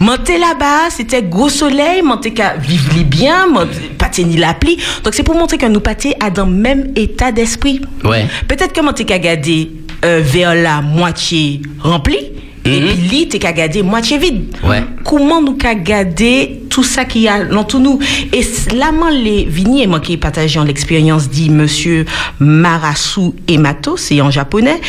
Monter 0.00 0.38
là-bas, 0.38 0.90
c'était 0.90 1.22
gros 1.22 1.48
soleil, 1.48 2.02
monter 2.02 2.32
qu'à 2.34 2.54
vivre 2.56 2.92
bien, 3.04 3.46
monter- 3.46 3.90
pas 3.96 4.08
tenir 4.08 4.40
l'appli. 4.40 4.76
Donc 5.04 5.14
c'est 5.14 5.22
pour 5.22 5.36
montrer 5.36 5.56
que 5.56 5.66
nous 5.66 5.80
pâtés 5.80 6.14
à 6.20 6.30
dans 6.30 6.46
le 6.46 6.52
même 6.52 6.92
état 6.96 7.30
d'esprit. 7.30 7.80
Ouais. 8.02 8.26
Peut-être 8.48 8.72
que 8.72 8.80
monter 8.80 9.04
qu'à 9.04 9.18
garder 9.20 9.70
euh, 10.04 10.20
vers 10.22 10.54
la 10.56 10.82
moitié 10.82 11.62
rempli, 11.80 12.18
et 12.64 12.80
puis 12.80 12.96
lit 12.96 13.28
t'es 13.28 13.38
qu'à 13.38 13.52
garder 13.52 13.82
moitié 13.82 14.18
vide. 14.18 14.56
Ouais. 14.64 14.82
Comment 15.04 15.42
nous 15.42 15.54
qu'à 15.54 15.74
garder 15.74 16.62
tout 16.70 16.82
ça 16.82 17.04
qui 17.04 17.20
y 17.20 17.28
a 17.28 17.44
dans 17.44 17.64
tout 17.64 17.78
nous? 17.78 17.98
Et 18.32 18.42
là, 18.74 18.90
moi, 18.90 19.10
les 19.10 19.44
vignes, 19.44 19.86
moi 19.88 20.00
qui 20.00 20.16
partagé 20.16 20.58
en 20.58 20.64
l'expérience, 20.64 21.28
dit 21.28 21.50
Monsieur 21.50 22.06
Marasu 22.40 23.32
Emato, 23.48 23.96
c'est 23.96 24.20
en 24.20 24.30
japonais. 24.30 24.80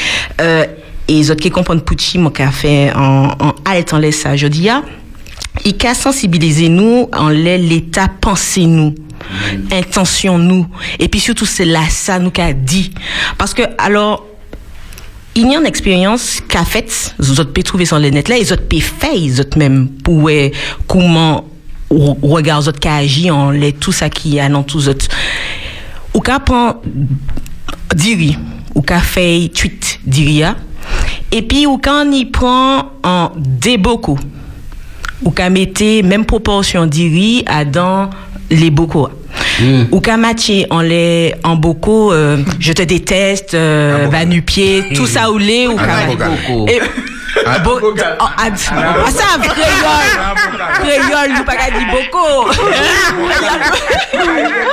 Euh, 0.41 0.65
et 1.07 1.13
les 1.13 1.31
autres 1.31 1.41
qui 1.41 1.51
comprennent 1.51 1.81
Pucci, 1.81 2.17
moi 2.17 2.31
qui 2.31 2.41
a 2.41 2.51
fait 2.51 2.91
en, 2.95 3.27
en 3.27 3.53
en 3.91 3.97
laisse 3.97 4.21
ça, 4.21 4.35
je 4.35 4.47
dis, 4.47 4.69
ah, 4.69 4.83
il 5.63 5.75
a 5.85 5.93
sensibilisé 5.93 6.69
nous 6.69 7.07
en 7.13 7.29
l'est 7.29 7.57
l'état 7.57 8.07
pensée 8.21 8.65
nous 8.65 8.95
intention 9.71 10.37
nous 10.37 10.67
et 10.99 11.07
puis 11.07 11.19
surtout 11.19 11.45
c'est 11.45 11.65
là 11.65 11.79
ça 11.89 12.19
nous 12.19 12.31
qu'a 12.31 12.53
dit 12.53 12.91
parce 13.37 13.53
que 13.53 13.63
alors 13.77 14.25
il 15.35 15.51
y 15.51 15.55
a 15.55 15.59
une 15.59 15.65
expérience 15.65 16.41
qu'a 16.47 16.63
faite, 16.63 17.13
vous 17.19 17.43
pouvez 17.43 17.63
trouver 17.63 17.85
sur 17.85 17.99
le 17.99 18.09
net 18.09 18.29
là, 18.29 18.37
autres 18.39 18.67
pouvez 18.67 18.81
faire, 18.81 19.13
les 19.13 19.39
autres 19.39 19.57
même, 19.57 19.89
pour 19.89 20.29
comment 20.87 21.45
les 21.91 22.67
autres 22.67 22.79
qui 22.79 22.87
agit 22.87 23.29
en 23.29 23.51
les 23.51 23.73
tout 23.73 23.91
ça 23.91 24.09
qui 24.09 24.39
a 24.39 24.47
dans 24.49 24.63
tous 24.63 24.87
autres. 24.87 25.07
Ou 26.13 26.21
qu'a 26.21 26.39
prend 26.39 26.81
diri, 27.93 28.37
ou 28.73 28.81
qu'a 28.81 29.01
fait 29.01 29.51
tweet 29.53 29.99
diria, 30.05 30.55
et 31.31 31.41
puis 31.41 31.65
ou 31.65 31.77
quand 31.77 32.07
on 32.07 32.11
y 32.11 32.25
prend 32.25 32.91
en 33.03 33.31
déboko, 33.37 34.17
ou 35.21 35.31
qu'a 35.31 35.49
mettez 35.49 36.01
même 36.01 36.25
proportion 36.25 36.85
diri 36.85 37.43
à 37.45 37.65
dans 37.65 38.09
les 38.55 38.71
bocaux. 38.71 39.09
Ou 39.91 39.99
qu'a 40.01 40.17
matché 40.17 40.65
en 40.69 40.81
les 40.81 41.33
en 41.43 41.55
bocaux, 41.55 42.11
euh, 42.11 42.37
je 42.59 42.73
te 42.73 42.81
déteste, 42.81 43.53
euh, 43.53 44.07
va 44.11 44.25
nu 44.25 44.41
pied, 44.41 44.83
tout 44.93 45.07
ça 45.07 45.31
ou 45.31 45.37
les 45.37 45.67
ou 45.67 45.75
Ah, 45.79 46.07
qu'a 47.43 47.59
bocal. 47.59 48.17
Et- 48.19 48.51
Bo- 48.93 49.11
ça, 49.11 49.37
créole, 49.41 50.83
créole, 50.83 51.37
nous 51.37 51.43
pas 51.43 51.55
qu'à 51.55 51.71
dire 51.71 51.87
beaucoup. 51.91 52.51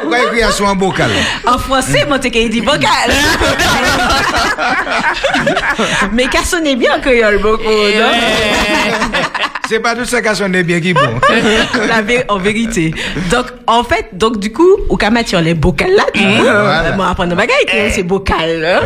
Pourquoi 0.01 0.19
écrire 0.21 0.49
à 0.49 0.53
son 0.53 0.75
bocal 0.75 1.11
En 1.47 1.59
français, 1.59 2.05
moi, 2.09 2.19
t'es 2.19 2.31
qu'à 2.31 2.47
dire 2.49 2.65
vocal. 2.65 3.11
Mais 6.13 6.27
qu'à 6.27 6.45
sonner 6.45 6.77
bien 6.77 6.99
non? 7.99 8.11
C'est 9.69 9.81
pas 9.81 9.95
tout 9.95 10.05
ça 10.05 10.21
qui 10.21 10.29
bien 10.65 10.81
qui 10.81 10.93
bon. 10.93 11.01
En 12.29 12.39
vérité. 12.39 12.93
Donc, 13.31 13.47
en 13.67 13.83
fait, 13.85 14.07
donc, 14.13 14.39
du 14.39 14.53
coup, 14.53 14.69
au 14.89 14.97
Kamati, 14.97 15.35
on 15.37 15.41
les 15.41 15.55
bocal 15.55 15.91
là, 15.97 16.05
du 16.13 16.21
coup. 16.21 16.43
Voilà. 16.43 16.93
Moi, 16.97 17.09
apprendre 17.09 17.35
bagaille, 17.35 17.91
c'est 17.91 18.03
bocal. 18.03 18.81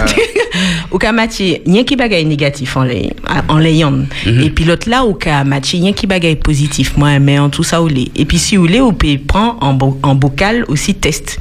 Au 0.90 0.98
Kamati, 0.98 1.60
il 1.66 1.74
y 1.76 1.80
a 1.80 1.84
qui 1.84 1.96
bagaille 1.96 2.24
négatif 2.24 2.76
en 2.76 2.82
les, 2.84 3.10
en 3.48 3.58
les 3.66 3.74
yon. 3.76 4.06
Et 4.26 4.50
puis 4.50 4.64
l'autre 4.64 4.88
là, 4.88 5.04
au 5.04 5.14
Kamati, 5.14 5.78
il 5.78 5.84
y 5.84 5.88
a 5.88 5.92
qui 5.92 6.06
bagaille 6.06 6.36
positif, 6.36 6.96
moi, 6.96 7.18
mais 7.18 7.38
en 7.38 7.50
tout 7.50 7.62
ça, 7.62 7.82
ou 7.82 7.88
les. 7.88 8.10
Et 8.16 8.24
puis, 8.24 8.38
si 8.38 8.56
vous 8.56 8.62
voulez, 8.62 8.80
vous 8.80 8.92
pouvez 8.92 9.18
prendre 9.18 9.56
en, 9.60 9.74
bo- 9.74 9.98
en 10.02 10.14
bocal 10.14 10.64
aussi 10.68 10.94
test. 10.94 11.38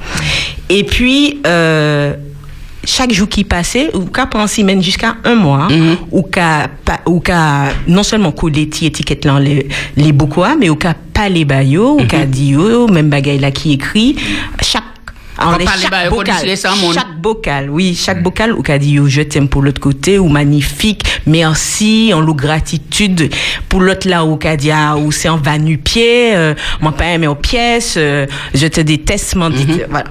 Et 0.69 0.83
puis, 0.83 1.39
euh, 1.45 2.13
chaque 2.83 3.11
jour 3.11 3.27
qui 3.27 3.43
passait, 3.43 3.89
ou 3.95 4.01
qu'à 4.05 4.25
prendre 4.27 4.47
semaine 4.49 4.81
jusqu'à 4.81 5.15
un 5.23 5.35
mois, 5.35 5.67
ou 6.11 6.21
qu'à 6.21 6.67
ou 7.07 7.19
qu'à 7.19 7.69
non 7.87 8.03
seulement 8.03 8.31
coller 8.31 8.69
ti 8.69 8.85
étiquette 8.85 9.25
là 9.25 9.39
les 9.39 9.67
les 9.97 10.11
bokoa, 10.11 10.55
mais 10.55 10.69
ou 10.69 10.75
qu'à 10.75 10.93
pas 11.13 11.27
les 11.29 11.45
bayo, 11.45 11.99
ou 11.99 12.05
qu'à 12.05 12.25
dire 12.25 12.87
même 12.91 13.09
bagay 13.09 13.39
là 13.39 13.49
qui 13.51 13.73
écrit 13.73 14.15
chaque 14.61 14.83
Enlève 15.37 15.65
parler 15.65 16.55
chaque 16.55 17.19
bocal, 17.19 17.65
chaque 17.65 17.69
oui, 17.69 17.93
chaque 17.93 18.23
bocal 18.23 18.53
ou 18.53 18.61
qu'a 18.61 18.77
dit 18.77 18.97
je 19.07 19.21
t'aime 19.21 19.49
pour 19.49 19.61
l'autre 19.61 19.81
côté 19.81 20.17
ou 20.17 20.29
magnifique, 20.29 21.03
merci, 21.25 22.11
en 22.13 22.21
loue 22.21 22.33
gratitude 22.33 23.29
pour 23.67 23.81
l'autre 23.81 24.07
là 24.07 24.23
ou 24.23 24.37
qu'a 24.37 24.55
dit 24.55 24.71
ah, 24.71 24.95
ou 24.95 25.11
c'est 25.11 25.27
en 25.27 25.37
va 25.37 25.57
nu 25.57 25.77
pied, 25.77 26.35
euh, 26.35 26.53
mon 26.79 26.93
pas 26.93 27.07
aimé 27.07 27.27
aux 27.27 27.35
pièces, 27.35 27.95
euh, 27.97 28.25
je 28.53 28.67
te 28.67 28.79
déteste, 28.79 29.35
m'en 29.35 29.49
dit, 29.49 29.81
voilà. 29.89 30.07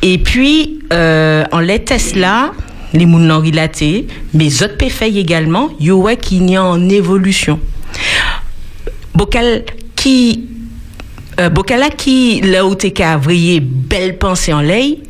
Et 0.00 0.18
puis 0.18 0.80
euh, 0.92 1.44
en 1.52 1.60
les 1.60 1.84
tests 1.84 2.16
là, 2.16 2.52
les 2.94 3.04
moun 3.04 3.26
non 3.26 3.40
relatés, 3.40 4.06
mais 4.32 4.62
autres 4.62 4.78
péfeuilles 4.78 5.18
également, 5.18 5.70
yo 5.78 6.00
ouais 6.00 6.16
qu'il 6.16 6.48
y 6.50 6.56
a 6.56 6.64
en 6.64 6.88
évolution. 6.88 7.60
Bocal 9.14 9.64
qui 9.94 10.48
euh, 11.40 11.48
Bocala 11.48 11.90
qui, 11.90 12.40
là 12.40 12.66
où 12.66 12.74
t'es 12.74 12.90
qu'à 12.90 13.16
vriller 13.16 13.60
belle 13.60 14.18
pensée 14.18 14.52
en 14.52 14.60
l'ail, 14.60 15.02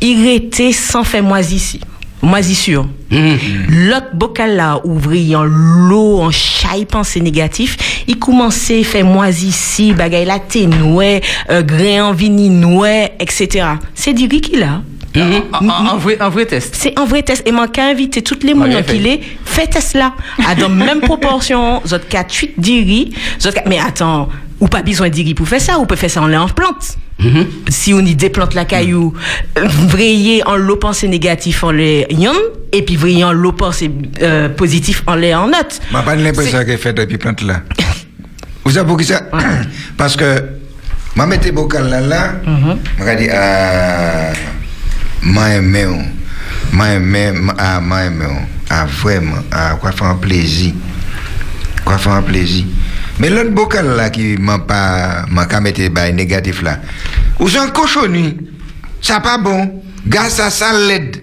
il 0.00 0.26
était 0.28 0.72
sans 0.72 1.04
faire 1.04 1.22
moisissi. 1.22 1.80
Moisissure. 2.22 2.86
L'autre 3.10 4.14
bocal 4.14 4.56
là, 4.56 4.80
en 4.84 5.44
l'eau, 5.44 6.20
en 6.20 6.30
chaille 6.30 6.86
pensée 6.86 7.20
négatif, 7.20 8.04
il 8.08 8.18
commençait 8.18 8.80
à 8.80 8.84
faire 8.84 9.04
moisissi, 9.04 9.92
bagay 9.92 10.24
la 10.24 10.38
ténoué, 10.38 11.20
euh, 11.50 11.62
grain 11.62 12.06
en 12.08 12.12
vini 12.12 12.48
noué, 12.48 13.10
etc. 13.20 13.66
C'est 13.94 14.14
du 14.14 14.26
riz 14.26 14.40
qu'il 14.40 14.66
En, 15.52 15.68
en 15.68 15.96
vrai, 15.98 16.16
en 16.20 16.28
vrai 16.30 16.46
test. 16.46 16.74
C'est 16.76 16.98
un 16.98 17.04
vrai 17.04 17.22
test. 17.22 17.42
Et 17.46 17.52
moi, 17.52 17.68
qu'à 17.68 17.86
inviter 17.86 18.22
toutes 18.22 18.42
les 18.44 18.54
fait. 18.54 18.82
qu'il 18.86 19.06
est, 19.06 19.20
fait 19.44 19.66
test 19.68 19.94
là. 19.94 20.14
À 20.46 20.54
dans 20.54 20.68
même 20.86 21.00
proportion, 21.00 21.80
zot 21.86 21.98
4, 22.08 22.32
8 22.34 22.54
diri. 22.58 23.12
zot 23.40 23.52
quatre- 23.52 23.68
Mais 23.68 23.78
attends, 23.78 24.28
ou 24.60 24.66
pas 24.68 24.82
besoin 24.82 25.08
de 25.08 25.14
diri 25.14 25.34
pour 25.34 25.46
faire 25.48 25.60
ça, 25.60 25.78
ou 25.78 25.86
peut 25.86 25.96
faire 25.96 26.10
ça 26.10 26.22
en 26.22 26.26
lait 26.26 26.36
en 26.36 26.48
plante. 26.48 26.96
Si 27.68 27.94
on 27.94 28.00
y 28.00 28.14
déplante 28.16 28.54
la 28.54 28.64
caillou, 28.66 29.14
euh, 29.56 29.62
vrayer 29.88 30.42
en 30.46 30.56
l'eau 30.56 30.76
pensée 30.76 31.08
négatif 31.08 31.64
en 31.64 31.70
lait 31.70 32.06
yon, 32.10 32.34
et 32.72 32.82
puis 32.82 32.96
vrayer 32.96 33.24
en 33.24 33.32
l'eau 33.32 33.52
pensée 33.52 33.90
euh, 34.20 34.48
positif 34.50 35.02
en 35.06 35.14
lait 35.14 35.34
en 35.34 35.46
note. 35.46 35.80
m'a 35.92 36.02
pas 36.02 36.16
l'impression 36.16 36.62
qu'elle 36.64 36.76
fait 36.76 36.92
depuis 36.92 37.16
plante 37.16 37.40
là. 37.42 37.62
Vous 38.64 38.72
savez 38.72 38.86
pour 38.86 38.98
qui 38.98 39.04
ça? 39.04 39.22
Parce 39.96 40.16
que, 40.16 40.44
m'a 41.14 41.24
mettez 41.26 41.52
bocal 41.52 41.88
là 41.88 42.00
là, 42.00 42.32
ah, 42.46 43.12
aimé, 43.12 43.30
oh. 43.32 44.36
M'a 45.24 45.54
aimé, 46.94 47.32
m'a- 47.32 47.54
ah, 47.58 47.80
m'a 47.80 48.04
aimé, 48.06 48.26
oh. 48.28 48.34
ah, 48.70 48.86
vraiment, 48.86 49.36
ah, 49.50 49.76
quoi 49.80 49.92
faire 49.92 50.08
un 50.08 50.14
plaisir. 50.16 50.72
Quoi 51.84 51.98
faire 51.98 52.12
un 52.12 52.22
plaisir. 52.22 52.64
Mais 53.18 53.30
l'autre 53.30 53.50
bocal 53.50 53.86
là 53.96 54.10
qui 54.10 54.36
m'a 54.38 54.58
pas, 54.58 55.24
m'a 55.30 55.46
qu'à 55.46 55.60
mettre 55.60 55.86
bah, 55.90 56.10
négatif 56.10 56.62
là, 56.62 56.80
ou 57.38 57.48
bon, 59.38 59.82
gaz 60.06 60.34
ça, 60.34 60.50
ça 60.50 60.72
l'aide. 60.72 61.22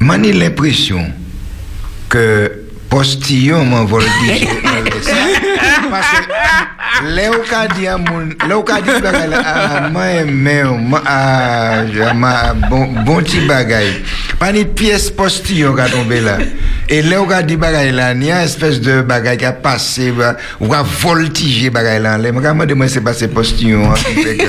M'en 0.00 0.22
ai 0.22 0.32
l'impression 0.32 1.06
que 2.08 2.50
postillon 2.90 3.64
m'a 3.64 3.82
voltigé 3.84 4.46
dans 4.64 4.84
le 4.84 5.02
sang. 5.02 5.90
Parce 5.90 6.06
que 6.10 6.24
dit 7.68 7.86
à 7.86 7.98
mon, 7.98 8.28
là 8.48 8.58
où 8.58 8.62
qu'a 8.62 8.80
dit 8.80 8.90
bagay 9.02 9.26
là, 9.28 9.42
ah, 9.44 9.88
moi 9.90 10.04
moi, 10.78 11.02
ah, 11.06 11.82
ma, 12.14 12.54
bon, 12.54 12.86
bagay. 13.46 13.86
Pas 14.38 14.52
pièce 14.64 15.10
postillon 15.10 15.74
qui 15.74 15.80
a 15.80 15.88
tombé 15.88 16.20
là. 16.20 16.38
Et 16.88 17.02
dit 17.42 17.56
bagay 17.56 17.90
là, 17.92 18.12
il 18.12 18.24
y 18.24 18.30
a 18.30 18.38
une 18.40 18.44
espèce 18.44 18.80
de 18.80 19.02
bagay 19.02 19.36
qui 19.36 19.44
a 19.44 19.52
passé, 19.52 20.12
bah, 20.12 20.36
ou 20.60 20.72
a 20.74 20.82
voltigé 20.82 21.70
bagay 21.70 21.98
là. 21.98 22.16
Là, 22.18 22.28
je 22.32 22.32
me 22.32 22.66
demande 22.66 22.88
c'est 22.88 23.00
pas 23.00 23.12
ces 23.14 23.28
postillons 23.28 23.90
hein, 23.90 23.94
qui. 24.14 24.38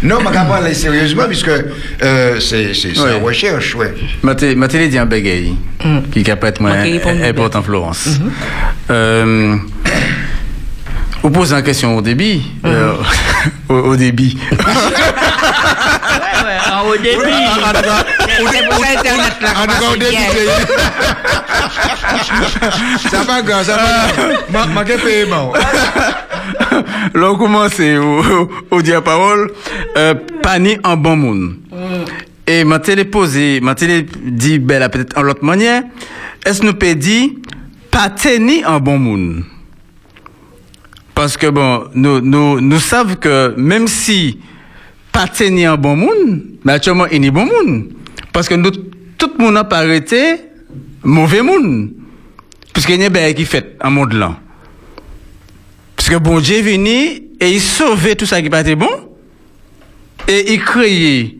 Non, 0.00 0.18
je 0.20 0.24
ne 0.28 0.48
parler 0.48 0.74
sérieusement 0.74 1.24
puisque 1.26 1.48
euh, 1.48 2.38
c'est 2.38 2.72
c'est- 2.72 2.90
une 3.16 3.24
recherche, 3.24 3.74
ouais. 3.74 3.92
Maté, 4.22 4.54
Maté 4.54 4.86
dit 4.86 4.96
un 4.96 5.06
bégay 5.06 5.52
qui 6.12 6.22
capable 6.22 6.46
être 6.50 6.60
moins 6.60 6.76
Moi, 6.76 6.84
qui 6.84 6.98
bien. 7.14 7.28
important 7.28 7.62
Florence. 7.64 8.08
Euh, 8.90 9.56
vous 11.22 11.30
posez 11.30 11.54
une 11.54 11.62
question 11.62 11.96
au 11.96 12.02
débit. 12.02 12.42
euh, 12.64 12.94
au, 13.68 13.74
au 13.74 13.96
débit. 13.96 14.36
Au 16.86 16.96
début. 16.96 17.18
C'est 18.50 18.68
pour 18.68 18.78
ça 18.78 18.86
Internet 18.98 19.32
là. 19.42 19.48
En 19.58 19.66
au 19.92 19.96
début, 19.96 20.14
ça 23.10 23.22
va 23.24 23.42
grave, 23.42 23.64
ça 23.66 23.76
va. 24.50 24.66
Manqué 24.66 24.96
paiement. 24.96 25.52
Là, 27.14 27.30
on 27.30 27.36
commence 27.36 27.78
au, 27.80 28.22
au, 28.22 28.48
au 28.70 28.82
dire 28.82 29.02
parole. 29.02 29.50
Euh, 29.96 30.14
pani 30.42 30.78
en 30.84 30.96
bon 30.96 31.16
monde. 31.16 31.54
Et 32.46 32.64
m'a 32.64 32.78
télé 32.78 33.04
posé, 33.04 33.60
m'a 33.60 33.74
télé 33.74 34.06
dit, 34.24 34.58
ben, 34.58 34.78
là, 34.78 34.88
peut-être 34.88 35.18
en 35.18 35.22
l'autre 35.22 35.44
manière. 35.44 35.82
Est-ce 36.46 36.60
que 36.60 36.66
nous 36.66 36.74
peut 36.74 36.94
dire, 36.94 37.30
pas 37.90 38.08
en 38.66 38.80
bon 38.80 38.98
monde? 38.98 39.42
Parce 41.28 41.36
que 41.36 41.48
bon, 41.48 41.84
nous, 41.92 42.22
nous, 42.22 42.58
nous 42.58 42.78
savons 42.78 43.14
que 43.14 43.52
même 43.58 43.86
si 43.86 44.38
pas 45.12 45.28
tenir 45.28 45.74
en 45.74 45.76
bon 45.76 45.94
monde, 45.94 46.42
mais 46.64 46.72
actuellement, 46.72 47.04
il 47.12 47.22
est 47.22 47.30
bon 47.30 47.44
monde. 47.44 47.90
Parce 48.32 48.48
que 48.48 48.54
nous, 48.54 48.70
tout 48.70 49.30
le 49.36 49.44
monde 49.44 49.52
n'a 49.52 49.64
pas 49.64 49.80
arrêté 49.80 50.36
mauvais 51.02 51.42
monde. 51.42 51.90
Puisqu'il 52.72 52.98
y 52.98 53.04
a 53.04 53.10
des 53.10 53.34
qui 53.34 53.44
fait 53.44 53.76
en 53.84 53.90
monde 53.90 54.14
là. 54.14 54.38
Parce 55.94 56.08
que 56.08 56.16
bon 56.16 56.40
Dieu 56.40 56.56
est 56.56 56.62
venu 56.62 56.96
et 57.38 57.52
il 57.52 57.60
sauvait 57.60 58.14
tout 58.14 58.24
ça 58.24 58.40
qui 58.40 58.48
pas 58.48 58.62
été 58.62 58.74
bon. 58.74 58.88
Et 60.28 60.54
il 60.54 60.60
créait, 60.64 61.36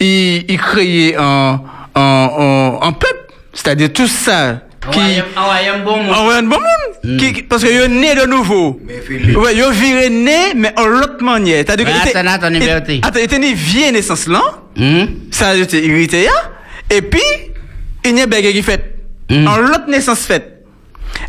il, 0.00 0.44
il 0.48 0.58
créait 0.58 1.14
un, 1.16 1.60
un, 1.94 2.78
un 2.82 2.92
peuple. 2.92 3.32
C'est-à-dire 3.52 3.92
tout 3.92 4.08
ça 4.08 4.62
qui. 4.90 5.00
Envoyez 5.36 5.68
un 5.68 5.78
bon 5.84 5.96
monde. 6.02 6.16
Envoyé 6.16 6.38
un 6.38 6.42
bon 6.42 6.56
monde. 6.56 7.18
Qui- 7.18 7.42
parce 7.44 7.62
que 7.62 7.68
est 7.68 7.88
né 7.88 8.14
de 8.14 8.26
nouveau. 8.26 8.80
Ouais, 8.88 9.54
il 9.54 9.64
viré 9.72 10.10
né, 10.10 10.52
mais 10.56 10.72
en 10.76 10.86
l'autre 10.86 11.22
manière. 11.22 11.64
C'est-à-dire 11.66 11.86
Ouais, 11.86 11.92
que. 11.92 12.06
il 12.06 12.08
était- 12.10 12.18
attends, 12.28 12.48
liberté. 12.50 13.00
Attends, 13.02 13.20
était 13.20 13.38
né 13.38 13.52
vieille 13.54 13.92
naissance 13.92 14.26
là. 14.26 14.42
Ça 15.30 15.48
a 15.50 15.54
été 15.54 15.84
irrité. 15.84 16.28
hein. 16.28 16.50
Et 16.90 17.02
puis, 17.02 17.20
il 18.04 18.16
y 18.16 18.20
a 18.20 18.26
des 18.26 18.52
qui 18.52 18.62
fait. 18.62 18.94
En 19.30 19.56
l'autre 19.58 19.88
naissance 19.88 20.20
faite. 20.20 20.64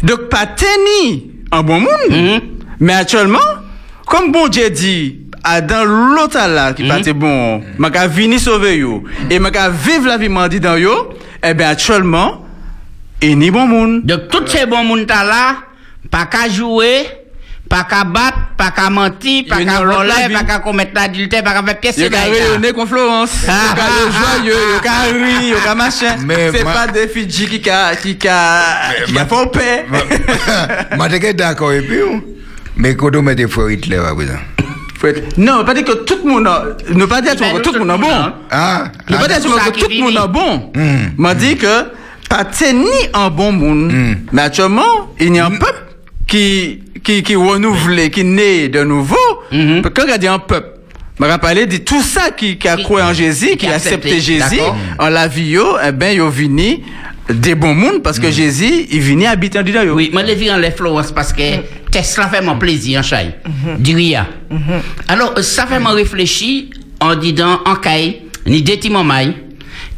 Donc, 0.03 0.30
pas 0.30 0.45
tenir 0.45 1.22
en 1.52 1.64
bon 1.64 1.80
monde. 1.81 2.41
Mais 2.80 2.94
actuellement, 2.94 3.40
comme 4.06 4.31
bon 4.31 4.48
Dieu 4.48 4.69
dit, 4.69 5.19
dans 5.68 5.84
l'autre 5.86 6.38
là, 6.48 6.73
qui 6.73 6.84
pas 6.88 6.99
bon, 7.14 7.61
m'a 7.77 7.90
qu'à 7.90 8.07
venir 8.07 8.40
sauver 8.40 8.77
yo, 8.77 9.03
et 9.30 9.40
m'a 9.40 9.52
qu'à 9.52 9.69
vivre 9.69 10.07
la 10.07 10.18
vie 10.18 10.30
m'a 10.30 10.48
dit 10.49 10.60
dans 10.60 10.76
yo, 10.77 11.10
eh 11.44 11.53
bien, 11.53 11.69
actuellement, 11.69 12.45
n'y 13.24 13.48
a 13.48 13.52
bon 13.52 13.68
monde. 13.68 14.02
Donc, 14.06 14.28
tous 14.30 14.48
ces 14.48 14.66
bons 14.66 14.84
monde 14.84 15.06
là, 15.08 15.58
pas 16.10 16.26
qu'à 16.26 16.50
jouer, 16.50 17.06
pas 17.68 17.84
qu'à 17.84 18.04
battre, 18.04 18.38
pas 18.58 18.72
qu'à 18.72 18.90
mentir, 18.90 19.44
pas 19.50 19.58
qu'à 19.64 19.84
voler, 19.84 20.34
pas 20.34 20.44
qu'à 20.44 20.60
commettre 20.60 20.91
l'adultère, 20.96 21.44
pas 21.44 21.54
qu'à 21.54 21.64
faire 21.64 21.80
pièce 21.80 21.96
ka 22.10 22.18
rayonner 22.24 22.74
con 22.74 22.86
Florence. 22.88 23.32
Ka 23.46 23.54
le 23.90 24.12
joyeux, 24.12 24.60
yo 24.74 24.80
ka 24.82 24.91
rire, 25.14 25.58
ka 25.64 25.76
machin. 25.76 26.16
C'est 26.18 26.64
ma- 26.64 26.74
pas 26.74 26.88
des 26.88 27.08
Fidji 27.08 27.48
qui 27.48 27.62
ka, 27.62 27.96
qui 28.02 28.18
ka, 28.18 28.64
qui 29.06 29.18
a 29.18 29.26
font 29.26 29.48
paix. 29.48 29.86
Moi, 30.96 31.10
t'es 31.10 31.34
d'accord 31.34 31.74
et 31.74 31.82
puis, 31.82 32.00
mais 32.76 32.96
quand 32.96 33.16
on 33.16 33.22
met 33.22 33.36
des 33.36 33.48
fois 33.48 33.72
Hitler 33.72 33.98
à 33.98 34.16
présent. 34.16 34.34
Non, 35.38 35.64
pas 35.64 35.74
dire 35.74 35.86
que 35.86 35.94
tout 36.04 36.20
le 36.26 36.30
monde, 36.30 36.48
a- 36.48 36.64
ne 36.94 37.06
pas 37.06 37.22
dire 37.22 37.36
que 37.36 37.62
tout 37.62 37.72
le 37.74 37.80
monde 37.86 37.91
est 37.91 38.02
bon. 38.02 38.34
Ah, 38.52 38.86
Ne 39.10 39.16
pas 39.18 39.28
dire 39.28 39.38
que 39.38 39.80
tout 39.80 39.88
le 39.90 40.02
monde 40.02 40.14
est 40.16 40.28
bon. 40.28 40.72
M'a 41.18 41.34
dit 41.36 41.56
que 41.56 41.86
pas 42.30 42.45
tenir 42.45 43.10
en 43.14 43.30
bon 43.30 43.51
monde. 43.51 43.91
Mais 44.31 44.43
actuellement, 44.43 45.11
il 45.19 45.35
y 45.35 45.39
a 45.39 45.47
un 45.47 45.51
peuple 45.51 45.84
qui, 46.27 46.80
qui, 47.03 47.23
qui 47.23 47.35
renouvelle, 47.35 48.10
qui 48.11 48.23
naît 48.23 48.69
de 48.69 48.84
nouveau. 48.84 49.18
Quand 49.51 50.03
on 50.14 50.18
dit 50.18 50.27
un 50.27 50.39
peuple, 50.39 50.80
je 51.19 51.26
vais 51.26 51.38
parler 51.38 51.65
de 51.65 51.77
tout 51.77 52.01
ça 52.01 52.31
qui, 52.31 52.57
qui 52.57 52.68
a 52.68 52.77
cru 52.77 53.01
en 53.01 53.14
Jésus, 53.14 53.57
qui, 53.57 53.68
a 53.68 53.73
accepté 53.73 54.22
Jésus, 54.22 54.61
en 54.97 55.10
la 55.10 55.27
vie, 55.27 55.49
yo, 55.49 55.77
eh 55.85 55.91
ben, 55.91 56.15
yo 56.15 56.30
vini 56.30 56.84
des 57.30 57.56
bons 57.56 57.76
mondes 57.76 58.01
parce 58.01 58.19
que 58.19 58.31
Jésus, 58.31 58.88
il 58.89 59.01
vini 59.01 59.27
habiter 59.27 59.60
en 59.60 59.64
dedans 59.64 59.84
yo. 59.84 59.95
Oui, 59.95 60.10
moi, 60.14 60.23
je 60.26 60.34
vis 60.34 60.51
en 60.51 60.57
les 60.57 60.72
Florence 60.72 61.11
parce 61.11 61.34
que 61.34 61.43
Tesla 61.91 62.27
fait 62.27 62.41
mon 62.41 62.57
plaisir 62.57 62.99
en 62.99 63.03
chai. 63.03 63.35
Du 63.80 63.95
ria. 63.95 64.27
Alors, 65.07 65.34
euh, 65.38 65.41
ça 65.41 65.68
fait 65.68 65.80
mon 65.80 65.91
réfléchir 65.91 66.65
en 67.01 67.15
disant 67.15 67.60
en 67.65 67.76
caille, 67.76 68.22
ni 68.45 68.61
des 68.61 68.77
petits 68.77 68.89
mamailles. 68.89 69.35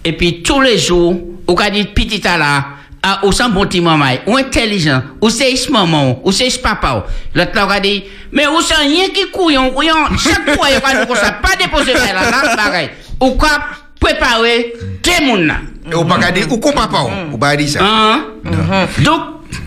Et 0.03 0.13
puis, 0.13 0.41
tous 0.41 0.61
les 0.61 0.79
jours, 0.79 1.21
au 1.51 1.55
cas 1.55 1.69
dit 1.69 1.83
petit 1.83 2.25
à 2.27 2.37
là, 2.37 2.65
ah, 3.03 3.19
ou 3.23 3.31
sans 3.31 3.49
bon 3.49 3.65
petit 3.65 3.81
mamaille, 3.81 4.21
ou 4.25 4.37
intelligent, 4.37 5.01
ou 5.19 5.29
c'est 5.29 5.51
is 5.51 5.67
maman, 5.69 6.21
ou 6.23 6.31
is 6.31 6.57
papa. 6.61 7.05
L'autre 7.35 7.51
là, 7.55 7.67
on 7.67 7.69
a 7.69 7.79
dit, 7.79 8.03
mais 8.31 8.47
ou 8.47 8.61
c'est 8.61 8.75
rien 8.75 9.09
qui 9.09 9.29
couillon, 9.31 9.71
couillon, 9.71 9.95
chaque 10.17 10.55
fois, 10.55 10.67
il 10.69 10.79
va 10.79 10.99
nous 10.99 11.07
comme 11.07 11.15
ça, 11.15 11.33
pas 11.33 11.55
déposer 11.59 11.93
là, 11.93 12.13
là, 12.13 12.55
pareil. 12.55 12.89
Ou 13.19 13.31
quoi, 13.31 13.49
préparer 13.99 14.73
des 15.03 15.25
moun 15.25 15.53
ou 15.93 16.05
pas 16.05 16.19
qu'à 16.19 16.31
dire, 16.31 16.51
ou 16.51 16.57
qu'on 16.57 16.71
pas 16.71 16.87
pas, 16.87 17.05
ou 17.33 17.57
dire 17.57 17.69
ça. 17.69 17.79
Hein? 17.83 18.25
Donc, 18.99 19.21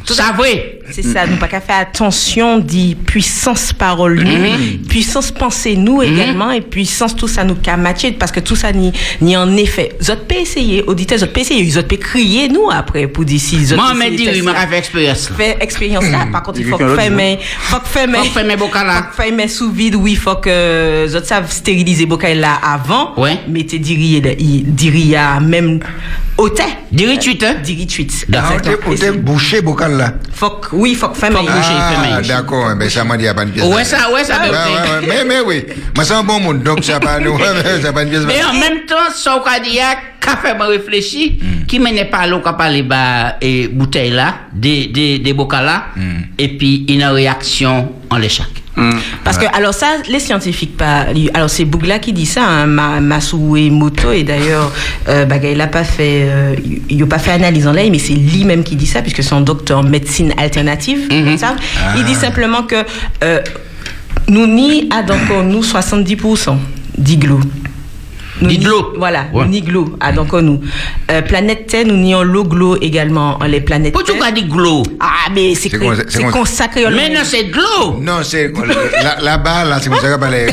ça 0.07 0.33
vrai. 0.37 0.81
C'est 0.91 1.03
ça, 1.03 1.27
nous 1.27 1.37
pas 1.37 1.49
qu'à 1.49 1.61
faire 1.61 1.79
attention 1.79 2.59
dit 2.59 2.95
puissance 2.95 3.73
parole 3.73 4.21
nous, 4.23 4.31
Mhm. 4.31 4.87
puissance 4.89 5.31
pensée 5.31 5.77
nous 5.77 6.03
également 6.03 6.51
et 6.51 6.61
puissance 6.61 7.17
tout 7.17 7.27
ça 7.29 7.43
nous 7.43 7.55
qu'a 7.55 7.77
matché 7.77 8.13
parce 8.13 8.31
que 8.31 8.41
tout 8.41 8.55
ça 8.57 8.71
ni 8.73 8.93
ni 9.21 9.37
en 9.37 9.57
effet. 9.57 9.97
Zot 10.03 10.17
peut 10.29 10.35
essayer, 10.37 10.83
auditeurs, 10.87 11.19
zot 11.19 11.29
peut 11.29 11.41
essayer, 11.41 11.69
zot 11.71 11.83
peut 11.85 11.97
crier 11.97 12.49
nous 12.49 12.69
après 12.71 13.07
pour 13.07 13.25
dire 13.25 13.41
si 13.41 13.65
zot 13.65 13.77
Moi, 13.77 13.93
mais 13.97 14.11
dis, 14.11 14.29
oui, 14.31 14.43
m'a 14.43 14.53
là. 14.53 14.67
fait 14.67 14.79
expérience. 14.79 15.29
Fait 15.37 15.57
expérience 15.61 16.05
là, 16.11 16.27
par 16.31 16.43
contre 16.43 16.61
il 16.61 16.67
Il 16.67 16.71
faut 16.71 16.77
que 16.79 16.95
faire 16.97 17.11
mais 17.11 17.39
faut 17.61 17.81
que 17.81 17.89
faire 17.89 18.09
mais 18.09 18.19
Faut 18.19 18.25
que 18.25 18.31
faire 18.31 18.45
mes 18.47 18.57
bocals 18.57 18.87
là. 18.87 18.95
faut 18.95 19.09
que 19.17 19.23
faire 19.23 19.33
mais 19.35 19.49
sous 19.49 19.71
vide 19.73 19.95
oui, 19.97 20.15
faut 20.17 20.37
que 20.37 21.07
zot 21.09 21.25
savent 21.25 21.51
stériliser 21.51 22.07
bocal 22.07 22.39
là 22.41 22.59
avant. 22.63 23.15
Ouais. 23.17 23.39
Mettez 23.49 23.79
diri 23.79 24.21
diri 24.21 25.17
à 25.17 25.41
même 25.41 25.81
au 26.37 26.49
thé. 26.49 26.63
Diri 26.91 27.19
tuite, 27.19 27.43
hein? 27.43 27.57
Diri 27.63 27.87
t'es- 27.87 28.89
ou 28.89 28.95
t'es 28.95 29.11
bouché 29.13 29.61
bocal 29.63 29.97
là. 29.97 30.15
Faut 30.33 30.51
que, 30.51 30.74
oui, 30.75 30.95
faut 30.95 31.09
que 31.09 31.17
faire 31.19 31.31
mais 31.31 31.39
Ah, 31.49 32.21
d'accord, 32.23 32.75
mais 32.77 32.91
ça 32.91 33.05
m'a 33.05 33.17
dit 33.17 33.29
à 33.29 33.35
pas 33.35 33.45
une 33.45 33.51
pièce. 33.51 33.65
Ouais, 33.65 33.85
ça, 33.85 34.11
ouais, 34.13 34.25
ça 34.25 34.39
Ouais, 34.43 35.07
mais, 35.07 35.25
mais 35.25 35.41
oui, 35.45 35.65
moi 35.95 36.05
c'est 36.05 36.15
un 36.15 36.23
bon 36.23 36.41
monde, 36.41 36.63
donc 36.63 36.85
ça 36.85 37.01
pas 37.01 37.19
nous, 37.19 37.39
ça 37.83 37.93
pas 37.93 38.05
pièce. 38.05 38.23
Mais 38.27 38.43
en 38.45 38.53
même 38.55 38.85
temps, 38.87 39.11
ça 39.15 39.43
qu'a 39.45 39.61
dit, 39.61 39.79
qu'a 40.21 40.37
fait 40.37 40.55
me 40.55 40.65
réfléchir, 40.65 41.33
qui 41.69 41.79
menait 41.79 42.07
pas 42.07 42.27
l'eau, 42.27 42.41
qu'a 42.41 42.53
parlé, 42.55 42.83
bah, 42.83 43.37
et 43.41 43.69
bouteille 43.69 44.11
là, 44.11 44.35
des, 44.53 44.87
des, 44.87 45.19
des 45.19 45.33
bocals 45.33 45.65
là, 45.65 45.85
et 46.39 46.49
puis 46.57 46.85
une 46.89 47.05
réaction 47.05 47.93
en 48.15 48.19
l'échec. 48.19 48.47
Parce 49.23 49.39
que, 49.39 49.45
alors 49.57 49.73
ça, 49.73 49.87
les 50.09 50.19
scientifiques, 50.19 50.77
pas, 50.77 51.07
alors 51.33 51.49
c'est 51.49 51.65
Bougla 51.65 51.99
qui 51.99 52.13
dit 52.13 52.27
ça, 52.27 52.45
hein, 52.45 52.67
Masu 53.01 53.37
Emoto, 53.57 54.11
et 54.11 54.25
d'ailleurs, 54.25 54.73
euh, 55.09 55.27
il 55.45 55.59
n'a 55.59 55.69
pas 55.69 55.85
fait, 55.85 56.25
euh, 56.25 56.57
il 56.89 57.03
a 57.03 57.07
pas 57.07 57.19
fait 57.19 57.31
analyse 57.31 57.69
en 57.69 57.73
l'air, 57.73 57.89
mais 57.91 57.99
c'est 57.99 58.15
lui-même 58.15 58.65
qui 58.65 58.77
dit 58.77 58.87
ça, 58.87 59.01
puisque 59.01 59.23
c'est 59.23 59.35
un 59.35 59.43
docteur 59.43 59.79
en 59.79 59.85
médecine 59.85 60.33
alternative, 60.37 61.09
vous 61.11 61.39
savez. 61.39 61.61
Il 61.97 62.05
dit 62.05 62.15
simplement 62.15 62.63
que, 62.65 62.85
euh, 63.23 63.41
nous 64.29 64.47
ni 64.47 64.89
a 64.91 65.03
donc 65.03 65.21
nous 65.45 65.63
70% 65.63 66.57
d'iglo. 66.99 67.41
Nous 68.45 68.51
ni- 68.51 68.59
Voilà, 68.97 69.25
Ouais. 69.33 69.45
nous 69.45 69.51
ni 69.51 69.63
glo 69.63 69.97
a 70.01 70.13
donc 70.13 70.33
nous. 70.33 70.61
Euh, 71.11 71.23
planète 71.23 71.67
Terre, 71.67 71.87
nous 71.87 71.97
ni 71.97 72.15
en 72.15 72.23
l'eau 72.23 72.45
glo 72.45 72.77
également, 72.81 73.39
en 73.41 73.45
les 73.47 73.61
planètes 73.61 73.93
Pourquoi 73.93 74.15
tu 74.15 74.23
as 74.23 74.31
dit 74.33 74.45
glo? 74.45 74.83
Ah, 75.01 75.31
mais 75.35 75.55
c'est 75.55 75.71
consacré. 76.31 76.85
Mais 76.91 77.09
non, 77.11 77.21
c'est 77.25 77.45
l'eau. 77.45 77.99
Non, 78.01 78.23
c'est 78.23 78.49
là- 79.03 79.17
là-bas, 79.21 79.65
là, 79.65 79.79
c'est 79.81 79.91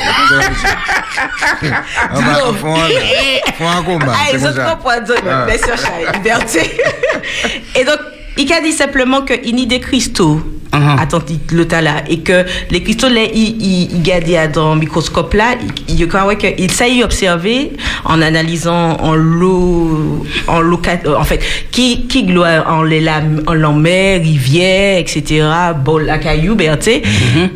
va 2.21 2.47
au 2.49 2.53
fond, 2.53 2.75
là. 2.75 2.81
Fond 3.57 3.67
en 3.67 3.83
combat. 3.83 4.13
Ah, 4.15 4.31
les 4.33 4.39
ça. 4.55 4.75
comprennent, 4.75 5.05
donc, 5.05 5.17
Ah. 5.29 5.45
bien 5.45 5.57
sûr, 5.57 5.77
Charles, 5.77 6.13
liberté. 6.15 6.77
Et 7.75 7.83
donc, 7.83 7.97
il 8.37 8.51
a 8.53 8.61
dit 8.61 8.71
simplement 8.71 9.21
qu'il 9.21 9.59
y 9.59 9.63
a 9.63 9.65
des 9.65 9.79
cristaux. 9.79 10.41
Attends, 10.73 11.19
l'autre 11.51 11.75
là. 11.81 12.03
Et 12.09 12.19
que 12.19 12.45
les 12.69 12.81
cristaux, 12.81 13.09
là, 13.09 13.23
ils, 13.33 14.01
gardent 14.01 14.53
dans 14.53 14.73
le 14.73 14.79
microscope 14.79 15.33
là. 15.33 15.55
Il, 15.89 15.99
il, 16.57 16.71
s'est 16.71 16.95
y 16.95 17.03
observé 17.03 17.73
en 18.05 18.21
analysant 18.21 18.97
en 19.01 19.15
l'eau, 19.15 20.25
en 20.47 20.61
l'eau, 20.61 20.81
euh, 21.05 21.15
en 21.17 21.23
fait, 21.25 21.41
qui, 21.71 22.07
qui 22.07 22.23
gloire 22.23 22.65
en 22.73 22.83
les 22.83 23.01
lam- 23.01 23.43
en 23.47 23.53
la 23.53 23.69
mer, 23.71 24.21
rivière, 24.21 24.99
etc., 24.99 25.45
bol 25.83 26.09
à 26.09 26.17
caillou, 26.19 26.55
tu 26.55 26.63
sais, 26.79 27.01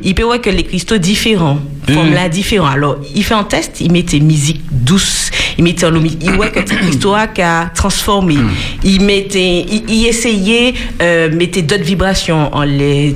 il 0.03 0.13
peut 0.13 0.23
voir 0.23 0.41
que 0.41 0.49
les 0.49 0.63
cristaux 0.63 0.97
différents, 0.97 1.59
forment 1.93 2.13
là 2.13 2.29
différents. 2.29 2.67
Alors, 2.67 2.97
il 3.15 3.23
fait 3.23 3.33
un 3.33 3.43
test, 3.43 3.81
il 3.81 3.91
mettait 3.91 4.19
musique 4.19 4.61
douce, 4.71 5.31
il 5.57 5.63
mettait 5.63 5.85
en 5.85 5.95
il 5.95 6.31
voit 6.31 6.49
que 6.49 6.59
cette 6.67 6.83
histoire 6.83 7.31
qu'a 7.31 7.71
transformé. 7.73 8.37
Il 8.83 9.01
mettait, 9.01 9.65
il, 9.69 9.83
il 9.89 10.07
essayait, 10.07 10.73
euh, 11.01 11.31
mettait 11.31 11.61
d'autres 11.61 11.83
vibrations 11.83 12.53
en 12.53 12.63
les 12.63 13.15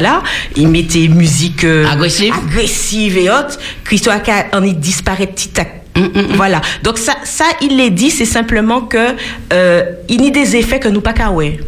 là, 0.00 0.22
il 0.56 0.68
mettait 0.68 1.08
musique 1.08 1.64
euh, 1.64 1.86
Agressive. 1.86 2.34
agressive 2.48 3.18
et 3.18 3.30
autres. 3.30 3.58
Christophe 3.84 4.28
a 4.28 4.56
en 4.56 4.62
il 4.62 4.78
disparaît 4.78 5.26
petit 5.26 5.60
à 5.60 5.64
Voilà. 6.34 6.60
Donc 6.82 6.98
ça, 6.98 7.14
ça, 7.24 7.44
il 7.60 7.76
l'a 7.76 7.90
dit, 7.90 8.10
c'est 8.10 8.24
simplement 8.24 8.82
que 8.82 9.14
euh, 9.52 9.84
il 10.08 10.24
y 10.24 10.28
a 10.28 10.30
des 10.30 10.56
effets 10.56 10.80
que 10.80 10.88
nous 10.88 11.00
pas 11.00 11.12
qu'à 11.12 11.30
ouais. 11.30 11.58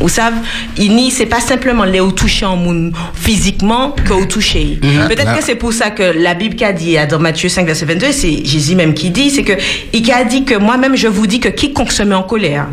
Vous 0.00 0.08
savez, 0.08 0.36
il 0.76 0.94
n'y 0.94 1.10
c'est 1.10 1.26
pas 1.26 1.40
simplement 1.40 1.84
les 1.84 2.00
au 2.00 2.10
toucher 2.10 2.46
en 2.46 2.56
monde 2.56 2.92
physiquement 3.14 3.90
que 4.04 4.12
au 4.12 4.24
toucher. 4.24 4.78
Mhm. 4.82 5.08
Peut-être 5.08 5.36
que 5.36 5.44
c'est 5.44 5.54
pour 5.54 5.72
ça 5.72 5.90
que 5.90 6.02
la 6.02 6.34
Bible 6.34 6.54
qui 6.56 6.64
a 6.64 6.72
dit 6.72 6.96
dans 7.08 7.18
Matthieu 7.18 7.48
5 7.48 7.66
verset 7.66 7.86
22, 7.86 8.12
c'est 8.12 8.44
Jésus 8.44 8.74
même 8.74 8.94
qui 8.94 9.10
dit, 9.10 9.30
c'est 9.30 9.44
que 9.44 9.52
il 9.92 10.10
a 10.12 10.24
dit 10.24 10.44
que 10.44 10.54
moi-même 10.56 10.96
je 10.96 11.08
vous 11.08 11.26
dis 11.26 11.40
que 11.40 11.48
quiconque 11.48 11.92
se 11.92 12.02
met 12.02 12.14
en 12.14 12.22
colère 12.22 12.66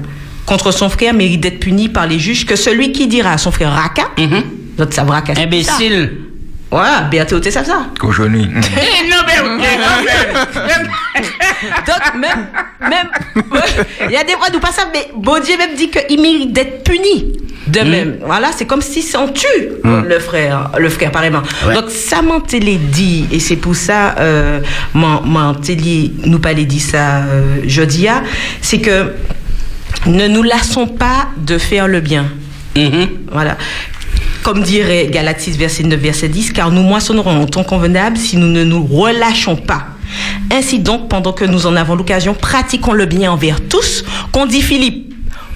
contre 0.45 0.72
son 0.72 0.89
frère 0.89 1.13
mérite 1.13 1.41
d'être 1.41 1.59
puni 1.59 1.88
par 1.88 2.07
les 2.07 2.19
juges, 2.19 2.45
que 2.45 2.55
celui 2.55 2.91
qui 2.91 3.07
dira 3.07 3.31
à 3.31 3.38
son 3.38 3.51
frère 3.51 3.72
raka, 3.72 4.09
l'autre 4.77 4.93
ça 4.93 5.03
raka. 5.03 5.34
c'est 5.35 5.43
Imbécile. 5.43 6.11
Voilà, 6.72 7.02
Béatrice, 7.02 7.41
c'est 7.43 7.52
ça. 7.52 7.88
Cochonnerie. 7.99 8.49
Non, 9.10 9.18
mais, 9.27 9.57
mais- 9.57 9.77
Donc, 11.85 12.15
même, 12.22 12.48
même, 12.89 13.07
il 14.07 14.11
y 14.11 14.18
a 14.18 14.23
des 14.23 14.34
fois, 14.34 14.48
nous 14.53 14.60
pas 14.60 14.72
ça, 14.72 14.84
mais 14.93 15.07
bon 15.15 15.41
Dieu 15.43 15.57
même 15.57 15.76
dit 15.76 15.89
qu'il 15.89 16.22
mérite 16.22 16.53
d'être 16.53 16.84
puni. 16.84 17.34
De 17.68 17.81
même. 17.81 18.18
Voilà, 18.26 18.49
c'est 18.56 18.65
comme 18.65 18.81
si 18.81 19.06
on 19.18 19.27
tue 19.27 19.48
le 19.84 20.19
frère, 20.19 20.72
le 20.80 20.89
frère, 20.89 21.10
apparemment. 21.10 21.43
Ouais. 21.68 21.73
Donc, 21.76 21.89
ça 21.89 22.22
m'a 22.22 22.39
télé 22.41 22.76
dit, 22.77 23.27
et 23.31 23.39
c'est 23.39 23.56
pour 23.57 23.76
ça, 23.76 24.15
euh, 24.19 24.60
télé 25.53 26.11
nous 26.26 26.39
pas 26.39 26.53
dit 26.65 26.80
ça, 26.80 27.18
euh, 27.19 27.57
jeudi, 27.68 28.07
ah, 28.07 28.23
c'est 28.61 28.80
que 28.80 29.14
ne 30.07 30.27
nous 30.27 30.41
lassons 30.43 30.88
pas 30.88 31.27
de 31.38 31.57
faire 31.57 31.88
le 31.88 31.99
bien. 31.99 32.26
Voilà. 33.31 33.57
Comme 34.43 34.63
dirait 34.63 35.07
Galates 35.07 35.41
6, 35.41 35.57
verset 35.57 35.84
9, 35.84 35.99
verset 35.99 36.27
10, 36.30 36.51
car 36.51 36.72
nous 36.72 36.81
moissonnerons 36.81 37.41
en 37.41 37.45
temps 37.45 37.63
convenable 37.63 38.18
si 38.18 38.38
nous 38.38 38.47
ne 38.47 38.63
nous 38.63 38.84
relâchons 38.85 39.55
pas. 39.55 39.88
Ainsi 40.51 40.80
donc, 40.80 41.09
pendant 41.09 41.31
que 41.31 41.45
nous 41.45 41.68
en 41.68 41.76
avons 41.76 41.95
l'occasion, 41.95 42.34
pratiquons 42.34 42.93
le 42.93 43.05
bien 43.05 43.31
envers 43.31 43.61
tous, 43.61 44.03
qu'on 44.31 44.45
dit 44.45 44.61
Philippe. 44.61 45.07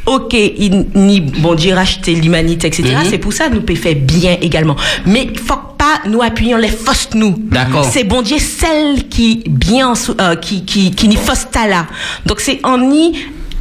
Ok, 0.05 0.33
il 0.33 0.85
ni 0.93 1.19
bon 1.19 1.55
Dieu 1.55 1.73
racheter 1.73 2.13
l'humanité, 2.13 2.67
etc. 2.67 2.83
Mhm. 2.83 3.09
C'est 3.09 3.17
pour 3.17 3.33
ça 3.33 3.49
que 3.49 3.55
nous 3.55 3.61
peut 3.61 3.73
faire 3.73 3.95
bien 3.95 4.37
également. 4.39 4.75
Mais 5.07 5.29
faut 5.35 5.55
pas 5.79 6.07
nous 6.07 6.21
appuyons 6.21 6.57
les 6.57 6.67
fausses 6.67 7.09
nous. 7.15 7.35
D'accord. 7.39 7.89
C'est 7.91 8.03
bon 8.03 8.21
Dieu 8.21 8.37
celle 8.37 9.07
qui 9.09 9.43
bien 9.47 9.93
euh, 10.21 10.35
qui 10.35 10.63
qui 10.63 10.91
qui 10.91 11.07
n'y 11.07 11.15
fausse 11.15 11.47
là. 11.55 11.87
Donc 12.27 12.39
c'est 12.39 12.59
en 12.63 12.79
y 12.91 13.13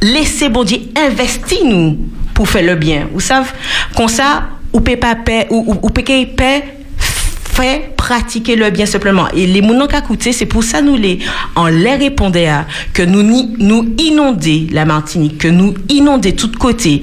laisser 0.03 0.49
bon 0.49 0.63
Dieu 0.63 0.77
investir 0.95 1.65
nous 1.65 1.97
pour 2.35 2.47
faire 2.47 2.63
le 2.63 2.75
bien. 2.75 3.07
Vous 3.11 3.21
savez 3.21 3.49
comme 3.95 4.07
ça 4.07 4.43
ou 4.75 4.79
peut 4.81 4.97
pas 4.97 5.15
paix 5.15 5.47
ou 5.49 5.63
ou, 5.67 5.79
ou 5.85 5.89
peut 5.89 6.03
paix 6.03 6.63
fait 6.97 7.93
pratiquer 7.95 8.55
le 8.57 8.69
bien 8.69 8.85
simplement. 8.85 9.27
Et 9.33 9.47
les 9.47 9.61
mounons 9.61 9.87
qu'à 9.87 10.01
coûter, 10.01 10.33
c'est 10.33 10.45
pour 10.45 10.63
ça 10.63 10.81
nous 10.81 10.97
les, 10.97 11.19
en 11.55 11.67
les 11.67 11.95
répondait 11.95 12.47
à, 12.47 12.65
que 12.93 13.01
nous, 13.01 13.23
nous 13.57 13.95
inonder 13.97 14.67
la 14.73 14.83
Martinique, 14.83 15.37
que 15.37 15.47
nous 15.47 15.73
inonder 15.87 16.33
de 16.33 16.37
tous 16.37 16.51
côtés, 16.51 17.01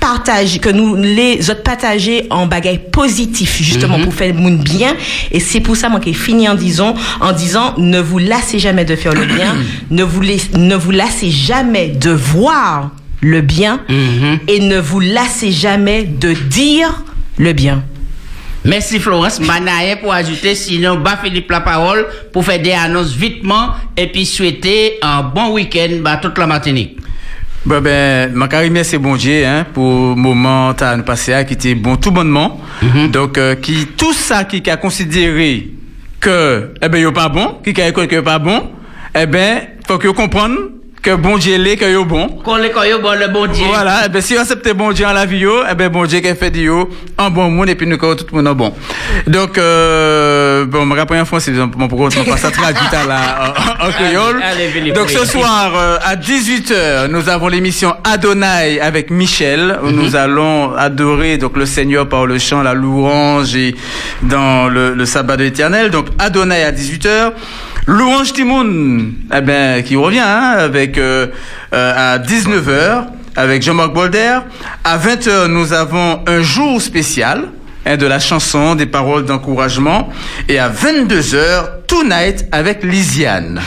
partage, 0.00 0.58
que 0.60 0.70
nous 0.70 0.96
les 0.96 1.48
autres 1.50 1.62
partager 1.62 2.26
en 2.30 2.46
bagaille 2.46 2.80
positif, 2.90 3.58
justement, 3.62 3.98
Mhm. 3.98 4.04
pour 4.04 4.14
faire 4.14 4.34
le 4.34 4.40
monde 4.40 4.58
bien. 4.58 4.96
Et 5.30 5.38
c'est 5.38 5.60
pour 5.60 5.76
ça, 5.76 5.88
moi, 5.88 6.00
qui 6.00 6.14
fini 6.14 6.48
en 6.48 6.56
disant, 6.56 6.96
en 7.20 7.30
disant, 7.32 7.74
ne 7.78 8.00
vous 8.00 8.18
lassez 8.18 8.58
jamais 8.58 8.84
de 8.84 8.96
faire 8.96 9.14
le 9.14 9.26
bien, 9.26 9.54
ne 9.92 10.02
vous, 10.02 10.20
laiss- 10.22 10.56
ne 10.56 10.74
vous 10.74 10.90
lassez 10.90 11.30
jamais 11.30 11.86
de 11.90 12.10
voir 12.10 12.90
le 13.20 13.40
bien, 13.40 13.80
et 14.48 14.58
ne 14.58 14.80
vous 14.80 14.98
lassez 14.98 15.52
jamais 15.52 16.02
de 16.02 16.32
dire 16.32 17.04
le 17.42 17.52
bien. 17.52 17.82
Merci 18.64 19.00
Florence. 19.00 19.40
Manaye 19.40 19.96
pour 19.96 20.12
ajouter, 20.12 20.54
sinon, 20.54 20.96
bah 20.96 21.18
Philippe 21.22 21.50
la 21.50 21.60
parole 21.60 22.06
pour 22.32 22.44
faire 22.44 22.62
des 22.62 22.72
annonces 22.72 23.12
vitement 23.12 23.70
et 23.96 24.06
puis 24.06 24.24
souhaiter 24.24 24.98
un 25.02 25.22
bon 25.22 25.52
week-end 25.52 26.04
à 26.04 26.18
toute 26.18 26.38
la 26.38 26.46
Martinique. 26.46 26.98
Bon 27.64 27.80
ben, 27.80 28.32
ma 28.32 28.48
carrière 28.48 28.84
c'est 28.84 28.98
bon 28.98 29.14
Dieu 29.14 29.44
hein, 29.46 29.64
pour 29.72 29.84
le 30.10 30.14
moment 30.16 30.74
t'as 30.74 30.96
nous 30.96 31.04
passé 31.04 31.32
à 31.32 31.44
qui 31.44 31.54
était 31.54 31.74
bon 31.74 31.96
tout 31.96 32.10
bonnement. 32.10 32.60
Donc 33.12 33.38
euh, 33.38 33.54
qui 33.56 33.86
tout 33.96 34.12
ça 34.12 34.44
qui 34.44 34.68
a 34.68 34.76
considéré 34.76 35.70
que 36.20 36.72
eh 36.80 36.88
ben 36.88 36.98
yo 36.98 37.12
pas 37.12 37.28
bon, 37.28 37.58
qui 37.64 37.80
a 37.80 37.90
que 37.90 38.20
pas 38.20 38.38
bon, 38.38 38.70
eh 39.14 39.26
ben 39.26 39.60
faut 39.86 39.98
que 39.98 40.08
comprenne 40.08 40.56
que 41.02 41.16
bon 41.16 41.36
Dieu 41.36 41.56
l'est 41.58 41.76
que 41.76 41.84
yo 41.90 42.04
bon. 42.04 42.28
Qu'on 42.28 42.56
les 42.56 42.70
cogne 42.70 42.96
bon 43.02 43.18
le 43.18 43.26
bon 43.28 43.46
Dieu. 43.46 43.64
Voilà, 43.66 44.02
eh 44.06 44.08
ben 44.08 44.22
si 44.22 44.36
on 44.36 44.40
accepte 44.40 44.72
bon 44.72 44.92
Dieu 44.92 45.04
en 45.04 45.12
la 45.12 45.26
vie 45.26 45.38
yo, 45.38 45.62
eh 45.68 45.74
ben 45.74 45.88
bon 45.88 46.04
Dieu 46.06 46.20
qui 46.20 46.34
fait 46.34 46.50
de 46.50 46.60
yo 46.60 46.88
un 47.18 47.28
bon 47.28 47.50
monde 47.50 47.68
et 47.70 47.74
puis 47.74 47.86
nous 47.88 47.98
que 47.98 48.14
tout 48.14 48.24
le 48.30 48.36
monde 48.36 48.46
en 48.48 48.54
bon. 48.54 48.72
Donc 49.26 49.58
euh, 49.58 50.64
bon, 50.66 50.86
me 50.86 50.96
rappelle 50.96 51.20
en 51.20 51.24
français, 51.24 51.50
mon 51.76 51.88
pourquoi 51.88 52.08
on 52.20 52.24
passe 52.24 52.44
à 52.44 52.50
traduire 52.52 52.88
à 52.92 53.04
la 53.06 53.54
en, 53.80 53.88
en 53.88 53.90
créole. 53.90 54.40
Donc 54.94 55.10
ce 55.10 55.26
soir 55.26 55.72
euh, 55.74 55.98
à 56.04 56.14
18h, 56.14 57.08
nous 57.08 57.28
avons 57.28 57.48
l'émission 57.48 57.94
Adonai 58.04 58.80
avec 58.80 59.10
Michel 59.10 59.78
où 59.82 59.90
nous 59.90 60.14
allons 60.14 60.72
adorer 60.76 61.36
donc 61.36 61.56
le 61.56 61.66
Seigneur 61.66 62.08
par 62.08 62.26
le 62.26 62.38
chant, 62.38 62.62
la 62.62 62.74
louange 62.74 63.56
et 63.56 63.74
dans 64.22 64.68
le, 64.68 64.94
le 64.94 65.04
sabbat 65.04 65.36
de 65.36 65.42
l'Éternel. 65.44 65.90
Donc 65.90 66.06
Adonai 66.20 66.62
à 66.62 66.70
18h. 66.70 67.32
Louange 67.86 68.32
Timoun, 68.32 69.14
eh 69.34 69.40
ben, 69.40 69.82
qui 69.82 69.96
revient 69.96 70.20
hein, 70.20 70.54
avec 70.56 70.98
euh, 70.98 71.26
euh, 71.74 72.14
à 72.14 72.18
19h 72.18 73.06
avec 73.34 73.62
Jean-Marc 73.62 73.92
Bolder. 73.92 74.38
À 74.84 74.98
20h, 74.98 75.46
nous 75.46 75.72
avons 75.72 76.20
un 76.28 76.42
jour 76.42 76.80
spécial 76.80 77.48
hein, 77.84 77.96
de 77.96 78.06
la 78.06 78.20
chanson, 78.20 78.76
des 78.76 78.86
paroles 78.86 79.24
d'encouragement. 79.24 80.10
Et 80.48 80.60
à 80.60 80.68
22h, 80.68 81.86
Tonight 81.88 82.46
avec 82.52 82.84
Lisiane. 82.84 83.60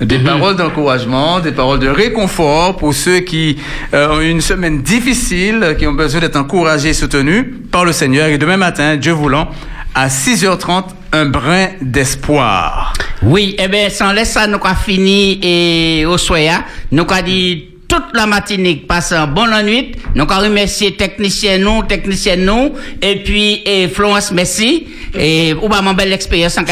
Des 0.00 0.20
paroles 0.20 0.54
d'encouragement, 0.54 1.40
des 1.40 1.52
paroles 1.52 1.80
de 1.80 1.88
réconfort 1.88 2.76
pour 2.76 2.94
ceux 2.94 3.20
qui 3.20 3.56
euh, 3.94 4.14
ont 4.14 4.20
eu 4.20 4.28
une 4.28 4.42
semaine 4.42 4.82
difficile, 4.82 5.74
qui 5.76 5.88
ont 5.88 5.94
besoin 5.94 6.20
d'être 6.20 6.36
encouragés 6.36 6.90
et 6.90 6.94
soutenus 6.94 7.46
par 7.72 7.84
le 7.84 7.92
Seigneur. 7.92 8.28
Et 8.28 8.38
demain 8.38 8.58
matin, 8.58 8.96
Dieu 8.96 9.12
voulant, 9.12 9.48
à 9.96 10.08
6h30, 10.08 10.84
un 11.12 11.24
brin 11.24 11.68
d'espoir. 11.80 12.92
Oui, 13.22 13.56
eh 13.58 13.66
bien, 13.66 13.88
sans 13.88 14.12
laisser 14.12 14.34
ça, 14.34 14.46
nous 14.46 14.58
avons 14.62 14.74
fini 14.76 15.40
et 15.42 16.04
au 16.04 16.18
soya, 16.18 16.64
nous 16.92 17.04
avons 17.04 17.24
dit 17.24 17.68
toute 17.88 18.04
la 18.12 18.26
matinée 18.26 18.84
passe 18.86 19.12
un 19.12 19.26
bon 19.26 19.46
nuit. 19.64 19.92
Nous 20.14 20.24
avons 20.24 20.42
remercié 20.42 20.92
technicien 20.96 21.56
nous, 21.56 21.82
technicien 21.84 22.36
nous, 22.36 22.74
et 23.00 23.22
puis 23.22 23.62
et 23.64 23.88
Florence 23.88 24.32
Messi, 24.32 24.86
et 25.18 25.54
ou 25.54 25.66
pas 25.66 25.80
belle 25.94 26.12
expérience 26.12 26.58
en 26.58 26.64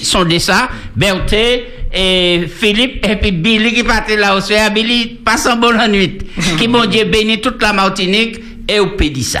sondé 0.00 0.38
ça, 0.38 0.68
Berthe, 0.94 1.34
et 1.92 2.48
Philippe, 2.60 3.04
et 3.04 3.16
puis 3.16 3.32
Billy 3.32 3.74
qui 3.74 3.82
partait 3.82 4.16
là 4.16 4.36
au. 4.36 4.40
Billy, 4.72 5.18
passe 5.24 5.46
un 5.46 5.56
bon 5.56 5.72
nuit. 5.88 6.18
qui 6.58 6.68
bon 6.68 6.84
Dieu 6.84 7.06
bénit 7.06 7.40
toute 7.40 7.60
la 7.60 7.72
Martinique 7.72 8.38
et 8.68 8.78
au 8.78 8.90
Pédissa. 8.90 9.40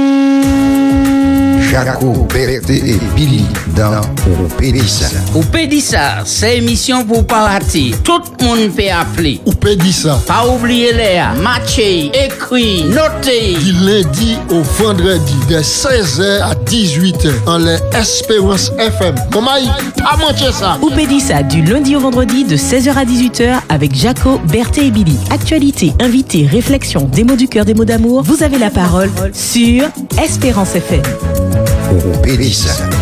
Jaco, 1.71 2.27
Berthe 2.33 2.69
et 2.69 2.99
Billy 3.15 3.45
dans 3.77 4.01
Pédissa. 4.57 5.05
Ou 5.33 5.41
Pédissa, 5.41 6.17
c'est 6.25 6.57
émission 6.57 7.05
pour 7.05 7.25
pas 7.25 7.47
rater. 7.47 7.95
Tout 8.03 8.19
le 8.41 8.45
monde 8.45 8.75
peut 8.75 8.91
appeler. 8.91 9.39
Ou 9.45 9.53
Pédissa. 9.53 10.19
Pas 10.27 10.45
oublier 10.45 10.91
les 10.91 11.21
matcher, 11.41 12.11
écrit, 12.13 12.83
noter. 12.83 13.55
Du 13.63 13.71
lundi 13.71 14.37
au 14.49 14.61
vendredi, 14.83 15.33
de 15.49 15.59
16h 15.59 16.41
à 16.41 16.55
18h, 16.55 17.31
en 17.47 17.59
l'Espérance 17.59 18.73
FM. 18.77 19.15
Maman, 19.33 19.73
pas 19.95 20.17
manquer 20.17 20.51
ça. 20.51 20.77
Ou 20.81 20.89
Pédissa, 20.89 21.41
du 21.41 21.61
lundi 21.61 21.95
au 21.95 22.01
vendredi 22.01 22.43
de 22.43 22.57
16h 22.57 22.97
à 22.97 23.05
18h 23.05 23.61
avec 23.69 23.95
Jaco, 23.95 24.41
Berthe 24.51 24.79
et 24.79 24.91
Billy. 24.91 25.15
Actualité, 25.29 25.93
invité, 26.01 26.45
réflexion, 26.51 27.05
des 27.05 27.23
mots 27.23 27.37
du 27.37 27.47
cœur, 27.47 27.63
des 27.63 27.73
mots 27.73 27.85
d'amour. 27.85 28.23
Vous 28.23 28.43
avez 28.43 28.57
la 28.57 28.71
parole 28.71 29.09
sur 29.31 29.85
Espérance 30.21 30.75
FM. 30.75 31.01
Pédissa. 32.23 33.00